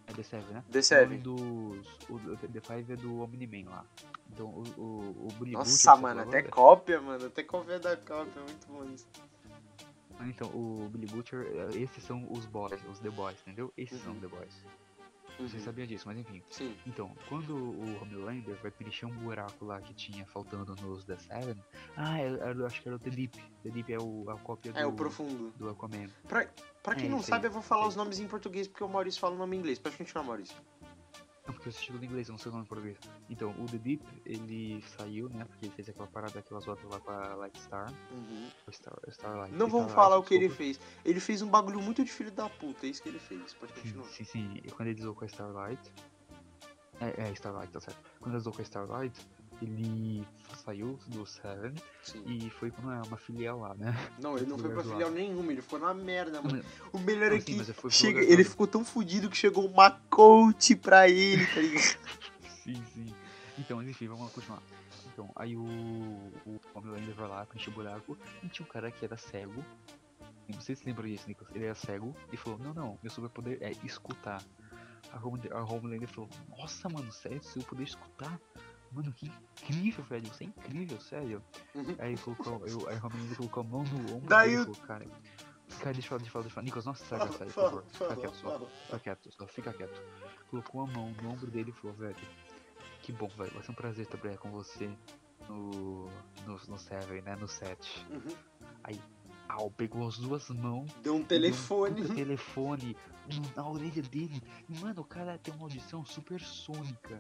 é 0.08 0.14
The 0.14 0.24
Seven, 0.24 0.54
né? 0.54 0.64
The 0.72 0.80
O 0.80 0.84
Seven. 0.84 1.18
nome 1.18 1.18
dos. 1.20 2.00
O, 2.10 2.20
The 2.38 2.62
Five 2.62 2.94
é 2.94 2.96
do 2.96 3.22
Omni-Man 3.22 3.70
lá. 3.70 3.86
Então 4.32 4.48
o, 4.48 4.64
o, 4.78 5.28
o 5.42 5.46
Nossa, 5.48 5.96
mano, 5.98 6.22
até 6.22 6.40
falou, 6.44 6.52
cópia, 6.52 7.02
mano. 7.02 7.26
Até 7.26 7.44
cópia 7.44 7.80
da 7.80 7.98
cópia, 7.98 8.40
é 8.40 8.44
muito 8.44 8.68
bom 8.68 8.86
isso. 8.94 9.08
Ah, 10.20 10.28
Então, 10.28 10.48
o 10.50 10.88
Billy 10.92 11.08
Butcher, 11.08 11.48
eh, 11.74 11.78
esses 11.80 12.04
são 12.04 12.26
os 12.32 12.46
boys, 12.46 12.80
os 12.90 13.00
The 13.00 13.10
Boys, 13.10 13.38
entendeu? 13.42 13.74
Esses 13.76 14.00
são 14.04 14.14
Uhum. 14.14 14.20
The 14.20 14.28
Boys. 14.28 14.64
Você 15.42 15.58
Uhum. 15.58 15.64
sabia 15.64 15.88
disso, 15.88 16.04
mas 16.08 16.18
enfim. 16.18 16.42
Sim. 16.50 16.76
Então, 16.86 17.12
quando 17.30 17.56
o 17.56 18.02
Homelander 18.02 18.56
vai 18.62 18.72
preencher 18.72 19.06
um 19.06 19.12
buraco 19.18 19.66
lá 19.66 19.80
que 19.82 19.94
tinha 19.94 20.26
faltando 20.26 20.76
nos 20.82 21.04
The 21.06 21.18
Seven. 21.18 21.58
Ah, 21.98 22.22
eu, 22.22 22.36
eu 22.38 22.66
acho 22.66 22.82
que 22.82 22.88
era 22.88 22.96
o 22.96 23.00
The 23.00 23.10
Deep. 23.10 23.38
The 23.64 23.70
Deep 23.70 23.94
é 23.94 23.98
o, 24.00 24.30
a 24.30 24.38
cópia 24.40 24.72
do, 24.74 24.80
É 24.80 24.86
o 24.86 24.94
profundo. 24.94 25.52
do 25.58 25.70
Aquaman. 25.70 26.08
Pra, 26.28 26.48
pra 26.84 26.96
quem 26.96 27.06
É, 27.06 27.10
não 27.10 27.20
isso 27.20 27.28
sabe, 27.30 27.48
eu 27.48 27.52
vou 27.52 27.62
falar 27.62 27.82
isso 27.82 27.90
os 27.90 27.96
nomes 27.96 28.20
em 28.20 28.28
português 28.28 28.68
porque 28.68 28.84
o 28.84 28.88
Maurício 28.90 29.20
fala 29.20 29.36
o 29.36 29.38
nome 29.38 29.56
em 29.56 29.60
inglês. 29.60 29.80
Pode 29.80 29.98
continuar, 29.98 30.24
Maurício. 30.24 30.56
Não, 31.48 31.54
porque 31.54 31.70
eu 31.70 31.72
assisti 31.72 31.92
tudo 31.92 32.04
em 32.04 32.08
inglês, 32.08 32.28
eu 32.28 32.34
não 32.34 32.40
sei 32.40 32.50
o 32.50 32.54
nome 32.54 32.66
em 32.66 32.68
português. 32.68 32.98
Então, 33.30 33.50
o 33.60 33.66
The 33.66 33.78
Deep, 33.80 34.04
ele 34.26 34.82
saiu, 34.96 35.28
né? 35.30 35.44
Porque 35.46 35.66
ele 35.66 35.74
fez 35.74 35.90
aquela 35.90 36.08
parada, 36.08 36.38
aquelas 36.40 36.68
outras 36.68 36.88
lá 36.92 37.00
com 37.00 37.12
a 37.12 37.36
Light 37.36 37.58
Star. 37.60 37.92
ou 38.68 38.74
Star 38.74 38.94
Starlight. 39.08 39.52
Não 39.54 39.68
vamos 39.68 39.88
Starlight, 39.88 39.96
falar 39.96 40.18
o 40.18 40.24
que 40.24 40.36
ele 40.36 40.50
fez. 40.50 40.80
Ele 41.04 41.20
fez 41.20 41.42
um 41.42 41.48
bagulho 41.50 41.82
muito 41.82 42.04
de 42.04 42.12
filho 42.12 42.32
da 42.32 42.48
puta, 42.48 42.86
é 42.86 42.90
isso 42.90 43.02
que 43.02 43.10
ele 43.10 43.20
fez. 43.20 43.56
Pode 43.56 43.74
Sim, 43.74 43.82
continuar. 43.82 44.08
sim, 44.10 44.24
sim. 44.24 44.62
E 44.64 44.70
quando 44.70 44.90
ele 44.90 45.00
usou 45.00 45.16
com 45.16 45.24
a 45.24 45.28
Starlight. 45.28 45.92
É, 47.00 47.30
é 47.30 47.32
Starlight, 47.32 47.72
tá 47.74 47.80
certo. 47.80 48.00
Quando 48.20 48.34
ele 48.34 48.38
usou 48.38 48.54
com 48.54 48.60
a 48.60 48.64
Starlight, 48.64 49.28
ele 49.62 50.28
saiu 50.64 51.00
do 51.08 51.26
Seven 51.26 51.74
Sim. 52.04 52.24
e 52.26 52.50
foi 52.50 52.72
pra 52.72 52.82
uma, 52.82 53.02
uma 53.04 53.18
filial 53.18 53.60
lá, 53.60 53.74
né? 53.76 53.96
Não, 54.20 54.36
ele 54.36 54.46
não 54.46 54.58
foi 54.58 54.70
pra 54.72 54.84
filial 54.84 55.12
nenhuma, 55.12 55.52
ele 55.52 55.62
ficou 55.62 55.80
na 55.80 55.94
merda, 55.94 56.42
Não, 56.42 56.52
mano. 56.52 56.66
O 56.92 57.00
melhor 57.00 57.30
Não, 57.32 57.38
é 57.38 57.42
que 57.42 57.90
chega, 57.90 58.22
ele 58.22 58.44
ficou 58.44 58.68
tão 58.68 58.84
fudido 58.84 59.30
que 59.30 59.38
chegou 59.38 59.66
uma 59.68 59.92
coach 60.10 60.76
pra 60.76 61.08
ele, 61.08 61.46
tá 61.48 61.62
ligado? 61.62 61.98
Sim, 62.64 62.84
sim. 62.94 63.16
Então, 63.58 63.82
enfim, 63.82 64.08
vamos 64.08 64.32
continuar. 64.32 64.62
Então, 65.12 65.32
aí 65.36 65.56
o, 65.56 65.64
o 65.64 66.60
Homelander 66.76 67.16
vai 67.16 67.28
lá, 67.28 67.46
preenche 67.46 67.70
o 67.70 67.74
buraco, 67.74 68.16
e 68.44 68.50
tinha 68.50 68.66
um 68.66 68.70
cara 68.70 68.92
que 68.92 69.04
era 69.04 69.18
cego. 69.18 69.66
E 70.48 70.54
Vocês 70.54 70.80
se 70.80 70.86
lembram 70.86 71.08
disso, 71.08 71.28
Nicolas? 71.28 71.56
Ele 71.56 71.66
era 71.66 71.76
cego 71.76 72.16
e 72.32 72.38
falou, 72.38 72.60
não, 72.60 72.74
não, 72.74 73.00
meu 73.02 73.12
superpoder 73.12 73.58
é 73.62 73.72
escutar. 73.84 74.44
A 75.12 75.18
Homelander, 75.18 75.54
a 75.54 75.64
Homelander 75.64 76.08
falou, 76.08 76.30
nossa, 76.50 76.88
mano, 76.88 77.12
sério, 77.12 77.42
seu 77.44 77.64
poder 77.64 77.84
escutar? 77.84 78.40
Mano, 78.92 79.14
que 79.14 79.32
incrível, 79.64 80.04
velho, 80.06 80.28
você 80.28 80.44
é 80.44 80.48
incrível, 80.48 81.00
sério. 81.00 81.42
Uhum. 81.74 81.96
Aí 82.00 82.18
colocou, 82.18 82.66
eu, 82.68 82.90
aí 82.90 82.98
a 82.98 83.06
Homelander 83.06 83.38
colocou 83.38 83.62
a 83.62 83.66
mão 83.66 83.84
no 83.84 84.16
ombro 84.18 84.28
Daí 84.28 84.50
dele 84.50 84.58
e 84.58 84.60
o- 84.70 84.74
falou, 84.76 84.88
cara, 84.88 85.06
cara, 85.80 85.94
deixa 85.94 86.08
eu 86.08 86.10
falar, 86.10 86.18
deixa 86.20 86.28
eu 86.28 86.32
falar, 86.32 86.42
deixa 86.44 86.48
eu 86.48 86.50
falar. 86.52 86.64
Nicolas, 86.66 86.86
não 86.86 86.94
estraga 86.94 87.32
série, 87.32 87.52
por 87.52 87.64
favor. 87.64 87.86
Fica 87.92 88.16
quieto, 88.18 88.36
só. 88.36 88.60
Fica 88.86 89.00
quieto, 89.00 89.32
só 89.32 89.48
fica 89.48 89.74
quieto. 89.74 90.02
Colocou 90.50 90.82
a 90.82 90.88
mão 90.88 91.12
no 91.24 91.30
ombro 91.32 91.50
dele 91.50 91.70
e 91.72 91.74
falou, 91.80 91.96
velho, 91.96 92.16
que 93.02 93.12
bom, 93.14 93.30
velho, 93.30 93.52
vai 93.54 93.64
ser 93.64 93.72
um 93.72 93.76
prazer 93.76 94.06
trabalhar 94.08 94.38
com 94.38 94.52
você 94.52 94.92
no, 95.48 96.06
no, 96.46 96.60
no 96.68 96.78
Seven, 96.78 97.22
né, 97.22 97.36
no 97.38 97.48
7. 97.48 98.06
Uhum. 98.10 98.36
Au, 99.50 99.70
pegou 99.72 100.08
as 100.08 100.18
duas 100.18 100.50
mãos, 100.50 100.90
Deu 101.02 101.16
um 101.16 101.20
e 101.20 101.24
deu 101.24 101.24
um 101.24 101.24
telefone. 101.26 102.08
telefone 102.16 102.98
na 103.56 103.68
orelha 103.68 104.02
dele. 104.02 104.42
E, 104.70 104.80
mano, 104.80 105.02
o 105.02 105.06
cara 105.06 105.38
tem 105.38 105.54
uma 105.54 105.64
audição 105.64 106.06
supersônica. 106.06 107.20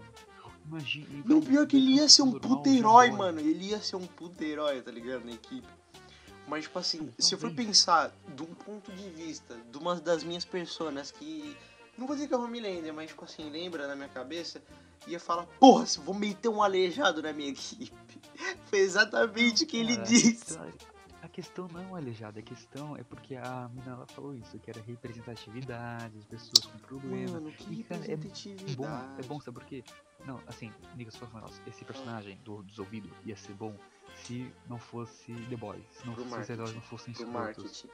Imagina. 0.66 1.24
Não, 1.26 1.42
pior 1.42 1.66
que 1.68 1.76
ele 1.78 1.96
ia 1.96 2.08
ser 2.08 2.22
um 2.22 2.32
puta 2.40 2.70
herói, 2.70 3.10
dói. 3.10 3.18
mano. 3.18 3.40
Ele 3.40 3.66
ia 3.70 3.82
ser 3.82 3.96
um 3.96 4.06
puta 4.08 4.44
herói, 4.44 4.82
tá 4.82 4.92
ligado? 4.92 5.26
Na 5.26 5.32
equipe. 5.32 5.68
Mas, 6.48 6.64
tipo 6.64 6.80
assim, 6.80 7.00
Então, 7.00 7.14
se 7.20 7.34
eu 7.36 7.40
for 7.40 7.52
pensar 7.54 8.12
de 8.36 8.42
um 8.44 8.54
ponto 8.54 8.92
de 8.92 9.10
vista 9.10 9.58
de 9.72 9.78
uma 9.78 9.96
das 9.96 10.24
minhas 10.24 10.46
personas 10.46 11.12
que. 11.12 11.56
Não 11.98 12.08
vou 12.08 12.16
dizer 12.16 12.28
que 12.28 12.34
é 12.34 12.38
Homelander, 12.38 12.94
mas, 12.94 13.10
tipo 13.10 13.24
assim, 13.24 13.50
lembra 13.50 13.88
na 13.88 13.96
minha 13.96 14.10
cabeça, 14.10 14.62
ia 15.08 15.20
falar: 15.20 15.46
Porra, 15.60 15.86
se 15.86 15.98
eu 16.00 16.04
vou 16.04 16.16
meter 16.16 16.50
um 16.50 16.62
aleijado 16.64 17.22
na 17.22 17.32
minha 17.34 17.50
equipe. 17.50 17.92
Foi 18.66 18.80
exatamente 18.80 19.64
o 19.64 19.68
que 19.68 19.78
ele 19.78 19.96
Cara, 19.96 20.08
disse. 20.08 20.54
então, 20.54 20.68
A 21.22 21.28
questão 21.28 21.68
não 21.68 21.96
é 21.96 22.00
aleijada, 22.02 22.40
a 22.40 22.44
questão 22.44 22.98
é 22.98 23.04
porque 23.04 23.36
a 23.36 23.70
mina 23.74 23.92
ela 23.92 24.08
falou 24.08 24.34
isso, 24.34 24.58
que 24.58 24.70
era 24.72 24.82
representatividade, 24.82 26.18
as 26.18 26.26
pessoas 26.26 26.66
com 26.66 26.80
problemas. 26.80 27.32
Mano, 27.32 27.52
que 27.52 27.72
E, 27.74 27.84
cara, 27.84 28.02
é 28.12 28.16
bom, 28.76 28.86
é 29.20 29.24
bom, 29.28 29.40
sabe 29.40 29.60
por 29.60 29.66
quê? 29.66 29.84
Não, 30.26 30.39
assim, 30.48 30.72
Nicolas, 30.95 31.15
só 31.15 31.26
um 31.26 31.34
negócio. 31.34 31.64
Esse 31.68 31.84
personagem 31.84 32.38
do 32.43 32.64
Desolvido 32.64 33.10
ia 33.26 33.35
ser 33.35 33.53
bom 33.53 33.76
se 34.15 34.52
não 34.68 34.77
fosse 34.77 35.34
The 35.49 35.56
Boys. 35.56 35.84
Se, 35.91 36.06
não, 36.06 36.14
Pro 36.14 36.23
se 36.23 36.39
os 36.39 36.49
heróis 36.49 36.73
não 36.73 36.81
fossem 36.81 37.11
escrotos. 37.11 37.85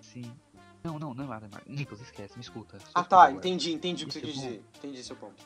Sim. 0.00 0.34
Não, 0.82 0.98
não, 0.98 1.14
não 1.14 1.24
é 1.24 1.28
nada, 1.28 1.48
Nicolas, 1.66 2.00
esquece, 2.00 2.34
me 2.36 2.42
escuta. 2.42 2.78
Ah 2.94 3.04
tá, 3.04 3.30
entendi, 3.30 3.72
entendi 3.72 4.04
o 4.04 4.08
que 4.08 4.14
você 4.14 4.20
quis 4.20 4.34
dizer. 4.34 4.64
Entendi 4.78 5.02
seu 5.04 5.14
ponto. 5.14 5.44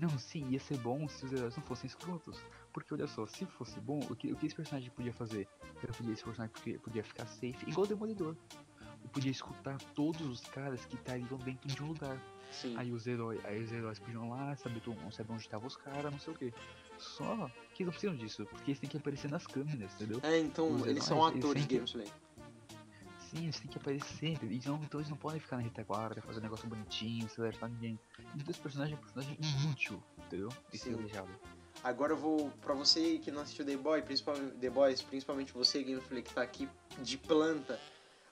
Não, 0.00 0.16
sim, 0.18 0.48
ia 0.48 0.60
ser 0.60 0.78
bom 0.78 1.06
se 1.08 1.26
os 1.26 1.32
heróis 1.32 1.56
não 1.56 1.62
fossem 1.64 1.86
escrotos. 1.86 2.40
Porque 2.72 2.94
olha 2.94 3.06
só, 3.06 3.26
se 3.26 3.44
fosse 3.44 3.78
bom, 3.80 3.98
o 4.08 4.14
que, 4.14 4.32
o 4.32 4.36
que 4.36 4.46
esse 4.46 4.54
personagem 4.54 4.90
podia 4.90 5.12
fazer? 5.12 5.48
Podia, 5.96 6.12
esse 6.12 6.22
personagem 6.22 6.54
podia, 6.54 6.78
podia 6.78 7.04
ficar 7.04 7.26
safe, 7.26 7.58
igual 7.66 7.84
o 7.84 7.88
Demolidor. 7.88 8.36
O 9.02 9.04
e 9.04 9.08
podia 9.08 9.30
escutar 9.30 9.78
todos 9.94 10.20
os 10.20 10.40
caras 10.42 10.84
que 10.84 10.94
estariam 10.94 11.38
dentro 11.38 11.68
de 11.68 11.82
um 11.82 11.88
lugar. 11.88 12.18
Sim. 12.50 12.74
Aí 12.76 12.92
os 12.92 13.06
heróis, 13.06 13.40
aí 13.44 13.62
os 13.62 13.72
heróis 13.72 13.98
podiam 13.98 14.28
lá, 14.30 14.56
saber, 14.56 14.80
saber 15.12 15.32
onde 15.32 15.42
estavam 15.42 15.66
os 15.66 15.76
caras, 15.76 16.10
não 16.10 16.18
sei 16.18 16.32
o 16.32 16.36
que. 16.36 16.52
Só 16.98 17.50
que 17.74 17.84
não 17.84 17.92
precisam 17.92 18.16
disso, 18.16 18.46
porque 18.46 18.70
eles 18.70 18.80
têm 18.80 18.90
que 18.90 18.96
aparecer 18.96 19.30
nas 19.30 19.46
câmeras, 19.46 19.94
entendeu? 19.94 20.20
É, 20.22 20.38
então, 20.38 20.74
Os 20.74 20.86
eles 20.86 21.04
são 21.04 21.18
heróis, 21.18 21.34
eles 21.34 21.44
atores 21.44 21.66
de 21.66 21.76
gameplay. 21.76 22.06
Sim, 23.30 23.44
eles 23.44 23.60
têm 23.60 23.70
que 23.70 23.76
aparecer. 23.76 24.38
Então, 24.50 24.80
então 24.82 25.00
eles 25.00 25.10
não 25.10 25.16
podem 25.16 25.38
ficar 25.38 25.56
na 25.56 25.62
retaguarda, 25.62 26.22
fazer 26.22 26.40
um 26.40 26.42
negócio 26.42 26.66
bonitinho, 26.66 27.28
sem 27.28 27.44
alertar 27.44 27.68
ninguém. 27.68 27.98
Então 28.34 28.50
esse 28.50 28.60
personagem 28.60 28.94
é 28.94 28.96
um 28.96 29.00
personagem 29.00 29.38
inútil, 29.40 30.02
entendeu? 30.26 30.48
Esse 30.72 30.84
Sim. 30.90 30.96
Agora 31.84 32.12
eu 32.12 32.16
vou, 32.16 32.50
pra 32.62 32.74
você 32.74 33.18
que 33.18 33.30
não 33.30 33.42
assistiu 33.42 33.64
The, 33.64 33.76
Boy, 33.76 34.02
principalmente, 34.02 34.56
The 34.56 34.70
Boys, 34.70 35.02
principalmente 35.02 35.52
você, 35.52 35.82
Gameplay, 35.82 36.22
que 36.22 36.34
tá 36.34 36.42
aqui 36.42 36.68
de 37.00 37.18
planta. 37.18 37.78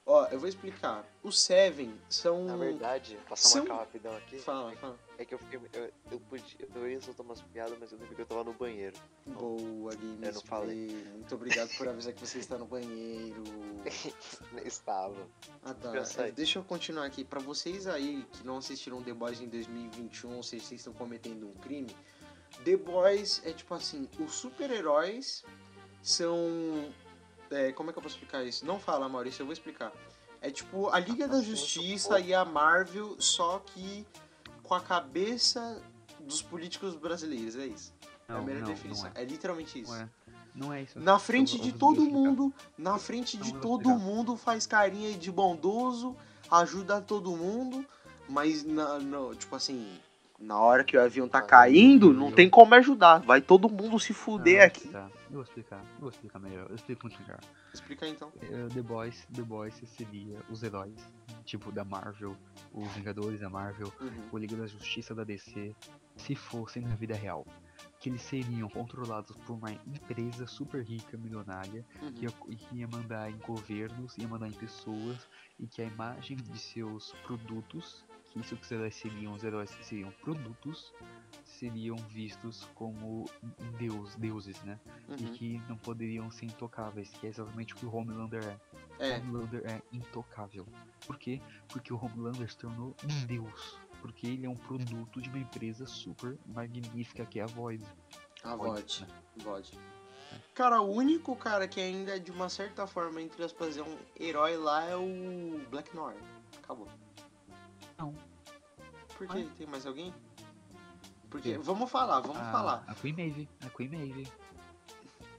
Ó, 0.09 0.25
eu 0.27 0.39
vou 0.39 0.47
explicar. 0.47 1.05
Os 1.21 1.37
Seven 1.37 1.93
são... 2.07 2.45
Na 2.45 2.55
verdade, 2.55 3.19
passar 3.27 3.49
são- 3.49 3.61
uma 3.63 3.67
calma 3.67 3.83
rapidão 3.83 4.15
aqui. 4.15 4.39
Fala, 4.39 4.71
fala. 4.77 4.97
É 5.17 5.25
que 5.25 5.33
eu 5.33 5.37
fiquei. 5.39 5.59
Eu, 5.73 5.91
eu, 6.11 6.19
podia, 6.21 6.67
eu 6.73 6.89
ia 6.89 7.01
soltar 7.01 7.25
umas 7.25 7.41
piadas, 7.41 7.77
mas 7.77 7.91
eu 7.91 7.97
lembro 7.97 8.15
que 8.15 8.21
eu 8.21 8.25
tava 8.25 8.45
no 8.45 8.53
banheiro. 8.53 8.95
Boa, 9.25 9.91
Gameplay. 9.93 10.29
Eu 10.29 10.33
não 10.33 10.41
falei. 10.41 11.05
Muito 11.11 11.35
obrigado 11.35 11.69
por 11.77 11.89
avisar 11.89 12.13
que 12.13 12.25
você 12.25 12.37
está 12.39 12.57
no 12.57 12.65
banheiro. 12.65 13.43
Estava. 14.63 15.27
Ah, 15.63 15.73
tá. 15.73 15.93
Eu. 15.93 16.03
É, 16.23 16.31
Deixa 16.31 16.59
eu 16.59 16.63
continuar 16.63 17.05
aqui. 17.05 17.25
Pra 17.25 17.41
vocês 17.41 17.85
aí 17.85 18.25
que 18.31 18.45
não 18.45 18.57
assistiram 18.59 19.03
The 19.03 19.13
Boys 19.13 19.41
em 19.41 19.49
2021, 19.49 20.37
ou 20.37 20.43
seja, 20.43 20.63
vocês 20.63 20.79
estão 20.79 20.93
cometendo 20.93 21.47
um 21.49 21.53
crime. 21.55 21.93
The 22.63 22.77
Boys 22.77 23.41
é 23.43 23.51
tipo 23.51 23.73
assim: 23.73 24.07
os 24.19 24.33
super-heróis 24.35 25.43
são. 26.01 26.39
É, 27.51 27.71
como 27.71 27.89
é 27.89 27.93
que 27.93 27.99
eu 27.99 28.03
posso 28.03 28.15
explicar 28.15 28.43
isso? 28.43 28.65
Não 28.65 28.79
fala, 28.79 29.07
Maurício, 29.09 29.41
eu 29.41 29.45
vou 29.45 29.53
explicar. 29.53 29.91
É 30.41 30.49
tipo 30.51 30.89
a 30.89 30.99
Liga 30.99 31.27
da 31.27 31.35
Nossa, 31.37 31.47
Justiça 31.47 32.19
e 32.19 32.33
a 32.33 32.45
Marvel, 32.45 33.15
só 33.19 33.59
que 33.65 34.05
com 34.63 34.73
a 34.75 34.79
cabeça 34.81 35.81
dos 36.19 36.41
políticos 36.41 36.95
brasileiros, 36.95 37.55
é 37.55 37.65
isso. 37.67 37.93
é 38.27 38.33
a 38.33 38.35
Não, 38.35 38.43
melhor 38.43 38.61
não, 38.61 38.67
definição. 38.69 39.09
não 39.13 39.21
é. 39.21 39.25
literalmente 39.25 39.79
isso. 39.81 39.91
Não 39.91 39.99
é. 40.01 40.09
Não 40.53 40.73
é 40.73 40.81
isso. 40.83 40.99
Na 40.99 41.19
frente 41.19 41.59
de 41.59 41.71
todo 41.71 42.01
mundo, 42.01 42.51
na 42.77 42.97
frente 42.97 43.37
Não, 43.37 43.45
de 43.45 43.53
todo 43.53 43.89
mundo 43.91 44.35
faz 44.35 44.65
carinha 44.65 45.13
de 45.17 45.31
bondoso, 45.31 46.15
ajuda 46.49 46.99
todo 46.99 47.35
mundo, 47.35 47.85
mas 48.27 48.63
na, 48.63 48.97
no- 48.99 49.35
tipo 49.35 49.55
assim, 49.55 49.99
na 50.39 50.59
hora 50.59 50.83
que 50.83 50.97
o 50.97 51.01
avião 51.01 51.27
tá 51.29 51.39
Ah, 51.39 51.43
caindo, 51.43 52.11
não 52.11 52.31
tem 52.31 52.49
como 52.49 52.73
ajudar. 52.75 53.19
Vai 53.21 53.39
todo 53.39 53.69
mundo 53.69 53.99
se 53.99 54.13
fuder 54.13 54.59
Não, 54.59 54.65
aqui. 54.65 54.87
tá. 54.89 55.09
Eu 55.29 55.33
vou 55.33 55.41
explicar. 55.43 55.83
Eu 55.95 55.99
vou 56.01 56.09
explicar 56.09 56.39
melhor. 56.39 56.67
Eu 56.69 56.75
explico 56.75 57.07
muito 57.07 57.21
melhor. 57.21 57.39
Explica 57.73 58.07
então. 58.07 58.31
Eh, 58.41 58.67
The 58.73 58.81
Boys, 58.81 59.25
The 59.33 59.41
Boys 59.43 59.75
seria 59.85 60.41
os 60.49 60.63
heróis, 60.63 60.95
tipo 61.43 61.71
da 61.71 61.83
Marvel, 61.83 62.35
os 62.73 62.87
Vingadores 62.93 63.39
da 63.39 63.49
Marvel, 63.49 63.91
Uhum. 63.99 64.29
o 64.31 64.37
Liga 64.37 64.55
da 64.55 64.65
Justiça 64.67 65.13
da 65.13 65.23
DC, 65.23 65.75
se 66.15 66.35
fossem 66.35 66.83
na 66.83 66.95
vida 66.95 67.15
real. 67.15 67.45
Que 67.99 68.09
eles 68.09 68.21
seriam 68.21 68.69
controlados 68.69 69.35
por 69.37 69.53
uma 69.55 69.71
empresa 69.71 70.47
super 70.47 70.83
rica, 70.83 71.17
milionária, 71.17 71.83
que 72.15 72.23
ia, 72.25 72.29
Uhum. 72.29 72.55
que 72.55 72.75
ia 72.77 72.87
mandar 72.87 73.29
em 73.29 73.37
governos, 73.37 74.17
ia 74.17 74.27
mandar 74.27 74.47
em 74.47 74.53
pessoas, 74.53 75.27
e 75.59 75.67
que 75.67 75.81
a 75.81 75.85
imagem 75.85 76.37
de 76.37 76.57
seus 76.57 77.11
produtos, 77.25 78.05
isso 78.39 78.55
que 78.55 78.63
os 78.63 78.71
heróis 78.71 78.95
seriam, 78.95 79.33
os 79.33 79.43
heróis 79.43 79.69
seriam 79.81 80.11
produtos, 80.21 80.93
seriam 81.43 81.95
vistos 82.09 82.67
como 82.75 83.25
deus, 83.77 84.15
deuses, 84.15 84.61
né? 84.63 84.79
E 85.17 85.23
Uhum. 85.25 85.33
que 85.33 85.61
não 85.69 85.77
poderiam 85.77 86.29
ser 86.31 86.45
intocáveis, 86.45 87.09
que 87.11 87.25
é 87.27 87.29
exatamente 87.29 87.73
o 87.73 87.77
que 87.77 87.85
o 87.85 87.95
Homelander 87.95 88.43
é. 88.43 88.57
É, 88.99 89.17
Homelander 89.17 89.63
é 89.65 89.81
intocável. 89.91 90.65
Por 91.05 91.17
quê? 91.17 91.41
Porque 91.67 91.91
o 91.93 91.97
Homelander 92.03 92.49
se 92.49 92.57
tornou 92.57 92.95
um 93.03 93.25
deus. 93.25 93.77
Porque 94.01 94.27
ele 94.27 94.45
é 94.45 94.49
um 94.49 94.55
produto 94.55 95.19
de 95.21 95.29
uma 95.29 95.39
empresa 95.39 95.85
super 95.87 96.37
magnífica 96.45 97.25
que 97.25 97.39
é 97.39 97.43
a 97.43 97.47
Void. 97.47 97.83
a 98.43 98.55
Void, 98.55 99.01
né? 99.01 99.07
VOD. 99.43 99.71
Cara, 100.53 100.81
o 100.81 100.91
único 100.91 101.35
cara 101.35 101.67
que 101.67 101.79
ainda, 101.79 102.19
de 102.19 102.31
uma 102.31 102.47
certa 102.49 102.85
forma, 102.85 103.21
entre 103.21 103.43
aspas, 103.43 103.75
é 103.77 103.81
um 103.81 103.97
herói 104.19 104.55
lá 104.57 104.83
é 104.85 104.95
o 104.95 105.59
Black 105.71 105.95
Noir. 105.95 106.17
Acabou. 106.61 106.87
Não. 107.97 108.13
Por 109.17 109.27
quê? 109.27 109.47
Tem 109.57 109.67
mais 109.67 109.85
alguém? 109.85 110.13
Porque, 111.29 111.53
Quê? 111.53 111.57
vamos 111.57 111.89
falar, 111.91 112.21
vamos 112.21 112.37
a, 112.41 112.51
falar. 112.51 112.83
A 112.87 112.95
Queen 112.95 113.13
Maeve. 113.13 113.49
A 113.65 113.69
Queen 113.69 113.89
Maeve. 113.89 114.27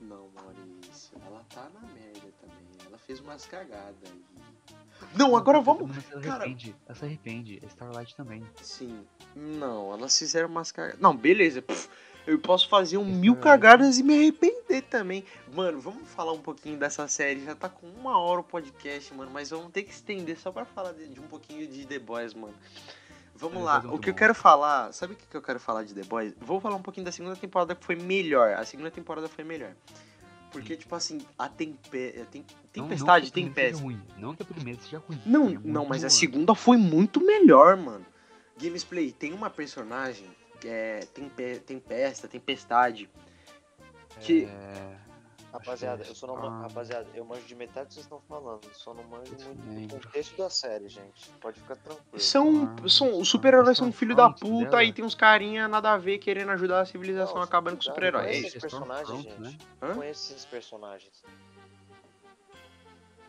Não, 0.01 0.29
Maurício, 0.35 1.19
ela 1.27 1.43
tá 1.53 1.69
na 1.75 1.81
merda 1.93 2.31
também. 2.41 2.87
Ela 2.87 2.99
fez 2.99 3.21
umas 3.21 3.45
cagadas 3.47 3.97
aí. 4.05 4.23
Não, 5.17 5.35
agora 5.37 5.61
vamos. 5.61 5.89
Mas 5.89 6.11
ela 6.11 6.21
se 6.23 6.29
cara- 6.29 6.45
arrepende. 6.45 6.77
Ela 6.87 6.95
se 6.99 7.05
arrepende. 7.05 7.61
A 7.65 7.67
Starlight 7.67 8.15
também. 8.17 8.45
Sim. 8.63 9.05
Não, 9.35 9.93
elas 9.93 10.17
fizeram 10.19 10.49
umas 10.49 10.71
cagadas. 10.71 11.01
Não, 11.01 11.17
beleza. 11.17 11.63
pff, 11.63 11.89
eu 12.27 12.39
posso 12.39 12.69
fazer 12.69 12.99
um 12.99 13.05
mil 13.05 13.33
é- 13.35 13.37
cagadas 13.41 13.99
e 13.99 14.03
me 14.03 14.15
arrepender 14.19 14.83
também. 14.83 15.25
Mano, 15.53 15.81
vamos 15.81 16.07
falar 16.11 16.33
um 16.33 16.41
pouquinho 16.43 16.79
dessa 16.79 17.09
série. 17.09 17.45
Já 17.45 17.55
tá 17.55 17.69
com 17.69 17.89
uma 17.89 18.19
hora 18.19 18.41
o 18.41 18.45
podcast, 18.45 19.13
mano. 19.15 19.31
Mas 19.33 19.51
vamos 19.51 19.73
ter 19.73 19.83
que 19.85 19.93
estender 19.93 20.39
só 20.39 20.53
pra 20.53 20.65
falar 20.65 20.93
de, 20.93 21.09
de 21.09 21.19
um 21.21 21.27
pouquinho 21.27 21.67
de 21.67 21.87
The 21.87 21.99
Boys, 21.99 22.35
mano. 22.35 22.55
Vamos 23.39 23.63
lá. 23.63 23.79
O 23.87 23.99
que 23.99 24.11
eu 24.11 24.15
quero 24.15 24.35
falar. 24.35 24.93
Sabe 24.93 25.13
o 25.15 25.17
que 25.17 25.37
eu 25.37 25.41
quero 25.43 25.61
falar 25.61 25.85
de 25.85 25.95
The 25.95 26.03
Boys? 26.03 26.35
Vou 26.41 26.61
falar 26.61 26.77
um 26.77 26.83
pouquinho 26.83 27.05
da 27.05 27.13
segunda 27.13 27.37
temporada 27.37 27.75
que 27.75 27.85
foi 27.85 27.95
melhor. 27.97 28.55
A 28.55 28.65
segunda 28.65 28.91
temporada 28.91 29.29
foi 29.29 29.45
melhor. 29.45 29.73
Porque, 30.51 30.77
tipo 30.77 30.95
assim, 30.95 31.19
a 31.39 31.49
tempe... 31.49 32.25
tem- 32.31 32.45
tempestade, 32.73 33.27
não 33.27 33.31
que 33.31 33.39
a 33.39 33.53
primeira 33.53 33.55
tempestade. 33.55 33.83
ruim. 33.83 34.03
Não 34.17 34.35
que 34.35 34.43
a 34.43 34.47
primeira 34.47 34.81
seja 34.81 34.99
ruim. 35.07 35.21
Não, 35.27 35.49
é 35.51 35.59
não, 35.63 35.85
mas 35.85 36.03
a 36.05 36.11
segunda 36.11 36.55
foi 36.55 36.77
muito 36.79 37.21
melhor, 37.21 37.77
mano. 37.77 38.05
Gamesplay, 38.61 39.13
tem 39.13 39.33
uma 39.35 39.51
personagem 39.51 40.27
que 40.61 40.67
é 40.69 41.01
Tempe- 41.15 41.61
Tempesta, 41.61 42.27
Tempestade. 42.27 43.09
que- 44.21 44.47
É... 44.47 44.97
Rapaziada, 45.59 46.05
eu 46.07 46.15
só 46.15 46.27
não 46.27 46.37
manjo. 46.37 46.63
Rapaziada, 46.63 47.07
eu 47.15 47.25
manjo 47.25 47.43
de 47.47 47.55
metade 47.55 47.87
do 47.87 47.89
que 47.89 47.95
vocês 47.95 48.05
estão 48.07 48.21
falando. 48.29 48.61
Só 48.73 48.95
não 48.95 49.05
manjo 49.05 49.33
muito 49.47 49.89
do 49.89 49.95
contexto 50.01 50.37
da 50.37 50.49
série, 50.51 50.89
gente. 50.89 51.31
Pode 51.41 51.61
ficar 51.61 51.77
tranquilo. 51.77 52.19
São, 52.21 52.49
Storm, 52.53 52.89
são 52.89 53.21
os 53.21 53.29
super-heróis 53.29 53.77
são 53.79 53.93
filho 53.93 54.15
da 54.15 54.31
puta 54.31 54.71
dela. 54.71 54.85
e 54.85 54.93
tem 54.93 55.05
uns 55.05 55.15
carinha 55.15 55.67
nada 55.69 55.93
a 55.93 55.99
ver 55.99 56.19
querendo 56.19 56.51
ajudar 56.53 56.81
a 56.81 56.87
civilização 56.87 57.37
Não, 57.37 57.43
acabando 57.43 57.75
com 57.75 57.81
os 57.81 57.87
super-heróis. 57.87 58.27
não 58.27 58.33
É 58.33 58.35
é 58.35 58.39
isso. 58.39 58.49
esses 58.49 58.61
personagens, 58.61 59.23
gente. 59.23 59.59
Hã? 59.83 59.95
Conheço 59.95 60.33
esses 60.33 60.45
personagens. 60.45 61.23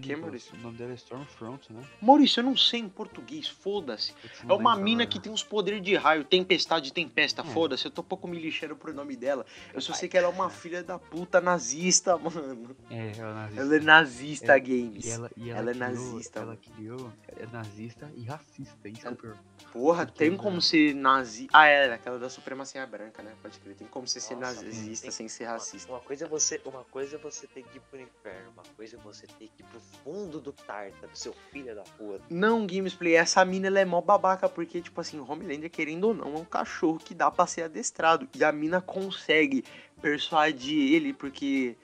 Que, 0.02 0.16
Maurício? 0.16 0.54
O 0.56 0.62
nome 0.62 0.78
dela 0.78 0.92
é 0.92 0.96
Stormfront, 0.96 1.72
né? 1.74 1.84
Maurício, 2.02 2.40
eu 2.40 2.44
não 2.46 2.56
sei 2.56 2.80
em 2.80 2.90
português, 2.90 3.48
foda-se. 3.48 4.14
É 4.48 4.54
uma 4.54 4.72
lembro 4.74 4.84
mina 4.86 5.06
que 5.06 5.20
tem 5.20 5.32
uns 5.32 5.44
poderes 5.44 5.82
de 5.82 5.96
raio, 5.96 6.24
tempestade, 6.24 6.94
tempesta, 6.94 7.42
É. 7.42 7.46
foda-se. 7.46 7.86
Eu 7.86 7.92
tô 7.92 8.02
um 8.02 8.06
pouco 8.06 8.28
me 8.28 8.40
lixando 8.40 8.76
pro 8.76 8.94
nome 8.94 9.16
dela. 9.16 9.46
Eu 9.74 9.82
só 9.82 9.94
sei 9.94 10.08
que 10.08 10.18
ela 10.18 10.28
é 10.28 10.30
uma 10.30 10.50
filha 10.50 10.84
da 10.84 10.98
puta 10.98 11.42
nazista, 11.42 12.18
mano. 12.18 12.76
É, 12.90 13.12
ela 13.18 13.30
é 13.30 13.34
nazista. 13.34 13.62
Ela 13.62 13.76
é 13.76 13.80
nazista, 13.80 14.56
É, 14.56 14.60
games. 14.60 15.06
E 15.06 15.10
ela, 15.12 15.32
e 15.36 15.50
ela, 15.50 15.60
Ela 15.60 15.72
é 15.72 15.74
criou, 15.74 15.90
nazista, 15.90 16.40
Ela 16.40 16.58
criou, 16.58 17.14
é 17.28 17.46
nazista 17.48 18.12
e 18.16 18.24
racista, 18.24 18.88
isso 18.90 19.02
Ela- 19.06 19.12
é 19.14 19.16
pior. 19.22 19.38
Porra, 19.74 20.06
Porque 20.06 20.18
tem 20.20 20.36
como 20.38 20.62
ser 20.62 20.96
nazi. 20.96 21.48
Ah, 21.54 21.68
é, 21.68 21.94
aquela 21.94 22.18
da 22.18 22.30
supremacia 22.30 22.86
branca, 22.88 23.22
né? 23.22 23.34
Pode 23.42 23.60
crer. 23.60 23.76
Tem 23.76 23.88
como 23.88 24.08
você 24.08 24.20
ser 24.20 24.36
Nossa, 24.36 24.64
nazista 24.64 25.04
tem- 25.04 25.12
sem 25.12 25.28
ser 25.28 25.44
Uma- 25.44 25.52
racista. 25.52 25.92
Uma 25.92 26.00
coisa 26.00 26.26
é 26.26 26.28
você, 26.28 26.62
uma 26.66 26.84
coisa 26.86 27.16
é 27.18 27.20
você 27.20 27.46
ter 27.46 27.64
que 27.64 27.78
ir 27.78 27.82
pro 27.82 28.00
inferno, 28.00 28.50
uma 28.54 28.64
coisa 28.76 28.96
é 28.96 29.00
você 29.00 29.28
ter 29.28 29.48
que 29.56 29.62
ir 29.62 29.66
pro 29.66 29.80
fundo 30.04 30.40
do 30.40 30.52
Tártaro, 30.52 31.12
seu 31.14 31.34
filho 31.52 31.76
da 31.76 31.84
puta. 31.84 32.22
Não, 32.30 32.66
Gamesplay, 32.66 33.16
essa 33.16 33.44
mina 33.46 33.68
ela 33.68 33.80
é 33.80 33.86
mó 33.86 34.02
babaca, 34.02 34.48
porque, 34.48 34.82
tipo 34.82 35.00
assim, 35.02 35.20
Homelander, 35.20 35.70
querendo 35.70 36.06
ou 36.06 36.14
não, 36.14 36.36
é 36.36 36.40
um 36.40 36.46
cachorro 36.46 37.00
que 37.00 37.14
dá 37.14 37.30
pra 37.30 37.46
ser 37.46 37.64
adestrado. 37.64 38.28
E 38.36 38.44
a 38.44 38.52
mina 38.52 38.82
consegue 38.82 39.64
persuadir 40.02 40.94
ele, 40.94 41.14
porque. 41.14 41.76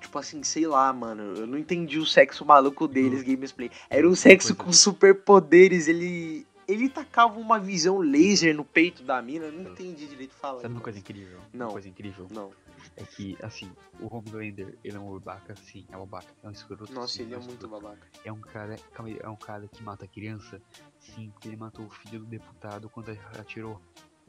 Tipo 0.00 0.18
assim, 0.18 0.42
sei 0.42 0.66
lá, 0.66 0.92
mano. 0.92 1.34
Eu 1.36 1.46
não 1.46 1.58
entendi 1.58 1.98
o 1.98 2.06
sexo 2.06 2.44
maluco 2.44 2.88
deles, 2.88 3.22
Gamesplay. 3.22 3.70
Era 3.88 4.08
um 4.08 4.14
sexo 4.14 4.54
com 4.54 4.72
superpoderes. 4.72 5.88
Ele. 5.88 6.46
Ele 6.66 6.88
tacava 6.88 7.38
uma 7.38 7.58
visão 7.58 7.98
laser 7.98 8.54
no 8.54 8.64
peito 8.64 9.02
da 9.02 9.20
mina. 9.20 9.46
Eu 9.46 9.52
não 9.52 9.72
entendi 9.72 10.06
direito 10.06 10.32
falando. 10.34 10.62
Sabe 10.62 10.74
uma 10.74 10.80
coisa 10.80 10.98
incrível? 10.98 11.38
Não. 11.52 11.66
Uma 11.66 11.72
coisa 11.72 11.88
incrível 11.88 12.28
Não. 12.30 12.50
É 12.96 13.04
que, 13.04 13.36
assim, 13.42 13.70
o 14.00 14.14
Homelander, 14.14 14.78
ele 14.84 14.96
é 14.96 15.00
um 15.00 15.12
babaca, 15.18 15.54
sim, 15.56 15.86
é 15.90 15.96
um 15.96 16.00
babaca. 16.06 16.32
É 16.42 16.48
um 16.48 16.50
escroto, 16.52 16.92
Nossa, 16.92 17.14
sim, 17.14 17.22
ele 17.22 17.34
é 17.34 17.38
um 17.38 17.42
muito 17.42 17.64
escroto. 17.64 17.80
babaca. 17.82 18.06
É 18.24 18.32
um 18.32 18.40
cara, 18.40 18.76
calma 18.92 19.10
aí, 19.10 19.18
é 19.20 19.28
um 19.28 19.36
cara 19.36 19.68
que 19.68 19.82
mata 19.82 20.06
criança? 20.06 20.60
Sim, 20.98 21.30
porque 21.30 21.48
ele 21.48 21.56
matou 21.56 21.86
o 21.86 21.90
filho 21.90 22.20
do 22.20 22.26
deputado 22.26 22.88
quando 22.88 23.10
atirou 23.38 23.80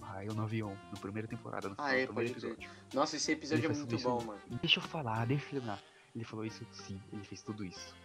raio 0.01 0.33
no 0.33 0.43
avião, 0.43 0.75
na 0.91 0.99
primeira 0.99 1.27
temporada, 1.27 1.69
no 1.69 1.75
Ah, 1.77 1.93
é, 1.95 2.05
primeiro 2.05 2.31
episódio. 2.31 2.69
Nossa, 2.93 3.15
esse 3.17 3.31
episódio 3.31 3.63
é 3.63 3.65
Ele 3.67 3.73
fez 3.75 3.87
muito 3.87 4.03
bom, 4.03 4.17
isso- 4.17 4.27
mano. 4.27 4.41
Deixa 4.61 4.79
eu 4.79 4.83
falar, 4.83 5.25
deixa 5.27 5.45
eu 5.45 5.49
terminar. 5.51 5.79
Ele 6.15 6.23
falou 6.25 6.43
isso 6.45 6.65
sim, 6.71 6.99
ele 7.13 7.23
fez 7.23 7.41
tudo 7.41 7.63
isso. 7.63 7.95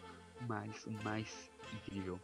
Mas 0.46 0.84
o 0.84 0.92
mais 1.02 1.50
incrível, 1.72 2.20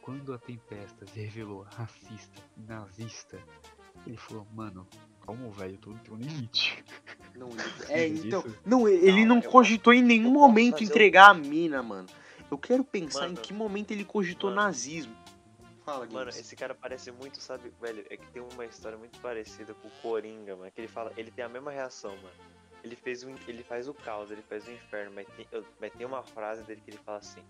quando 0.00 0.32
a 0.32 0.38
Tempesta 0.38 1.06
se 1.06 1.20
revelou 1.20 1.62
racista, 1.62 2.42
nazista, 2.56 3.38
ele 4.06 4.16
falou, 4.16 4.46
mano, 4.52 4.88
calma, 5.24 5.48
velho, 5.50 5.78
tudo 5.78 5.98
tem 6.00 6.14
um 6.14 6.16
limite. 6.18 6.84
Não, 7.34 7.48
é, 7.88 8.06
então. 8.08 8.42
disso? 8.42 8.58
Não, 8.64 8.88
ele 8.88 9.20
Não, 9.24 9.36
não 9.36 9.42
eu 9.42 9.50
cogitou 9.50 9.92
em 9.92 10.02
nenhum 10.02 10.30
momento 10.32 10.72
fazer 10.74 10.84
um- 10.84 10.88
entregar 10.88 11.30
a 11.30 11.34
mina, 11.34 11.82
mano. 11.82 12.08
Eu 12.50 12.58
quero 12.58 12.84
pensar 12.84 13.20
Mano. 13.22 13.32
em 13.32 13.36
que 13.36 13.52
momento 13.52 13.90
ele 13.92 14.04
cogitou 14.04 14.50
Mano. 14.50 14.62
nazismo. 14.62 15.16
Fala, 15.84 16.06
Mano, 16.12 16.28
esse 16.30 16.54
cara 16.54 16.74
parece 16.74 17.10
muito, 17.10 17.40
sabe, 17.40 17.72
velho, 17.80 18.04
é 18.10 18.16
que 18.16 18.26
tem 18.30 18.42
uma 18.52 18.64
história 18.66 18.96
muito 18.96 19.18
parecida 19.20 19.74
com 19.74 19.88
o 19.88 19.90
Coringa, 20.02 20.54
mano, 20.54 20.70
que 20.70 20.80
ele 20.80 20.86
fala, 20.88 21.12
ele 21.16 21.30
tem 21.30 21.44
a 21.44 21.48
mesma 21.48 21.72
reação, 21.72 22.10
mano. 22.18 22.34
Ele 22.84 22.94
fez 22.94 23.24
um, 23.24 23.34
ele 23.48 23.64
faz 23.64 23.88
o 23.88 23.94
caos, 23.94 24.30
ele 24.30 24.42
faz 24.42 24.66
o 24.66 24.70
inferno, 24.70 25.12
mas 25.14 25.26
tem, 25.36 25.46
eu- 25.50 25.64
mas 25.80 25.92
tem 25.92 26.06
uma 26.06 26.22
frase 26.22 26.62
dele 26.64 26.80
que 26.84 26.90
ele 26.90 26.98
fala 27.04 27.18
assim: 27.18 27.40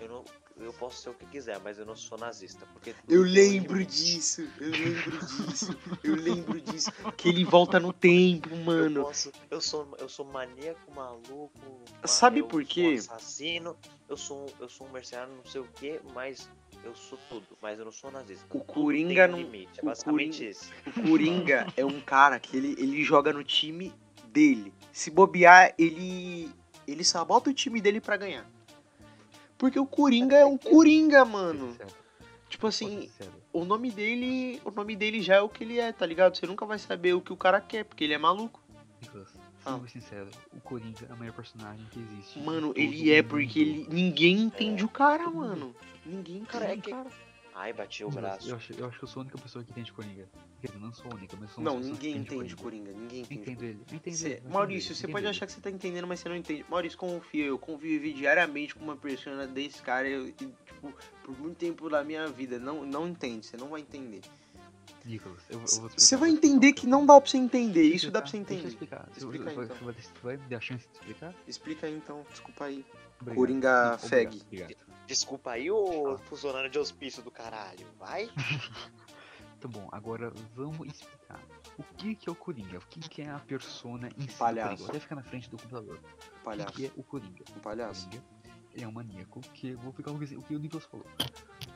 "Eu 0.00 0.08
não, 0.08 0.24
eu 0.58 0.72
posso 0.72 1.02
ser 1.02 1.10
o 1.10 1.14
que 1.14 1.26
quiser, 1.26 1.58
mas 1.60 1.78
eu 1.78 1.84
não 1.86 1.96
sou 1.96 2.16
nazista", 2.18 2.64
porque 2.72 2.94
Eu 3.08 3.22
lembro 3.22 3.84
disso, 3.84 4.48
eu 4.58 4.70
lembro 4.70 5.18
disso, 5.26 5.76
eu 6.02 6.14
lembro 6.16 6.60
disso. 6.60 6.90
Que 7.16 7.28
ele 7.28 7.44
volta 7.44 7.78
no 7.80 7.92
tempo, 7.92 8.50
Eu 8.50 8.56
mano. 8.64 9.02
posso, 9.04 9.32
eu 9.50 9.60
sou, 9.60 9.94
eu 9.98 10.08
sou 10.08 10.24
maníaco, 10.26 10.90
maluco. 10.94 11.50
ma- 12.00 12.06
Sabe 12.06 12.40
eu 12.40 12.46
por 12.46 12.62
sou 12.62 12.68
quê? 12.68 12.96
assassino, 12.98 13.76
eu 14.08 14.16
sou, 14.16 14.44
um- 14.46 14.52
eu 14.60 14.68
sou 14.68 14.86
um 14.86 14.90
mercenário, 14.90 15.34
não 15.34 15.44
sei 15.44 15.60
o 15.60 15.68
que, 15.74 16.00
mas 16.14 16.48
eu 16.84 16.94
sou 16.94 17.18
tudo, 17.28 17.46
mas 17.60 17.78
eu 17.78 17.84
não 17.84 17.92
sou 17.92 18.10
nazista. 18.10 18.44
O 18.50 18.60
Coringa 18.62 19.26
um 19.26 19.30
não. 19.32 19.38
limite, 19.38 19.78
é 19.80 19.82
o 19.82 19.86
basicamente 19.86 20.38
Coringa- 20.38 20.50
isso. 20.50 20.70
O 20.86 21.08
Coringa 21.08 21.66
é 21.76 21.84
um 21.84 22.00
cara 22.00 22.38
que 22.38 22.56
ele, 22.56 22.74
ele 22.78 23.02
joga 23.02 23.32
no 23.32 23.42
time 23.42 23.92
dele. 24.26 24.72
Se 24.92 25.10
bobear, 25.10 25.74
ele. 25.78 26.50
Ele 26.86 27.04
sabota 27.04 27.50
o 27.50 27.52
time 27.54 27.80
dele 27.80 28.00
pra 28.00 28.16
ganhar. 28.16 28.46
Porque 29.58 29.78
o 29.78 29.84
Coringa 29.86 30.36
é 30.36 30.46
um 30.46 30.56
Coringa, 30.58 31.24
mano. 31.24 31.72
Sincero, 31.72 31.90
Tipo 32.48 32.66
assim, 32.66 33.02
sincero. 33.02 33.32
o 33.52 33.64
nome 33.64 33.90
dele. 33.90 34.60
O 34.64 34.70
nome 34.70 34.96
dele 34.96 35.20
já 35.20 35.34
é 35.36 35.40
o 35.42 35.48
que 35.48 35.64
ele 35.64 35.78
é, 35.78 35.92
tá 35.92 36.06
ligado? 36.06 36.36
Você 36.36 36.46
nunca 36.46 36.64
vai 36.64 36.78
saber 36.78 37.12
o 37.12 37.20
que 37.20 37.32
o 37.32 37.36
cara 37.36 37.60
quer, 37.60 37.84
porque 37.84 38.04
ele 38.04 38.14
é 38.14 38.18
maluco. 38.18 38.62
Nicolas, 39.02 39.28
sendo 39.62 39.88
sincero, 39.88 40.28
o 40.56 40.60
Coringa 40.60 41.06
é 41.10 41.12
o 41.12 41.16
melhor 41.18 41.34
personagem 41.34 41.84
que 41.90 42.00
existe. 42.00 42.38
Mano, 42.40 42.72
ele 42.74 43.12
é 43.12 43.22
porque 43.22 43.58
ele. 43.60 43.86
Ninguém 43.90 44.40
entende 44.40 44.82
É. 44.82 44.86
o 44.86 44.88
cara, 44.88 45.28
mano. 45.28 45.74
Ninguém 46.06 46.38
entende 46.38 46.64
é 46.64 46.74
o 46.74 46.82
cara. 46.96 47.10
Ai, 47.60 47.72
bati 47.72 48.04
o 48.04 48.08
braço. 48.08 48.48
Eu 48.48 48.54
acho, 48.54 48.72
eu 48.72 48.86
acho 48.86 48.98
que 48.98 49.04
eu 49.04 49.08
sou 49.08 49.20
a 49.20 49.22
única 49.24 49.36
pessoa 49.36 49.64
que 49.64 49.72
entende 49.72 49.92
Coringa. 49.92 50.28
Dizer, 50.62 50.78
não 50.78 50.92
sou 50.94 51.10
a 51.10 51.14
única, 51.16 51.36
mas 51.40 51.50
sou 51.50 51.64
Não, 51.64 51.80
ninguém 51.80 52.12
entende 52.16 52.34
entende 52.36 52.54
Coringa. 52.56 52.92
Ninguém 52.92 53.18
Eu 53.18 53.24
entende. 53.24 53.40
entendo 53.40 53.62
ele. 53.64 53.80
Eu 53.90 53.96
entendo 53.96 54.26
ele, 54.26 54.42
eu 54.44 54.50
Maurício, 54.50 54.94
você 54.94 55.06
eu 55.06 55.10
pode 55.10 55.26
achar 55.26 55.44
que 55.44 55.52
você 55.52 55.60
tá 55.60 55.68
entendendo, 55.68 56.06
mas 56.06 56.20
você 56.20 56.28
não 56.28 56.36
entende. 56.36 56.64
Maurício, 56.70 56.96
confia, 56.96 57.46
eu 57.46 57.58
convivi 57.58 58.12
diariamente 58.12 58.76
com 58.76 58.84
uma 58.84 58.96
persona 58.96 59.44
desse 59.44 59.82
cara 59.82 60.08
e, 60.08 60.30
tipo, 60.30 60.94
por 61.24 61.36
muito 61.36 61.56
tempo 61.56 61.90
da 61.90 62.04
minha 62.04 62.28
vida. 62.28 62.60
Não, 62.60 62.86
não 62.86 63.08
entende, 63.08 63.44
você 63.44 63.56
não 63.56 63.70
vai 63.70 63.80
entender. 63.80 64.20
Nicolas, 65.04 65.42
eu, 65.50 65.58
eu 65.58 65.66
Você 65.96 66.16
vai 66.16 66.30
entender 66.30 66.72
que 66.74 66.86
não 66.86 67.04
dá 67.04 67.20
pra 67.20 67.28
você 67.28 67.38
entender, 67.38 67.88
eu 67.90 67.96
isso 67.96 68.10
dá 68.12 68.20
pra 68.22 68.30
você 68.30 68.36
Deixa 68.38 68.52
eu 68.52 68.56
entender. 68.56 68.68
explicar. 68.68 69.08
Explica 69.16 69.50
aí, 69.50 69.56
então. 69.56 69.76
você 69.76 70.04
vai- 70.22 70.36
me 70.36 70.46
dar 70.48 70.56
a 70.58 70.60
chance 70.60 70.86
de 70.86 70.92
explicar? 70.98 71.34
Explica 71.46 71.86
aí 71.88 71.94
então, 71.96 72.24
desculpa 72.30 72.66
aí. 72.66 72.84
Obrigado. 73.20 73.36
Coringa 73.36 73.90
Não, 73.90 73.98
feg. 73.98 74.26
obrigado, 74.28 74.46
obrigado. 74.46 74.87
Desculpa 75.08 75.52
aí, 75.52 75.70
ô 75.70 76.18
funcionário 76.18 76.68
de 76.68 76.78
hospício 76.78 77.22
do 77.22 77.30
caralho. 77.30 77.86
Vai? 77.98 78.28
Tá 79.60 79.66
bom, 79.66 79.88
agora 79.90 80.30
vamos 80.54 80.86
explicar. 80.86 81.42
O 81.76 81.82
que 81.82 82.14
que 82.14 82.28
é 82.28 82.32
o 82.32 82.34
Coringa? 82.36 82.78
O 82.78 82.86
que 82.86 83.00
que 83.00 83.22
é 83.22 83.28
a 83.28 83.40
persona 83.40 84.08
em 84.16 84.20
si 84.20 84.28
do 84.28 84.34
Palhaço. 84.38 84.68
Coringa? 84.76 84.90
Até 84.90 85.00
ficar 85.00 85.14
na 85.16 85.22
frente 85.24 85.50
do 85.50 85.56
computador. 85.56 85.98
O 85.98 86.44
Palhaço. 86.44 86.72
que 86.74 86.86
é 86.86 86.92
o 86.96 87.02
Coringa? 87.02 87.42
Um 87.56 87.58
palhaço. 87.58 88.04
Coringa, 88.08 88.24
ele 88.72 88.84
é 88.84 88.86
um 88.86 88.92
maníaco 88.92 89.40
que 89.40 89.70
eu 89.70 89.78
vou 89.78 89.92
pegar 89.92 90.12
o 90.12 90.18
que 90.20 90.36
o 90.36 90.42
que 90.42 90.54
o 90.54 90.58
Nicolas 90.60 90.84
falou. 90.86 91.04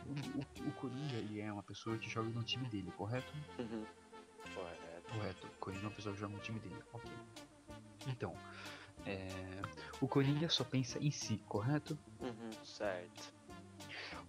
O, 0.07 0.39
o- 0.39 0.69
o 0.69 0.73
Coringa, 0.75 1.17
ele 1.17 1.41
é 1.41 1.53
uma 1.53 1.65
pessoa 1.65 1.99
que 1.99 2.09
joga 2.09 2.29
no 2.29 2.45
time 2.45 2.69
dele, 2.69 2.93
correto? 2.93 3.33
Uhum. 3.59 3.85
Correto. 4.55 5.13
Correto. 5.13 5.47
O 5.49 5.59
Coringa 5.59 5.83
é 5.85 5.89
uma 5.89 5.97
pessoa 5.97 6.15
que 6.15 6.21
joga 6.21 6.35
no 6.37 6.41
time 6.41 6.61
dele, 6.61 6.79
ok. 6.93 7.11
Então, 8.07 8.33
é, 9.07 9.29
o 10.01 10.09
Coringa 10.09 10.49
só 10.49 10.65
pensa 10.65 10.99
em 10.99 11.11
si, 11.11 11.43
correto? 11.49 11.99
Uhum. 12.20 12.51
Certo. 12.65 13.33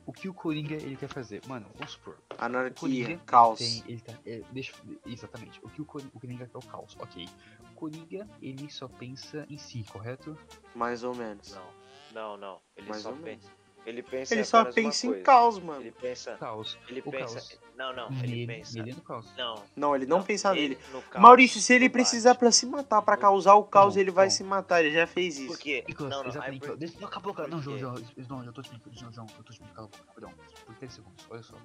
O 0.06 0.12
que 0.12 0.28
o 0.28 0.34
Coringa 0.34 0.76
ele 0.76 0.98
quer 0.98 1.08
fazer? 1.08 1.42
Mano, 1.48 1.66
vamos 1.76 1.94
supor. 1.94 2.18
O 2.32 2.44
Anarquia, 2.44 2.80
Coringa 2.80 3.18
caos. 3.26 3.60
tem, 3.60 3.84
ele 3.88 4.02
tá, 4.02 4.14
é, 4.26 4.42
deixa, 4.52 4.74
exatamente. 5.06 5.60
O 5.64 5.70
que 5.70 5.82
o 5.82 5.86
Coringa, 5.86 6.12
o 6.14 6.20
Coringa 6.20 6.46
quer 6.46 6.56
é 6.56 6.58
o 6.58 6.68
caos, 6.68 6.98
ok. 7.00 7.30
O 7.72 7.76
Coringa 7.76 8.28
ele 8.42 8.70
só 8.70 8.88
pensa 8.88 9.46
em 9.50 9.58
si, 9.58 9.84
correto? 9.92 10.38
Mais 10.76 11.04
ou 11.04 11.16
menos. 11.16 11.54
Não, 11.54 11.74
não, 12.14 12.38
não. 12.38 12.62
Ele 12.76 12.90
Mais 12.90 13.02
só 13.02 13.12
ou 13.12 13.16
menos. 13.16 13.46
Ele 13.86 14.02
pensa 14.02 14.34
Ele 14.34 14.42
em 14.42 14.46
só 14.46 14.64
pensa 14.64 15.06
em 15.06 15.10
coisa. 15.10 15.24
caos, 15.26 15.60
mano. 15.60 15.82
Ele 15.82 15.92
pensa. 15.92 16.36
Caos. 16.38 16.78
Ele 16.88 17.02
O 17.06 17.12
pensa. 17.12 17.34
caos. 17.36 17.60
Não, 17.76 17.92
não. 17.94 18.10
nele, 18.12 18.34
Ele 18.44 18.48
pensa. 18.48 18.78
nele 18.78 18.92
é 18.92 18.96
no 18.96 19.02
caos. 19.02 19.28
Não. 19.36 19.64
Não, 19.76 19.96
ele 19.96 20.06
não, 20.06 20.24
pensa 20.24 20.52
ele 20.56 20.70
nele. 20.70 20.80
no 20.94 21.02
caos, 21.02 21.22
Maurício, 21.22 21.60
se 21.60 21.74
ele 21.74 21.90
precisar 21.90 22.36
pra 22.36 22.52
se 22.52 22.66
matar, 22.66 23.02
pra 23.02 23.18
causar 23.18 23.56
o 23.56 23.64
caos, 23.64 23.96
bom, 23.96 24.00
ele 24.00 24.12
vai 24.12 24.28
bom. 24.28 24.32
se 24.32 24.44
matar. 24.44 24.86
Ele 24.86 24.94
já 24.94 25.06
fez 25.06 25.38
isso. 25.38 25.48
Por 25.48 25.58
quê? 25.60 25.84
Nicolas, 25.88 26.12
Não, 26.12 26.24
não. 26.24 26.42
Aí 26.42 26.60
por... 26.60 26.78
Não, 27.00 27.08
acabou, 27.08 27.34
cara. 27.34 27.50
Não, 27.50 27.62
João? 27.62 27.78
João, 27.78 27.96
João, 28.18 28.44
eu 28.46 28.54
tô 28.54 28.62
te 28.62 28.66
explicando, 28.68 28.96
João, 29.00 29.12
João, 29.12 29.28
eu 29.38 29.44
tô 29.44 29.52
te 29.52 29.60
explicando, 29.60 29.90
rapidão, 30.08 30.34
por 30.66 30.76
3 30.76 30.94
segundos, 30.94 31.26
olha 31.30 31.44
só. 31.44 31.56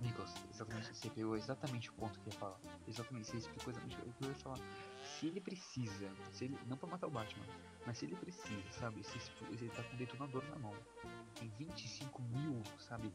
Nicolas, 0.00 0.34
exatamente, 0.52 0.96
você 0.96 1.08
pegou 1.10 1.36
exatamente 1.36 1.90
o 1.90 1.92
ponto 1.94 2.18
que 2.20 2.28
eu 2.28 2.32
ia 2.32 2.38
falar. 2.38 2.56
Exatamente, 2.88 3.26
você 3.28 3.36
explicou 3.38 3.72
exatamente 3.72 3.96
o 3.96 4.12
que 4.12 4.24
eu 4.24 4.28
ia 4.28 4.34
falar. 4.34 4.58
Se 5.22 5.28
ele 5.28 5.40
precisa, 5.40 6.10
se 6.32 6.46
ele, 6.46 6.58
não 6.66 6.76
pra 6.76 6.88
matar 6.88 7.06
o 7.06 7.10
Batman, 7.10 7.46
mas 7.86 7.96
se 7.96 8.06
ele 8.06 8.16
precisa, 8.16 8.72
sabe, 8.72 9.04
se, 9.04 9.20
se 9.20 9.30
ele 9.52 9.68
tá 9.68 9.80
com 9.84 9.94
um 9.94 9.96
detonador 9.96 10.44
na 10.46 10.58
mão, 10.58 10.74
tem 11.38 11.48
25 11.60 12.20
mil, 12.22 12.60
sabe, 12.80 13.08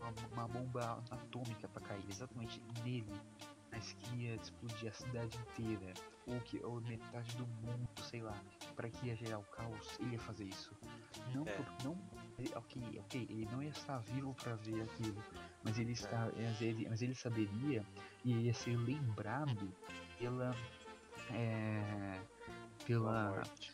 uma, 0.00 0.12
uma 0.32 0.48
bomba 0.48 1.04
atômica 1.08 1.68
pra 1.68 1.80
cair 1.82 2.04
exatamente 2.10 2.60
nele, 2.82 3.12
mas 3.70 3.92
que 3.92 4.16
ia 4.16 4.34
explodir 4.34 4.90
a 4.90 4.92
cidade 4.92 5.38
inteira, 5.38 5.94
ou 6.26 6.40
que 6.40 6.58
ou 6.64 6.80
metade 6.80 7.36
do 7.36 7.46
mundo, 7.46 7.88
sei 8.02 8.22
lá, 8.22 8.34
para 8.74 8.90
que 8.90 9.06
ia 9.06 9.14
gerar 9.14 9.38
o 9.38 9.44
caos, 9.44 10.00
ele 10.00 10.14
ia 10.14 10.18
fazer 10.18 10.46
isso. 10.46 10.76
Não, 11.32 11.46
É. 11.46 11.52
por- 11.52 11.84
não, 11.84 11.92
ok, 12.56 12.82
ok, 12.98 13.22
ele 13.30 13.48
não 13.52 13.62
ia 13.62 13.70
estar 13.70 13.98
vivo 13.98 14.34
para 14.34 14.56
ver 14.56 14.82
aquilo, 14.82 15.22
mas 15.62 15.78
ele 15.78 15.92
está, 15.92 16.28
mas 16.36 16.60
ele, 16.60 16.88
mas 16.88 17.02
ele 17.02 17.14
saberia 17.14 17.86
e 18.24 18.32
ia 18.32 18.52
ser 18.52 18.76
lembrado 18.78 19.72
pela, 20.18 20.52
é, 21.32 22.20
Pela 22.86 23.30
morte. 23.30 23.72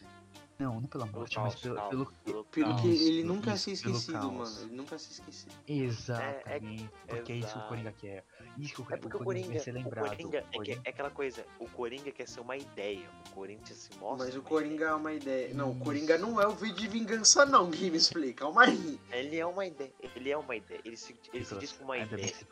não, 0.59 0.81
não 0.81 0.89
pela 0.89 1.05
Pelo 1.07 1.19
morte, 1.19 1.39
mas 1.39 1.55
caos, 1.55 1.63
pelo, 1.63 1.75
caos, 1.77 1.89
pelo, 1.91 2.07
pelo 2.25 2.45
Pelo 2.45 2.67
caos. 2.71 2.81
que 2.83 2.89
ele 2.89 3.25
nunca 3.25 3.55
isso, 3.55 3.77
se 3.77 3.83
pelo 3.83 3.97
esquecido, 3.97 4.33
mano. 4.33 4.61
Ele 4.63 4.75
nunca 4.77 4.99
se 4.99 5.13
esquecido. 5.13 5.53
Exatamente, 5.67 6.91
porque 7.09 7.33
é 7.33 7.37
isso 7.37 7.53
que 7.53 7.59
o. 7.59 7.69
Coringa 7.69 7.93
quer. 7.93 8.25
Isso 8.59 8.75
que 8.75 8.81
o, 8.83 8.95
É 8.95 8.97
porque 8.97 9.17
o 9.17 9.19
quer 9.19 9.25
Coringa, 9.25 9.59
ser 9.61 9.71
o 9.71 9.75
lembrado. 9.75 10.09
Coringa 10.09 10.39
é, 10.39 10.43
que, 10.43 10.57
Coringa- 10.57 10.81
é 10.85 10.91
aquela 10.91 11.11
coisa, 11.11 11.47
o 11.59 11.67
Coringa 11.69 12.11
quer 12.13 12.29
ser 12.29 12.41
uma 12.41 12.57
ideia, 12.57 13.09
o 13.27 13.31
Corinthians 13.31 13.79
se 13.79 13.99
mostra. 13.99 14.27
Mas 14.27 14.37
o 14.37 14.43
Coringa 14.43 14.85
é 14.87 14.95
uma 14.95 15.13
ideia. 15.13 15.55
Não, 15.55 15.71
o. 15.73 15.79
Coringa 15.81 16.17
não 16.19 16.41
é 16.41 16.47
o 16.47 16.53
V 16.53 16.71
de 16.73 16.87
vingança, 16.89 17.45
não, 17.45 17.71
Game 17.71 17.99
Play. 18.13 18.33
Calma 18.33 18.65
aí. 18.65 18.75
ideia. 18.77 19.01
Ele 19.23 19.39
é 19.39 19.47
uma 19.47 19.67
ideia, 19.67 19.93
ele 20.15 20.31
é 20.31 20.37
uma 20.39 20.55
ideia, 20.57 20.81
ele 20.85 20.97
se, 20.97 21.17
ele 21.33 21.45
se 21.45 21.55
diz 21.59 21.73
como 21.73 21.85
uma 21.91 21.99
ideia. 21.99 22.29
que 22.33 22.47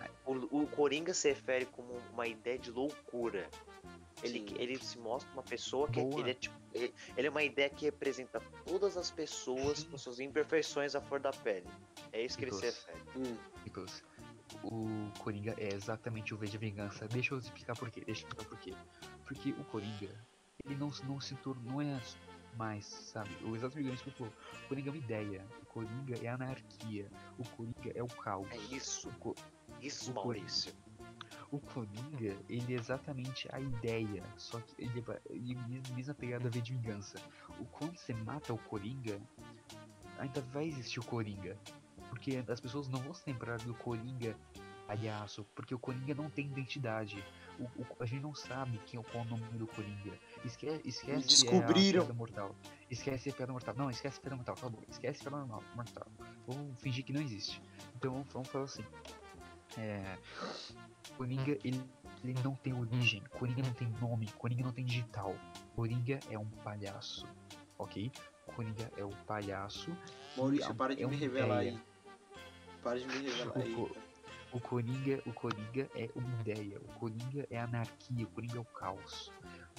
ai, 0.00 0.10
O, 0.26 0.62
o 0.62 0.66
Coringa 0.66 1.14
se 1.14 1.28
refere 1.28 1.66
como 1.66 1.96
uma 2.12 2.26
ideia 2.26 2.58
de 2.58 2.70
loucura. 2.70 3.48
Ele, 4.22 4.48
Sim. 4.48 4.54
ele 4.58 4.78
se 4.78 4.98
mostra 4.98 5.30
uma 5.32 5.42
pessoa 5.42 5.88
que 5.88 6.00
Boa. 6.00 6.20
ele 6.20 6.30
é 6.30 6.34
tipo. 6.34 6.54
Ele, 6.72 6.94
ele 7.16 7.26
é 7.26 7.30
uma 7.30 7.42
ideia 7.42 7.68
que 7.68 7.84
representa 7.84 8.40
todas 8.64 8.96
as 8.96 9.10
pessoas 9.10 9.84
com 9.84 9.98
suas 9.98 10.20
imperfeições 10.20 10.94
à 10.94 11.00
flor 11.00 11.20
da 11.20 11.30
pele. 11.30 11.66
É 12.12 12.24
isso 12.24 12.38
que 12.38 12.44
ele 12.44 12.52
se 12.52 12.64
refere. 12.64 12.98
Hum, 13.16 13.36
Nicolas, 13.64 14.02
o 14.62 15.10
Coringa 15.18 15.54
é 15.58 15.74
exatamente 15.74 16.34
o 16.34 16.36
V 16.36 16.46
de 16.46 16.58
vingança. 16.58 17.06
Deixa 17.08 17.34
eu 17.34 17.38
explicar 17.38 17.76
por 17.76 17.90
quê. 17.90 18.02
Deixa 18.04 18.22
eu 18.22 18.28
explicar 18.28 18.48
por 18.48 18.58
quê. 18.58 18.74
Porque 19.26 19.50
o 19.50 19.64
Coringa, 19.64 20.08
ele 20.64 20.76
não, 20.76 20.90
não 21.04 21.20
se 21.20 21.34
tornou, 21.36 21.64
não 21.64 21.80
é 21.80 22.00
mais, 22.56 22.84
sabe? 22.86 23.30
O 23.44 23.56
exatamente 23.56 23.94
isso 23.94 24.04
que 24.04 24.10
eu 24.10 24.14
falou. 24.14 24.32
O 24.64 24.68
Coringa 24.68 24.88
é 24.88 24.92
uma 24.92 24.98
ideia. 24.98 25.46
O 25.62 25.66
Coringa 25.66 26.18
é 26.22 26.28
a 26.28 26.34
anarquia. 26.34 27.10
O 27.38 27.48
Coringa 27.50 27.92
é 27.94 28.02
o 28.02 28.08
caos. 28.08 28.48
É 28.50 28.56
isso, 28.74 29.08
O, 29.24 29.34
isso, 29.80 30.10
O 30.10 30.14
Coringa. 30.14 30.46
O 31.52 31.60
Coringa, 31.60 32.34
ele 32.48 32.74
é 32.74 32.78
exatamente 32.78 33.46
a 33.52 33.60
ideia. 33.60 34.24
Só 34.36 34.58
que 34.58 34.74
ele 34.82 35.00
vai. 35.02 35.18
Ele 35.28 35.54
mesma, 35.94 36.14
pegada 36.14 36.48
de 36.50 36.60
vingança. 36.72 37.18
O 37.60 37.64
quando 37.66 37.96
você 37.96 38.14
mata 38.14 38.52
o 38.54 38.58
Coringa, 38.58 39.20
ainda 40.18 40.40
vai 40.40 40.64
existir 40.66 40.98
o 40.98 41.04
Coringa. 41.04 41.56
Porque 42.08 42.42
as 42.48 42.58
pessoas 42.60 42.88
não 42.88 43.00
vão 43.00 43.12
se 43.14 43.22
lembrar 43.30 43.58
do 43.58 43.74
Coringa 43.74 44.34
palhaço, 44.86 45.46
porque 45.54 45.74
o 45.74 45.78
Coringa 45.78 46.14
não 46.14 46.28
tem 46.28 46.46
identidade. 46.46 47.22
O, 47.58 47.64
o- 47.82 47.86
a 48.00 48.06
gente 48.06 48.22
não 48.22 48.34
sabe 48.34 48.78
quem, 48.86 48.98
é 48.98 49.02
qual 49.02 49.22
é 49.22 49.26
o 49.26 49.30
nome 49.30 49.44
do 49.58 49.66
Coringa. 49.66 50.18
Esque, 50.44 50.66
esquece 50.84 51.28
Descobriram. 51.28 52.00
a 52.00 52.04
piada 52.06 52.14
mortal. 52.14 52.56
Esquece 52.90 53.28
a 53.30 53.32
piada 53.34 53.52
mortal. 53.52 53.74
Não, 53.76 53.90
esquece 53.90 54.18
a 54.18 54.20
piada 54.22 54.36
mortal, 54.36 54.54
tá 54.56 54.68
bom. 54.68 54.82
Esquece 54.88 55.26
a 55.28 55.30
normal- 55.30 55.62
mortal. 55.74 56.06
Vamos 56.46 56.80
fingir 56.80 57.04
que 57.04 57.12
não 57.12 57.20
existe. 57.20 57.62
Então 57.94 58.24
vamos 58.32 58.48
falar 58.48 58.64
assim. 58.64 58.84
É, 59.78 60.18
Coringa, 61.16 61.58
ele, 61.64 61.82
ele 62.24 62.34
não 62.42 62.54
tem 62.54 62.72
origem. 62.72 63.22
Coringa 63.38 63.62
não 63.62 63.72
tem 63.72 63.88
nome. 64.00 64.28
Coringa 64.32 64.62
não 64.64 64.72
tem 64.72 64.84
digital. 64.84 65.34
Coringa 65.74 66.18
é 66.30 66.38
um 66.38 66.48
palhaço. 66.64 67.26
Ok? 67.78 68.10
Coringa 68.54 68.90
é 68.96 69.04
o 69.04 69.10
palhaço 69.26 69.96
Maurício, 70.36 70.70
é 70.70 70.74
para 70.74 70.94
de 70.94 71.04
um 71.04 71.08
me 71.08 71.16
revelar 71.16 71.62
ideia. 71.64 71.78
aí. 71.78 71.80
Para 72.82 72.98
de 72.98 73.06
me 73.06 73.14
revelar 73.14 73.56
O 73.56 73.60
aí. 73.60 73.92
O 74.52 74.60
Coringa, 74.60 75.22
o 75.24 75.32
Coringa 75.32 75.88
é 75.94 76.10
uma 76.14 76.40
ideia, 76.40 76.78
o 76.78 76.98
Coringa 76.98 77.46
é 77.50 77.58
anarquia, 77.58 78.26
o 78.26 78.28
Coringa 78.28 78.58
é 78.58 78.60
o 78.60 78.64
caos. 78.64 79.32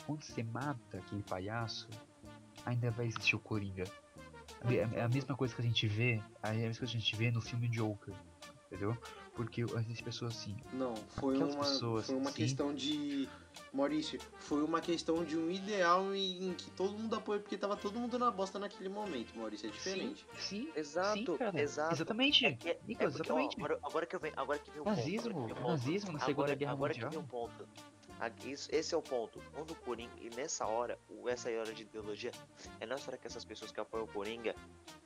Quando 0.05 0.23
você 0.23 0.41
mata 0.41 0.97
aquele 0.97 1.21
palhaço, 1.21 1.87
ainda 2.65 2.89
vai 2.89 3.05
existir 3.05 3.35
o 3.35 3.39
Coringa. 3.39 3.83
É 4.95 5.01
a 5.03 5.07
mesma 5.07 5.35
coisa 5.35 5.53
que 5.53 5.61
a 5.61 5.65
gente 5.65 5.87
vê, 5.87 6.19
é 6.41 6.49
a 6.49 6.53
mesma 6.53 6.79
coisa 6.79 6.91
que 6.91 6.97
a 6.97 6.99
gente 6.99 7.15
vê 7.15 7.29
no 7.29 7.39
filme 7.39 7.67
Joker, 7.67 8.15
entendeu? 8.65 8.97
Porque 9.35 9.63
as 9.63 10.01
pessoas 10.01 10.35
assim, 10.37 10.55
Não, 10.73 10.95
foi 10.95 11.37
uma, 11.37 11.57
pessoas, 11.57 12.05
foi 12.05 12.15
uma 12.15 12.29
sim. 12.31 12.37
questão 12.37 12.73
de. 12.73 13.27
Maurício, 13.71 14.19
foi 14.39 14.63
uma 14.63 14.79
questão 14.79 15.23
de 15.23 15.35
um 15.35 15.49
ideal 15.49 16.13
em, 16.13 16.49
em 16.49 16.53
que 16.53 16.69
todo 16.71 16.93
mundo 16.97 17.15
apoia, 17.15 17.39
porque 17.39 17.57
tava 17.57 17.75
todo 17.75 17.99
mundo 17.99 18.19
na 18.19 18.29
bosta 18.29 18.59
naquele 18.59 18.89
momento, 18.89 19.35
Maurício, 19.35 19.67
é 19.67 19.71
diferente. 19.71 20.23
sim, 20.37 20.69
Exato, 20.75 21.17
sim, 21.17 21.37
cara, 21.37 21.59
exato. 21.59 21.93
exatamente, 21.93 22.45
É 22.45 22.51
que- 22.53 22.69
é 22.69 22.79
Nicolas, 22.85 23.13
porque, 23.15 23.31
ó, 23.31 23.35
exatamente. 23.39 23.57
agora, 23.59 23.79
agora 23.83 24.05
que 24.05 24.15
eu 24.15 24.19
venho, 24.19 24.33
agora 24.37 24.59
que 24.59 24.69
vem 24.71 24.81
o 24.81 24.85
Nazismo, 24.85 25.33
ponto. 25.33 25.35
agora 25.35 25.47
que 25.47 25.53
vem 25.53 25.63
o 25.63 25.65
ponto. 25.65 25.71
nazismo 25.71 26.11
na 26.11 26.19
Segunda 26.19 26.31
agora, 26.43 26.55
Guerra 26.55 26.71
agora 26.71 26.93
Mundial. 26.93 27.09
que 27.09 27.15
vem 27.17 27.25
o 27.25 27.27
ponto. 27.27 27.67
Isso, 28.45 28.69
esse 28.71 28.93
é 28.93 28.97
o 28.97 29.01
ponto. 29.01 29.39
Quando 29.53 29.71
o 29.71 29.75
Coringa, 29.75 30.13
e 30.21 30.29
nessa 30.35 30.65
hora, 30.65 30.97
o- 31.09 31.27
essa 31.27 31.49
hora 31.49 31.73
de 31.73 31.81
ideologia, 31.81 32.31
é 32.79 32.85
nessa 32.85 33.09
hora 33.09 33.17
que 33.17 33.27
essas 33.27 33.43
pessoas 33.43 33.71
que 33.71 33.79
apoiam 33.79 34.05
o 34.05 34.07
Coringa 34.07 34.55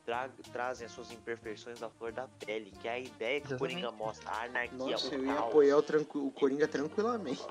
tra- 0.07 0.29
trazem 0.53 0.85
as 0.85 0.93
suas 0.93 1.11
imperfeições 1.11 1.79
da 1.81 1.89
flor 1.89 2.13
da 2.13 2.29
pele, 2.45 2.71
que 2.71 2.87
é 2.87 2.91
a 2.93 2.99
ideia 2.99 3.41
que 3.41 3.53
o 3.53 3.57
Coringa 3.57 3.91
mostra, 3.91 4.29
a 4.31 4.43
anarquia, 4.45 4.77
Nossa, 4.77 5.09
o 5.09 5.13
eu 5.15 5.25
ia 5.25 5.35
caos. 5.35 5.47
apoiar 5.49 5.77
o, 5.77 6.25
o 6.27 6.31
Coringa 6.31 6.65
tranquilamente. 6.67 7.43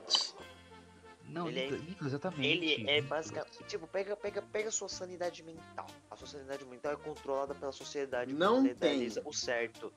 Não, 1.29 1.49
Ele 1.49 1.61
é- 1.61 2.07
exatamente. 2.07 2.47
Ele 2.47 2.91
é 2.91 3.03
basicamente. 3.03 3.59
Tipo, 3.65 3.87
pega, 3.87 4.17
pega, 4.17 4.41
pega 4.41 4.69
a 4.69 4.73
sua 4.73 4.89
sanidade 4.89 5.43
mental. 5.43 5.87
A 6.11 6.17
sua 6.17 6.27
sanidade 6.29 6.65
mental 6.65 6.93
é 6.93 6.97
controlada 6.97 7.55
pela 7.55 7.73
sociedade. 7.73 8.33
Não 8.33 8.67
tem. 8.75 9.07
O 9.25 9.33
certo. 9.35 9.93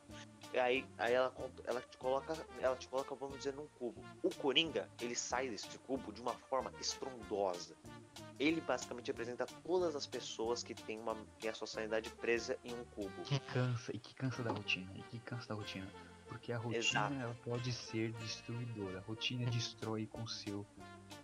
E 0.52 0.58
aí, 0.60 0.84
aí 0.98 1.14
ela, 1.14 1.34
ela 1.66 1.80
te 1.82 1.98
coloca. 1.98 2.36
Ela 2.60 2.76
te 2.76 2.88
coloca, 2.90 3.14
vamos 3.16 3.38
dizer, 3.38 3.54
num 3.54 3.68
cubo. 3.78 4.04
O 4.24 4.34
Coringa, 4.36 4.90
ele 5.00 5.16
sai 5.16 5.48
desse 5.50 5.78
cubo 5.88 6.12
de 6.12 6.20
uma 6.20 6.34
forma 6.34 6.74
estrondosa. 6.82 7.76
Ele 8.40 8.62
basicamente 8.62 9.08
representa 9.08 9.46
todas 9.64 9.96
as 9.96 10.06
pessoas 10.06 10.64
que 10.64 10.74
têm, 10.74 11.00
uma, 11.00 11.16
têm 11.40 11.50
a 11.50 11.54
sua 11.54 11.68
sanidade 11.68 12.10
presa 12.12 12.58
em 12.64 12.74
um 12.74 12.84
cubo. 12.86 13.22
que 13.24 13.40
cansa 13.40 13.96
e 13.96 14.00
que 14.00 14.14
cansa 14.16 14.42
da 14.44 14.52
rotina 14.52 14.92
e 14.96 15.02
que 15.04 15.20
cansa 15.20 15.48
da 15.50 15.56
rotina 15.56 15.88
porque 16.28 16.54
a 16.54 16.58
rotina 16.60 16.78
Exato. 17.08 17.14
ela 17.16 17.36
pode 17.44 17.74
ser 17.74 18.12
destruidora 18.14 19.00
a 19.00 19.02
rotina 19.02 19.50
destrói 19.50 20.06
com 20.06 20.28
seu 20.28 20.64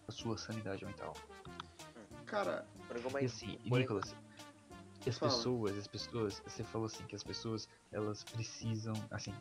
a 0.07 0.11
sua 0.11 0.35
sanidade 0.38 0.84
mental 0.84 1.13
Cara, 2.26 2.67
é 2.89 3.07
uma- 3.07 3.22
e 3.22 3.26
assim 3.26 3.59
Nicolas 3.65 4.15
as 5.07 5.17
Fala. 5.19 5.31
pessoas 5.31 5.77
as 5.77 5.88
pessoas 5.88 6.41
você 6.45 6.63
falou 6.63 6.88
assim 6.88 7.05
que 7.05 7.15
as 7.15 7.23
pessoas 7.23 7.69
elas 7.91 8.23
precisam 8.23 8.93
assim 9.11 9.34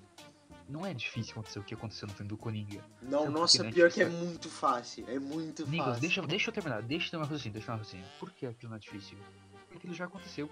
não 0.69 0.85
é 0.85 0.95
difícil 0.95 1.33
acontecer 1.33 1.59
o 1.59 1.63
que 1.63 1.75
aconteceu 1.75 2.09
no 2.09 2.15
filme 2.15 2.29
do 2.29 2.37
Coringa 2.37 2.85
não, 3.03 3.25
por 3.25 3.31
nossa, 3.31 3.59
que 3.59 3.63
não 3.63 3.71
é 3.71 3.73
pior 3.73 3.91
que 3.91 4.03
é 4.03 4.09
muito 4.09 4.49
fácil. 4.49 5.05
É 5.09 5.19
muito 5.19 5.67
Nicolas 5.67 5.95
fácil. 5.95 6.01
deixa, 6.01 6.23
deixa 6.23 6.51
eu 6.51 6.55
terminar 6.55 6.83
deixa 6.83 7.07
eu 7.07 7.11
ter 7.11 7.17
uma 7.17 7.25
raciocínio 7.25 7.53
deixa 7.53 7.65
eu 7.65 7.67
ter 7.67 7.73
uma 7.73 7.79
raciocínio 7.79 8.07
por 8.19 8.31
que 8.31 8.47
aquilo 8.47 8.71
não 8.71 8.77
é 8.77 8.81
difícil 8.81 9.19
porque 9.67 9.79
aquilo 9.79 9.95
já 9.95 10.05
aconteceu 10.07 10.49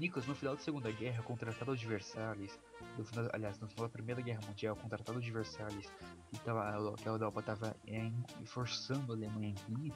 Nicolas, 0.00 0.26
no 0.26 0.34
final 0.34 0.56
da 0.56 0.62
Segunda 0.62 0.90
Guerra, 0.90 1.22
contra 1.22 1.50
o 1.50 1.52
Tratado 1.52 1.76
de 1.76 1.86
Versalhes, 1.86 2.58
no 2.96 3.04
final, 3.04 3.28
aliás, 3.34 3.58
no 3.60 3.68
final 3.68 3.86
da 3.86 3.92
Primeira 3.92 4.22
Guerra 4.22 4.40
Mundial, 4.46 4.74
contra 4.74 4.86
o 4.86 5.02
Tratado 5.02 5.20
de 5.20 5.30
Versalhes, 5.30 5.92
que, 6.30 6.38
tava, 6.40 6.94
que 6.96 7.06
a 7.06 7.12
Europa 7.12 7.42
tava 7.42 7.76
é, 7.86 8.10
forçando 8.46 9.12
a 9.12 9.16
Alemanha 9.16 9.54
a 9.54 9.84
ir, 9.84 9.92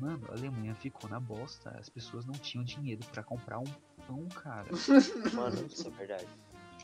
mano, 0.00 0.26
a 0.30 0.32
Alemanha 0.32 0.74
ficou 0.74 1.08
na 1.10 1.20
bosta, 1.20 1.70
as 1.78 1.90
pessoas 1.90 2.24
não 2.24 2.32
tinham 2.32 2.64
dinheiro 2.64 3.04
pra 3.12 3.22
comprar 3.22 3.58
um 3.58 3.70
pão, 4.06 4.26
cara. 4.28 4.68
Mano, 5.34 5.66
isso 5.66 5.86
é 5.86 5.90
verdade. 5.90 6.26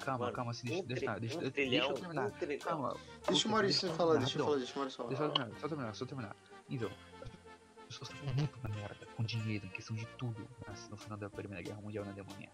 Calma, 0.00 0.24
Mano, 0.26 0.36
calma, 0.36 0.50
assim, 0.52 0.66
um 0.66 0.82
deixa, 0.84 1.18
deixa, 1.18 1.36
um 1.38 1.40
deixa, 1.40 1.50
trilhão, 1.50 1.70
deixa 1.70 1.88
eu 1.88 1.94
terminar. 1.94 2.26
um 2.26 2.30
trilhão. 2.30 2.58
Calma. 2.60 2.96
Deixa 3.26 3.48
o 3.48 3.50
Maurício 3.50 3.88
eu 3.88 3.94
falar, 3.94 4.16
deixa 4.18 4.38
eu 4.38 4.44
terminar, 4.44 4.46
falar, 4.46 4.58
deixa 4.58 4.74
o 4.74 4.78
Maurício 4.78 4.96
falar. 4.96 5.08
Deixa 5.08 5.22
eu 5.24 5.30
terminar, 5.32 5.58
só 5.60 5.68
terminar, 5.68 5.94
só 5.94 6.06
terminar. 6.06 6.36
Então, 6.70 6.90
as 7.80 7.86
pessoas 7.98 8.10
estavam 8.10 8.34
muito 8.34 8.58
na 8.62 8.68
merda 8.74 9.06
com 9.16 9.22
dinheiro, 9.24 9.66
em 9.66 9.70
questão 9.70 9.96
de 9.96 10.06
tudo, 10.18 10.48
no 10.90 10.96
final 10.96 11.18
da 11.18 11.28
Primeira 11.30 11.62
Guerra 11.62 11.80
Mundial 11.80 12.04
na 12.04 12.12
Alemanha. 12.12 12.50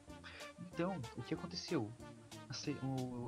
Então, 0.73 1.01
o 1.17 1.23
que 1.23 1.35
aconteceu? 1.35 1.91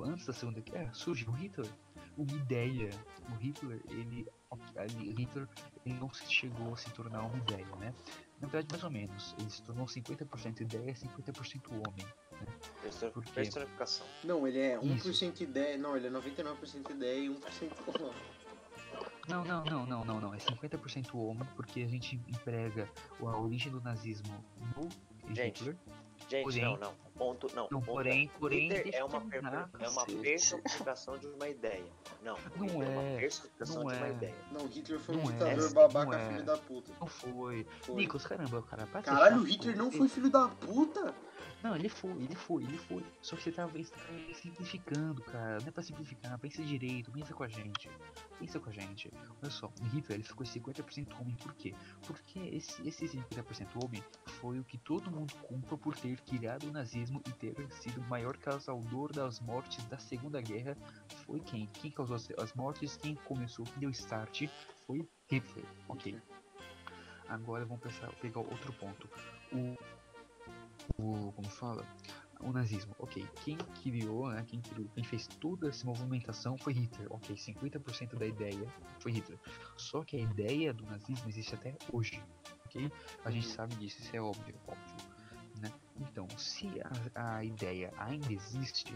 Antes 0.05 0.25
da 0.25 0.33
Segunda 0.33 0.61
Guerra, 0.61 0.93
surgiu 0.93 1.29
o 1.29 1.33
Hitler. 1.33 1.69
Uma 2.17 2.31
ideia. 2.31 2.89
O 3.29 3.35
Hitler, 3.35 3.79
ele, 3.89 4.27
ele- 4.75 5.13
Hitler, 5.13 5.47
ele 5.85 5.95
não 5.99 6.11
se 6.11 6.25
chegou 6.31 6.73
a 6.73 6.77
se 6.77 6.89
tornar 6.91 7.21
uma 7.23 7.37
ideia, 7.37 7.65
né? 7.77 7.93
Na 8.39 8.47
verdade, 8.47 8.67
mais 8.71 8.83
ou 8.83 8.89
menos. 8.89 9.35
Ele 9.37 9.49
se 9.49 9.61
tornou 9.61 9.85
50% 9.85 10.61
ideia 10.61 10.89
e 10.91 10.95
50% 10.95 11.69
homem. 11.87 12.05
Personificação. 13.33 14.05
Não, 14.23 14.47
ele 14.47 14.59
é 14.59 14.79
Isso. 14.81 15.09
1% 15.09 15.41
ideia. 15.41 15.77
Não, 15.77 15.95
ele 15.97 16.07
é 16.07 16.09
99% 16.11 16.91
ideia 16.91 17.19
e 17.19 17.29
1% 17.29 17.71
homem. 18.01 18.13
Não, 19.27 19.43
não, 19.43 19.63
não, 19.65 19.85
não, 19.85 20.05
não, 20.05 20.21
não. 20.21 20.33
É 20.33 20.37
50% 20.37 21.13
homem, 21.15 21.47
porque 21.55 21.81
a 21.81 21.87
gente 21.87 22.15
emprega 22.27 22.89
a 23.19 23.37
origem 23.37 23.71
do 23.71 23.81
nazismo 23.81 24.43
no 24.75 24.87
Gente, 25.35 25.59
Hitler. 25.59 25.75
Gente, 26.29 26.43
Porém- 26.43 26.63
não, 26.63 26.77
não. 26.77 26.93
Ponto, 27.17 27.47
não. 27.55 27.63
Não, 27.71 27.81
ponto 27.81 27.85
porém, 27.85 28.25
é, 28.33 28.39
porém, 28.39 28.69
Hitler 28.69 28.95
é 28.95 29.01
eu 29.01 29.05
uma, 29.07 29.21
per- 29.21 29.43
é 29.79 29.89
uma 29.89 30.05
personificação 30.05 31.17
de 31.17 31.27
uma 31.27 31.47
ideia. 31.47 31.83
Não, 32.23 32.37
Não 32.55 32.65
Hitler 32.65 32.89
uma 32.89 33.01
é, 33.03 33.17
personificação 33.17 33.83
não 33.83 33.91
de 33.91 33.97
uma 33.97 34.07
é. 34.07 34.11
ideia. 34.11 34.35
Não, 34.51 34.65
Hitler 34.67 34.99
foi 34.99 35.15
um 35.15 35.23
Não 35.23 35.29
é, 35.29 35.33
ditador 35.33 35.63
não 35.63 35.73
babaca, 35.73 36.15
é. 36.17 36.29
filho 36.29 36.45
da 36.45 36.57
puta. 36.57 36.91
Não 36.99 37.07
foi. 37.07 37.67
Foi. 37.81 37.95
Nicolas, 37.95 38.25
caramba, 38.25 38.61
cara. 38.63 38.87
Caralho, 38.87 39.41
o 39.41 39.43
Hitler 39.43 39.77
não 39.77 39.91
foi 39.91 40.07
filho 40.07 40.29
da 40.29 40.47
puta? 40.47 41.13
Não, 41.63 41.75
ele 41.75 41.89
foi, 41.89 42.11
ele 42.11 42.35
foi, 42.35 42.63
ele 42.63 42.77
foi. 42.77 43.03
Só 43.21 43.35
que 43.35 43.43
você 43.43 43.51
tá, 43.51 43.65
você 43.65 43.91
tá 43.91 43.99
simplificando, 44.33 45.21
cara. 45.23 45.57
Não 45.59 45.67
é 45.67 45.71
pra 45.71 45.81
simplificar, 45.81 46.37
pensa 46.37 46.63
direito, 46.63 47.11
pensa 47.11 47.33
com 47.33 47.43
a 47.43 47.47
gente. 47.47 47.89
Pensa 48.39 48.59
com 48.59 48.69
a 48.69 48.73
gente. 48.73 49.11
Olha 49.41 49.51
só, 49.51 49.67
o 49.81 49.83
Hitler 49.85 50.19
ele 50.19 50.23
ficou 50.23 50.45
50% 50.45 51.19
homem, 51.19 51.35
por 51.35 51.53
quê? 51.55 51.73
Porque 52.05 52.39
esse, 52.39 52.87
esse 52.87 53.05
50% 53.07 53.83
homem 53.83 54.03
foi 54.25 54.59
o 54.59 54.63
que 54.63 54.77
todo 54.77 55.09
mundo 55.09 55.33
culpa 55.41 55.75
por 55.77 55.95
ter 55.95 56.19
criado 56.21 56.67
o 56.67 56.71
nazismo 56.71 57.21
e 57.27 57.31
ter 57.31 57.55
sido 57.71 58.01
o 58.01 58.07
maior 58.07 58.37
causador 58.37 59.11
das 59.11 59.39
mortes 59.39 59.83
da 59.85 59.97
Segunda 59.97 60.39
Guerra. 60.39 60.77
Foi 61.25 61.39
quem? 61.39 61.65
Quem 61.67 61.89
causou 61.89 62.15
as, 62.15 62.29
as 62.37 62.53
mortes? 62.53 62.95
Quem 62.97 63.15
começou, 63.15 63.65
quem 63.65 63.79
deu 63.79 63.89
start 63.89 64.47
foi 64.85 65.07
Hitler. 65.27 65.65
Ok. 65.89 66.15
Agora 67.27 67.65
vamos 67.65 67.81
pensar, 67.81 68.09
pegar 68.21 68.39
outro 68.39 68.71
ponto. 68.73 69.09
O 69.51 69.75
o 70.97 71.31
como 71.33 71.49
fala? 71.49 71.85
O 72.39 72.51
nazismo. 72.51 72.95
Ok 72.99 73.27
quem 73.43 73.57
criou 73.81 74.29
né 74.29 74.45
quem 74.47 74.61
criou 74.61 74.87
quem 74.93 75.03
fez 75.03 75.27
toda 75.27 75.69
essa 75.69 75.85
movimentação 75.85 76.57
foi 76.57 76.73
Hitler. 76.73 77.07
Ok 77.11 77.35
50% 77.35 78.15
da 78.15 78.25
ideia 78.25 78.67
foi 78.99 79.11
Hitler. 79.11 79.39
Só 79.75 80.03
que 80.03 80.15
a 80.17 80.19
ideia 80.19 80.73
do 80.73 80.85
nazismo 80.85 81.27
existe 81.29 81.55
até 81.55 81.75
hoje 81.91 82.21
ok? 82.65 82.91
A 83.25 83.31
gente 83.31 83.47
Uhum. 83.47 83.53
sabe 83.53 83.75
disso 83.75 84.01
isso 84.01 84.15
é 84.15 84.21
óbvio 84.21 84.55
óbvio 84.67 84.95
né? 85.61 85.71
Então 85.99 86.27
se 86.37 86.69
a, 87.15 87.37
a 87.37 87.43
ideia 87.43 87.91
ainda 87.97 88.31
existe 88.31 88.93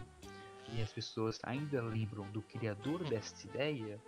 e 0.73 0.81
as 0.81 0.91
pessoas 0.93 1.39
ainda 1.43 1.81
lembram 1.81 2.23
do 2.31 2.41
criador 2.43 3.03
dessa 3.05 3.45
ideia 3.47 3.99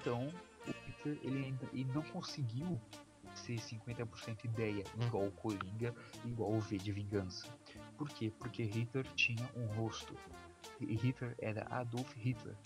então 0.00 0.26
o 0.66 0.70
Hitler 0.88 1.18
ele 1.22 1.44
ainda 1.44 1.68
ele 1.72 1.90
não 1.94 2.02
conseguiu 2.02 2.80
ser 3.46 3.56
50% 3.60 4.44
ideia, 4.44 4.84
igual 5.06 5.26
o 5.26 5.32
Coringa, 5.32 5.94
igual 6.24 6.52
o 6.52 6.60
V 6.60 6.76
de 6.78 6.92
Vingança. 6.92 7.46
Por 7.96 8.08
quê? 8.08 8.32
Porque 8.38 8.62
Hitler 8.64 9.06
tinha 9.14 9.48
um 9.56 9.66
rosto. 9.74 10.14
E 10.80 10.94
Hitler 10.96 11.34
era 11.38 11.66
Adolf 11.70 12.12
Hitler. 12.16 12.56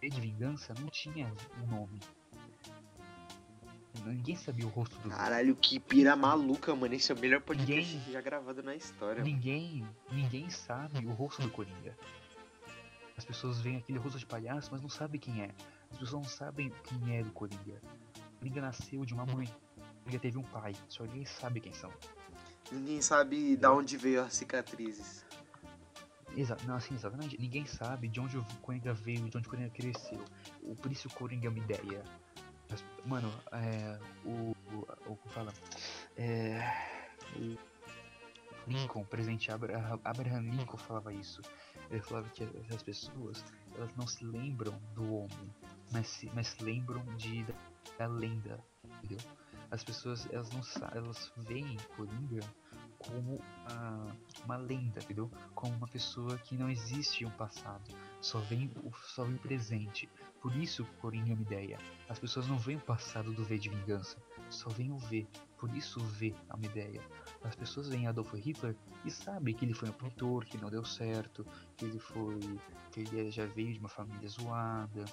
V 0.00 0.08
de 0.08 0.20
Vingança 0.20 0.74
não 0.78 0.88
tinha 0.88 1.32
um 1.62 1.66
nome. 1.66 1.98
Ninguém 4.04 4.36
sabia 4.36 4.64
o 4.64 4.68
rosto 4.68 4.96
do. 5.00 5.10
Caralho, 5.10 5.56
que 5.56 5.80
pira 5.80 6.14
maluca, 6.14 6.74
mano. 6.74 6.94
Esse 6.94 7.10
é 7.10 7.14
o 7.14 7.18
melhor 7.18 7.40
podcast 7.40 7.96
Ninguém- 7.96 8.12
já 8.12 8.20
gravado 8.20 8.62
na 8.62 8.74
história. 8.76 9.22
Ninguém, 9.22 9.84
ninguém 10.12 10.48
sabe 10.50 11.04
o 11.04 11.10
rosto 11.12 11.42
do 11.42 11.50
Coringa. 11.50 11.96
As 13.16 13.24
pessoas 13.24 13.60
veem 13.60 13.78
aquele 13.78 13.98
rosto 13.98 14.18
de 14.18 14.24
palhaço, 14.26 14.68
mas 14.70 14.80
não 14.80 14.88
sabem 14.88 15.20
quem 15.20 15.42
é. 15.42 15.50
As 15.90 15.98
pessoas 15.98 16.12
não 16.12 16.24
sabem 16.24 16.72
quem 16.84 17.16
é 17.18 17.22
o 17.22 17.30
Coringa. 17.32 17.80
O 18.16 18.38
Coringa 18.38 18.60
nasceu 18.60 19.04
de 19.04 19.12
uma 19.12 19.26
mãe. 19.26 19.48
Coringa 20.08 20.18
teve 20.18 20.38
um 20.38 20.42
pai. 20.42 20.74
Só 20.88 21.04
ninguém 21.04 21.26
sabe 21.26 21.60
quem 21.60 21.72
são. 21.72 21.92
Ninguém 22.72 23.00
sabe 23.02 23.56
da 23.56 23.70
onde 23.72 23.96
veio 23.98 24.22
as 24.22 24.34
cicatrizes. 24.34 25.24
Exa 26.36 26.56
não, 26.66 26.76
assim, 26.76 26.94
exatamente. 26.94 27.38
Ninguém 27.38 27.66
sabe 27.66 28.08
de 28.08 28.18
onde 28.20 28.38
o 28.38 28.44
Coringa 28.62 28.94
veio, 28.94 29.28
de 29.28 29.36
onde 29.36 29.46
o 29.46 29.50
Coringa 29.50 29.70
cresceu. 29.70 30.24
O, 30.62 30.74
por 30.74 30.90
isso 30.90 31.08
o 31.08 31.12
Coringa 31.12 31.46
é 31.46 31.50
uma 31.50 31.58
ideia. 31.58 32.02
Mas, 32.70 32.84
mano, 33.04 33.30
é. 33.52 33.98
O. 34.24 34.54
o, 34.74 35.12
o 35.12 35.16
como 35.16 35.28
fala? 35.34 35.52
É. 36.16 36.58
O 37.36 37.56
Lincoln, 38.66 39.04
presidente 39.04 39.50
Abra 39.50 39.98
Abraham 40.04 40.40
Lincoln 40.40 40.76
falava 40.78 41.12
isso. 41.12 41.40
Ele 41.90 42.00
falava 42.02 42.28
que 42.30 42.44
as- 42.44 42.74
as 42.76 42.82
pessoas 42.82 43.44
elas 43.76 43.94
não 43.96 44.06
se 44.06 44.24
lembram 44.24 44.78
do 44.94 45.14
homem, 45.14 45.54
mas 45.90 46.06
se, 46.06 46.30
mas 46.34 46.48
se 46.48 46.62
lembram 46.62 47.02
de, 47.16 47.44
da, 47.44 47.54
da 47.98 48.06
lenda, 48.06 48.62
entendeu? 48.84 49.18
As 49.70 49.84
pessoas 49.84 50.26
elas 50.32 50.50
não 50.50 50.62
elas 50.94 51.32
veem 51.36 51.76
Coringa 51.96 52.40
como 52.98 53.36
uma, 53.36 54.06
uma 54.44 54.56
lenda, 54.56 55.00
entendeu? 55.00 55.30
Como 55.54 55.74
uma 55.74 55.86
pessoa 55.86 56.36
que 56.38 56.56
não 56.56 56.68
existe 56.68 57.24
um 57.24 57.30
passado, 57.30 57.94
só 58.20 58.38
vem 58.40 58.70
o 58.82 58.92
só 59.06 59.24
vem 59.24 59.36
o 59.36 59.38
presente. 59.38 60.08
Por 60.40 60.54
isso 60.56 60.84
Coringa 61.00 61.30
é 61.30 61.34
uma 61.34 61.42
ideia. 61.42 61.78
As 62.08 62.18
pessoas 62.18 62.46
não 62.46 62.58
veem 62.58 62.78
o 62.78 62.80
passado 62.82 63.32
do 63.32 63.44
V 63.44 63.58
de 63.58 63.68
vingança, 63.68 64.16
só 64.50 64.68
veem 64.70 64.92
o 64.92 64.98
V. 64.98 65.26
por 65.58 65.74
isso 65.76 66.00
vê 66.00 66.34
a 66.48 66.56
uma 66.56 66.66
ideia. 66.66 67.00
As 67.42 67.54
pessoas 67.54 67.88
veem 67.88 68.06
Adolf 68.06 68.32
Hitler 68.34 68.76
e 69.04 69.10
sabem 69.10 69.54
que 69.54 69.64
ele 69.64 69.74
foi 69.74 69.88
um 69.88 69.92
opositor, 69.92 70.44
que 70.44 70.56
não 70.58 70.70
deu 70.70 70.84
certo, 70.84 71.44
que 71.76 71.84
ele 71.84 71.98
foi. 71.98 72.38
que 72.92 73.00
ele 73.00 73.30
já 73.30 73.44
veio 73.46 73.72
de 73.72 73.78
uma 73.78 73.88
família 73.88 74.28
zoada, 74.28 75.04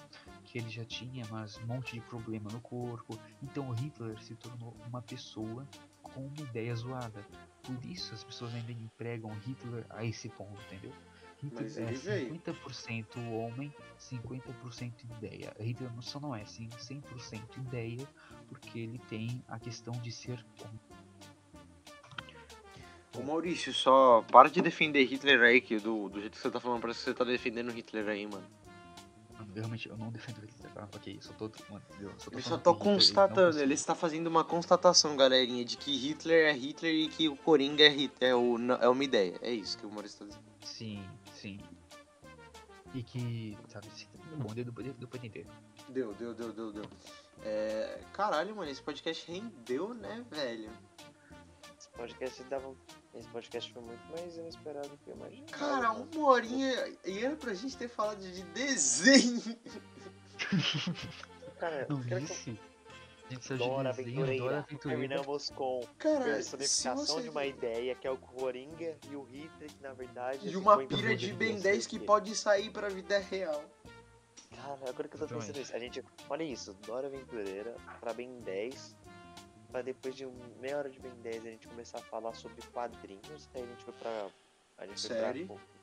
que 0.44 0.58
ele 0.58 0.70
já 0.70 0.84
tinha 0.84 1.24
mas 1.30 1.58
um 1.58 1.66
monte 1.66 1.94
de 1.94 2.00
problema 2.00 2.50
no 2.50 2.60
corpo. 2.60 3.18
Então 3.42 3.70
Hitler 3.72 4.20
se 4.22 4.34
tornou 4.36 4.74
uma 4.86 5.02
pessoa 5.02 5.66
com 6.02 6.26
uma 6.26 6.40
ideia 6.40 6.74
zoada. 6.74 7.26
Por 7.62 7.84
isso 7.84 8.14
as 8.14 8.22
pessoas 8.22 8.54
ainda 8.54 8.72
empregam 8.72 9.32
Hitler 9.40 9.84
a 9.90 10.04
esse 10.04 10.28
ponto, 10.28 10.60
entendeu? 10.66 10.92
Hitler 11.42 11.62
Mas 11.62 11.76
é 11.76 11.82
ele 11.82 11.96
veio. 11.96 12.34
50% 12.40 13.06
homem, 13.30 13.72
50% 13.98 14.92
ideia. 15.18 15.54
Hitler 15.60 15.90
só 16.00 16.18
não 16.18 16.34
é 16.34 16.42
assim 16.42 16.68
100% 16.68 17.58
ideia, 17.58 18.08
porque 18.48 18.78
ele 18.78 18.98
tem 19.08 19.42
a 19.48 19.58
questão 19.58 19.92
de 19.94 20.10
ser. 20.10 20.44
Ô 23.16 23.22
Maurício, 23.22 23.72
só 23.72 24.22
para 24.30 24.50
de 24.50 24.60
defender 24.60 25.04
Hitler 25.04 25.40
aí, 25.40 25.60
que 25.60 25.78
do, 25.78 26.08
do 26.08 26.20
jeito 26.20 26.34
que 26.34 26.38
você 26.38 26.50
tá 26.50 26.60
falando, 26.60 26.82
parece 26.82 27.00
que 27.00 27.04
você 27.06 27.14
tá 27.14 27.24
defendendo 27.24 27.70
Hitler 27.70 28.08
aí, 28.08 28.26
mano. 28.26 28.46
Mano, 29.32 29.52
realmente, 29.54 29.88
eu 29.88 29.96
não 29.96 30.10
defendo 30.10 30.40
Hitler, 30.40 30.72
tá? 30.72 30.88
Ok, 30.94 31.18
só 31.20 31.32
tô. 31.34 31.50
Mano, 31.70 31.82
entendeu? 31.90 32.12
Só 32.18 32.30
tô 32.30 32.36
Ele 32.36 32.42
só 32.42 32.58
tô 32.58 32.74
que 32.74 32.78
Hitler, 32.78 32.92
ele 32.92 32.98
constatando, 32.98 33.58
ele 33.58 33.74
está 33.74 33.94
fazendo 33.94 34.26
uma 34.26 34.44
constatação, 34.44 35.16
galerinha, 35.16 35.64
de 35.64 35.76
que 35.76 35.96
Hitler 35.96 36.46
é 36.46 36.52
Hitler 36.52 36.94
e 36.94 37.08
que 37.08 37.28
o 37.28 37.36
Coringa 37.36 37.84
é 37.84 37.88
Hitler, 37.88 38.30
é, 38.30 38.34
o, 38.34 38.56
é 38.80 38.88
uma 38.88 39.04
ideia. 39.04 39.38
É 39.40 39.50
isso 39.50 39.78
que 39.78 39.86
o 39.86 39.90
Maurício 39.90 40.18
tá 40.18 40.24
dizendo. 40.26 40.44
Sim, 40.64 41.04
sim. 41.32 41.58
E 42.94 43.02
que, 43.02 43.56
sabe, 43.68 43.86
se 43.94 44.06
tá 44.06 44.18
bom, 44.36 44.54
deu, 44.54 44.64
deu, 44.64 44.94
deu 44.94 45.08
pra 45.08 45.18
entender. 45.18 45.46
Deu, 45.88 46.14
deu, 46.14 46.34
deu, 46.34 46.52
deu, 46.52 46.72
deu. 46.72 46.84
É... 47.44 48.00
Caralho, 48.12 48.56
mano, 48.56 48.70
esse 48.70 48.82
podcast 48.82 49.30
rendeu, 49.30 49.94
né, 49.94 50.24
velho? 50.30 50.70
Esse 51.78 51.88
podcast 51.90 52.42
dava. 52.44 52.74
Esse 53.14 53.28
podcast 53.28 53.72
foi 53.72 53.82
muito 53.82 54.04
mais 54.10 54.36
inesperado 54.36 54.88
do 54.88 54.96
que 54.98 55.10
eu 55.10 55.16
imaginava. 55.16 55.52
Cara, 55.52 55.92
uma 55.92 56.28
horinha 56.28 56.96
e 57.04 57.24
era 57.24 57.36
pra 57.36 57.54
gente 57.54 57.76
ter 57.76 57.88
falado 57.88 58.20
de 58.20 58.42
desenho. 58.42 59.42
Cara, 61.58 61.86
Não 61.88 62.02
quero 62.02 62.20
que 62.20 62.26
disse? 62.26 62.60
A 63.28 63.32
gente 63.32 63.44
saiu 63.44 63.58
Dora 63.58 63.90
de 63.90 64.04
desenho, 64.04 64.16
Dora 64.16 64.28
Aventureira. 64.28 64.58
Aventureira. 64.58 65.08
Terminamos 65.08 65.50
com 65.50 65.80
Cara, 65.98 66.24
personificação 66.24 67.16
você... 67.16 67.22
de 67.22 67.28
uma 67.28 67.44
ideia, 67.44 67.94
que 67.94 68.06
é 68.06 68.10
o 68.10 68.16
Coringa 68.16 68.96
e 69.10 69.16
o 69.16 69.22
Hitler, 69.22 69.68
que 69.68 69.82
na 69.82 69.92
verdade. 69.92 70.48
é 70.48 70.52
E 70.52 70.56
uma 70.56 70.76
50% 70.76 70.86
pira 70.86 71.16
de 71.16 71.32
Ben 71.32 71.56
você 71.56 71.62
10 71.62 71.86
que 71.86 71.98
pode 71.98 72.36
sair 72.36 72.70
pra 72.70 72.88
vida 72.88 73.18
real. 73.18 73.64
Cara, 74.66 74.90
agora 74.90 75.08
que 75.08 75.14
eu 75.14 75.20
tô 75.20 75.26
pensando 75.28 75.56
Exatamente. 75.58 75.58
nisso, 75.60 75.76
a 75.76 75.78
gente. 75.78 76.04
Olha 76.28 76.42
isso, 76.42 76.74
Dora 76.84 77.06
Aventureira 77.06 77.76
pra 78.00 78.12
Ben 78.12 78.36
10. 78.40 78.96
Pra 79.70 79.80
depois 79.82 80.16
de 80.16 80.26
meia 80.60 80.78
hora 80.78 80.90
de 80.90 80.98
Ben 80.98 81.14
10 81.22 81.46
a 81.46 81.50
gente 81.50 81.68
começar 81.68 81.98
a 81.98 82.02
falar 82.02 82.34
sobre 82.34 82.60
quadrinhos. 82.72 83.48
Aí 83.54 83.62
a 83.62 83.66
gente 83.66 83.84
foi 83.84 83.94
pra. 83.94 84.28
A 84.78 84.86
gente 84.86 85.00
Série. 85.00 85.46
foi 85.46 85.56
pra. 85.56 85.75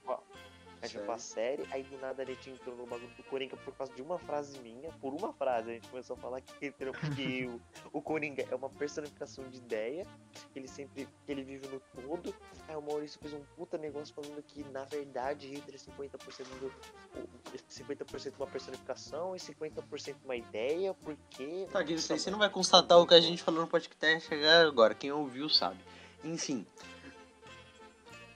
A 0.84 0.88
gente 0.88 0.98
foi 0.98 1.06
pra 1.06 1.18
série, 1.18 1.66
aí 1.72 1.84
do 1.84 1.98
nada 1.98 2.24
a 2.24 2.26
gente 2.26 2.50
entrou 2.50 2.76
no 2.76 2.86
bagulho 2.86 3.10
do 3.16 3.24
Coringa 3.24 3.56
por 3.56 3.74
causa 3.74 3.94
de 3.94 4.02
uma 4.02 4.20
frase 4.20 4.60
minha. 4.60 4.92
Por 5.00 5.14
uma 5.14 5.32
frase 5.32 5.70
a 5.70 5.74
gente 5.76 5.88
começou 5.88 6.16
a 6.16 6.20
falar 6.20 6.42
que, 6.42 6.72
que 7.16 7.46
o, 7.46 7.62
o 7.94 8.02
Coringa 8.02 8.46
é 8.52 8.54
uma 8.54 8.70
personificação 8.70 9.48
de 9.50 9.58
ideia. 9.60 10.06
Que 10.52 10.60
ele 10.60 10.68
sempre. 10.68 11.08
que 11.26 11.32
ele 11.32 11.44
vive 11.44 11.68
no 11.70 11.80
todo. 12.02 12.36
Aí 12.68 12.76
o 12.76 12.82
Maurício 12.82 13.18
fez 13.22 13.34
um 13.34 13.42
puta 13.56 13.78
negócio 13.78 14.14
falando 14.14 14.44
que 14.44 14.62
na 14.66 14.84
verdade 14.84 15.48
Hitler 15.48 15.76
é 15.76 15.78
50% 15.78 16.44
do. 16.60 16.68
o- 16.68 17.44
50% 17.70 18.34
uma 18.38 18.48
personificação 18.48 19.36
e 19.36 19.40
50% 19.40 20.16
uma 20.26 20.36
ideia, 20.36 20.94
porque. 20.96 21.66
Tá, 21.72 21.82
isso 21.84 22.12
aí 22.12 22.20
você 22.20 22.30
não 22.30 22.40
vai 22.40 22.50
constatar 22.50 23.00
o 23.00 23.08
que 23.08 23.14
a 23.14 23.22
gente 23.22 23.42
falou 23.42 23.62
no 23.62 23.68
podcast 23.68 24.28
chegar 24.28 24.66
agora. 24.66 24.94
Quem 24.94 25.12
ouviu 25.14 25.48
sabe. 25.48 25.80
Enfim. 26.24 26.66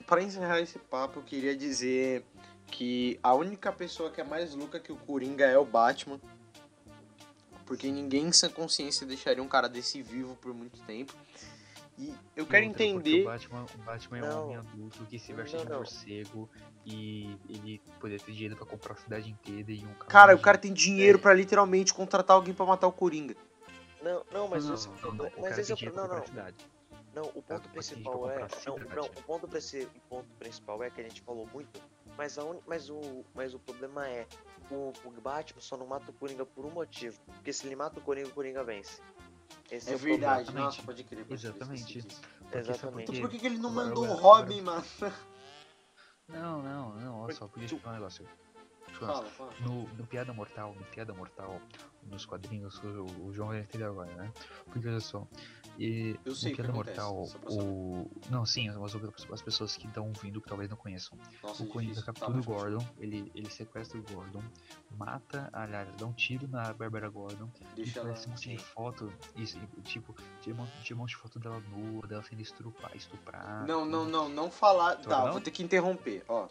Pra 0.06 0.22
encerrar 0.22 0.58
esse 0.60 0.78
papo, 0.78 1.18
eu 1.18 1.22
queria 1.22 1.54
dizer 1.54 2.24
que 2.70 3.18
a 3.22 3.34
única 3.34 3.72
pessoa 3.72 4.10
que 4.10 4.20
é 4.20 4.24
mais 4.24 4.54
louca 4.54 4.78
que 4.78 4.92
o 4.92 4.96
Coringa 4.96 5.44
é 5.46 5.58
o 5.58 5.64
Batman. 5.64 6.20
Porque 7.66 7.90
ninguém 7.90 8.26
em 8.28 8.32
sã 8.32 8.48
consciência 8.48 9.06
deixaria 9.06 9.42
um 9.42 9.48
cara 9.48 9.68
desse 9.68 10.00
vivo 10.02 10.34
por 10.36 10.54
muito 10.54 10.80
tempo. 10.82 11.12
E 11.98 12.14
eu 12.36 12.46
quero 12.46 12.66
Outra, 12.66 12.84
entender. 12.84 13.22
O 13.22 13.24
Batman, 13.24 13.66
o 13.74 13.78
Batman 13.78 14.18
é 14.18 14.22
um 14.22 14.28
Não. 14.28 14.44
homem 14.44 14.56
adulto 14.56 15.04
que 15.06 15.18
se 15.18 15.32
veste 15.32 15.56
Não, 15.56 15.64
de 15.64 15.70
não. 15.70 15.76
morcego 15.78 16.48
e 16.86 17.36
ele 17.48 17.82
poderia 18.00 18.24
ter 18.24 18.32
dinheiro 18.32 18.56
pra 18.56 18.64
comprar 18.64 18.94
a 18.94 18.96
cidade 18.96 19.30
inteira 19.30 19.72
e 19.72 19.84
um 19.84 19.92
carro. 19.94 20.06
Cara, 20.10 20.34
o 20.36 20.38
cara 20.40 20.56
tem 20.56 20.72
dinheiro 20.72 21.18
É. 21.18 21.20
pra 21.20 21.34
literalmente 21.34 21.92
contratar 21.92 22.36
alguém 22.36 22.54
pra 22.54 22.64
matar 22.64 22.86
o 22.86 22.92
Coringa. 22.92 23.36
Não, 24.00 24.24
não, 24.32 24.48
mas 24.48 24.64
não, 24.64 24.74
isso. 24.74 24.88
não, 25.02 25.12
não, 25.12 25.26
o 25.26 25.30
mas 25.40 25.50
cara 25.50 25.60
esse 25.60 25.72
é 25.72 25.76
tem 25.76 25.88
o 25.88 25.92
Não, 25.94 26.06
não. 26.06 26.24
cidade. 26.24 26.56
Não, 27.12 27.24
o 27.34 27.42
Tá, 27.42 27.56
ponto 27.56 27.68
principal 27.70 28.30
é. 28.30 28.46
Não, 28.64 28.78
não, 28.78 29.04
o 29.06 29.22
ponto, 29.24 29.46
o 29.46 30.00
ponto 30.08 30.28
principal 30.38 30.82
é 30.84 30.90
que 30.90 31.00
a 31.00 31.04
gente 31.04 31.20
falou 31.22 31.48
muito, 31.52 31.80
mas, 32.18 32.36
a 32.36 32.44
un... 32.44 32.60
mas, 32.66 32.90
o... 32.90 33.24
mas 33.34 33.54
o 33.54 33.58
problema 33.58 34.06
é 34.08 34.26
o... 34.70 34.92
o 35.04 35.10
Batman 35.22 35.60
só 35.60 35.76
não 35.76 35.86
mata 35.86 36.10
o 36.10 36.14
Coringa 36.14 36.44
por 36.44 36.66
um 36.66 36.70
motivo. 36.70 37.18
Porque 37.26 37.52
se 37.52 37.66
ele 37.66 37.76
mata 37.76 37.98
o 38.00 38.02
Coringa, 38.02 38.28
o 38.28 38.32
Coringa 38.32 38.62
vence. 38.64 39.00
Esse 39.70 39.92
É 39.92 39.94
o 39.94 39.98
verdade, 39.98 40.42
Exatamente. 40.42 40.64
nossa, 40.64 40.82
pode 40.82 41.04
crer. 41.04 41.24
Exatamente. 41.30 42.02
Porque 42.02 42.58
Exatamente. 42.58 43.10
Então 43.12 43.20
por 43.22 43.30
que, 43.30 43.38
que 43.38 43.46
ele 43.46 43.58
não 43.58 43.70
Agora- 43.70 43.86
mandou 43.88 44.06
o 44.06 44.14
Robin, 44.14 44.60
mano? 44.60 44.84
Não, 46.28 46.62
não, 46.62 46.94
não, 46.96 47.20
olha 47.20 47.34
só, 47.34 47.46
podia 47.48 47.64
explicar 47.66 47.90
um 47.90 47.94
negócio. 47.94 48.28
Deixa 48.86 49.02
eu 49.02 49.06
falar. 49.06 49.12
Fala, 49.14 49.28
fala. 49.30 49.52
No, 49.60 49.88
no 49.94 50.06
Piada 50.06 50.32
Mortal, 50.32 50.74
no 50.74 50.84
Piada 50.86 51.14
Mortal, 51.14 51.60
nos 52.02 52.26
quadrinhos, 52.26 52.78
o, 52.82 53.06
o 53.26 53.32
João 53.32 53.48
vai 53.48 53.60
entender 53.60 53.84
agora, 53.84 54.12
né? 54.14 54.30
Porque 54.66 54.86
olha 54.88 55.00
só, 55.00 55.26
e 55.78 56.18
Eu 56.24 56.34
sei 56.34 56.52
o 56.52 56.56
que 56.56 56.62
acontece, 56.62 57.00
Mortal, 57.00 57.28
o. 57.48 58.10
Não, 58.28 58.44
sim, 58.44 58.68
mas 58.70 58.92
as 59.32 59.40
pessoas 59.42 59.76
que 59.76 59.86
estão 59.86 60.06
ouvindo 60.08 60.40
que 60.40 60.48
talvez 60.48 60.68
não 60.68 60.76
conheçam. 60.76 61.16
Nossa, 61.42 61.62
O 61.62 61.66
Coringa 61.66 61.92
difícil. 61.94 62.12
captura 62.12 62.32
Tá, 62.32 62.38
o. 62.40 62.42
Gordon, 62.54 62.86
ele, 62.98 63.30
ele 63.34 63.48
sequestra 63.50 63.98
o 63.98 64.02
Gordon, 64.02 64.42
mata, 64.96 65.48
aliás, 65.52 65.88
dá 65.96 66.06
um 66.06 66.12
tiro 66.12 66.48
na 66.48 66.72
Bárbara 66.72 67.08
Gordon, 67.08 67.48
Deixa 67.76 67.98
e 67.98 68.02
ela. 68.02 68.12
um 68.26 68.30
monte 68.30 68.48
de 68.50 68.58
foto, 68.58 69.12
isso, 69.36 69.56
tipo, 69.84 70.14
tira 70.42 70.56
um, 70.56 70.58
monte- 70.58 71.06
de 71.06 71.16
foto 71.16 71.38
dela 71.38 71.62
nua, 71.70 72.06
dela 72.08 72.22
sendo 72.24 72.42
estuprada. 72.42 72.96
estuprada 72.96 73.66
Não, 73.66 73.84
não, 73.84 74.04
não, 74.04 74.28
não 74.28 74.50
falar. 74.50 74.96
Tá, 74.96 75.26
não? 75.26 75.32
vou 75.32 75.40
ter 75.40 75.50
que 75.52 75.62
interromper, 75.62 76.24
ó. 76.28 76.48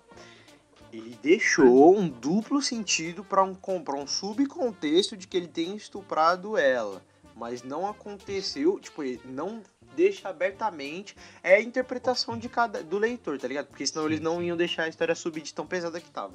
Ele 0.94 1.20
deixou 1.22 1.98
um 1.98 2.08
duplo 2.08 2.62
sentido 2.62 3.22
pra 3.22 3.44
um, 3.44 3.54
pra 3.54 3.96
um 3.98 4.08
subcontexto 4.08 5.18
de 5.18 5.28
que 5.28 5.36
ele 5.36 5.48
tenha 5.50 5.76
estuprado 5.76 6.58
ela. 6.58 7.02
Mas 7.38 7.62
não 7.62 7.88
aconteceu, 7.88 8.80
tipo, 8.80 9.04
ele 9.04 9.22
não 9.26 9.62
deixa 9.96 10.28
abertamente. 10.28 11.16
É 11.44 11.56
a 11.56 11.62
interpretação 11.62 12.38
de 12.38 12.50
cada 12.50 12.84
do 12.84 12.98
leitor, 12.98 13.38
tá 13.38 13.48
ligado? 13.48 13.68
Porque 13.68 13.86
senão 13.86 14.04
Sim, 14.04 14.10
eles 14.10 14.20
não 14.20 14.40
sim. 14.40 14.46
iam 14.48 14.58
deixar 14.58 14.84
a 14.84 14.88
história 14.88 15.14
subir 15.14 15.42
de 15.42 15.54
tão 15.54 15.66
pesada 15.68 16.02
que 16.02 16.10
tava. 16.10 16.34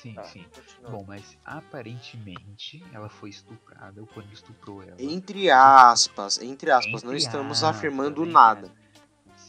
Sim, 0.00 0.14
Tá, 0.14 0.24
sim. 0.24 0.46
Bom, 0.90 1.04
mas 1.06 1.36
aparentemente 1.44 2.82
ela 2.92 3.10
foi 3.10 3.28
estuprada, 3.28 4.02
o 4.02 4.06
Coringa 4.06 4.32
estuprou 4.32 4.82
ela. 4.82 4.96
Entre 4.98 5.50
aspas, 5.50 6.40
entre 6.40 6.70
aspas, 6.70 7.02
não 7.02 7.12
Entre 7.12 7.26
estamos 7.26 7.62
aspas, 7.62 7.76
afirmando 7.76 8.22
entre 8.22 8.32
nada. 8.32 8.72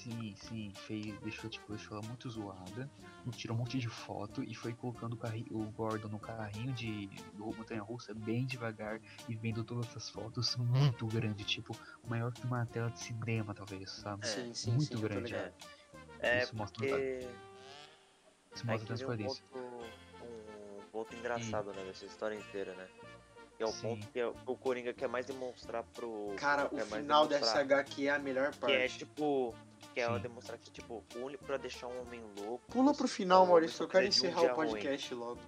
Sim, 0.01 0.35
sim, 0.35 0.73
fez, 0.87 1.19
deixou, 1.19 1.47
tipo, 1.47 1.71
deixou 1.73 1.97
ela 1.97 2.07
muito 2.07 2.27
zoada, 2.27 2.89
e 3.27 3.29
tirou 3.31 3.55
um 3.55 3.59
monte 3.59 3.77
de 3.77 3.87
foto 3.87 4.43
e 4.43 4.55
foi 4.55 4.73
colocando 4.73 5.13
o, 5.13 5.17
carri- 5.17 5.45
o 5.51 5.63
Gordon 5.71 6.07
no 6.07 6.19
carrinho 6.19 6.73
de 6.73 7.07
do 7.33 7.45
montanha 7.55 7.83
russa 7.83 8.11
bem 8.13 8.45
devagar 8.47 8.99
e 9.29 9.35
vendo 9.35 9.63
todas 9.63 9.87
essas 9.89 10.09
fotos 10.09 10.55
muito 10.55 11.05
grande, 11.05 11.43
tipo, 11.43 11.77
maior 12.07 12.31
que 12.33 12.43
uma 12.45 12.65
tela 12.65 12.89
de 12.89 12.99
cinema, 12.99 13.53
talvez, 13.53 13.91
sabe? 13.91 14.25
É, 14.25 14.27
sim, 14.27 14.53
sim, 14.55 14.71
muito 14.71 14.97
sim, 14.97 15.01
grande. 15.03 15.23
ligado. 15.33 15.53
É, 16.19 16.43
Isso 16.43 16.55
mostra 16.55 16.79
porque. 16.87 17.27
Isso 18.55 18.63
É 18.67 18.71
mostra 18.71 18.95
que 18.97 19.05
vem 19.05 19.05
um 19.05 19.17
transparência. 19.17 19.43
ponto, 19.51 19.85
um 20.23 20.89
ponto 20.91 21.15
engraçado, 21.15 21.71
né, 21.73 21.83
dessa 21.85 22.05
história 22.05 22.35
inteira, 22.35 22.73
né? 22.73 22.87
Que 23.57 23.63
é 23.63 23.65
o 23.67 23.71
Sim. 23.71 23.81
ponto 23.81 24.07
que 24.07 24.19
é 24.19 24.25
o- 24.25 24.35
o 24.47 24.57
Coringa 24.57 24.93
quer 24.93 25.07
mais 25.07 25.27
demonstrar 25.27 25.83
pro. 25.83 26.33
Cara, 26.37 26.67
o 26.73 26.79
final 26.79 27.27
dessa 27.27 27.59
HQ 27.59 28.07
é 28.07 28.09
a 28.09 28.19
melhor 28.19 28.51
Que 28.55 28.65
é 28.65 28.79
parte. 28.87 28.97
tipo. 28.97 29.53
Que 29.93 29.99
é 29.99 30.07
Sim. 30.07 30.19
demonstrar 30.19 30.57
que, 30.57 30.71
tipo, 30.71 31.03
o 31.15 31.19
único 31.19 31.43
pra 31.43 31.57
deixar 31.57 31.87
um 31.87 32.01
homem 32.01 32.23
louco. 32.37 32.63
Pula 32.71 32.93
pro 32.93 33.07
final, 33.07 33.43
é 33.43 33.45
um 33.45 33.49
Maurício, 33.49 33.77
só 33.77 33.83
eu 33.83 33.87
quero 33.89 34.07
de 34.09 34.21
um 34.21 34.25
encerrar 34.25 34.39
o 34.39 34.41
dia 34.41 34.53
ruim. 34.53 34.69
podcast 34.69 35.13
logo. 35.13 35.39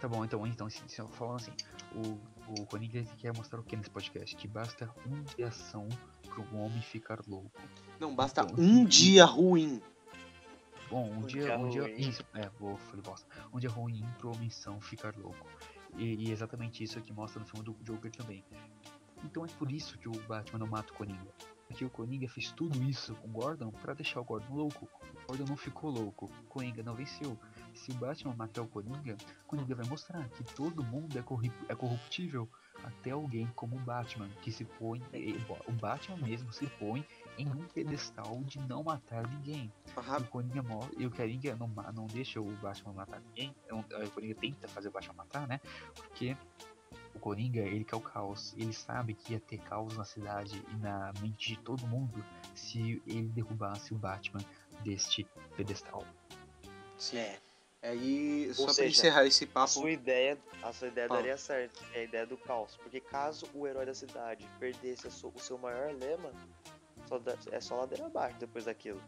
Tá 0.00 0.08
bom, 0.08 0.24
então, 0.24 0.46
então, 0.46 0.68
se, 0.68 0.82
se 0.86 1.00
eu 1.00 1.08
falando 1.08 1.36
assim, 1.36 1.52
o, 1.94 2.60
o 2.60 2.66
quer 3.16 3.34
mostrar 3.36 3.58
o 3.58 3.62
que 3.62 3.74
nesse 3.74 3.90
podcast? 3.90 4.36
Que 4.36 4.46
basta 4.46 4.88
um 5.06 5.22
dia 5.22 5.34
de 5.36 5.42
ação 5.44 5.88
pro 6.28 6.42
homem 6.56 6.80
ficar 6.82 7.20
louco. 7.26 7.50
Não, 7.98 8.14
basta 8.14 8.42
Então, 8.42 8.56
um 8.58 8.84
dia 8.84 9.24
ruim. 9.24 9.80
Bom, 10.90 11.08
um, 11.08 11.18
Um 11.18 11.26
dia, 11.26 11.42
dia 11.44 11.58
um 11.58 11.68
dia, 11.68 11.82
ruim. 11.82 11.96
isso, 11.96 12.24
é, 12.34 12.48
vou, 12.60 12.76
falei 12.76 13.02
bosta. 13.02 13.26
Um 13.52 13.58
dia 13.58 13.70
ruim 13.70 14.04
pro 14.18 14.32
homem 14.32 14.50
são 14.50 14.80
ficar 14.80 15.16
louco. 15.16 15.46
E, 15.96 16.26
e 16.26 16.32
exatamente 16.32 16.84
isso 16.84 17.00
que 17.00 17.12
mostra 17.12 17.40
no 17.40 17.46
filme 17.46 17.64
do 17.64 17.72
Joker 17.82 18.10
também. 18.10 18.44
Então 19.24 19.44
é 19.44 19.48
por 19.48 19.70
isso 19.72 19.96
que 19.98 20.08
o 20.08 20.12
Batman 20.28 20.58
não 20.58 20.66
mata 20.66 20.92
o 20.92 20.96
Coringa. 20.96 21.32
Porque 21.68 21.84
o 21.84 21.90
Coringa 21.90 22.28
fez 22.28 22.52
tudo 22.52 22.82
isso 22.82 23.14
com 23.16 23.28
o 23.28 23.32
Gordon 23.32 23.70
pra 23.70 23.94
deixar 23.94 24.20
o 24.20 24.24
Gordon 24.24 24.54
louco. 24.54 24.88
O 25.24 25.26
Gordon 25.28 25.44
não 25.48 25.56
ficou 25.56 25.90
louco. 25.90 26.26
O 26.26 26.44
Coringa 26.48 26.82
não 26.82 26.94
venceu. 26.94 27.38
Se 27.72 27.90
o 27.90 27.94
Batman 27.94 28.34
matar 28.36 28.62
o 28.62 28.68
Coringa, 28.68 29.16
o 29.44 29.46
Coringa 29.46 29.74
vai 29.74 29.86
mostrar 29.86 30.28
que 30.28 30.44
todo 30.44 30.84
mundo 30.84 31.18
é, 31.18 31.22
corri- 31.22 31.50
é 31.68 31.74
corruptível. 31.74 32.48
até 32.82 33.12
alguém 33.12 33.46
como 33.54 33.76
o 33.76 33.80
Batman, 33.80 34.28
que 34.42 34.52
se 34.52 34.64
põe. 34.64 35.00
eh, 35.12 35.38
O 35.66 35.72
Batman 35.72 36.18
mesmo 36.18 36.52
se 36.52 36.66
põe 36.66 37.02
em 37.38 37.48
um 37.48 37.66
pedestal 37.68 38.42
de 38.44 38.58
não 38.68 38.82
matar 38.84 39.26
ninguém. 39.26 39.72
Ah, 39.96 40.18
O 40.18 40.24
Coringa 40.26 40.62
morre 40.62 40.90
e 40.98 41.06
o 41.06 41.10
Coringa 41.10 41.56
não, 41.56 41.66
não 41.94 42.06
deixa 42.06 42.40
o 42.42 42.50
Batman 42.56 42.92
matar 42.92 43.20
ninguém. 43.20 43.54
É 43.68 43.74
O 43.74 44.10
Coringa 44.10 44.34
tenta 44.34 44.68
fazer 44.68 44.88
o 44.88 44.92
Batman 44.92 45.14
matar, 45.14 45.48
né? 45.48 45.60
Porque 45.94 46.36
Coringa, 47.24 47.60
ele 47.60 47.84
quer 47.84 47.96
o 47.96 48.00
caos. 48.00 48.52
Ele 48.58 48.72
sabe 48.74 49.14
que 49.14 49.32
ia 49.32 49.40
ter 49.40 49.56
caos 49.58 49.96
na 49.96 50.04
cidade 50.04 50.62
e 50.70 50.76
na 50.76 51.10
mente 51.22 51.54
de 51.54 51.58
todo 51.60 51.86
mundo 51.86 52.22
se 52.54 53.00
ele 53.06 53.28
derrubasse 53.28 53.94
o 53.94 53.96
Batman 53.96 54.42
deste 54.84 55.26
pedestal. 55.56 56.04
sim. 56.98 57.16
É. 57.16 57.38
Aí, 57.82 58.50
só 58.54 58.60
Ou 58.62 58.66
pra 58.66 58.74
seja, 58.74 58.88
encerrar 58.98 59.26
esse 59.26 59.44
A 59.44 59.46
papo. 59.48 59.68
sua 59.72 59.90
ideia, 59.90 60.38
a 60.62 60.72
sua 60.72 60.88
ideia 60.88 61.06
daria 61.06 61.36
certo. 61.36 61.82
É 61.94 62.00
a 62.00 62.02
ideia 62.04 62.26
do 62.26 62.36
caos. 62.36 62.76
Porque 62.76 62.98
caso 63.00 63.46
o 63.54 63.66
herói 63.66 63.84
da 63.84 63.92
cidade 63.94 64.46
perdesse 64.58 65.06
a 65.06 65.10
sua- 65.10 65.30
o 65.34 65.38
seu 65.38 65.58
maior 65.58 65.92
lema, 65.94 66.30
só 67.06 67.18
dá- 67.18 67.36
é 67.52 67.60
só 67.60 67.76
ladeira 67.80 68.06
abaixo 68.06 68.36
depois 68.38 68.64
daquilo. 68.64 69.02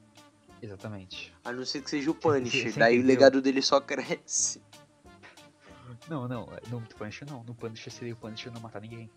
Exatamente. 0.60 1.34
A 1.44 1.52
não 1.52 1.64
ser 1.64 1.82
que 1.82 1.88
seja 1.90 2.10
o 2.10 2.14
Punisher. 2.70 2.74
daí 2.78 2.98
o 2.98 3.02
legado 3.02 3.40
dele 3.40 3.62
só 3.62 3.80
cresce. 3.80 4.60
Não, 6.08 6.28
não, 6.28 6.46
no 6.70 6.80
Punisher 6.82 7.28
não. 7.28 7.42
No 7.44 7.54
Punisher 7.54 7.92
seria 7.92 8.14
o 8.14 8.16
Punisher 8.16 8.52
não 8.52 8.60
matar 8.60 8.80
ninguém. 8.80 9.10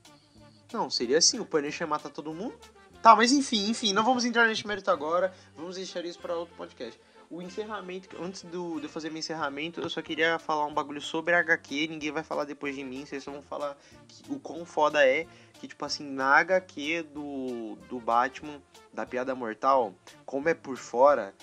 Não, 0.73 0.89
seria 0.89 1.17
assim, 1.17 1.39
o 1.39 1.45
Punisher 1.45 1.87
mata 1.87 2.09
todo 2.09 2.33
mundo. 2.33 2.55
Tá, 3.01 3.15
mas 3.15 3.31
enfim, 3.31 3.69
enfim, 3.69 3.93
não 3.93 4.03
vamos 4.03 4.25
entrar 4.25 4.47
nesse 4.47 4.65
mérito 4.67 4.91
agora. 4.91 5.33
Vamos 5.55 5.75
deixar 5.75 6.03
isso 6.05 6.19
pra 6.19 6.35
outro 6.35 6.53
podcast. 6.55 6.99
O 7.29 7.41
encerramento, 7.43 8.17
antes 8.21 8.41
do, 8.43 8.79
de 8.79 8.85
eu 8.85 8.89
fazer 8.89 9.09
meu 9.09 9.19
encerramento, 9.19 9.79
eu 9.79 9.89
só 9.89 10.01
queria 10.01 10.39
falar 10.39 10.65
um 10.65 10.73
bagulho 10.73 10.99
sobre 10.99 11.33
a 11.35 11.39
HQ. 11.39 11.87
Ninguém 11.87 12.11
vai 12.11 12.23
falar 12.23 12.43
depois 12.43 12.75
de 12.75 12.83
mim, 12.83 13.05
vocês 13.05 13.23
vão 13.23 13.41
falar 13.41 13.77
que- 14.07 14.31
o 14.33 14.39
quão 14.39 14.65
foda 14.65 15.05
é. 15.07 15.27
Que, 15.59 15.67
tipo 15.67 15.83
assim, 15.85 16.09
na 16.09 16.37
HQ 16.39 17.03
do, 17.13 17.75
do 17.87 17.99
Batman, 17.99 18.61
da 18.93 19.05
Piada 19.05 19.35
Mortal, 19.35 19.93
como 20.25 20.49
é 20.49 20.53
por 20.53 20.75
fora, 20.77 21.33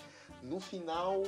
no 0.43 0.59
final 0.59 1.23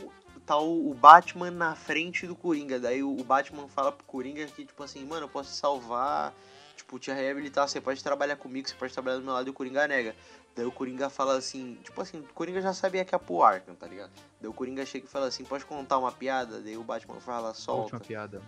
tá 0.48 0.58
o, 0.58 0.90
o 0.90 0.94
Batman 0.94 1.50
na 1.50 1.74
frente 1.76 2.26
do 2.26 2.34
Coringa. 2.34 2.80
Daí 2.80 3.02
o, 3.02 3.10
o 3.16 3.22
Batman 3.22 3.68
fala 3.68 3.92
pro 3.92 4.04
Coringa 4.06 4.46
que, 4.46 4.64
tipo 4.64 4.82
assim, 4.82 5.04
mano, 5.04 5.24
eu 5.26 5.28
posso 5.28 5.50
te 5.50 5.56
salvar, 5.56 6.34
tipo, 6.76 6.98
te 6.98 7.10
reabilitar, 7.12 7.68
você 7.68 7.80
pode 7.80 8.02
trabalhar 8.02 8.36
comigo, 8.36 8.68
você 8.68 8.74
pode 8.74 8.92
trabalhar 8.92 9.18
do 9.18 9.24
meu 9.24 9.32
lado 9.34 9.46
e 9.46 9.50
o 9.50 9.54
Coringa 9.54 9.86
nega. 9.86 10.16
Daí 10.56 10.64
o 10.66 10.72
Coringa 10.72 11.08
fala 11.08 11.36
assim, 11.36 11.78
tipo 11.84 12.00
assim, 12.00 12.18
o 12.18 12.22
Coringa 12.34 12.60
já 12.60 12.72
sabia 12.72 13.04
que 13.04 13.14
é 13.14 13.18
pro 13.18 13.42
Arkham, 13.42 13.74
tá 13.76 13.86
ligado? 13.86 14.10
Daí 14.40 14.48
o 14.50 14.52
Coringa 14.52 14.84
chega 14.84 15.06
e 15.06 15.08
fala 15.08 15.26
assim, 15.28 15.44
pode 15.44 15.64
contar 15.64 15.98
uma 15.98 16.10
piada? 16.10 16.60
Daí 16.60 16.76
o 16.76 16.82
Batman 16.82 17.20
fala, 17.20 17.50
A 17.50 17.54
solta. 17.54 17.82
última 17.82 18.00
piada. 18.00 18.42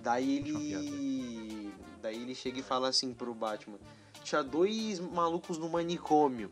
Daí 0.00 0.36
ele. 0.38 1.72
Daí 2.02 2.20
ele 2.22 2.34
chega 2.34 2.60
e 2.60 2.62
fala 2.62 2.88
assim 2.88 3.12
pro 3.12 3.34
Batman: 3.34 3.78
Tinha 4.22 4.42
dois 4.42 5.00
malucos 5.00 5.58
no 5.58 5.68
manicômio. 5.68 6.50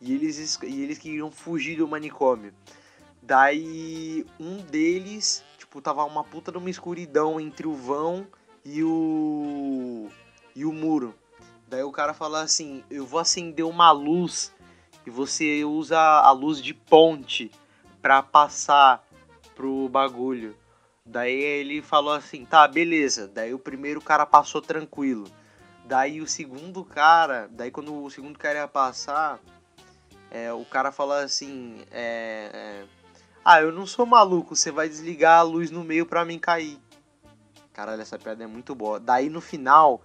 E 0.00 0.12
eles, 0.14 0.38
es- 0.38 0.58
e 0.62 0.80
eles 0.82 0.98
queriam 0.98 1.30
fugir 1.30 1.76
do 1.76 1.86
manicômio. 1.86 2.52
Daí 3.22 4.26
um 4.38 4.56
deles, 4.58 5.44
tipo, 5.56 5.80
tava 5.80 6.04
uma 6.04 6.24
puta 6.24 6.50
de 6.50 6.58
uma 6.58 6.68
escuridão 6.68 7.40
entre 7.40 7.66
o 7.66 7.74
vão 7.74 8.26
e 8.64 8.82
o. 8.82 10.08
e 10.56 10.64
o 10.64 10.72
muro. 10.72 11.14
Daí 11.68 11.84
o 11.84 11.92
cara 11.92 12.12
fala 12.12 12.42
assim: 12.42 12.82
Eu 12.90 13.06
vou 13.06 13.20
acender 13.20 13.64
uma 13.64 13.92
luz 13.92 14.52
e 15.06 15.10
você 15.10 15.64
usa 15.64 15.98
a 15.98 16.30
luz 16.32 16.60
de 16.60 16.74
ponte 16.74 17.50
pra 18.00 18.22
passar 18.22 19.06
pro 19.54 19.88
bagulho. 19.88 20.56
Daí 21.04 21.34
ele 21.34 21.82
falou 21.82 22.12
assim, 22.12 22.44
tá, 22.44 22.66
beleza. 22.66 23.26
Daí 23.28 23.52
o 23.52 23.58
primeiro 23.58 24.00
cara 24.00 24.24
passou 24.24 24.60
tranquilo. 24.60 25.30
Daí 25.84 26.20
o 26.20 26.26
segundo 26.26 26.84
cara, 26.84 27.48
daí 27.50 27.70
quando 27.70 28.02
o 28.02 28.10
segundo 28.10 28.38
cara 28.38 28.60
ia 28.60 28.68
passar, 28.68 29.40
é, 30.30 30.52
o 30.52 30.64
cara 30.64 30.92
falou 30.92 31.16
assim, 31.16 31.82
é, 31.90 32.50
é, 32.54 32.84
ah, 33.44 33.60
eu 33.60 33.72
não 33.72 33.86
sou 33.86 34.06
maluco, 34.06 34.54
você 34.54 34.70
vai 34.70 34.88
desligar 34.88 35.40
a 35.40 35.42
luz 35.42 35.70
no 35.70 35.82
meio 35.82 36.06
pra 36.06 36.24
mim 36.24 36.38
cair. 36.38 36.78
Caralho, 37.72 38.02
essa 38.02 38.18
piada 38.18 38.44
é 38.44 38.46
muito 38.46 38.74
boa. 38.74 39.00
Daí 39.00 39.28
no 39.28 39.40
final, 39.40 40.02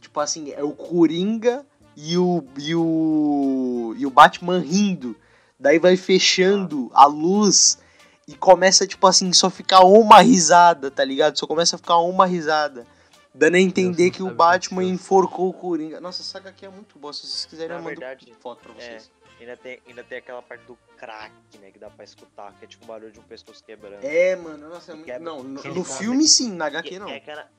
tipo 0.00 0.20
assim, 0.20 0.52
é 0.52 0.62
o 0.62 0.72
Coringa 0.72 1.64
e 1.96 2.18
o, 2.18 2.44
e 2.58 2.74
o, 2.74 3.94
e 3.96 4.04
o 4.04 4.10
Batman 4.10 4.58
rindo. 4.58 5.16
Daí 5.58 5.78
vai 5.78 5.96
fechando 5.96 6.90
a 6.92 7.06
luz 7.06 7.78
e 8.26 8.34
começa, 8.34 8.86
tipo 8.86 9.06
assim, 9.06 9.32
só 9.32 9.48
ficar 9.48 9.80
uma 9.80 10.20
risada, 10.20 10.90
tá 10.90 11.04
ligado? 11.04 11.38
Só 11.38 11.46
começa 11.46 11.76
a 11.76 11.78
ficar 11.78 11.98
uma 11.98 12.26
risada. 12.26 12.86
Dando 13.34 13.56
a 13.56 13.60
entender 13.60 14.10
que 14.10 14.22
o 14.22 14.32
Batman 14.32 14.84
enforcou 14.84 15.48
o 15.48 15.52
Coringa. 15.52 16.00
Nossa, 16.00 16.22
essa 16.22 16.38
aqui 16.48 16.64
é 16.64 16.68
muito 16.68 16.98
boa. 16.98 17.12
Se 17.12 17.26
vocês 17.26 17.44
quiserem, 17.44 17.70
Na 17.70 17.76
eu 17.76 17.82
mando 17.82 17.98
verdade, 17.98 18.32
foto 18.40 18.62
pra 18.62 18.72
vocês. 18.72 19.10
Ainda 19.40 19.56
tem, 19.56 19.80
ainda 19.86 20.04
tem 20.04 20.18
aquela 20.18 20.40
parte 20.42 20.64
do 20.64 20.76
crack, 20.96 21.32
né? 21.58 21.70
Que 21.70 21.78
dá 21.78 21.90
pra 21.90 22.04
escutar, 22.04 22.52
que 22.54 22.64
é 22.64 22.68
tipo 22.68 22.84
um 22.84 22.88
barulho 22.88 23.10
de 23.12 23.18
um 23.18 23.24
pescoço 23.24 23.62
quebrando. 23.64 24.04
É, 24.04 24.36
mano, 24.36 24.68
nossa, 24.68 24.92
é 24.92 24.94
muito... 24.94 25.06
Quebra- 25.06 25.20
Não, 25.24 25.42
no, 25.42 25.62
no 25.62 25.84
filme 25.84 26.26
sim, 26.26 26.52
na 26.52 26.66
HQ 26.66 26.98
não. 26.98 27.08
É 27.08 27.18
que, 27.20 27.30
era- 27.30 27.50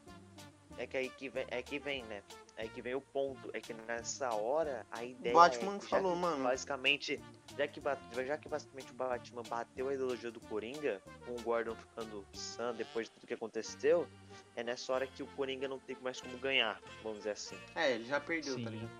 é 0.78 0.88
que 0.88 0.96
aí 0.98 1.10
que 1.10 1.28
vem, 1.30 1.46
é 1.50 1.62
que 1.62 1.78
vem, 1.80 2.04
né? 2.06 2.24
É 2.58 2.66
que 2.70 2.82
vem 2.82 2.96
o 2.96 3.02
ponto. 3.02 3.50
É 3.54 3.60
que 3.60 3.74
nessa 3.74 4.34
hora 4.34 4.86
a 4.90 5.04
ideia. 5.04 5.36
Batman 5.36 5.76
é 5.76 5.80
falou, 5.82 6.14
que 6.14 6.20
mano. 6.20 6.44
Basicamente, 6.46 7.20
já 7.58 7.68
que, 7.68 7.82
já 8.26 8.38
que 8.38 8.48
basicamente 8.48 8.92
o 8.92 8.96
Batman 8.96 9.44
bateu 9.50 9.90
a 9.90 9.94
ideologia 9.94 10.32
do 10.32 10.40
Coringa, 10.40 11.02
com 11.26 11.34
o 11.34 11.42
Gordon 11.42 11.76
ficando 11.76 12.26
sã 12.34 12.74
depois 12.74 13.08
de 13.08 13.12
tudo 13.12 13.28
que 13.28 13.34
aconteceu, 13.34 14.08
é 14.56 14.64
nessa 14.64 14.94
hora 14.94 15.06
que 15.06 15.22
o 15.22 15.28
Coringa 15.28 15.68
não 15.68 15.80
tem 15.80 15.98
mais 16.02 16.22
como 16.22 16.38
ganhar, 16.38 16.80
vamos 17.04 17.18
dizer 17.20 17.32
assim. 17.32 17.58
É, 17.76 17.92
ele 17.92 18.06
já 18.06 18.22
perdeu, 18.22 18.54
tá 18.56 18.60
Sim. 18.62 18.76
ligado? 18.78 18.92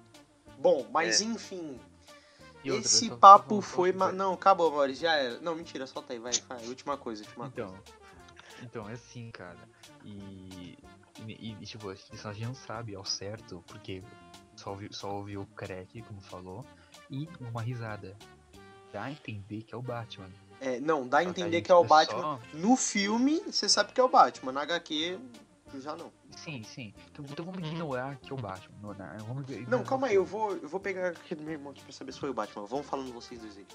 Bom, 0.58 0.86
mas 0.92 1.22
É. 1.22 1.24
enfim, 1.24 1.80
outra, 2.72 2.86
esse 2.88 3.08
só- 3.08 3.14
só 3.14 3.18
papo 3.18 3.62
foi... 3.62 3.92
ma- 3.92 4.12
Não, 4.12 4.34
acabou, 4.34 4.72
Maurício, 4.72 5.04
já 5.04 5.14
era. 5.16 5.40
Não, 5.40 5.56
mentira, 5.56 5.86
solta 5.88 6.14
aí, 6.14 6.20
vai, 6.20 6.34
vai. 6.48 6.66
Última 6.68 6.98
coisa, 6.98 7.24
última 7.24 7.50
coisa. 7.50 7.70
Então, 7.72 7.84
então 8.64 8.90
é 8.90 8.94
assim, 8.94 9.30
cara. 9.32 9.60
E, 10.04 10.78
e, 11.28 11.58
e, 11.62 11.66
tipo, 11.66 11.92
isso 11.92 12.28
a 12.28 12.34
gente 12.34 12.46
não 12.48 12.56
sabe 12.56 12.96
ao 12.96 13.06
certo, 13.06 13.64
porque 13.68 14.04
só 14.56 14.72
ouviu, 14.72 14.92
só 14.94 15.14
ouviu 15.16 15.42
o 15.42 15.46
crack, 15.48 16.02
como 16.04 16.22
falou, 16.22 16.66
e 17.10 17.28
uma 17.40 17.62
risada. 17.62 18.16
Dá 18.94 19.04
a 19.04 19.12
entender 19.12 19.64
que 19.64 19.74
é 19.74 19.78
o 19.78 19.82
Batman. 19.82 20.30
É, 20.62 20.80
não, 20.80 21.06
dá 21.06 21.18
a 21.18 21.24
entender 21.24 21.62
que 21.62 21.70
é 21.72 21.76
o 21.76 21.84
é 21.84 21.88
Batman. 21.88 22.22
só- 22.22 22.40
No 22.54 22.78
filme, 22.78 23.42
você 23.42 23.68
sabe 23.68 23.92
que 23.92 24.00
é 24.00 24.04
o 24.04 24.08
Batman. 24.08 24.54
Na 24.54 24.62
HQ, 24.62 25.20
já 25.80 25.96
não. 25.96 26.12
Sim, 26.32 26.64
sim. 26.64 26.94
Então, 27.12 27.26
então 27.30 27.46
vamos 27.46 27.68
ignorar 27.68 28.16
que 28.18 28.32
é 28.32 28.34
o 28.34 28.38
Batman. 28.38 28.76
Não, 28.82 28.94
não, 28.94 29.26
vamos 29.26 29.50
Não, 29.68 29.84
calma 29.84 30.08
aí, 30.08 30.16
eu 30.16 30.26
vou, 30.26 30.52
eu 30.56 30.68
vou 30.70 30.80
pegar 30.80 31.06
a 31.06 31.10
HQ 31.10 31.36
do 31.36 31.44
meu 31.44 31.54
irmão 31.54 31.72
aqui 31.72 31.82
pra 31.84 31.92
saber 31.92 32.12
se 32.12 32.20
foi 32.20 32.30
o 32.30 32.34
Batman. 32.34 32.66
Vamos 32.66 32.86
falando 32.86 33.12
vocês 33.14 33.40
dois 33.42 33.58
aí. 33.58 33.66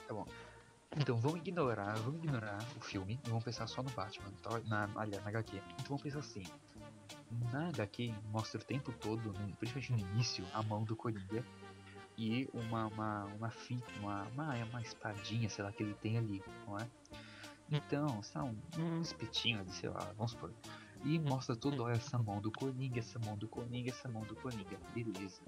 Então 0.96 1.16
vamos 1.18 1.38
ignorar, 1.40 1.94
vamos 1.98 2.18
ignorar 2.22 2.58
o 2.76 2.80
filme 2.80 3.20
e 3.24 3.28
vamos 3.28 3.44
pensar 3.44 3.66
só 3.68 3.82
no 3.82 3.90
Batman, 3.90 4.30
tá? 4.42 4.60
na, 4.66 4.88
aliás, 4.96 5.22
na 5.24 5.30
HQ. 5.30 5.56
Então 5.56 5.84
vamos 5.88 6.02
pensar 6.02 6.18
assim. 6.18 6.44
Na 7.52 7.68
HQ 7.68 8.12
mostra 8.32 8.60
o 8.60 8.64
tempo 8.64 8.92
todo, 9.00 9.32
no- 9.32 9.56
principalmente 9.56 9.92
no 9.92 9.98
início, 10.14 10.44
a 10.52 10.62
mão 10.64 10.82
do 10.82 10.96
Coringa 10.96 11.44
e 12.18 12.48
uma 12.52 12.86
uma 12.88 13.24
uma 13.36 13.50
fita, 13.50 13.84
uma, 14.00 14.24
uma 14.34 14.54
uma 14.64 14.82
espadinha, 14.82 15.48
sei 15.48 15.64
lá, 15.64 15.70
que 15.72 15.82
ele 15.82 15.94
tem 15.94 16.18
ali, 16.18 16.42
não 16.66 16.76
é? 16.78 16.88
Então, 17.70 18.20
sei 18.22 18.40
lá, 18.40 18.46
um, 18.48 18.56
um 18.80 19.00
espetinho 19.00 19.60
ali, 19.60 19.70
sei 19.72 19.88
lá, 19.90 20.12
vamos 20.16 20.32
supor. 20.32 20.52
E 21.04 21.18
mostra 21.18 21.56
toda 21.56 21.82
hora 21.82 21.94
essa 21.94 22.18
mão 22.18 22.40
do 22.40 22.50
Coringa, 22.50 22.98
essa 22.98 23.18
mão 23.18 23.36
do 23.36 23.48
Coringa, 23.48 23.90
essa 23.90 24.08
mão 24.08 24.22
do 24.22 24.36
Coringa. 24.36 24.78
Beleza. 24.94 25.40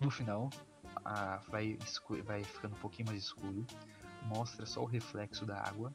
No 0.00 0.10
final, 0.10 0.50
a, 1.04 1.38
vai, 1.48 1.78
vai 2.24 2.44
ficando 2.44 2.74
um 2.74 2.78
pouquinho 2.78 3.08
mais 3.08 3.22
escuro 3.22 3.66
mostra 4.26 4.66
só 4.66 4.82
o 4.82 4.86
reflexo 4.86 5.46
da 5.46 5.58
água, 5.60 5.92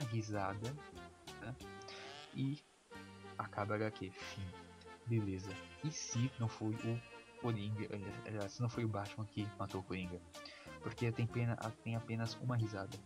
a 0.00 0.04
risada, 0.04 0.74
né? 1.40 1.54
E 2.34 2.58
acaba 3.38 3.74
HQ. 3.74 4.10
Fim. 4.10 4.46
Beleza. 5.06 5.52
E 5.84 5.90
se 5.90 6.30
não 6.38 6.48
foi 6.48 6.74
o 6.74 7.40
Coringa, 7.40 7.88
aliás, 7.92 8.26
aliás, 8.26 8.52
se 8.52 8.62
não 8.62 8.68
foi 8.68 8.84
o 8.84 8.88
Batman 8.88 9.26
que 9.26 9.48
matou 9.58 9.80
o 9.80 9.84
Coringa? 9.84 10.20
Porque 10.82 11.10
tem, 11.12 11.26
pena, 11.26 11.56
tem 11.82 11.96
apenas 11.96 12.34
uma 12.36 12.56
risada. 12.56 12.96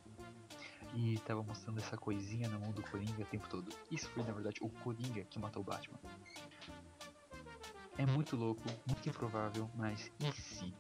E 0.96 1.18
tava 1.20 1.42
mostrando 1.42 1.78
essa 1.78 1.96
coisinha 1.96 2.48
na 2.48 2.58
mão 2.58 2.72
do 2.72 2.82
Coringa 2.82 3.22
o 3.22 3.26
tempo 3.26 3.46
todo. 3.50 3.70
Isso 3.90 4.08
foi 4.10 4.22
na 4.24 4.32
verdade 4.32 4.56
o 4.62 4.70
Coringa 4.70 5.22
que 5.24 5.38
matou 5.38 5.60
o 5.60 5.64
Batman. 5.64 5.98
É 7.98 8.06
muito 8.06 8.34
louco, 8.34 8.62
muito 8.86 9.06
improvável, 9.06 9.70
mas 9.74 10.10
e 10.18 10.32
se? 10.32 10.74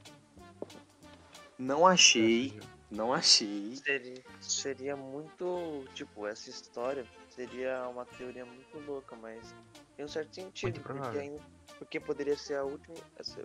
Não 1.58 1.86
achei, 1.86 2.58
não 2.90 3.12
achei. 3.12 3.76
Seria, 3.76 4.24
seria 4.40 4.96
muito. 4.96 5.84
Tipo, 5.94 6.26
essa 6.26 6.48
história 6.48 7.06
seria 7.28 7.86
uma 7.88 8.06
teoria 8.06 8.44
muito 8.44 8.78
louca, 8.80 9.14
mas 9.16 9.54
tem 9.96 10.04
um 10.04 10.08
certo 10.08 10.34
sentido. 10.34 10.80
Porque, 10.80 11.18
ainda, 11.18 11.42
porque 11.78 12.00
poderia 12.00 12.36
ser 12.36 12.56
a 12.56 12.64
última. 12.64 12.96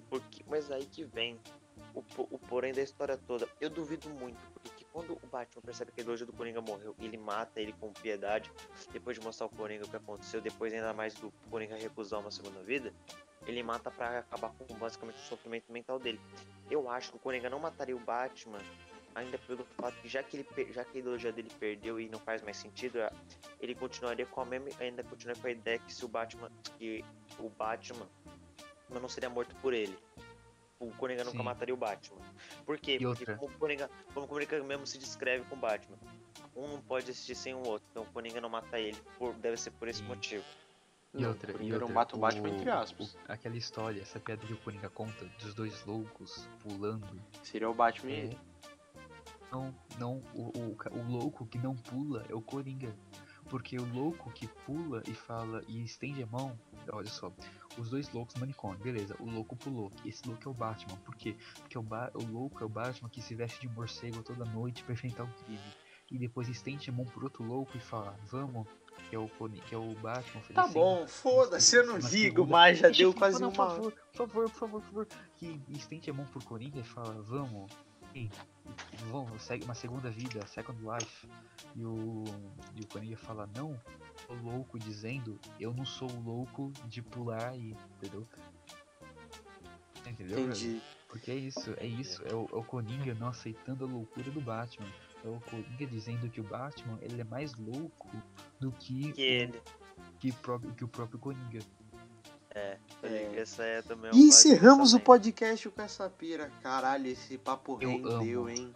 Porque, 0.10 0.44
mas 0.48 0.72
aí 0.72 0.86
que 0.86 1.04
vem 1.04 1.40
o, 1.94 2.04
o 2.18 2.40
porém 2.40 2.74
da 2.74 2.82
história 2.82 3.18
toda. 3.18 3.48
Eu 3.60 3.70
duvido 3.70 4.10
muito, 4.10 4.40
porque 4.62 4.81
quando 4.92 5.14
o 5.14 5.28
Batman 5.28 5.62
percebe 5.62 5.92
que 5.92 6.02
a 6.02 6.04
ideologia 6.04 6.26
do 6.26 6.34
Coringa 6.34 6.62
morreu, 6.62 6.96
ele 7.00 7.18
mata 7.18 7.60
ele 7.62 7.74
com 7.74 7.92
piedade, 7.94 8.52
depois 8.92 9.18
de 9.18 9.26
mostrar 9.26 9.46
o 9.46 9.50
Coringa 9.50 9.86
o 9.86 9.90
que 9.90 9.96
aconteceu, 9.96 10.42
depois 10.42 10.74
ainda 10.74 10.94
mais 10.94 11.14
do 11.14 11.32
Coringa 11.50 11.76
recusar 11.76 12.20
uma 12.20 12.32
segunda 12.32 12.62
vida. 12.64 12.94
ele 13.48 13.64
mata 13.64 13.90
pra 13.90 14.20
acabar 14.20 14.52
com 14.52 14.74
basicamente 14.76 15.16
o 15.16 15.26
sofrimento 15.26 15.72
mental 15.72 15.98
dele. 15.98 16.20
Eu 16.70 16.90
acho 16.90 17.12
que 17.12 17.18
o 17.18 17.20
Coringa 17.20 17.50
não 17.50 17.60
mataria 17.60 17.96
o 17.96 18.00
Batman, 18.00 18.60
ainda 19.16 19.38
pelo 19.40 19.66
fato 19.78 19.96
que 20.02 20.08
já 20.08 20.22
que, 20.24 20.38
ele, 20.38 20.74
já 20.74 20.84
que 20.84 20.98
a 20.98 21.00
ideologia 21.00 21.32
dele 21.32 21.50
perdeu 21.60 22.00
e 22.00 22.08
não 22.08 22.20
faz 22.20 22.42
mais 22.42 22.58
sentido, 22.58 23.00
é, 23.00 23.12
ele 23.60 23.76
continuaria 23.76 24.26
com 24.26 24.42
a 24.42 24.46
mesma, 24.46 24.70
ainda 24.80 25.04
continua 25.04 25.36
com 25.36 25.48
a 25.48 25.52
ideia 25.52 25.80
que 25.80 25.94
se 25.94 26.06
o 26.06 26.08
Batman, 26.08 26.52
que 26.78 27.04
o 27.40 27.50
Batman 27.50 28.08
não 28.90 29.10
seria 29.10 29.30
morto 29.30 29.56
por 29.56 29.74
ele. 29.74 29.98
O 30.82 30.92
Coringa 30.98 31.24
nunca 31.24 31.38
Sim. 31.38 31.44
mataria 31.44 31.74
o 31.74 31.78
Batman. 31.78 32.18
Por 32.66 32.78
quê? 32.80 32.94
E 32.96 33.00
Porque 33.00 33.06
outra? 33.22 33.36
como 33.38 33.54
o 33.54 33.58
Coringa, 33.60 33.90
como 34.14 34.26
o 34.26 34.30
Coringa 34.30 34.64
mesmo 34.64 34.88
se 34.88 34.98
descreve 34.98 35.46
com 35.46 35.56
o 35.56 35.60
Batman, 35.60 35.98
um 36.56 36.68
não 36.68 36.82
pode 36.82 37.10
existir 37.10 37.36
sem 37.36 37.54
o 37.54 37.60
outro, 37.66 37.88
então 37.92 38.04
o 38.04 38.06
Coringa 38.08 38.42
não 38.42 38.50
mata 38.50 38.80
ele, 38.80 38.98
por- 39.18 39.34
deve 39.36 39.58
ser 39.58 39.70
por 39.72 39.88
esse 39.88 40.02
E- 40.02 40.06
motivo. 40.06 40.44
E 41.14 41.22
Não, 41.22 41.30
outra, 41.30 41.50
o 41.50 41.52
e 41.52 41.54
Coringa 41.58 41.76
não 41.76 41.82
outra, 41.82 41.94
mata 41.96 42.16
o 42.16 42.20
Batman 42.20 42.50
entre 42.50 42.70
aspas. 42.72 43.14
o- 43.14 43.20
aquela 43.28 43.56
história, 43.58 44.02
essa 44.02 44.20
piada 44.20 44.46
que 44.46 44.54
o 44.54 44.58
Coringa 44.58 44.90
conta 44.90 45.26
dos 45.40 45.54
dois 45.54 45.86
loucos 45.86 46.50
pulando. 46.64 47.22
Seria 47.44 47.70
o 47.70 47.74
Batman. 47.76 48.12
É. 48.12 48.30
Não, 49.52 49.76
não, 50.00 50.24
o, 50.34 50.44
o, 50.58 50.78
o 50.98 51.12
louco 51.12 51.46
que 51.46 51.58
não 51.58 51.76
pula 51.76 52.26
é 52.30 52.34
o 52.34 52.42
Coringa. 52.42 52.96
Porque 53.50 53.76
o 53.78 53.86
louco 53.94 54.32
que 54.32 54.48
pula 54.48 55.04
e 55.08 55.14
fala 55.14 55.62
e 55.68 55.84
estende 55.84 56.24
a 56.24 56.26
mão, 56.26 56.58
olha 56.90 57.10
só, 57.10 57.30
os 57.78 57.90
dois 57.90 58.12
loucos 58.12 58.36
manicômio, 58.36 58.78
beleza, 58.80 59.16
o 59.20 59.30
louco 59.30 59.56
pulou, 59.56 59.92
esse 60.06 60.28
louco 60.28 60.48
é 60.48 60.52
o 60.52 60.54
Batman, 60.54 60.96
por 60.98 61.16
quê? 61.16 61.36
Porque 61.60 61.78
o, 61.78 61.82
ba 61.82 62.12
o 62.14 62.24
louco 62.24 62.64
é 62.64 62.66
o 62.66 62.70
Batman 62.70 63.10
que 63.10 63.22
se 63.22 63.36
veste 63.36 63.62
de 63.62 63.68
morcego 63.70 64.22
toda 64.24 64.46
noite 64.46 64.84
pra 64.84 64.94
enfrentar 64.94 65.24
o 65.24 65.34
crime. 65.44 65.60
E 66.10 66.18
depois 66.18 66.50
estende 66.50 66.90
a 66.90 66.94
mão 66.94 67.06
pro 67.06 67.24
outro 67.24 67.42
louco 67.42 67.72
e 67.78 67.80
fala, 67.80 68.20
vamos, 68.26 68.68
que 69.10 69.16
é 69.16 69.20
o, 69.20 69.30
que 69.30 69.74
é 69.74 69.78
o 69.78 69.94
Batman 69.96 70.42
Tá 70.54 70.66
oferecendo 70.66 70.74
bom, 70.74 71.08
foda-se, 71.08 71.76
eu 71.78 71.88
não 71.88 72.00
digo, 72.00 72.46
mas 72.46 72.80
já 72.80 72.90
deu 72.90 73.12
eu 73.12 73.14
quase 73.14 73.40
falar, 73.40 73.48
uma. 73.48 73.76
Por 73.76 73.94
favor, 73.94 73.94
por 73.94 74.18
favor, 74.18 74.50
por 74.50 74.60
favor, 74.60 74.82
por 74.82 74.88
favor. 74.88 75.08
Que 75.36 75.62
estende 75.70 76.10
a 76.10 76.14
mão 76.14 76.26
pro 76.26 76.44
Coringa 76.44 76.80
e 76.80 76.84
fala, 76.84 77.22
vamos, 77.22 77.72
ei, 78.14 78.30
vamos, 79.10 79.42
segue 79.42 79.64
uma 79.64 79.74
segunda 79.74 80.10
vida, 80.10 80.46
second 80.48 80.80
life. 80.82 81.28
E 81.76 81.86
o, 81.86 82.24
e 82.76 82.82
o 82.82 82.88
Coringa 82.88 83.18
fala, 83.18 83.50
não, 83.56 83.80
louco 84.36 84.78
dizendo, 84.80 85.40
eu 85.60 85.74
não 85.74 85.86
sou 85.86 86.10
o 86.12 86.22
louco 86.22 86.72
de 86.88 87.02
pular 87.02 87.50
aí, 87.50 87.76
entendeu? 87.98 88.28
Entendeu? 90.08 90.36
velho? 90.38 90.50
Entendi. 90.50 90.82
Porque 91.08 91.32
é 91.32 91.36
isso, 91.36 91.74
é 91.78 91.86
isso, 91.86 92.22
é 92.26 92.34
o, 92.34 92.48
é 92.52 92.56
o 92.56 92.64
Coringa 92.64 93.14
não 93.16 93.28
aceitando 93.28 93.84
a 93.86 93.88
loucura 93.88 94.32
do 94.32 94.40
Batman. 94.42 94.88
É 95.24 95.28
o 95.28 95.40
Coringa 95.42 95.86
dizendo 95.86 96.30
que 96.30 96.40
o 96.40 96.44
Batman 96.44 96.98
ele 97.02 97.20
é 97.22 97.24
mais 97.26 97.54
louco 97.56 98.10
do 98.60 98.72
que, 98.72 99.12
Que 99.12 99.22
o, 99.22 99.26
ele. 99.26 99.62
que, 100.20 100.32
próprio, 100.32 100.74
que 100.74 100.84
o 100.84 100.88
próprio 100.88 101.20
Coringa. 101.20 101.60
É, 102.54 102.78
É. 103.04 103.36
essa 103.40 103.64
é 103.64 103.82
também 103.82 104.12
E 104.14 104.24
encerramos 104.28 104.94
o 104.94 105.00
podcast 105.00 105.70
com 105.70 105.82
essa 105.82 106.10
pira. 106.10 106.50
Caralho, 106.64 107.08
esse 107.08 107.38
papo 107.38 107.78
Eu 107.82 107.90
rendeu, 107.90 108.42
amo. 108.42 108.50
hein? 108.50 108.74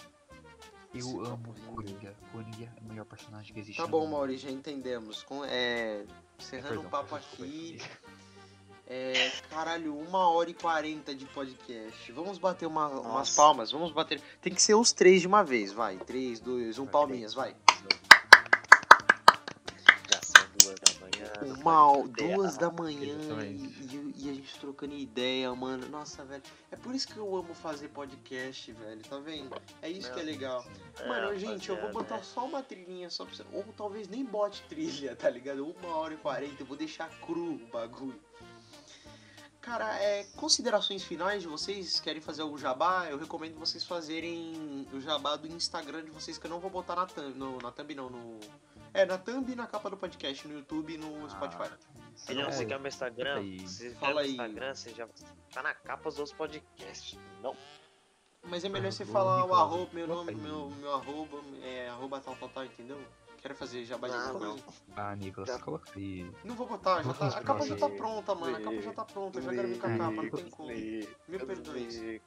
Eu 0.96 1.26
amo. 1.26 1.54
Coringa. 1.74 2.16
Coringa 2.32 2.72
é 2.78 2.82
o 2.82 2.86
melhor 2.86 3.06
personagem 3.06 3.54
que 3.54 3.60
existe. 3.60 3.78
Tá 3.82 3.88
bom. 3.88 4.06
Maurício, 4.08 4.48
já 4.50 4.54
entendemos. 4.56 5.24
Com, 5.24 5.44
é, 5.46 6.04
encerrando 6.40 6.82
o 6.82 6.90
papo 6.90 7.16
aqui. 7.16 7.78
É, 8.88 9.32
caralho, 9.50 9.98
uma 9.98 10.30
hora 10.30 10.48
e 10.48 10.54
quarenta 10.54 11.16
de 11.16 11.26
podcast. 11.26 12.12
Vamos 12.12 12.38
bater 12.38 12.68
uma- 12.68 12.88
umas 12.88 13.36
palmas, 13.36 13.72
vamos 13.72 13.92
bater. 13.92 14.22
Tem 14.40 14.54
que 14.54 14.62
ser 14.62 14.76
os 14.76 14.92
três 14.94 15.22
de 15.22 15.28
uma 15.28 15.44
vez, 15.44 15.72
vai. 15.74 15.98
Três, 15.98 16.40
dois, 16.40 16.78
um, 16.78 16.84
Vai, 16.84 16.92
palminhas, 16.92 17.34
vai. 17.34 17.56
Já 20.12 20.20
são 20.22 20.46
duas 20.60 20.76
da 20.80 21.00
manhã. 21.02 21.25
não 21.25 21.25
Uma, 21.42 22.08
duas 22.08 22.58
da 22.58 22.72
manhã 22.72 23.18
e, 23.44 24.24
e- 24.26 24.30
a 24.30 24.34
gente 24.34 24.60
trocando 24.60 24.94
ideia, 24.96 25.54
mano. 25.54 25.88
Nossa, 25.90 26.24
velho. 26.24 26.44
É 26.72 26.76
por 26.76 26.94
isso 26.94 27.08
que 27.08 27.18
eu 27.18 27.36
amo 27.36 27.54
fazer 27.54 27.90
podcast, 27.90 28.72
velho. 28.72 29.02
Tá 29.04 29.18
vendo? 29.20 29.56
É 29.82 29.90
isso 29.90 30.12
que 30.12 30.20
é 30.20 30.24
Não, 30.24 30.32
legal. 30.32 30.66
É, 31.00 31.08
Mano, 31.08 31.38
gente, 31.38 31.70
eu 31.70 31.80
vou 31.80 31.92
botar 31.92 32.24
só 32.24 32.46
uma 32.46 32.64
trilhinha 32.64 33.10
só 33.10 33.26
pra 33.26 33.36
você. 33.36 33.44
Ou 33.54 33.64
talvez 33.76 34.08
nem 34.08 34.24
bote 34.24 34.64
trilha, 34.70 35.16
tá 35.16 35.30
ligado? 35.30 35.66
Uma 35.66 35.96
hora 35.96 36.14
e 36.14 36.18
quarenta, 36.18 36.62
eu 36.62 36.66
vou 36.66 36.78
deixar 36.78 37.10
cru 37.22 37.56
o 37.56 37.68
bagulho. 37.72 38.20
Cara, 39.66 40.00
é, 40.00 40.24
considerações 40.36 41.04
finais 41.04 41.42
de 41.42 41.48
vocês? 41.48 42.00
Querem 42.00 42.22
fazer 42.22 42.44
algum 42.44 42.56
jabá? 42.56 43.08
Eu 43.10 43.18
recomendo 43.18 43.58
vocês 43.58 43.84
fazerem 43.84 44.88
o 44.94 45.02
jabá 45.02 45.36
do 45.36 45.48
Instagram 45.48 46.04
de 46.04 46.12
vocês, 46.12 46.38
que 46.38 46.46
eu 46.46 46.52
não 46.52 46.60
vou 46.60 46.70
botar 46.70 46.96
na 46.96 47.08
thumb, 47.08 47.34
no, 47.34 47.58
na 47.58 47.72
thumb 47.72 47.96
não, 47.96 48.08
no... 48.08 48.40
É, 48.96 49.06
na 49.06 49.18
thumb 49.18 49.52
e 49.52 49.56
na 49.56 49.68
capa 49.68 49.90
do 49.90 49.98
podcast, 49.98 50.48
no 50.48 50.54
YouTube 50.56 50.94
e 50.94 50.98
no 50.98 51.30
Spotify. 51.30 51.64
Ah, 51.64 51.78
Filhão, 52.26 52.48
é, 52.48 52.52
você 52.52 52.66
quer 52.66 52.78
o 52.78 52.80
meu 52.80 52.88
Instagram? 52.88 53.36
aí. 53.40 53.60
Você 53.60 53.90
Fala 53.96 54.14
quer 54.14 54.16
o 54.16 54.20
aí. 54.20 54.32
Instagram, 54.32 54.74
você 54.76 54.90
já 54.94 55.08
tá 55.54 55.62
na 55.62 55.74
capa 55.74 56.04
dos 56.10 56.18
outros 56.18 56.36
podcasts. 56.38 57.20
Não. 57.44 57.54
Mas 58.48 58.64
é 58.64 58.70
melhor 58.70 58.88
Ah, 58.88 58.92
você 58.92 59.06
falar 59.06 59.46
o 59.46 59.54
arroba, 59.54 59.90
meu 59.94 60.08
nome, 60.08 60.34
meu, 60.36 60.70
meu 60.70 60.94
arroba, 60.94 61.38
é 61.64 61.90
arroba 61.90 62.22
tal, 62.22 62.36
tal, 62.38 62.48
tal, 62.50 62.64
entendeu? 62.66 63.02
Quero 63.42 63.56
fazer 63.56 63.84
jabá 63.84 64.08
de 64.08 64.14
Ah, 64.16 64.28
não. 64.34 64.40
coisa? 64.40 64.64
Ah, 64.96 65.16
Nicolas, 65.16 65.50
Já- 65.50 65.60
coloca 65.60 65.92
aí. 65.96 66.32
Não 66.44 66.56
vou 66.56 66.66
botar, 66.68 67.04
já 67.04 67.14
tá, 67.14 67.28
a 67.28 67.44
capa 67.44 67.66
já 67.66 67.76
tá 67.76 67.90
pronta, 67.90 68.34
mano. 68.34 68.56
A 68.56 68.62
capa 68.62 68.82
já 68.82 68.94
tá 68.94 69.06
pronta, 69.06 69.40
eu 69.40 69.44
já 69.44 69.52
gravei 69.52 69.78
com 69.78 69.88
a 69.88 69.98
capa, 69.98 70.12
não 70.12 70.30
tem 70.30 70.50
como. 70.50 70.70
Mil 70.70 71.46
perdões. 71.46 72.22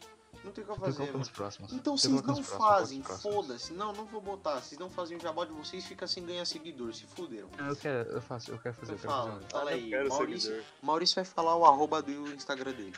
Não 0.49 0.53
tem 0.55 0.65
o 0.65 0.67
que 0.67 0.73
eu 0.73 0.77
Então 0.77 0.93
fazer, 0.93 1.13
mano. 1.13 1.31
próximos. 1.31 1.73
Então 1.73 1.79
Então 1.95 1.97
vocês 1.97 2.23
não 2.23 2.43
fazem, 2.43 3.03
foda-se. 3.03 3.73
Não, 3.75 3.93
não 3.93 4.07
vou 4.07 4.21
botar. 4.21 4.61
Vocês 4.61 4.79
não 4.81 4.89
fazem 4.89 5.17
o 5.17 5.21
jabá 5.21 5.45
de 5.45 5.53
vocês, 5.53 5.85
fica 5.85 6.07
sem 6.07 6.25
ganhar 6.25 6.45
seguidor, 6.47 6.93
se 6.95 7.05
fuderam. 7.07 7.49
Não, 7.59 7.67
eu 7.69 7.77
quero, 7.77 8.09
eu 8.11 8.21
faço, 8.23 8.51
eu 8.51 8.59
quero 8.59 8.75
fazer, 8.75 8.95
Então 8.95 9.11
eu 9.11 9.11
quero 9.11 9.13
fala, 9.13 9.33
fazer. 9.35 9.51
fala 9.53 9.71
Ah, 9.71 9.75
aí. 9.75 10.09
Maurício, 10.09 10.51
seguidor. 10.51 10.65
Maurício 10.83 11.15
vai 11.17 11.25
falar 11.25 11.57
o 11.57 11.65
arroba 11.65 12.01
do 12.03 12.13
Instagram 12.35 12.73
dele. 12.73 12.95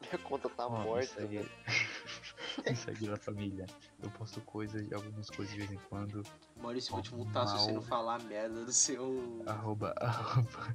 Minha 0.00 0.18
conta 0.18 0.48
tá 0.48 0.66
Ó, 0.66 0.78
me 0.78 0.84
morta, 0.84 1.06
segue- 1.06 1.36
velho. 1.38 1.50
me 2.70 2.76
segue 2.76 3.08
na 3.08 3.16
família. 3.16 3.66
Eu 4.02 4.10
posto 4.10 4.40
coisas, 4.42 4.92
algumas 4.92 5.30
coisas 5.30 5.54
de 5.54 5.60
vez 5.60 5.72
em 5.72 5.80
quando. 5.88 6.22
Maurício, 6.60 6.92
vou 6.92 7.02
te 7.02 7.14
multar 7.14 7.48
se 7.48 7.54
você 7.54 7.72
não 7.72 7.80
falar 7.82 8.22
merda 8.24 8.64
do 8.64 8.72
seu. 8.72 9.42
Arroba, 9.46 9.94
arroba, 10.00 10.74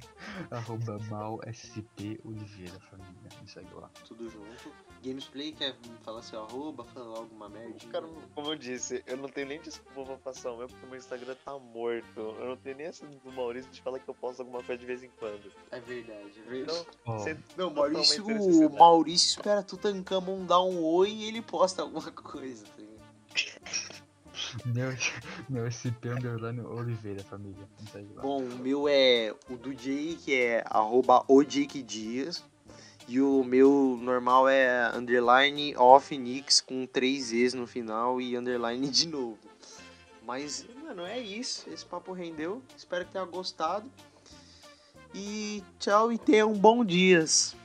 arroba 0.50 0.98
mal 1.08 1.40
SP 1.46 2.18
Oliveira, 2.24 2.78
família. 2.80 3.12
Me 3.40 3.48
segue 3.48 3.72
lá. 3.74 3.88
Tudo 4.06 4.28
junto. 4.28 4.72
Gamesplay 5.04 5.52
quer 5.52 5.76
falar 6.02 6.22
seu 6.22 6.42
arroba, 6.42 6.84
falar 6.84 7.18
alguma 7.18 7.48
merda? 7.48 7.74
Cara, 7.90 8.06
como 8.34 8.52
eu 8.52 8.56
disse, 8.56 9.02
eu 9.06 9.16
não 9.16 9.28
tenho 9.28 9.48
nem 9.48 9.60
desculpa 9.60 10.04
pra 10.04 10.16
passar 10.18 10.52
o 10.52 10.58
meu, 10.58 10.68
porque 10.68 10.86
meu 10.86 10.96
Instagram 10.96 11.36
tá 11.44 11.58
morto. 11.58 12.06
Eu 12.16 12.48
não 12.48 12.56
tenho 12.56 12.76
nem 12.76 12.86
essa 12.86 13.06
do 13.06 13.32
Maurício 13.32 13.70
de 13.70 13.80
falar 13.82 13.98
que 13.98 14.08
eu 14.08 14.14
posto 14.14 14.40
alguma 14.40 14.62
coisa 14.62 14.78
de 14.78 14.86
vez 14.86 15.02
em 15.02 15.10
quando. 15.18 15.52
É 15.70 15.80
verdade, 15.80 16.40
é 16.44 16.50
verdade. 16.50 16.80
Então, 16.80 16.94
Ó, 17.06 17.18
você 17.18 17.36
Não, 17.56 17.70
Maurício, 17.70 18.24
o 18.24 18.28
necessidade. 18.28 18.78
Maurício 18.78 19.28
espera 19.28 19.62
Tutankhamon 19.62 20.44
dar 20.44 20.62
um 20.62 20.82
oi 20.84 21.10
e 21.10 21.24
ele 21.24 21.42
posta 21.42 21.82
alguma 21.82 22.10
coisa, 22.12 22.64
tá? 22.64 22.81
Meu, 24.66 24.92
meu 25.48 25.70
SP 25.70 26.08
underline 26.08 26.60
Oliveira, 26.60 27.22
família. 27.24 27.68
Bom, 28.20 28.42
o 28.42 28.58
meu 28.58 28.88
é 28.88 29.34
o 29.48 29.56
do 29.56 29.74
Jake, 29.74 30.34
é 30.34 30.64
arroba 30.66 31.24
o 31.28 31.42
Jake 31.42 31.82
Dias. 31.82 32.44
E 33.08 33.20
o 33.20 33.42
meu 33.42 33.98
normal 34.00 34.48
é 34.48 34.96
underline 34.96 35.74
off 35.76 36.16
nix 36.16 36.60
com 36.60 36.86
três 36.86 37.32
E's 37.32 37.52
no 37.52 37.66
final 37.66 38.20
e 38.20 38.36
underline 38.36 38.88
de 38.88 39.08
novo. 39.08 39.38
Mas, 40.24 40.64
mano, 40.82 41.04
é 41.04 41.18
isso. 41.18 41.68
Esse 41.68 41.84
papo 41.84 42.12
rendeu. 42.12 42.62
Espero 42.76 43.04
que 43.04 43.12
tenha 43.12 43.24
gostado. 43.24 43.90
E 45.14 45.62
tchau 45.78 46.12
e 46.12 46.18
tenham 46.18 46.52
bom 46.52 46.84
dias. 46.84 47.56